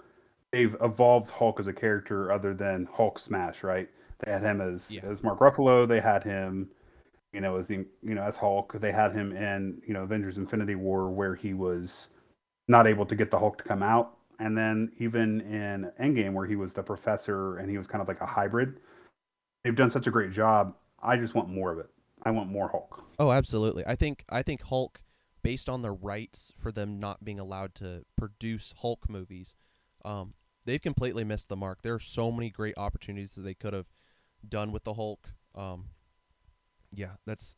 they've 0.50 0.76
evolved 0.82 1.30
Hulk 1.30 1.60
as 1.60 1.66
a 1.66 1.72
character 1.72 2.32
other 2.32 2.54
than 2.54 2.88
Hulk 2.92 3.18
Smash, 3.18 3.62
right? 3.62 3.88
They 4.24 4.30
had 4.32 4.42
him 4.42 4.60
as 4.60 4.90
Yeah. 4.90 5.02
as 5.04 5.22
Mark 5.22 5.40
Ruffalo. 5.40 5.86
They 5.86 6.00
had 6.00 6.22
him, 6.24 6.70
you 7.32 7.40
know, 7.40 7.56
as 7.56 7.66
the 7.66 7.86
you 8.02 8.14
know 8.14 8.22
as 8.22 8.36
Hulk. 8.36 8.72
They 8.80 8.92
had 8.92 9.12
him 9.12 9.32
in 9.36 9.82
you 9.86 9.92
know 9.92 10.02
Avengers: 10.02 10.38
Infinity 10.38 10.74
War 10.76 11.10
where 11.10 11.34
he 11.34 11.52
was 11.52 12.10
not 12.68 12.86
able 12.86 13.04
to 13.06 13.14
get 13.16 13.30
the 13.30 13.38
Hulk 13.38 13.58
to 13.58 13.64
come 13.64 13.82
out, 13.82 14.16
and 14.38 14.56
then 14.56 14.92
even 14.98 15.40
in 15.42 15.90
Endgame 16.00 16.32
where 16.32 16.46
he 16.46 16.56
was 16.56 16.72
the 16.72 16.82
Professor 16.82 17.58
and 17.58 17.70
he 17.70 17.78
was 17.78 17.86
kind 17.86 18.02
of 18.02 18.08
like 18.08 18.20
a 18.20 18.26
hybrid. 18.26 18.80
They've 19.62 19.74
done 19.74 19.90
such 19.90 20.06
a 20.06 20.10
great 20.10 20.32
job. 20.32 20.74
I 21.02 21.16
just 21.16 21.34
want 21.34 21.48
more 21.48 21.72
of 21.72 21.78
it. 21.78 21.90
I 22.22 22.30
want 22.30 22.48
more 22.48 22.68
Hulk. 22.68 23.06
Oh, 23.18 23.30
absolutely. 23.30 23.84
I 23.86 23.94
think 23.94 24.24
I 24.30 24.42
think 24.42 24.62
Hulk, 24.62 25.02
based 25.42 25.68
on 25.68 25.82
the 25.82 25.90
rights 25.90 26.52
for 26.58 26.72
them 26.72 26.98
not 26.98 27.24
being 27.24 27.38
allowed 27.38 27.74
to 27.76 28.04
produce 28.16 28.74
Hulk 28.78 29.08
movies, 29.08 29.54
um, 30.04 30.34
they've 30.64 30.80
completely 30.80 31.24
missed 31.24 31.48
the 31.48 31.56
mark. 31.56 31.82
There 31.82 31.94
are 31.94 32.00
so 32.00 32.32
many 32.32 32.50
great 32.50 32.74
opportunities 32.76 33.34
that 33.34 33.42
they 33.42 33.54
could 33.54 33.74
have 33.74 33.86
done 34.48 34.72
with 34.72 34.84
the 34.84 34.94
Hulk. 34.94 35.28
Um, 35.54 35.90
yeah, 36.92 37.12
that's 37.26 37.56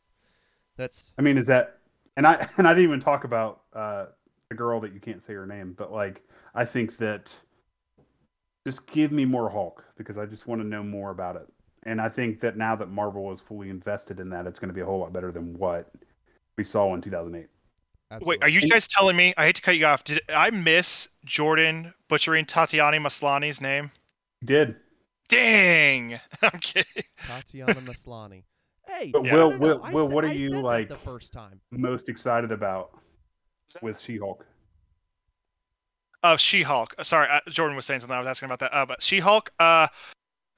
that's 0.75 1.13
I 1.17 1.21
mean, 1.21 1.37
is 1.37 1.47
that 1.47 1.79
and 2.15 2.27
I 2.27 2.49
and 2.57 2.67
I 2.67 2.73
didn't 2.73 2.89
even 2.89 2.99
talk 2.99 3.23
about 3.23 3.61
uh, 3.73 4.07
the 4.49 4.55
girl 4.55 4.79
that 4.81 4.93
you 4.93 4.99
can't 4.99 5.23
say 5.23 5.33
her 5.33 5.47
name, 5.47 5.73
but 5.77 5.91
like 5.91 6.23
I 6.55 6.65
think 6.65 6.97
that 6.97 7.33
just 8.65 8.85
give 8.87 9.11
me 9.11 9.25
more 9.25 9.49
Hulk 9.49 9.83
because 9.97 10.17
I 10.17 10.25
just 10.25 10.47
want 10.47 10.61
to 10.61 10.67
know 10.67 10.83
more 10.83 11.11
about 11.11 11.35
it. 11.35 11.47
And 11.83 12.01
I 12.01 12.09
think 12.09 12.41
that 12.41 12.57
now 12.57 12.75
that 12.75 12.89
Marvel 12.89 13.31
is 13.31 13.39
fully 13.39 13.69
invested 13.69 14.19
in 14.19 14.29
that, 14.31 14.45
it's 14.45 14.59
going 14.59 14.67
to 14.69 14.73
be 14.73 14.81
a 14.81 14.85
whole 14.85 14.99
lot 14.99 15.13
better 15.13 15.31
than 15.31 15.57
what 15.57 15.89
we 16.57 16.63
saw 16.63 16.93
in 16.95 17.01
2008. 17.01 17.47
absolutely. 18.11 18.29
Wait, 18.37 18.43
are 18.43 18.49
you 18.49 18.67
guys 18.69 18.87
telling 18.87 19.15
me? 19.15 19.33
I 19.37 19.45
hate 19.45 19.55
to 19.55 19.61
cut 19.61 19.77
you 19.77 19.85
off. 19.85 20.03
Did 20.03 20.21
I 20.27 20.49
miss 20.49 21.07
Jordan 21.23 21.93
butchering 22.09 22.45
Tatiana 22.45 22.97
Maslany's 22.97 23.61
name? 23.61 23.91
You 24.41 24.47
did, 24.47 24.75
Dang! 25.29 26.19
I'm 26.41 26.59
kidding. 26.59 27.03
Tatiana 27.25 27.73
Maslani. 27.73 28.43
Hey, 28.85 29.11
But 29.11 29.23
no, 29.23 29.49
Will- 29.49 29.51
no, 29.51 29.57
no, 29.57 29.77
Will- 29.77 29.91
Will, 29.93 30.07
said- 30.07 30.15
what 30.15 30.23
are 30.25 30.29
I 30.29 30.31
you, 30.33 30.61
like- 30.61 30.89
the 30.89 30.95
first 30.97 31.31
time? 31.31 31.59
most 31.71 32.09
excited 32.09 32.51
about 32.51 32.97
with 33.81 33.99
She-Hulk. 34.01 34.45
Oh, 36.23 36.37
She-Hulk. 36.37 36.95
Uh, 36.97 37.03
Sorry, 37.03 37.27
uh, 37.29 37.39
Jordan 37.49 37.75
was 37.75 37.85
saying 37.85 38.01
something. 38.01 38.15
I 38.15 38.19
was 38.19 38.27
asking 38.27 38.47
about 38.47 38.59
that. 38.59 38.73
Uh, 38.75 38.85
but 38.85 39.01
She-Hulk. 39.01 39.51
Uh, 39.59 39.87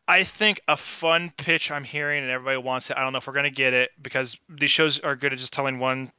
I 0.08 0.24
think 0.24 0.62
a 0.68 0.76
fun 0.76 1.32
pitch 1.38 1.70
I'm 1.70 1.84
hearing, 1.84 2.24
and 2.24 2.32
everybody 2.32 2.58
wants 2.58 2.90
it. 2.90 2.98
I 2.98 3.02
don't 3.02 3.14
know 3.14 3.20
if 3.20 3.28
we're 3.28 3.34
gonna 3.34 3.52
get 3.52 3.74
it 3.74 3.92
because 4.02 4.38
these 4.50 4.72
shows 4.72 5.00
are 5.00 5.16
good 5.16 5.34
at 5.34 5.40
just 5.40 5.54
telling 5.54 5.78
one 5.78 6.12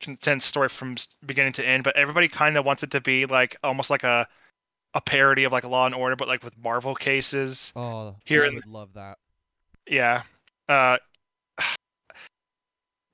content 0.00 0.42
story 0.42 0.70
from 0.70 0.96
beginning 1.24 1.52
to 1.54 1.66
end. 1.66 1.84
But 1.84 1.96
everybody 1.96 2.28
kind 2.28 2.56
of 2.56 2.64
wants 2.64 2.82
it 2.82 2.90
to 2.92 3.00
be 3.02 3.26
like 3.26 3.56
almost 3.62 3.90
like 3.90 4.02
a 4.02 4.26
a 4.94 5.00
parody 5.02 5.44
of 5.44 5.52
like 5.52 5.64
Law 5.64 5.84
and 5.84 5.94
Order, 5.94 6.16
but 6.16 6.26
like 6.26 6.42
with 6.42 6.56
Marvel 6.56 6.94
cases. 6.94 7.70
Oh, 7.76 8.16
Here 8.24 8.46
I 8.46 8.48
would 8.48 8.66
love 8.66 8.94
that. 8.94 9.18
Yeah. 9.86 10.22
Uh, 10.68 10.96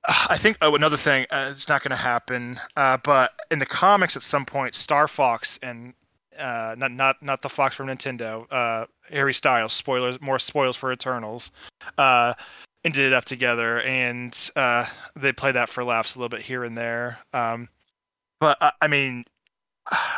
I 0.07 0.37
think 0.37 0.57
oh, 0.61 0.75
another 0.75 0.97
thing, 0.97 1.25
uh, 1.29 1.49
it's 1.51 1.69
not 1.69 1.81
going 1.81 1.91
to 1.91 1.95
happen. 1.95 2.59
Uh, 2.75 2.97
but 2.97 3.33
in 3.51 3.59
the 3.59 3.65
comics, 3.65 4.15
at 4.15 4.21
some 4.21 4.45
point, 4.45 4.75
Star 4.75 5.07
Fox 5.07 5.59
and 5.63 5.93
uh, 6.37 6.75
not 6.77 6.91
not 6.91 7.23
not 7.23 7.41
the 7.41 7.49
Fox 7.49 7.75
from 7.75 7.87
Nintendo, 7.87 8.45
uh, 8.51 8.85
Harry 9.09 9.33
Styles. 9.33 9.73
Spoilers, 9.73 10.19
more 10.19 10.39
spoilers 10.39 10.75
for 10.75 10.91
Eternals. 10.91 11.51
Uh, 11.97 12.33
ended 12.83 13.13
up 13.13 13.25
together, 13.25 13.79
and 13.81 14.51
uh, 14.55 14.85
they 15.15 15.31
play 15.31 15.51
that 15.53 15.69
for 15.69 15.83
laughs 15.83 16.15
a 16.15 16.19
little 16.19 16.29
bit 16.29 16.41
here 16.41 16.63
and 16.63 16.77
there. 16.77 17.19
Um, 17.33 17.69
but 18.39 18.57
I 18.81 18.87
mean, 18.87 19.23
I 19.91 20.17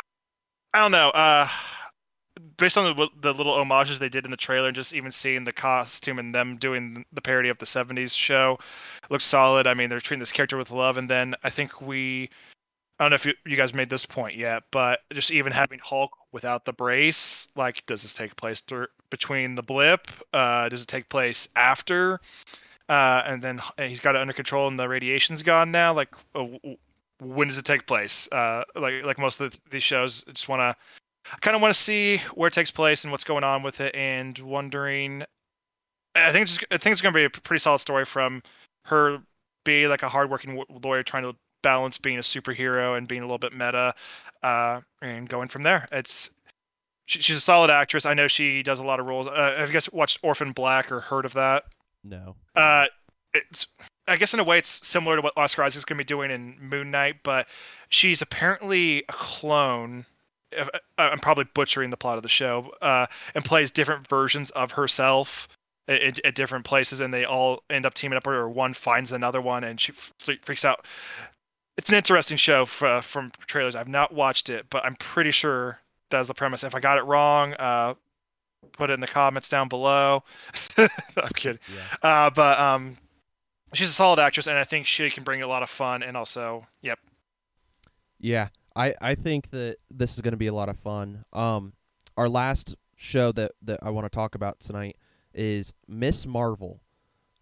don't 0.74 0.92
know. 0.92 1.12
Based 2.56 2.76
on 2.76 2.96
the, 2.96 3.08
the 3.20 3.34
little 3.34 3.54
homages 3.54 3.98
they 3.98 4.08
did 4.08 4.24
in 4.24 4.30
the 4.30 4.36
trailer, 4.36 4.68
and 4.68 4.74
just 4.74 4.94
even 4.94 5.10
seeing 5.10 5.44
the 5.44 5.52
costume 5.52 6.18
and 6.18 6.34
them 6.34 6.56
doing 6.56 7.04
the 7.12 7.22
parody 7.22 7.48
of 7.48 7.58
the 7.58 7.66
'70s 7.66 8.16
show, 8.16 8.58
looks 9.10 9.24
solid. 9.24 9.66
I 9.66 9.74
mean, 9.74 9.90
they're 9.90 10.00
treating 10.00 10.20
this 10.20 10.32
character 10.32 10.56
with 10.56 10.70
love, 10.70 10.96
and 10.96 11.08
then 11.08 11.34
I 11.42 11.50
think 11.50 11.80
we. 11.80 12.30
I 12.98 13.04
don't 13.04 13.10
know 13.10 13.16
if 13.16 13.26
you, 13.26 13.34
you 13.44 13.58
guys 13.58 13.74
made 13.74 13.90
this 13.90 14.06
point 14.06 14.36
yet, 14.36 14.62
but 14.70 15.00
just 15.12 15.30
even 15.30 15.52
having 15.52 15.80
Hulk 15.80 16.12
without 16.32 16.64
the 16.64 16.72
brace, 16.72 17.46
like, 17.54 17.84
does 17.84 18.00
this 18.00 18.14
take 18.14 18.36
place 18.36 18.62
through, 18.62 18.86
between 19.10 19.54
the 19.54 19.62
blip? 19.62 20.08
Uh, 20.32 20.70
does 20.70 20.82
it 20.82 20.88
take 20.88 21.10
place 21.10 21.46
after? 21.56 22.22
uh, 22.88 23.22
and 23.26 23.42
then 23.42 23.60
he's 23.78 24.00
got 24.00 24.14
it 24.14 24.20
under 24.20 24.32
control, 24.32 24.68
and 24.68 24.78
the 24.78 24.88
radiation's 24.88 25.42
gone 25.42 25.70
now. 25.70 25.92
Like, 25.92 26.14
uh, 26.34 26.46
when 27.20 27.48
does 27.48 27.58
it 27.58 27.64
take 27.64 27.86
place? 27.86 28.28
Uh, 28.30 28.64
like 28.74 29.04
like 29.04 29.18
most 29.18 29.40
of 29.40 29.50
the, 29.50 29.58
these 29.70 29.82
shows, 29.82 30.24
just 30.24 30.48
want 30.48 30.60
to 30.60 30.76
I 31.32 31.36
kind 31.40 31.54
of 31.54 31.62
want 31.62 31.74
to 31.74 31.80
see 31.80 32.18
where 32.34 32.48
it 32.48 32.52
takes 32.52 32.70
place 32.70 33.04
and 33.04 33.10
what's 33.10 33.24
going 33.24 33.44
on 33.44 33.62
with 33.62 33.80
it, 33.80 33.94
and 33.94 34.38
wondering. 34.38 35.24
I 36.14 36.32
think 36.32 36.44
it's, 36.44 36.58
I 36.70 36.78
think 36.78 36.92
it's 36.92 37.02
going 37.02 37.12
to 37.12 37.18
be 37.18 37.24
a 37.24 37.30
pretty 37.30 37.60
solid 37.60 37.80
story 37.80 38.06
from 38.06 38.42
her 38.86 39.18
being 39.64 39.88
like 39.88 40.02
a 40.02 40.08
hardworking 40.08 40.62
lawyer 40.82 41.02
trying 41.02 41.24
to 41.24 41.36
balance 41.62 41.98
being 41.98 42.16
a 42.16 42.22
superhero 42.22 42.96
and 42.96 43.06
being 43.08 43.22
a 43.22 43.24
little 43.24 43.38
bit 43.38 43.52
meta, 43.52 43.94
uh, 44.42 44.80
and 45.02 45.28
going 45.28 45.48
from 45.48 45.62
there. 45.62 45.86
It's 45.92 46.30
she, 47.06 47.20
she's 47.20 47.36
a 47.36 47.40
solid 47.40 47.70
actress. 47.70 48.06
I 48.06 48.14
know 48.14 48.28
she 48.28 48.62
does 48.62 48.78
a 48.78 48.84
lot 48.84 49.00
of 49.00 49.08
roles. 49.08 49.26
Uh, 49.26 49.54
have 49.56 49.68
you 49.68 49.72
guys 49.72 49.92
watched 49.92 50.18
Orphan 50.22 50.52
Black 50.52 50.90
or 50.90 51.00
heard 51.00 51.24
of 51.24 51.34
that? 51.34 51.64
No. 52.04 52.36
Uh, 52.54 52.86
it's 53.34 53.66
I 54.08 54.16
guess 54.16 54.32
in 54.34 54.40
a 54.40 54.44
way 54.44 54.58
it's 54.58 54.86
similar 54.86 55.16
to 55.16 55.22
what 55.22 55.32
Oscar 55.36 55.64
Isaac's 55.64 55.84
going 55.84 55.98
to 55.98 56.04
be 56.04 56.06
doing 56.06 56.30
in 56.30 56.56
Moon 56.60 56.90
Knight, 56.90 57.16
but 57.22 57.48
she's 57.88 58.22
apparently 58.22 59.04
a 59.08 59.12
clone. 59.12 60.06
Uh, 60.56 60.68
I'm 60.98 61.18
probably 61.18 61.44
butchering 61.54 61.90
the 61.90 61.96
plot 61.96 62.16
of 62.16 62.22
the 62.22 62.28
show, 62.28 62.72
uh, 62.82 63.06
and 63.34 63.44
plays 63.44 63.70
different 63.70 64.08
versions 64.08 64.50
of 64.50 64.72
herself 64.72 65.48
at, 65.88 66.20
at, 66.24 66.34
different 66.34 66.64
places, 66.64 67.00
and 67.00 67.12
they 67.12 67.24
all 67.24 67.62
end 67.70 67.86
up 67.86 67.94
teaming 67.94 68.16
up, 68.16 68.26
or 68.26 68.48
one 68.48 68.74
finds 68.74 69.12
another 69.12 69.40
one, 69.40 69.64
and 69.64 69.80
she 69.80 69.92
freaks 69.92 70.64
out. 70.64 70.84
It's 71.76 71.90
an 71.90 71.94
interesting 71.94 72.36
show 72.36 72.66
uh, 72.80 73.00
from 73.00 73.32
trailers. 73.46 73.76
I've 73.76 73.88
not 73.88 74.12
watched 74.12 74.48
it, 74.48 74.66
but 74.70 74.84
I'm 74.84 74.96
pretty 74.96 75.30
sure 75.30 75.80
that's 76.10 76.28
the 76.28 76.34
premise. 76.34 76.64
If 76.64 76.74
I 76.74 76.80
got 76.80 76.98
it 76.98 77.02
wrong, 77.02 77.54
uh, 77.54 77.94
put 78.72 78.90
it 78.90 78.94
in 78.94 79.00
the 79.00 79.06
comments 79.06 79.48
down 79.48 79.68
below. 79.68 80.24
I'm 80.78 80.88
kidding. 81.34 81.60
Yeah. 81.74 82.26
Uh, 82.26 82.30
but 82.30 82.58
um, 82.58 82.96
she's 83.74 83.90
a 83.90 83.94
solid 83.94 84.18
actress, 84.18 84.46
and 84.46 84.58
I 84.58 84.64
think 84.64 84.86
she 84.86 85.10
can 85.10 85.24
bring 85.24 85.42
a 85.42 85.46
lot 85.46 85.62
of 85.62 85.70
fun. 85.70 86.02
And 86.02 86.16
also, 86.16 86.66
yep. 86.82 86.98
Yeah, 88.18 88.48
I 88.76 88.94
I 89.00 89.14
think 89.14 89.50
that 89.50 89.76
this 89.90 90.14
is 90.14 90.20
going 90.20 90.32
to 90.32 90.38
be 90.38 90.46
a 90.46 90.54
lot 90.54 90.68
of 90.68 90.78
fun. 90.78 91.24
Um, 91.32 91.72
our 92.16 92.28
last 92.28 92.76
show 92.94 93.32
that 93.32 93.52
that 93.62 93.80
I 93.82 93.90
want 93.90 94.04
to 94.04 94.10
talk 94.10 94.34
about 94.34 94.60
tonight 94.60 94.96
is 95.34 95.72
Miss 95.88 96.26
Marvel. 96.26 96.80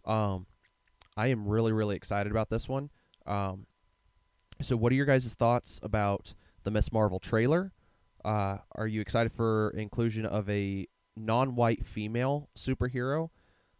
Um, 0.05 0.47
I 1.17 1.27
am 1.27 1.47
really 1.47 1.73
really 1.73 1.97
excited 1.97 2.31
about 2.31 2.49
this 2.49 2.69
one. 2.69 2.91
Um, 3.27 3.67
so 4.63 4.77
what 4.77 4.93
are 4.93 4.95
your 4.95 5.07
guys' 5.07 5.35
thoughts 5.35 5.81
about 5.83 6.35
the 6.63 6.71
Miss 6.71 6.93
Marvel 6.93 7.19
trailer? 7.19 7.73
Uh, 8.25 8.59
are 8.73 8.87
you 8.87 9.01
excited 9.01 9.33
for 9.33 9.71
inclusion 9.71 10.25
of 10.25 10.49
a 10.49 10.87
non-white 11.17 11.85
female 11.85 12.49
superhero? 12.57 13.31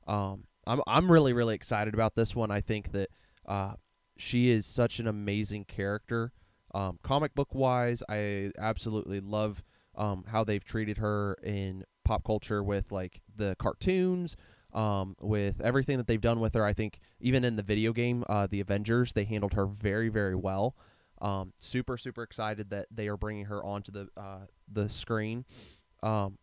Um, 0.07 0.45
I'm 0.67 0.81
I'm 0.87 1.11
really 1.11 1.33
really 1.33 1.55
excited 1.55 1.95
about 1.95 2.15
this 2.17 2.35
one. 2.35 2.51
I 2.51 2.61
think 2.61 2.93
that 2.93 3.11
uh, 3.47 3.75
she 4.17 4.51
is 4.51 4.67
such 4.67 4.99
an 4.99 5.07
amazing 5.07 5.65
character. 5.65 6.33
Um, 6.75 6.99
comic 7.03 7.35
book 7.35 7.55
wise, 7.55 8.03
I 8.09 8.51
absolutely 8.59 9.21
love 9.21 9.63
um, 9.97 10.25
how 10.29 10.45
they've 10.45 10.65
treated 10.65 10.99
her 10.99 11.37
in 11.43 11.85
pop 12.05 12.25
culture 12.25 12.63
with 12.63 12.91
like 12.91 13.23
the 13.35 13.57
cartoons, 13.59 14.37
um, 14.73 15.15
with 15.21 15.61
everything 15.61 15.99
that 15.99 16.07
they've 16.07 16.21
done 16.21 16.41
with 16.41 16.55
her. 16.55 16.65
I 16.65 16.73
think 16.73 16.99
even 17.21 17.45
in 17.45 17.57
the 17.57 17.63
video 17.63 17.93
game, 17.93 18.25
uh, 18.29 18.49
the 18.51 18.61
Avengers, 18.61 19.13
they 19.13 19.25
handled 19.25 19.55
her 19.55 19.67
very 19.67 20.09
very 20.09 20.35
well. 20.35 20.77
Um, 21.23 21.53
super 21.59 21.97
super 21.97 22.25
excited 22.25 22.71
that 22.71 22.89
they 22.91 23.09
are 23.09 23.17
bringing 23.17 23.47
her 23.47 23.65
onto 23.65 23.93
the 23.93 24.09
uh, 24.17 24.47
the 24.71 24.89
screen. 24.89 25.45
Um, 26.03 26.39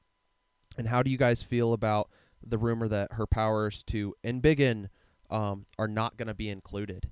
and 0.78 0.88
how 0.88 1.04
do 1.04 1.12
you 1.12 1.18
guys 1.18 1.44
feel 1.44 1.74
about 1.74 2.10
the 2.42 2.58
rumor 2.58 2.88
that 2.88 3.14
her 3.14 3.28
powers 3.28 3.84
to 3.84 4.16
Embiggen 4.24 4.88
um, 5.30 5.66
are 5.78 5.88
not 5.88 6.18
going 6.18 6.28
to 6.28 6.34
be 6.34 6.50
included. 6.50 7.10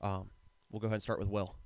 Um, 0.00 0.30
we'll 0.70 0.80
go 0.80 0.86
ahead 0.86 0.94
and 0.94 1.02
start 1.02 1.18
with 1.18 1.28
Will. 1.28 1.56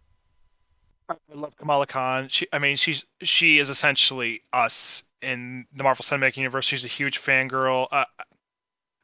I 1.08 1.14
love 1.34 1.56
Kamala 1.56 1.86
Khan. 1.86 2.28
She, 2.28 2.46
I 2.52 2.58
mean, 2.58 2.76
she's 2.76 3.04
she 3.22 3.58
is 3.58 3.70
essentially 3.70 4.42
us 4.52 5.04
in 5.22 5.66
the 5.74 5.84
Marvel 5.84 6.02
Cinematic 6.02 6.36
Universe. 6.36 6.64
She's 6.64 6.84
a 6.84 6.88
huge 6.88 7.20
fangirl. 7.20 7.86
Uh, 7.92 8.04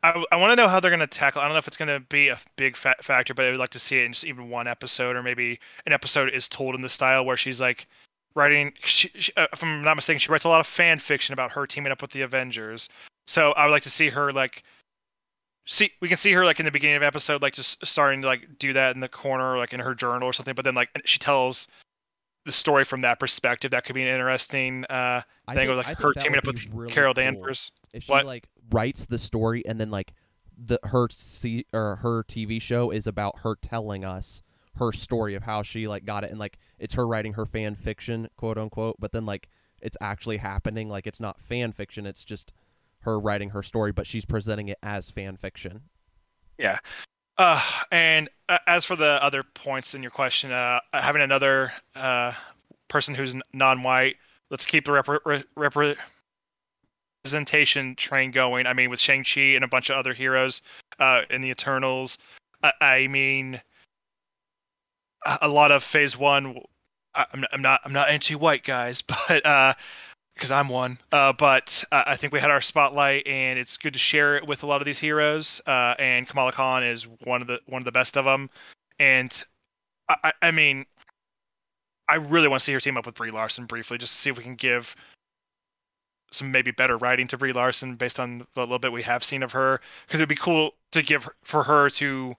I, 0.02 0.24
I 0.32 0.36
want 0.36 0.50
to 0.50 0.56
know 0.56 0.68
how 0.68 0.80
they're 0.80 0.90
going 0.90 1.00
to 1.00 1.06
tackle. 1.06 1.40
I 1.40 1.44
don't 1.44 1.52
know 1.52 1.58
if 1.58 1.68
it's 1.68 1.76
going 1.76 1.88
to 1.88 2.00
be 2.00 2.28
a 2.28 2.38
big 2.56 2.76
fa- 2.76 2.96
factor, 3.00 3.34
but 3.34 3.44
I 3.44 3.50
would 3.50 3.58
like 3.58 3.70
to 3.70 3.78
see 3.78 4.00
it 4.00 4.04
in 4.04 4.12
just 4.12 4.24
even 4.24 4.50
one 4.50 4.66
episode, 4.66 5.14
or 5.14 5.22
maybe 5.22 5.60
an 5.86 5.92
episode 5.92 6.30
is 6.30 6.48
told 6.48 6.74
in 6.74 6.82
the 6.82 6.88
style 6.88 7.24
where 7.24 7.36
she's 7.36 7.60
like 7.60 7.86
writing. 8.34 8.72
She, 8.84 9.08
she, 9.14 9.32
uh, 9.36 9.46
if 9.52 9.62
I'm 9.62 9.82
not 9.82 9.94
mistaken, 9.94 10.18
she 10.18 10.32
writes 10.32 10.44
a 10.44 10.48
lot 10.48 10.60
of 10.60 10.66
fan 10.66 10.98
fiction 10.98 11.32
about 11.32 11.52
her 11.52 11.66
teaming 11.66 11.92
up 11.92 12.02
with 12.02 12.10
the 12.10 12.22
Avengers. 12.22 12.88
So 13.28 13.52
I 13.52 13.64
would 13.64 13.72
like 13.72 13.84
to 13.84 13.90
see 13.90 14.10
her 14.10 14.32
like 14.32 14.64
see 15.64 15.92
we 16.00 16.08
can 16.08 16.16
see 16.16 16.32
her 16.32 16.44
like 16.44 16.58
in 16.58 16.64
the 16.64 16.72
beginning 16.72 16.96
of 16.96 17.02
episode 17.02 17.40
like 17.40 17.54
just 17.54 17.86
starting 17.86 18.22
to 18.22 18.26
like 18.26 18.58
do 18.58 18.72
that 18.72 18.94
in 18.94 19.00
the 19.00 19.08
corner 19.08 19.56
like 19.56 19.72
in 19.72 19.78
her 19.78 19.94
journal 19.94 20.28
or 20.28 20.32
something 20.32 20.54
but 20.54 20.64
then 20.64 20.74
like 20.74 20.88
she 21.04 21.20
tells 21.20 21.68
the 22.44 22.52
story 22.52 22.85
from 22.85 23.02
that 23.02 23.19
perspective 23.20 23.70
that 23.70 23.85
could 23.85 23.94
be 23.94 24.02
an 24.02 24.09
interesting 24.09 24.85
uh 24.90 25.23
thing 25.48 25.56
think, 25.56 25.69
with 25.70 25.86
like 25.86 25.98
her 25.98 26.12
teaming 26.12 26.39
up 26.39 26.47
with 26.47 26.66
really 26.73 26.93
Carol 26.93 27.14
cool. 27.14 27.24
Danvers 27.24 27.73
if 27.93 28.05
she 28.05 28.12
what? 28.12 28.27
like 28.27 28.48
writes 28.70 29.06
the 29.06 29.19
story 29.19 29.62
and 29.66 29.81
then 29.81 29.90
like 29.90 30.12
the 30.56 30.78
her 30.85 31.09
C 31.10 31.64
or 31.73 31.97
her 31.97 32.24
TV 32.24 32.60
show 32.60 32.90
is 32.90 33.06
about 33.06 33.40
her 33.40 33.55
telling 33.55 34.05
us 34.05 34.43
her 34.77 34.93
story 34.93 35.35
of 35.35 35.43
how 35.44 35.62
she 35.62 35.86
like 35.86 36.05
got 36.05 36.24
it 36.24 36.31
and 36.31 36.40
like 36.40 36.59
it's 36.78 36.94
her 36.94 37.06
writing 37.06 37.35
her 37.35 37.47
fan 37.47 37.74
fiction 37.74 38.28
quote 38.36 38.59
unquote 38.59 38.97
but 38.98 39.12
then 39.12 39.27
like 39.27 39.48
it's 39.81 39.97
actually 40.01 40.39
happening 40.39 40.89
like 40.89 41.06
it's 41.06 41.20
not 41.20 41.40
fan 41.40 41.73
fiction 41.73 42.06
it's 42.06 42.24
just 42.24 42.52
her 43.02 43.19
writing 43.19 43.51
her 43.51 43.62
story, 43.62 43.93
but 43.93 44.06
she's 44.06 44.24
presenting 44.24 44.69
it 44.69 44.78
as 44.82 45.10
fan 45.10 45.36
fiction. 45.36 45.82
Yeah. 46.59 46.78
Uh, 47.38 47.62
and 47.90 48.28
uh, 48.48 48.59
as 48.66 48.84
for 48.84 48.96
the 48.96 49.22
other 49.22 49.42
points 49.42 49.94
in 49.94 50.02
your 50.02 50.10
question, 50.10 50.52
uh, 50.52 50.80
having 50.92 51.22
another 51.22 51.72
uh, 51.94 52.32
person 52.88 53.14
who's 53.14 53.34
non-white, 53.52 54.16
let's 54.50 54.66
keep 54.66 54.84
the 54.84 54.92
rep- 54.92 55.44
rep- 55.56 55.76
representation 57.24 57.94
train 57.96 58.30
going. 58.30 58.66
I 58.66 58.74
mean, 58.74 58.90
with 58.90 59.00
Shang 59.00 59.24
Chi 59.24 59.40
and 59.40 59.64
a 59.64 59.68
bunch 59.68 59.90
of 59.90 59.96
other 59.96 60.12
heroes 60.12 60.62
uh, 60.98 61.22
in 61.30 61.40
the 61.40 61.48
Eternals. 61.48 62.18
I, 62.62 62.72
I 62.80 63.06
mean, 63.09 63.60
a 65.40 65.48
lot 65.48 65.70
of 65.70 65.82
Phase 65.82 66.18
One. 66.18 66.59
I'm, 67.14 67.44
I'm 67.52 67.62
not 67.62 67.80
I'm 67.84 67.92
not 67.92 68.10
into 68.10 68.38
white 68.38 68.64
guys, 68.64 69.02
but 69.28 69.44
uh, 69.44 69.74
because 70.43 70.51
I'm 70.51 70.69
one. 70.69 70.98
Uh, 71.12 71.32
but 71.32 71.85
uh, 71.93 72.02
I 72.05 72.16
think 72.16 72.32
we 72.32 72.40
had 72.40 72.51
our 72.51 72.60
spotlight, 72.60 73.28
and 73.28 73.60
it's 73.60 73.77
good 73.77 73.93
to 73.93 73.98
share 74.01 74.36
it 74.36 74.44
with 74.44 74.64
a 74.64 74.66
lot 74.66 74.81
of 74.81 74.86
these 74.86 74.98
heroes. 74.98 75.60
Uh, 75.69 75.94
and 76.01 76.27
Kamala 76.27 76.51
Khan 76.51 76.82
is 76.82 77.05
one 77.23 77.40
of 77.40 77.47
the 77.47 77.60
one 77.66 77.81
of 77.81 77.85
the 77.85 77.93
best 77.93 78.16
of 78.16 78.24
them. 78.24 78.51
And 78.98 79.44
I, 80.09 80.32
I 80.43 80.51
mean, 80.51 80.85
I 82.09 82.16
really 82.16 82.48
want 82.48 82.59
to 82.59 82.64
see 82.64 82.73
her 82.73 82.81
team 82.81 82.98
up 82.98 83.06
with 83.06 83.14
Brie 83.14 83.31
Larson 83.31 83.66
briefly, 83.66 83.98
just 83.98 84.14
to 84.14 84.19
see 84.19 84.31
if 84.31 84.36
we 84.36 84.43
can 84.43 84.56
give 84.56 84.97
some 86.32 86.51
maybe 86.51 86.73
better 86.73 86.97
writing 86.97 87.28
to 87.28 87.39
Brie 87.39 87.52
Larson 87.52 87.94
based 87.94 88.19
on 88.19 88.44
the 88.55 88.62
little 88.62 88.81
bit 88.81 88.90
we 88.90 89.02
have 89.02 89.23
seen 89.23 89.44
of 89.44 89.52
her. 89.52 89.81
Because 90.09 90.19
it'd 90.19 90.28
be 90.28 90.35
cool 90.35 90.73
to 90.90 91.05
give 91.05 91.28
for 91.44 91.62
her 91.62 91.89
to 91.90 92.35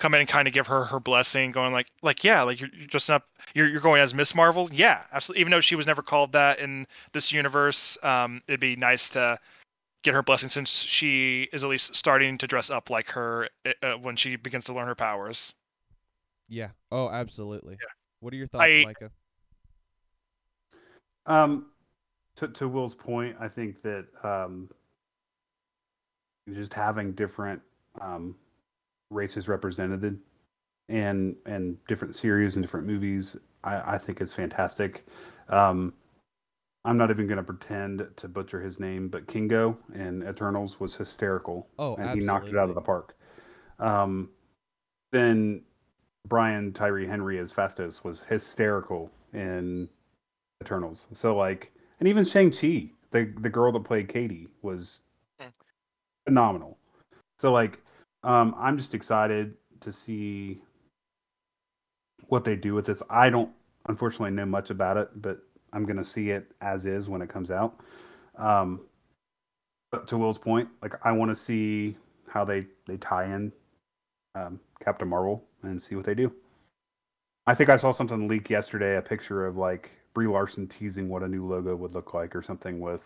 come 0.00 0.14
in 0.14 0.20
and 0.20 0.28
kind 0.28 0.48
of 0.48 0.54
give 0.54 0.66
her 0.66 0.86
her 0.86 0.98
blessing, 0.98 1.52
going 1.52 1.72
like, 1.72 1.86
like 2.02 2.24
yeah, 2.24 2.42
like 2.42 2.58
you're, 2.58 2.70
you're 2.76 2.88
just 2.88 3.08
not 3.08 3.22
you're 3.54 3.68
you're 3.68 3.82
going 3.82 4.00
as 4.00 4.14
Miss 4.14 4.34
Marvel, 4.34 4.68
yeah, 4.72 5.02
absolutely. 5.12 5.42
Even 5.42 5.50
though 5.52 5.60
she 5.60 5.76
was 5.76 5.86
never 5.86 6.02
called 6.02 6.32
that 6.32 6.58
in 6.58 6.86
this 7.12 7.30
universe, 7.30 8.02
um, 8.02 8.40
it'd 8.48 8.60
be 8.60 8.74
nice 8.74 9.10
to 9.10 9.38
get 10.02 10.14
her 10.14 10.22
blessing 10.22 10.48
since 10.48 10.70
she 10.70 11.48
is 11.52 11.62
at 11.62 11.68
least 11.68 11.94
starting 11.94 12.38
to 12.38 12.46
dress 12.46 12.70
up 12.70 12.88
like 12.88 13.10
her 13.10 13.50
uh, 13.66 13.72
uh 13.82 13.92
when 13.92 14.16
she 14.16 14.34
begins 14.34 14.64
to 14.64 14.72
learn 14.72 14.86
her 14.86 14.94
powers. 14.94 15.54
Yeah. 16.48 16.70
Oh, 16.90 17.10
absolutely. 17.10 17.74
Yeah. 17.74 17.88
What 18.20 18.32
are 18.32 18.36
your 18.36 18.46
thoughts, 18.48 18.64
I, 18.64 18.82
Micah? 18.86 19.10
Um, 21.26 21.66
to 22.36 22.48
to 22.48 22.68
Will's 22.68 22.94
point, 22.94 23.36
I 23.38 23.48
think 23.48 23.82
that 23.82 24.06
um, 24.24 24.70
just 26.52 26.72
having 26.72 27.12
different 27.12 27.60
um 28.00 28.34
races 29.10 29.48
represented 29.48 30.18
in 30.88 31.36
in 31.46 31.78
different 31.88 32.14
series 32.14 32.56
and 32.56 32.62
different 32.62 32.86
movies. 32.86 33.36
I, 33.64 33.94
I 33.94 33.98
think 33.98 34.20
it's 34.20 34.34
fantastic. 34.34 35.06
Um, 35.48 35.92
I'm 36.84 36.96
not 36.96 37.10
even 37.10 37.26
going 37.26 37.36
to 37.36 37.42
pretend 37.42 38.06
to 38.16 38.28
butcher 38.28 38.60
his 38.60 38.80
name, 38.80 39.08
but 39.08 39.26
Kingo 39.26 39.76
in 39.94 40.26
Eternals 40.26 40.80
was 40.80 40.94
hysterical. 40.94 41.68
Oh, 41.78 41.94
and 41.96 42.04
absolutely. 42.04 42.20
he 42.20 42.26
knocked 42.26 42.48
it 42.48 42.56
out 42.56 42.70
of 42.70 42.74
the 42.74 42.80
park. 42.80 43.16
Um, 43.78 44.30
then 45.12 45.62
Brian 46.26 46.72
Tyree 46.72 47.06
Henry 47.06 47.38
as 47.38 47.52
Phastos 47.52 48.02
was 48.02 48.22
hysterical 48.22 49.10
in 49.34 49.88
Eternals. 50.62 51.06
So 51.12 51.36
like, 51.36 51.72
and 51.98 52.08
even 52.08 52.24
Shang 52.24 52.50
Chi, 52.50 52.90
the 53.10 53.32
the 53.40 53.50
girl 53.50 53.72
that 53.72 53.84
played 53.84 54.08
Katie, 54.08 54.48
was 54.62 55.02
hmm. 55.40 55.48
phenomenal. 56.26 56.78
So 57.38 57.52
like, 57.52 57.80
um, 58.22 58.54
I'm 58.58 58.76
just 58.76 58.94
excited 58.94 59.54
to 59.80 59.92
see 59.92 60.60
what 62.28 62.44
they 62.44 62.56
do 62.56 62.74
with 62.74 62.86
this. 62.86 63.02
I 63.10 63.30
don't 63.30 63.50
unfortunately 63.88 64.30
know 64.30 64.46
much 64.46 64.70
about 64.70 64.96
it, 64.96 65.08
but 65.22 65.42
I'm 65.72 65.84
gonna 65.84 66.04
see 66.04 66.30
it 66.30 66.52
as 66.60 66.86
is 66.86 67.08
when 67.08 67.22
it 67.22 67.28
comes 67.28 67.50
out. 67.50 67.80
Um, 68.36 68.80
to 70.06 70.16
Will's 70.16 70.38
point, 70.38 70.68
like 70.82 70.94
I 71.04 71.12
want 71.12 71.30
to 71.30 71.34
see 71.34 71.96
how 72.28 72.44
they 72.44 72.66
they 72.86 72.96
tie 72.96 73.24
in 73.24 73.52
um, 74.34 74.60
Captain 74.84 75.08
Marvel 75.08 75.44
and 75.62 75.82
see 75.82 75.96
what 75.96 76.04
they 76.04 76.14
do. 76.14 76.32
I 77.46 77.54
think 77.54 77.70
I 77.70 77.76
saw 77.76 77.90
something 77.90 78.28
leak 78.28 78.48
yesterday, 78.48 78.96
a 78.96 79.02
picture 79.02 79.46
of 79.46 79.56
like 79.56 79.90
Brie 80.14 80.28
Larson 80.28 80.68
teasing 80.68 81.08
what 81.08 81.22
a 81.22 81.28
new 81.28 81.46
logo 81.46 81.74
would 81.74 81.94
look 81.94 82.14
like, 82.14 82.36
or 82.36 82.42
something 82.42 82.80
with 82.80 83.02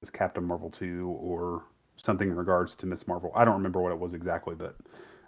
with 0.00 0.12
Captain 0.12 0.44
Marvel 0.44 0.70
two, 0.70 1.08
or 1.20 1.64
something 2.04 2.28
in 2.30 2.36
regards 2.36 2.74
to 2.76 2.86
Miss 2.86 3.06
Marvel. 3.06 3.32
I 3.34 3.44
don't 3.44 3.54
remember 3.54 3.80
what 3.80 3.92
it 3.92 3.98
was 3.98 4.14
exactly, 4.14 4.54
but 4.54 4.76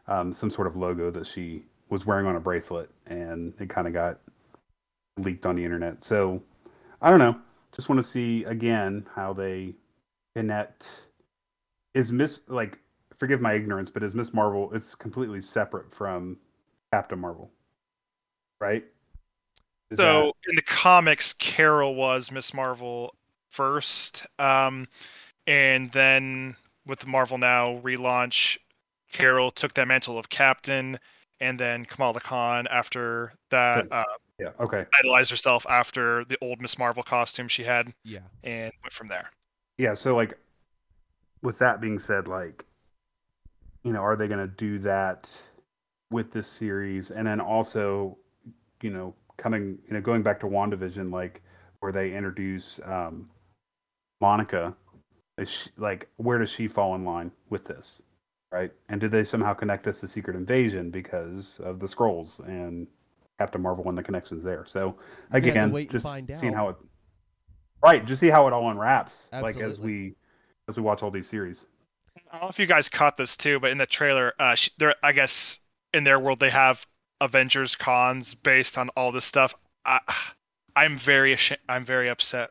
um, 0.09 0.32
some 0.32 0.51
sort 0.51 0.66
of 0.66 0.77
logo 0.77 1.11
that 1.11 1.27
she 1.27 1.65
was 1.90 2.07
wearing 2.07 2.27
on 2.27 2.36
a 2.36 2.40
bracelet, 2.40 2.90
and 3.07 3.53
it 3.61 3.69
kind 3.69 3.86
of 3.86 3.93
got 3.93 4.19
leaked 5.19 5.47
on 5.47 5.57
the 5.57 5.65
internet. 5.65 6.03
So 6.05 6.43
I 7.01 7.11
don't 7.11 7.19
know. 7.19 7.36
Just 7.74 7.89
want 7.89 7.99
to 7.99 8.03
see 8.03 8.44
again 8.44 9.07
how 9.15 9.32
they 9.32 9.74
connect. 10.35 10.89
Is 11.94 12.11
Miss 12.11 12.40
like 12.49 12.78
forgive 13.19 13.40
my 13.40 13.55
ignorance, 13.55 13.90
but 13.90 14.03
is 14.03 14.15
Miss 14.15 14.32
Marvel? 14.32 14.70
It's 14.74 14.94
completely 14.94 15.40
separate 15.40 15.93
from 15.93 16.39
Captain 16.93 17.19
Marvel, 17.19 17.51
right? 18.61 18.85
Is 19.90 19.99
so 19.99 20.32
that- 20.44 20.51
in 20.51 20.57
the 20.57 20.62
comics, 20.62 21.32
Carol 21.35 21.94
was 21.94 22.31
Miss 22.31 22.55
Marvel 22.55 23.15
first, 23.49 24.27
um, 24.39 24.86
and 25.47 25.93
then 25.93 26.57
with 26.87 27.01
the 27.01 27.07
Marvel 27.07 27.39
Now 27.39 27.81
relaunch, 27.83 28.59
Carol 29.13 29.51
took 29.51 29.75
that 29.75 29.87
mantle 29.89 30.19
of 30.19 30.29
Captain, 30.29 30.99
and 31.41 31.59
then 31.59 31.85
Kamala 31.85 32.21
Khan 32.21 32.67
after 32.69 33.35
that 33.51 33.87
uh, 33.91 34.05
yeah, 34.39 34.51
okay, 34.61 34.87
idolized 34.99 35.31
herself 35.31 35.67
after 35.69 36.25
the 36.25 36.37
old 36.41 36.61
Miss 36.61 36.79
Marvel 36.79 37.03
costume 37.03 37.49
she 37.49 37.65
had, 37.65 37.93
Yeah. 38.05 38.21
and 38.43 38.73
went 38.83 38.93
from 38.93 39.09
there. 39.09 39.31
yeah. 39.79 39.95
So 39.95 40.17
like, 40.17 40.39
with 41.43 41.59
that 41.59 41.81
being 41.81 41.99
said, 41.99 42.27
like, 42.29 42.65
you 43.85 43.93
know, 43.93 44.01
are 44.01 44.17
they 44.17 44.29
going 44.29 44.41
to 44.41 44.55
do 44.57 44.79
that 44.81 45.29
with 46.11 46.31
this 46.33 46.49
series, 46.49 47.11
and 47.11 47.27
then 47.27 47.41
also, 47.41 48.17
you 48.83 48.91
know, 48.91 49.15
coming, 49.37 49.79
you 49.87 49.95
know, 49.95 50.01
going 50.01 50.23
back 50.23 50.39
to 50.41 50.47
Wandavision, 50.47 51.11
like, 51.13 51.43
where 51.81 51.91
they 51.93 52.15
introduce 52.15 52.79
um, 52.85 53.29
Monica, 54.21 54.75
is 55.39 55.49
she, 55.49 55.71
like, 55.77 56.09
where 56.17 56.39
does 56.39 56.51
she 56.51 56.69
fall 56.69 56.95
in 56.95 57.05
line 57.05 57.31
with 57.51 57.65
this, 57.65 58.03
right? 58.51 58.71
And 58.89 59.01
do 59.01 59.09
they 59.09 59.25
somehow 59.25 59.55
connect 59.55 59.87
us 59.87 60.01
to 60.01 60.09
Secret 60.09 60.37
Invasion 60.37 60.91
because 60.91 61.59
of 61.63 61.79
the 61.81 61.87
Skrulls 61.87 62.39
and 62.47 62.87
Captain 63.39 63.61
Marvel 63.63 63.89
and 63.89 63.97
the 63.97 64.03
connections 64.03 64.43
there? 64.43 64.65
So 64.67 64.97
We're 65.33 65.41
gonna 65.41 65.43
have 65.43 65.43
to 65.43 65.49
again, 65.51 65.73
wait 65.73 65.83
and 65.83 65.91
just 65.91 66.05
find 66.05 66.27
seeing 66.35 66.55
out. 66.55 66.57
how 66.57 66.69
it, 66.71 66.77
right? 67.83 68.05
Just 68.05 68.21
see 68.21 68.29
how 68.29 68.47
it 68.47 68.53
all 68.53 68.71
unwraps, 68.71 69.29
like 69.33 69.57
as 69.59 69.79
we 69.81 70.15
as 70.69 70.77
we 70.77 70.83
watch 70.83 71.03
all 71.03 71.11
these 71.11 71.29
series. 71.29 71.65
I 72.17 72.21
don't 72.37 72.43
know 72.43 72.49
if 72.51 72.59
you 72.59 72.67
guys 72.67 72.89
caught 72.89 73.17
this 73.17 73.37
too, 73.37 73.59
but 73.59 73.71
in 73.71 73.79
the 73.79 73.87
trailer, 73.87 74.33
uh, 74.39 74.55
sh- 74.55 74.71
there, 74.79 74.95
I 75.03 75.13
guess 75.13 75.59
in 75.95 76.05
their 76.05 76.19
world 76.21 76.41
they 76.41 76.51
have 76.51 76.87
Avengers 77.21 77.75
cons 77.75 78.35
based 78.35 78.77
on 78.79 78.91
all 78.91 79.13
this 79.13 79.25
stuff. 79.25 79.55
I, 79.85 80.01
I'm 80.77 80.97
very 80.99 81.35
asha- 81.35 81.57
I'm 81.69 81.85
very 81.85 82.09
upset 82.09 82.51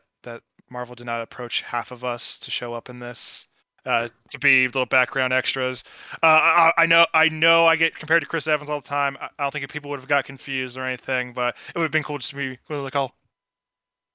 Marvel 0.72 0.94
did 0.94 1.06
not 1.06 1.20
approach 1.20 1.62
half 1.62 1.90
of 1.90 2.04
us 2.04 2.38
to 2.40 2.50
show 2.50 2.74
up 2.74 2.88
in 2.88 2.98
this. 2.98 3.48
Uh, 3.84 4.08
to 4.30 4.38
be 4.38 4.66
little 4.68 4.86
background 4.86 5.32
extras. 5.32 5.82
Uh, 6.22 6.26
I, 6.26 6.72
I 6.78 6.86
know, 6.86 7.04
I 7.12 7.28
know, 7.28 7.66
I 7.66 7.74
get 7.74 7.98
compared 7.98 8.22
to 8.22 8.28
Chris 8.28 8.46
Evans 8.46 8.70
all 8.70 8.80
the 8.80 8.86
time. 8.86 9.16
I, 9.20 9.28
I 9.36 9.42
don't 9.42 9.50
think 9.50 9.68
people 9.72 9.90
would 9.90 9.98
have 9.98 10.08
got 10.08 10.24
confused 10.24 10.78
or 10.78 10.86
anything, 10.86 11.32
but 11.32 11.56
it 11.68 11.74
would 11.76 11.82
have 11.82 11.90
been 11.90 12.04
cool 12.04 12.18
just 12.18 12.30
to 12.30 12.36
be 12.36 12.58
like, 12.68 12.94
oh, 12.94 13.10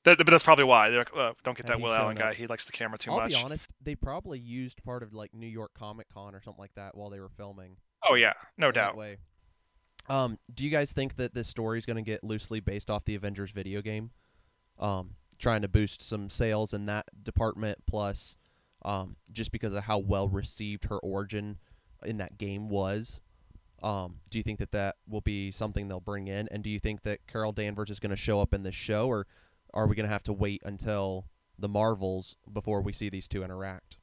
that, 0.05 0.17
but 0.19 0.27
that's 0.27 0.43
probably 0.45 0.63
why 0.63 0.89
they're 0.89 0.99
like, 0.99 1.17
uh, 1.17 1.34
don't 1.43 1.57
get 1.57 1.65
that 1.65 1.81
Will 1.81 1.93
Allen 1.93 2.17
up. 2.17 2.23
guy. 2.23 2.34
He 2.34 2.47
likes 2.47 2.63
the 2.63 2.71
camera 2.71 2.97
too 2.97 3.11
I'll 3.11 3.17
much. 3.17 3.31
be 3.31 3.35
honest, 3.35 3.67
they 3.81 3.93
probably 3.95 4.39
used 4.39 4.81
part 4.85 5.03
of 5.03 5.13
like 5.13 5.34
New 5.34 5.47
York 5.47 5.71
Comic 5.77 6.07
Con 6.13 6.34
or 6.34 6.41
something 6.41 6.61
like 6.61 6.73
that 6.75 6.95
while 6.95 7.09
they 7.09 7.19
were 7.19 7.27
filming. 7.27 7.75
Oh 8.09 8.13
yeah, 8.13 8.34
no 8.57 8.71
doubt. 8.71 8.95
way. 8.95 9.17
Um, 10.07 10.39
do 10.53 10.63
you 10.63 10.69
guys 10.69 10.93
think 10.93 11.17
that 11.17 11.34
this 11.34 11.49
story 11.49 11.77
is 11.77 11.85
going 11.85 11.97
to 11.97 12.01
get 12.01 12.23
loosely 12.23 12.61
based 12.61 12.89
off 12.89 13.03
the 13.03 13.15
Avengers 13.15 13.51
video 13.51 13.81
game? 13.81 14.11
Um, 14.79 15.15
trying 15.39 15.61
to 15.61 15.68
boost 15.68 16.01
some 16.01 16.30
sales 16.30 16.73
in 16.73 16.85
that 16.88 17.05
department, 17.23 17.80
plus, 17.85 18.38
um, 18.84 19.15
just 19.31 19.51
because 19.51 19.73
of 19.73 19.84
how 19.84 19.99
well 19.99 20.27
received 20.27 20.85
her 20.85 20.97
origin 20.99 21.57
in 22.05 22.18
that 22.18 22.38
game 22.38 22.69
was. 22.69 23.19
Um, 23.84 24.15
do 24.31 24.38
you 24.38 24.43
think 24.43 24.59
that 24.59 24.72
that 24.72 24.95
will 25.07 25.22
be 25.22 25.51
something 25.51 25.88
they'll 25.88 25.99
bring 25.99 26.27
in? 26.27 26.47
And 26.49 26.64
do 26.64 26.69
you 26.69 26.80
think 26.80 27.03
that 27.03 27.27
Carol 27.27 27.51
Danvers 27.51 27.89
is 27.89 27.99
going 27.99 28.09
to 28.09 28.15
show 28.15 28.41
up 28.41 28.53
in 28.53 28.64
this 28.64 28.76
show, 28.76 29.07
or 29.07 29.27
are 29.73 29.88
we 29.88 29.95
going 29.95 30.07
to 30.07 30.11
have 30.11 30.23
to 30.23 30.34
wait 30.34 30.61
until 30.65 31.27
the 31.59 31.69
Marvels 31.69 32.35
before 32.51 32.81
we 32.81 32.93
see 32.93 33.09
these 33.09 33.27
two 33.27 33.43
interact? 33.43 33.97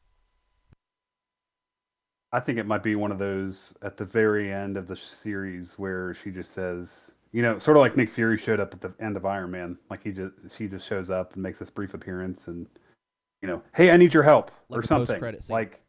I 2.32 2.40
think 2.40 2.58
it 2.58 2.66
might 2.66 2.82
be 2.82 2.96
one 2.96 3.12
of 3.12 3.18
those 3.18 3.72
at 3.82 3.96
the 3.96 4.04
very 4.04 4.52
end 4.52 4.76
of 4.76 4.88
the 4.88 4.96
series 4.96 5.74
where 5.78 6.14
she 6.14 6.30
just 6.30 6.52
says, 6.52 7.12
you 7.34 7.42
know, 7.42 7.58
sort 7.58 7.76
of 7.76 7.80
like 7.80 7.96
Nick 7.96 8.10
Fury 8.12 8.38
showed 8.38 8.60
up 8.60 8.72
at 8.72 8.80
the 8.80 8.94
end 9.04 9.16
of 9.16 9.26
Iron 9.26 9.50
Man. 9.50 9.76
Like 9.90 10.04
he 10.04 10.12
just, 10.12 10.32
she 10.56 10.68
just 10.68 10.86
shows 10.86 11.10
up 11.10 11.34
and 11.34 11.42
makes 11.42 11.58
this 11.58 11.68
brief 11.68 11.92
appearance, 11.92 12.46
and 12.46 12.66
you 13.42 13.48
know, 13.48 13.60
hey, 13.74 13.90
I 13.90 13.96
need 13.96 14.14
your 14.14 14.22
help 14.22 14.52
Like 14.68 14.80
or 14.80 14.86
something. 14.86 15.20
scene. 15.20 15.42
Like 15.50 15.80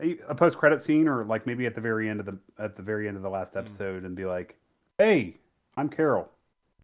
a, 0.00 0.18
a 0.28 0.34
post 0.34 0.58
credit 0.58 0.82
scene, 0.82 1.08
or 1.08 1.24
like 1.24 1.46
maybe 1.46 1.64
at 1.64 1.74
the 1.74 1.80
very 1.80 2.08
end 2.10 2.20
of 2.20 2.26
the 2.26 2.38
at 2.58 2.76
the 2.76 2.82
very 2.82 3.08
end 3.08 3.16
of 3.16 3.22
the 3.22 3.30
last 3.30 3.54
Mm. 3.54 3.60
episode, 3.60 4.04
and 4.04 4.14
be 4.14 4.26
like, 4.26 4.56
hey, 4.98 5.38
I'm 5.78 5.88
Carol. 5.88 6.28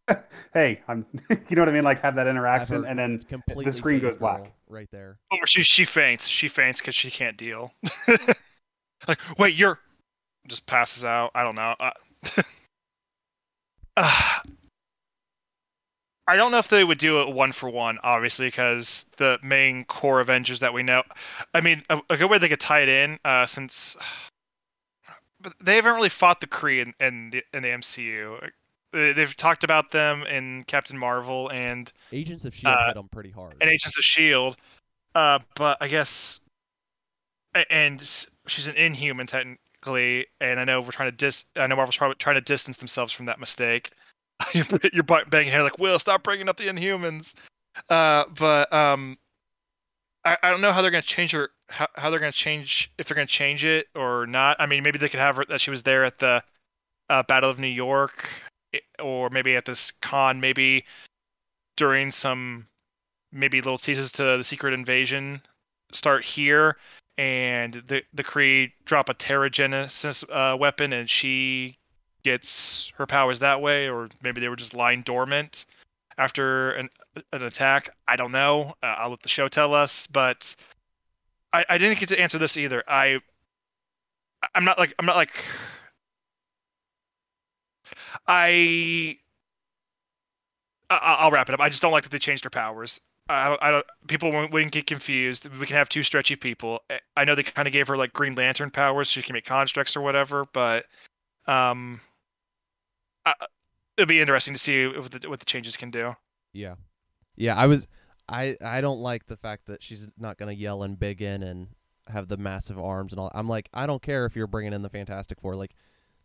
hey, 0.55 0.81
I'm. 0.89 1.05
you 1.31 1.57
know 1.57 1.61
what 1.63 1.69
I 1.69 1.73
mean? 1.73 1.85
Like 1.85 2.01
have 2.01 2.15
that 2.15 2.27
interaction, 2.27 2.85
her 2.85 2.89
and 2.89 2.99
then 2.99 3.21
the 3.63 3.73
screen 3.73 4.01
goes 4.01 4.17
black. 4.17 4.51
right 4.67 4.89
there. 4.93 5.19
Or 5.31 5.47
she 5.47 5.63
she 5.63 5.85
faints. 5.85 6.27
She 6.27 6.49
faints 6.49 6.81
because 6.81 6.95
she 6.95 7.11
can't 7.11 7.37
deal. 7.37 7.73
like, 9.09 9.21
wait, 9.39 9.55
you're 9.55 9.79
just 10.49 10.65
passes 10.67 11.05
out. 11.05 11.33
I 11.35 11.43
don't 11.43 11.55
know. 11.57 11.75
Uh, 11.79 11.91
uh, 13.97 14.39
I 16.29 16.35
don't 16.37 16.51
know 16.51 16.59
if 16.59 16.69
they 16.69 16.83
would 16.83 16.99
do 16.99 17.23
it 17.23 17.33
one 17.33 17.53
for 17.53 17.71
one, 17.71 17.99
obviously, 18.03 18.49
because 18.49 19.07
the 19.17 19.39
main 19.43 19.85
core 19.85 20.21
Avengers 20.21 20.59
that 20.61 20.75
we 20.75 20.83
know. 20.83 21.05
I 21.55 21.61
mean, 21.61 21.83
a, 21.89 22.01
a 22.11 22.17
good 22.17 22.29
way 22.31 22.39
they 22.39 22.49
could 22.49 22.59
tie 22.61 22.81
it 22.81 22.89
in, 22.89 23.19
uh, 23.25 23.47
since 23.47 23.97
but 25.41 25.53
they 25.61 25.77
haven't 25.77 25.95
really 25.95 26.09
fought 26.09 26.41
the 26.41 26.47
Kree 26.49 26.81
in, 26.83 26.95
in 26.99 27.31
the 27.31 27.45
in 27.55 27.63
the 27.63 27.69
MCU. 27.69 28.41
They- 28.93 29.13
They've 29.13 29.37
talked 29.37 29.63
about 29.63 29.91
them 29.91 30.23
in 30.23 30.65
Captain 30.65 30.97
Marvel 30.97 31.49
and 31.51 31.93
Agents 32.13 32.45
of 32.47 32.55
Shield 32.55 32.75
Uh, 32.75 32.87
hit 32.87 32.95
them 32.95 33.09
pretty 33.11 33.31
hard. 33.31 33.55
and 33.61 33.69
Agents 33.71 33.97
of 33.99 34.03
Shield. 34.03 34.57
Uh, 35.15 35.41
but 35.55 35.77
I 35.83 35.89
guess, 35.89 36.41
and 37.71 38.01
she's 38.47 38.67
an 38.67 38.75
Inhuman 38.77 39.27
and 39.85 40.61
I 40.61 40.65
know 40.65 40.81
we're 40.81 40.91
trying 40.91 41.11
to 41.11 41.17
dis. 41.17 41.45
I 41.57 41.67
know 41.67 41.77
Marvel's 41.77 41.97
probably 41.97 42.17
trying 42.17 42.37
to 42.37 42.41
distance 42.41 42.79
themselves 42.79 43.13
from 43.13 43.27
that 43.27 43.41
mistake. 43.41 43.91
You're 44.53 45.03
banging 45.03 45.51
here 45.51 45.63
like, 45.63 45.79
Will, 45.79 45.99
stop 45.99 46.23
bringing 46.23 46.49
up 46.49 46.57
the 46.57 46.69
Inhumans. 46.69 47.35
Uh, 47.89 48.25
but 48.39 48.73
um, 48.73 49.17
I, 50.25 50.37
I 50.43 50.51
don't 50.51 50.61
know 50.61 50.73
how 50.73 50.83
they're 50.83 50.91
gonna 50.91 51.03
change 51.03 51.33
her. 51.33 51.51
How, 51.69 51.87
how 51.95 52.11
they're 52.11 52.21
gonna 52.21 52.33
change 52.33 52.93
if 52.99 53.07
they're 53.07 53.15
gonna 53.15 53.27
change 53.27 53.65
it 53.65 53.87
or 53.95 54.27
not. 54.27 54.57
I 54.61 54.67
mean, 54.67 54.83
maybe 54.83 54.99
they 54.99 55.09
could 55.09 55.21
have 55.21 55.37
her 55.37 55.45
that 55.49 55.61
she 55.61 55.71
was 55.71 55.83
there 55.85 56.05
at 56.05 56.19
the 56.19 56.43
uh, 57.09 57.23
Battle 57.23 57.51
of 57.51 57.59
New 57.59 57.67
York, 57.67 58.29
or 59.03 59.31
maybe 59.31 59.57
at 59.57 59.65
this 59.65 59.93
con, 60.03 60.41
maybe 60.41 60.85
during 61.77 62.11
some 62.11 62.67
maybe 63.33 63.61
little 63.61 63.79
teases 63.79 64.13
to 64.13 64.23
the 64.23 64.45
secret 64.45 64.73
invasion 64.73 65.43
start 65.93 66.25
here 66.25 66.77
and 67.19 67.75
the 67.75 68.03
the 68.13 68.25
Kree 68.25 68.73
drop 68.85 69.09
a 69.09 69.15
Terrigenesis 69.15 70.25
uh, 70.31 70.57
weapon 70.57 70.93
and 70.93 71.09
she 71.09 71.79
gets 72.23 72.93
her 72.97 73.07
powers 73.07 73.39
that 73.39 73.61
way 73.63 73.89
or 73.89 74.09
maybe 74.23 74.41
they 74.41 74.49
were 74.49 74.57
just 74.57 74.75
lying 74.75 75.03
dormant 75.03 75.65
after 76.19 76.71
an 76.73 76.89
an 77.33 77.43
attack 77.43 77.91
I 78.09 78.17
don't 78.17 78.33
know 78.33 78.75
uh, 78.83 78.97
I'll 78.99 79.11
let 79.11 79.21
the 79.21 79.29
show 79.29 79.49
tell 79.49 79.73
us 79.75 80.07
but 80.07 80.57
I, 81.53 81.65
I 81.69 81.79
didn't 81.79 81.99
get 81.99 82.09
to 82.11 82.21
answer 82.21 82.39
this 82.39 82.57
either 82.57 82.83
I 82.89 83.19
I'm 84.55 84.65
not 84.65 84.79
like 84.79 84.95
I'm 84.99 85.07
not 85.07 85.17
like 85.17 85.45
I- 90.91 91.17
I'll 91.21 91.31
wrap 91.31 91.49
it 91.49 91.55
up. 91.55 91.61
I 91.61 91.69
just 91.69 91.83
don't 91.83 91.93
like 91.93 92.05
that 92.05 92.11
they 92.11 92.19
changed 92.19 92.45
her 92.45 92.51
powers. 92.51 93.01
I 93.29 93.49
don't. 93.49 93.63
I 93.63 93.71
don't. 93.71 93.87
People 94.07 94.31
wouldn't, 94.31 94.53
wouldn't 94.53 94.73
get 94.73 94.87
confused. 94.87 95.49
We 95.59 95.67
can 95.67 95.77
have 95.77 95.89
two 95.89 96.03
stretchy 96.03 96.37
people. 96.37 96.81
I- 97.17 97.25
know 97.25 97.35
they 97.35 97.43
kind 97.43 97.67
of 97.67 97.73
gave 97.73 97.89
her 97.89 97.97
like 97.97 98.13
Green 98.13 98.35
Lantern 98.35 98.71
powers, 98.71 99.09
so 99.09 99.21
she 99.21 99.23
can 99.23 99.33
make 99.35 99.45
constructs 99.45 99.97
or 99.97 100.01
whatever. 100.01 100.45
But 100.53 100.87
um, 101.47 102.01
I, 103.25 103.35
it'll 103.97 104.07
be 104.09 104.21
interesting 104.21 104.55
to 104.55 104.61
see 104.61 104.87
what 104.87 105.11
the, 105.11 105.29
what 105.29 105.41
the 105.41 105.47
changes 105.47 105.77
can 105.77 105.91
do. 105.91 106.15
Yeah, 106.53 106.75
yeah. 107.37 107.57
I 107.57 107.67
was, 107.67 107.89
I, 108.29 108.57
I 108.65 108.81
don't 108.81 109.01
like 109.01 109.27
the 109.27 109.37
fact 109.37 109.67
that 109.67 109.83
she's 109.83 110.09
not 110.19 110.37
gonna 110.39 110.53
yell 110.53 110.79
Embiggen 110.81 111.43
and 111.43 111.69
have 112.09 112.29
the 112.29 112.37
massive 112.37 112.79
arms 112.79 113.13
and 113.13 113.19
all. 113.19 113.33
I'm 113.35 113.49
like, 113.49 113.69
I 113.75 113.87
don't 113.87 114.03
care 114.03 114.25
if 114.27 114.37
you're 114.37 114.47
bringing 114.47 114.73
in 114.73 114.83
the 114.83 114.89
Fantastic 114.89 115.41
Four. 115.41 115.57
Like, 115.57 115.75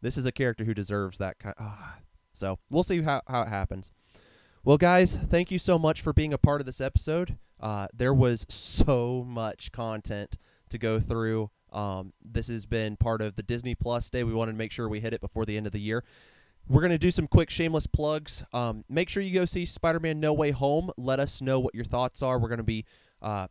this 0.02 0.18
is 0.18 0.26
a 0.28 0.32
character 0.32 0.64
who 0.66 0.74
deserves 0.76 1.18
that 1.18 1.40
kind. 1.40 1.56
ah. 1.60 1.98
So 2.34 2.60
we'll 2.70 2.84
see 2.84 3.02
how 3.02 3.22
how 3.28 3.42
it 3.42 3.50
happens. 3.50 3.92
Well, 4.64 4.78
guys, 4.78 5.18
thank 5.18 5.50
you 5.50 5.58
so 5.58 5.80
much 5.80 6.02
for 6.02 6.14
being 6.14 6.34
a 6.34 6.38
part 6.38 6.62
of 6.62 6.68
this 6.68 6.80
episode. 6.80 7.40
Uh, 7.60 7.88
there 7.92 8.14
was 8.14 8.46
so 8.48 9.26
much 9.28 9.72
content 9.72 10.38
to 10.70 10.78
go 10.78 11.00
through. 11.00 11.50
Um, 11.74 12.14
this 12.24 12.48
has 12.48 12.68
been 12.68 12.96
part 12.96 13.24
of 13.24 13.36
the 13.36 13.42
Disney 13.42 13.74
Plus 13.74 14.12
day. 14.12 14.24
We 14.24 14.36
wanted 14.36 14.52
to 14.52 14.60
make 14.60 14.72
sure 14.72 14.88
we 14.88 15.00
hit 15.00 15.14
it 15.14 15.22
before 15.22 15.46
the 15.46 15.58
end 15.58 15.66
of 15.66 15.72
the 15.72 15.80
year. 15.80 16.04
We're 16.68 16.82
going 16.82 16.92
to 16.92 17.00
do 17.00 17.10
some 17.10 17.26
quick 17.26 17.50
shameless 17.50 17.88
plugs. 17.88 18.44
Um, 18.54 18.86
make 18.88 19.10
sure 19.10 19.24
you 19.24 19.34
go 19.34 19.46
see 19.46 19.66
Spider 19.66 20.00
Man 20.00 20.20
No 20.20 20.32
Way 20.32 20.52
Home. 20.52 20.92
Let 20.96 21.20
us 21.20 21.42
know 21.42 21.60
what 21.60 21.74
your 21.74 21.86
thoughts 21.86 22.22
are. 22.22 22.38
We're 22.38 22.48
going 22.48 22.60
to 22.60 22.64
be, 22.64 22.86
uh, 23.20 23.48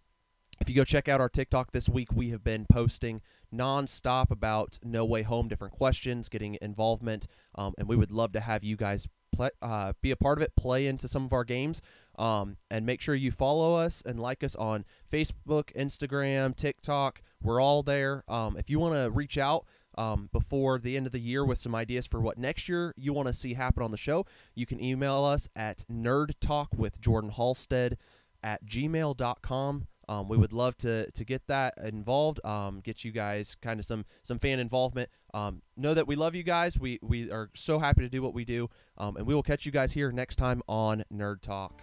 if 0.61 0.69
you 0.69 0.77
go 0.77 0.85
check 0.85 1.09
out 1.09 1.21
our 1.21 1.29
TikTok 1.29 1.73
this 1.73 1.89
week, 1.89 2.13
we 2.13 2.31
have 2.31 2.45
been 2.45 2.67
posting 2.71 3.21
nonstop 3.53 4.31
about 4.31 4.79
No 4.83 5.05
Way 5.05 5.23
Home, 5.23 5.49
different 5.49 5.75
questions, 5.75 6.29
getting 6.29 6.59
involvement, 6.61 7.27
um, 7.55 7.75
and 7.79 7.89
we 7.89 7.97
would 7.97 8.11
love 8.11 8.33
to 8.33 8.41
have 8.41 8.65
you 8.65 8.77
guys 8.77 9.07
play, 9.33 9.51
uh, 9.63 9.93
be 10.01 10.11
a 10.11 10.17
part 10.17 10.39
of 10.39 10.43
it, 10.43 10.57
play 10.57 10.87
into 10.87 11.09
some 11.09 11.25
of 11.25 11.33
our 11.33 11.45
games, 11.45 11.81
um, 12.19 12.57
and 12.71 12.85
make 12.85 13.01
sure 13.01 13.15
you 13.15 13.31
follow 13.31 13.77
us 13.77 14.03
and 14.05 14.21
like 14.21 14.45
us 14.45 14.55
on 14.57 14.85
Facebook, 15.11 15.73
Instagram, 15.75 16.55
TikTok. 16.55 17.23
We're 17.43 17.61
all 17.61 17.83
there. 17.83 18.25
Um, 18.29 18.57
if 18.57 18.69
you 18.69 18.79
want 18.79 18.95
to 18.95 19.11
reach 19.11 19.39
out, 19.39 19.67
um, 19.99 20.31
before 20.33 20.79
the 20.79 20.97
end 20.97 21.07
of 21.07 21.13
the 21.13 21.21
year 21.21 21.45
with 21.45 21.59
some 21.59 21.75
ideas 21.75 22.07
for 22.07 22.21
what 22.21 22.39
next 22.39 22.69
year 22.69 22.95
you 22.97 23.13
want 23.13 23.29
to 23.29 23.35
see 23.35 23.55
happen 23.55 23.83
on 23.83 23.91
the 23.91 23.97
show, 23.97 24.25
you 24.55 24.65
can 24.65 24.83
email 24.83 25.25
us 25.25 25.49
at 25.57 25.85
nerdtalk 25.91 26.69
with 26.77 27.01
Jordan 27.01 27.31
Halstead 27.31 27.99
at 28.43 28.65
gmail.com. 28.65 29.87
Um, 30.11 30.29
we 30.29 30.37
would 30.37 30.53
love 30.53 30.77
to 30.79 31.09
to 31.09 31.25
get 31.25 31.47
that 31.47 31.75
involved, 31.79 32.45
um, 32.45 32.81
get 32.81 33.05
you 33.05 33.13
guys 33.13 33.57
kind 33.63 33.79
of 33.79 33.87
some 33.87 34.05
some 34.25 34.41
fan 34.41 34.59
involvement. 34.59 35.09
Um, 35.33 35.63
know 35.77 35.95
that 35.95 36.09
we 36.09 36.17
love 36.17 36.35
you 36.35 36.43
guys. 36.43 36.77
We 36.77 36.99
we 37.01 37.31
are 37.31 37.49
so 37.55 37.79
happy 37.79 38.01
to 38.01 38.09
do 38.09 38.21
what 38.21 38.35
we 38.35 38.45
do, 38.45 38.69
um, 38.99 39.17
and 39.17 39.25
we 39.25 39.35
will 39.37 39.45
catch 39.45 39.65
you 39.65 39.71
guys 39.71 39.93
here 39.93 40.11
next 40.11 40.35
time 40.35 40.63
on 40.67 41.05
Nerd 41.15 41.43
Talk. 41.43 41.81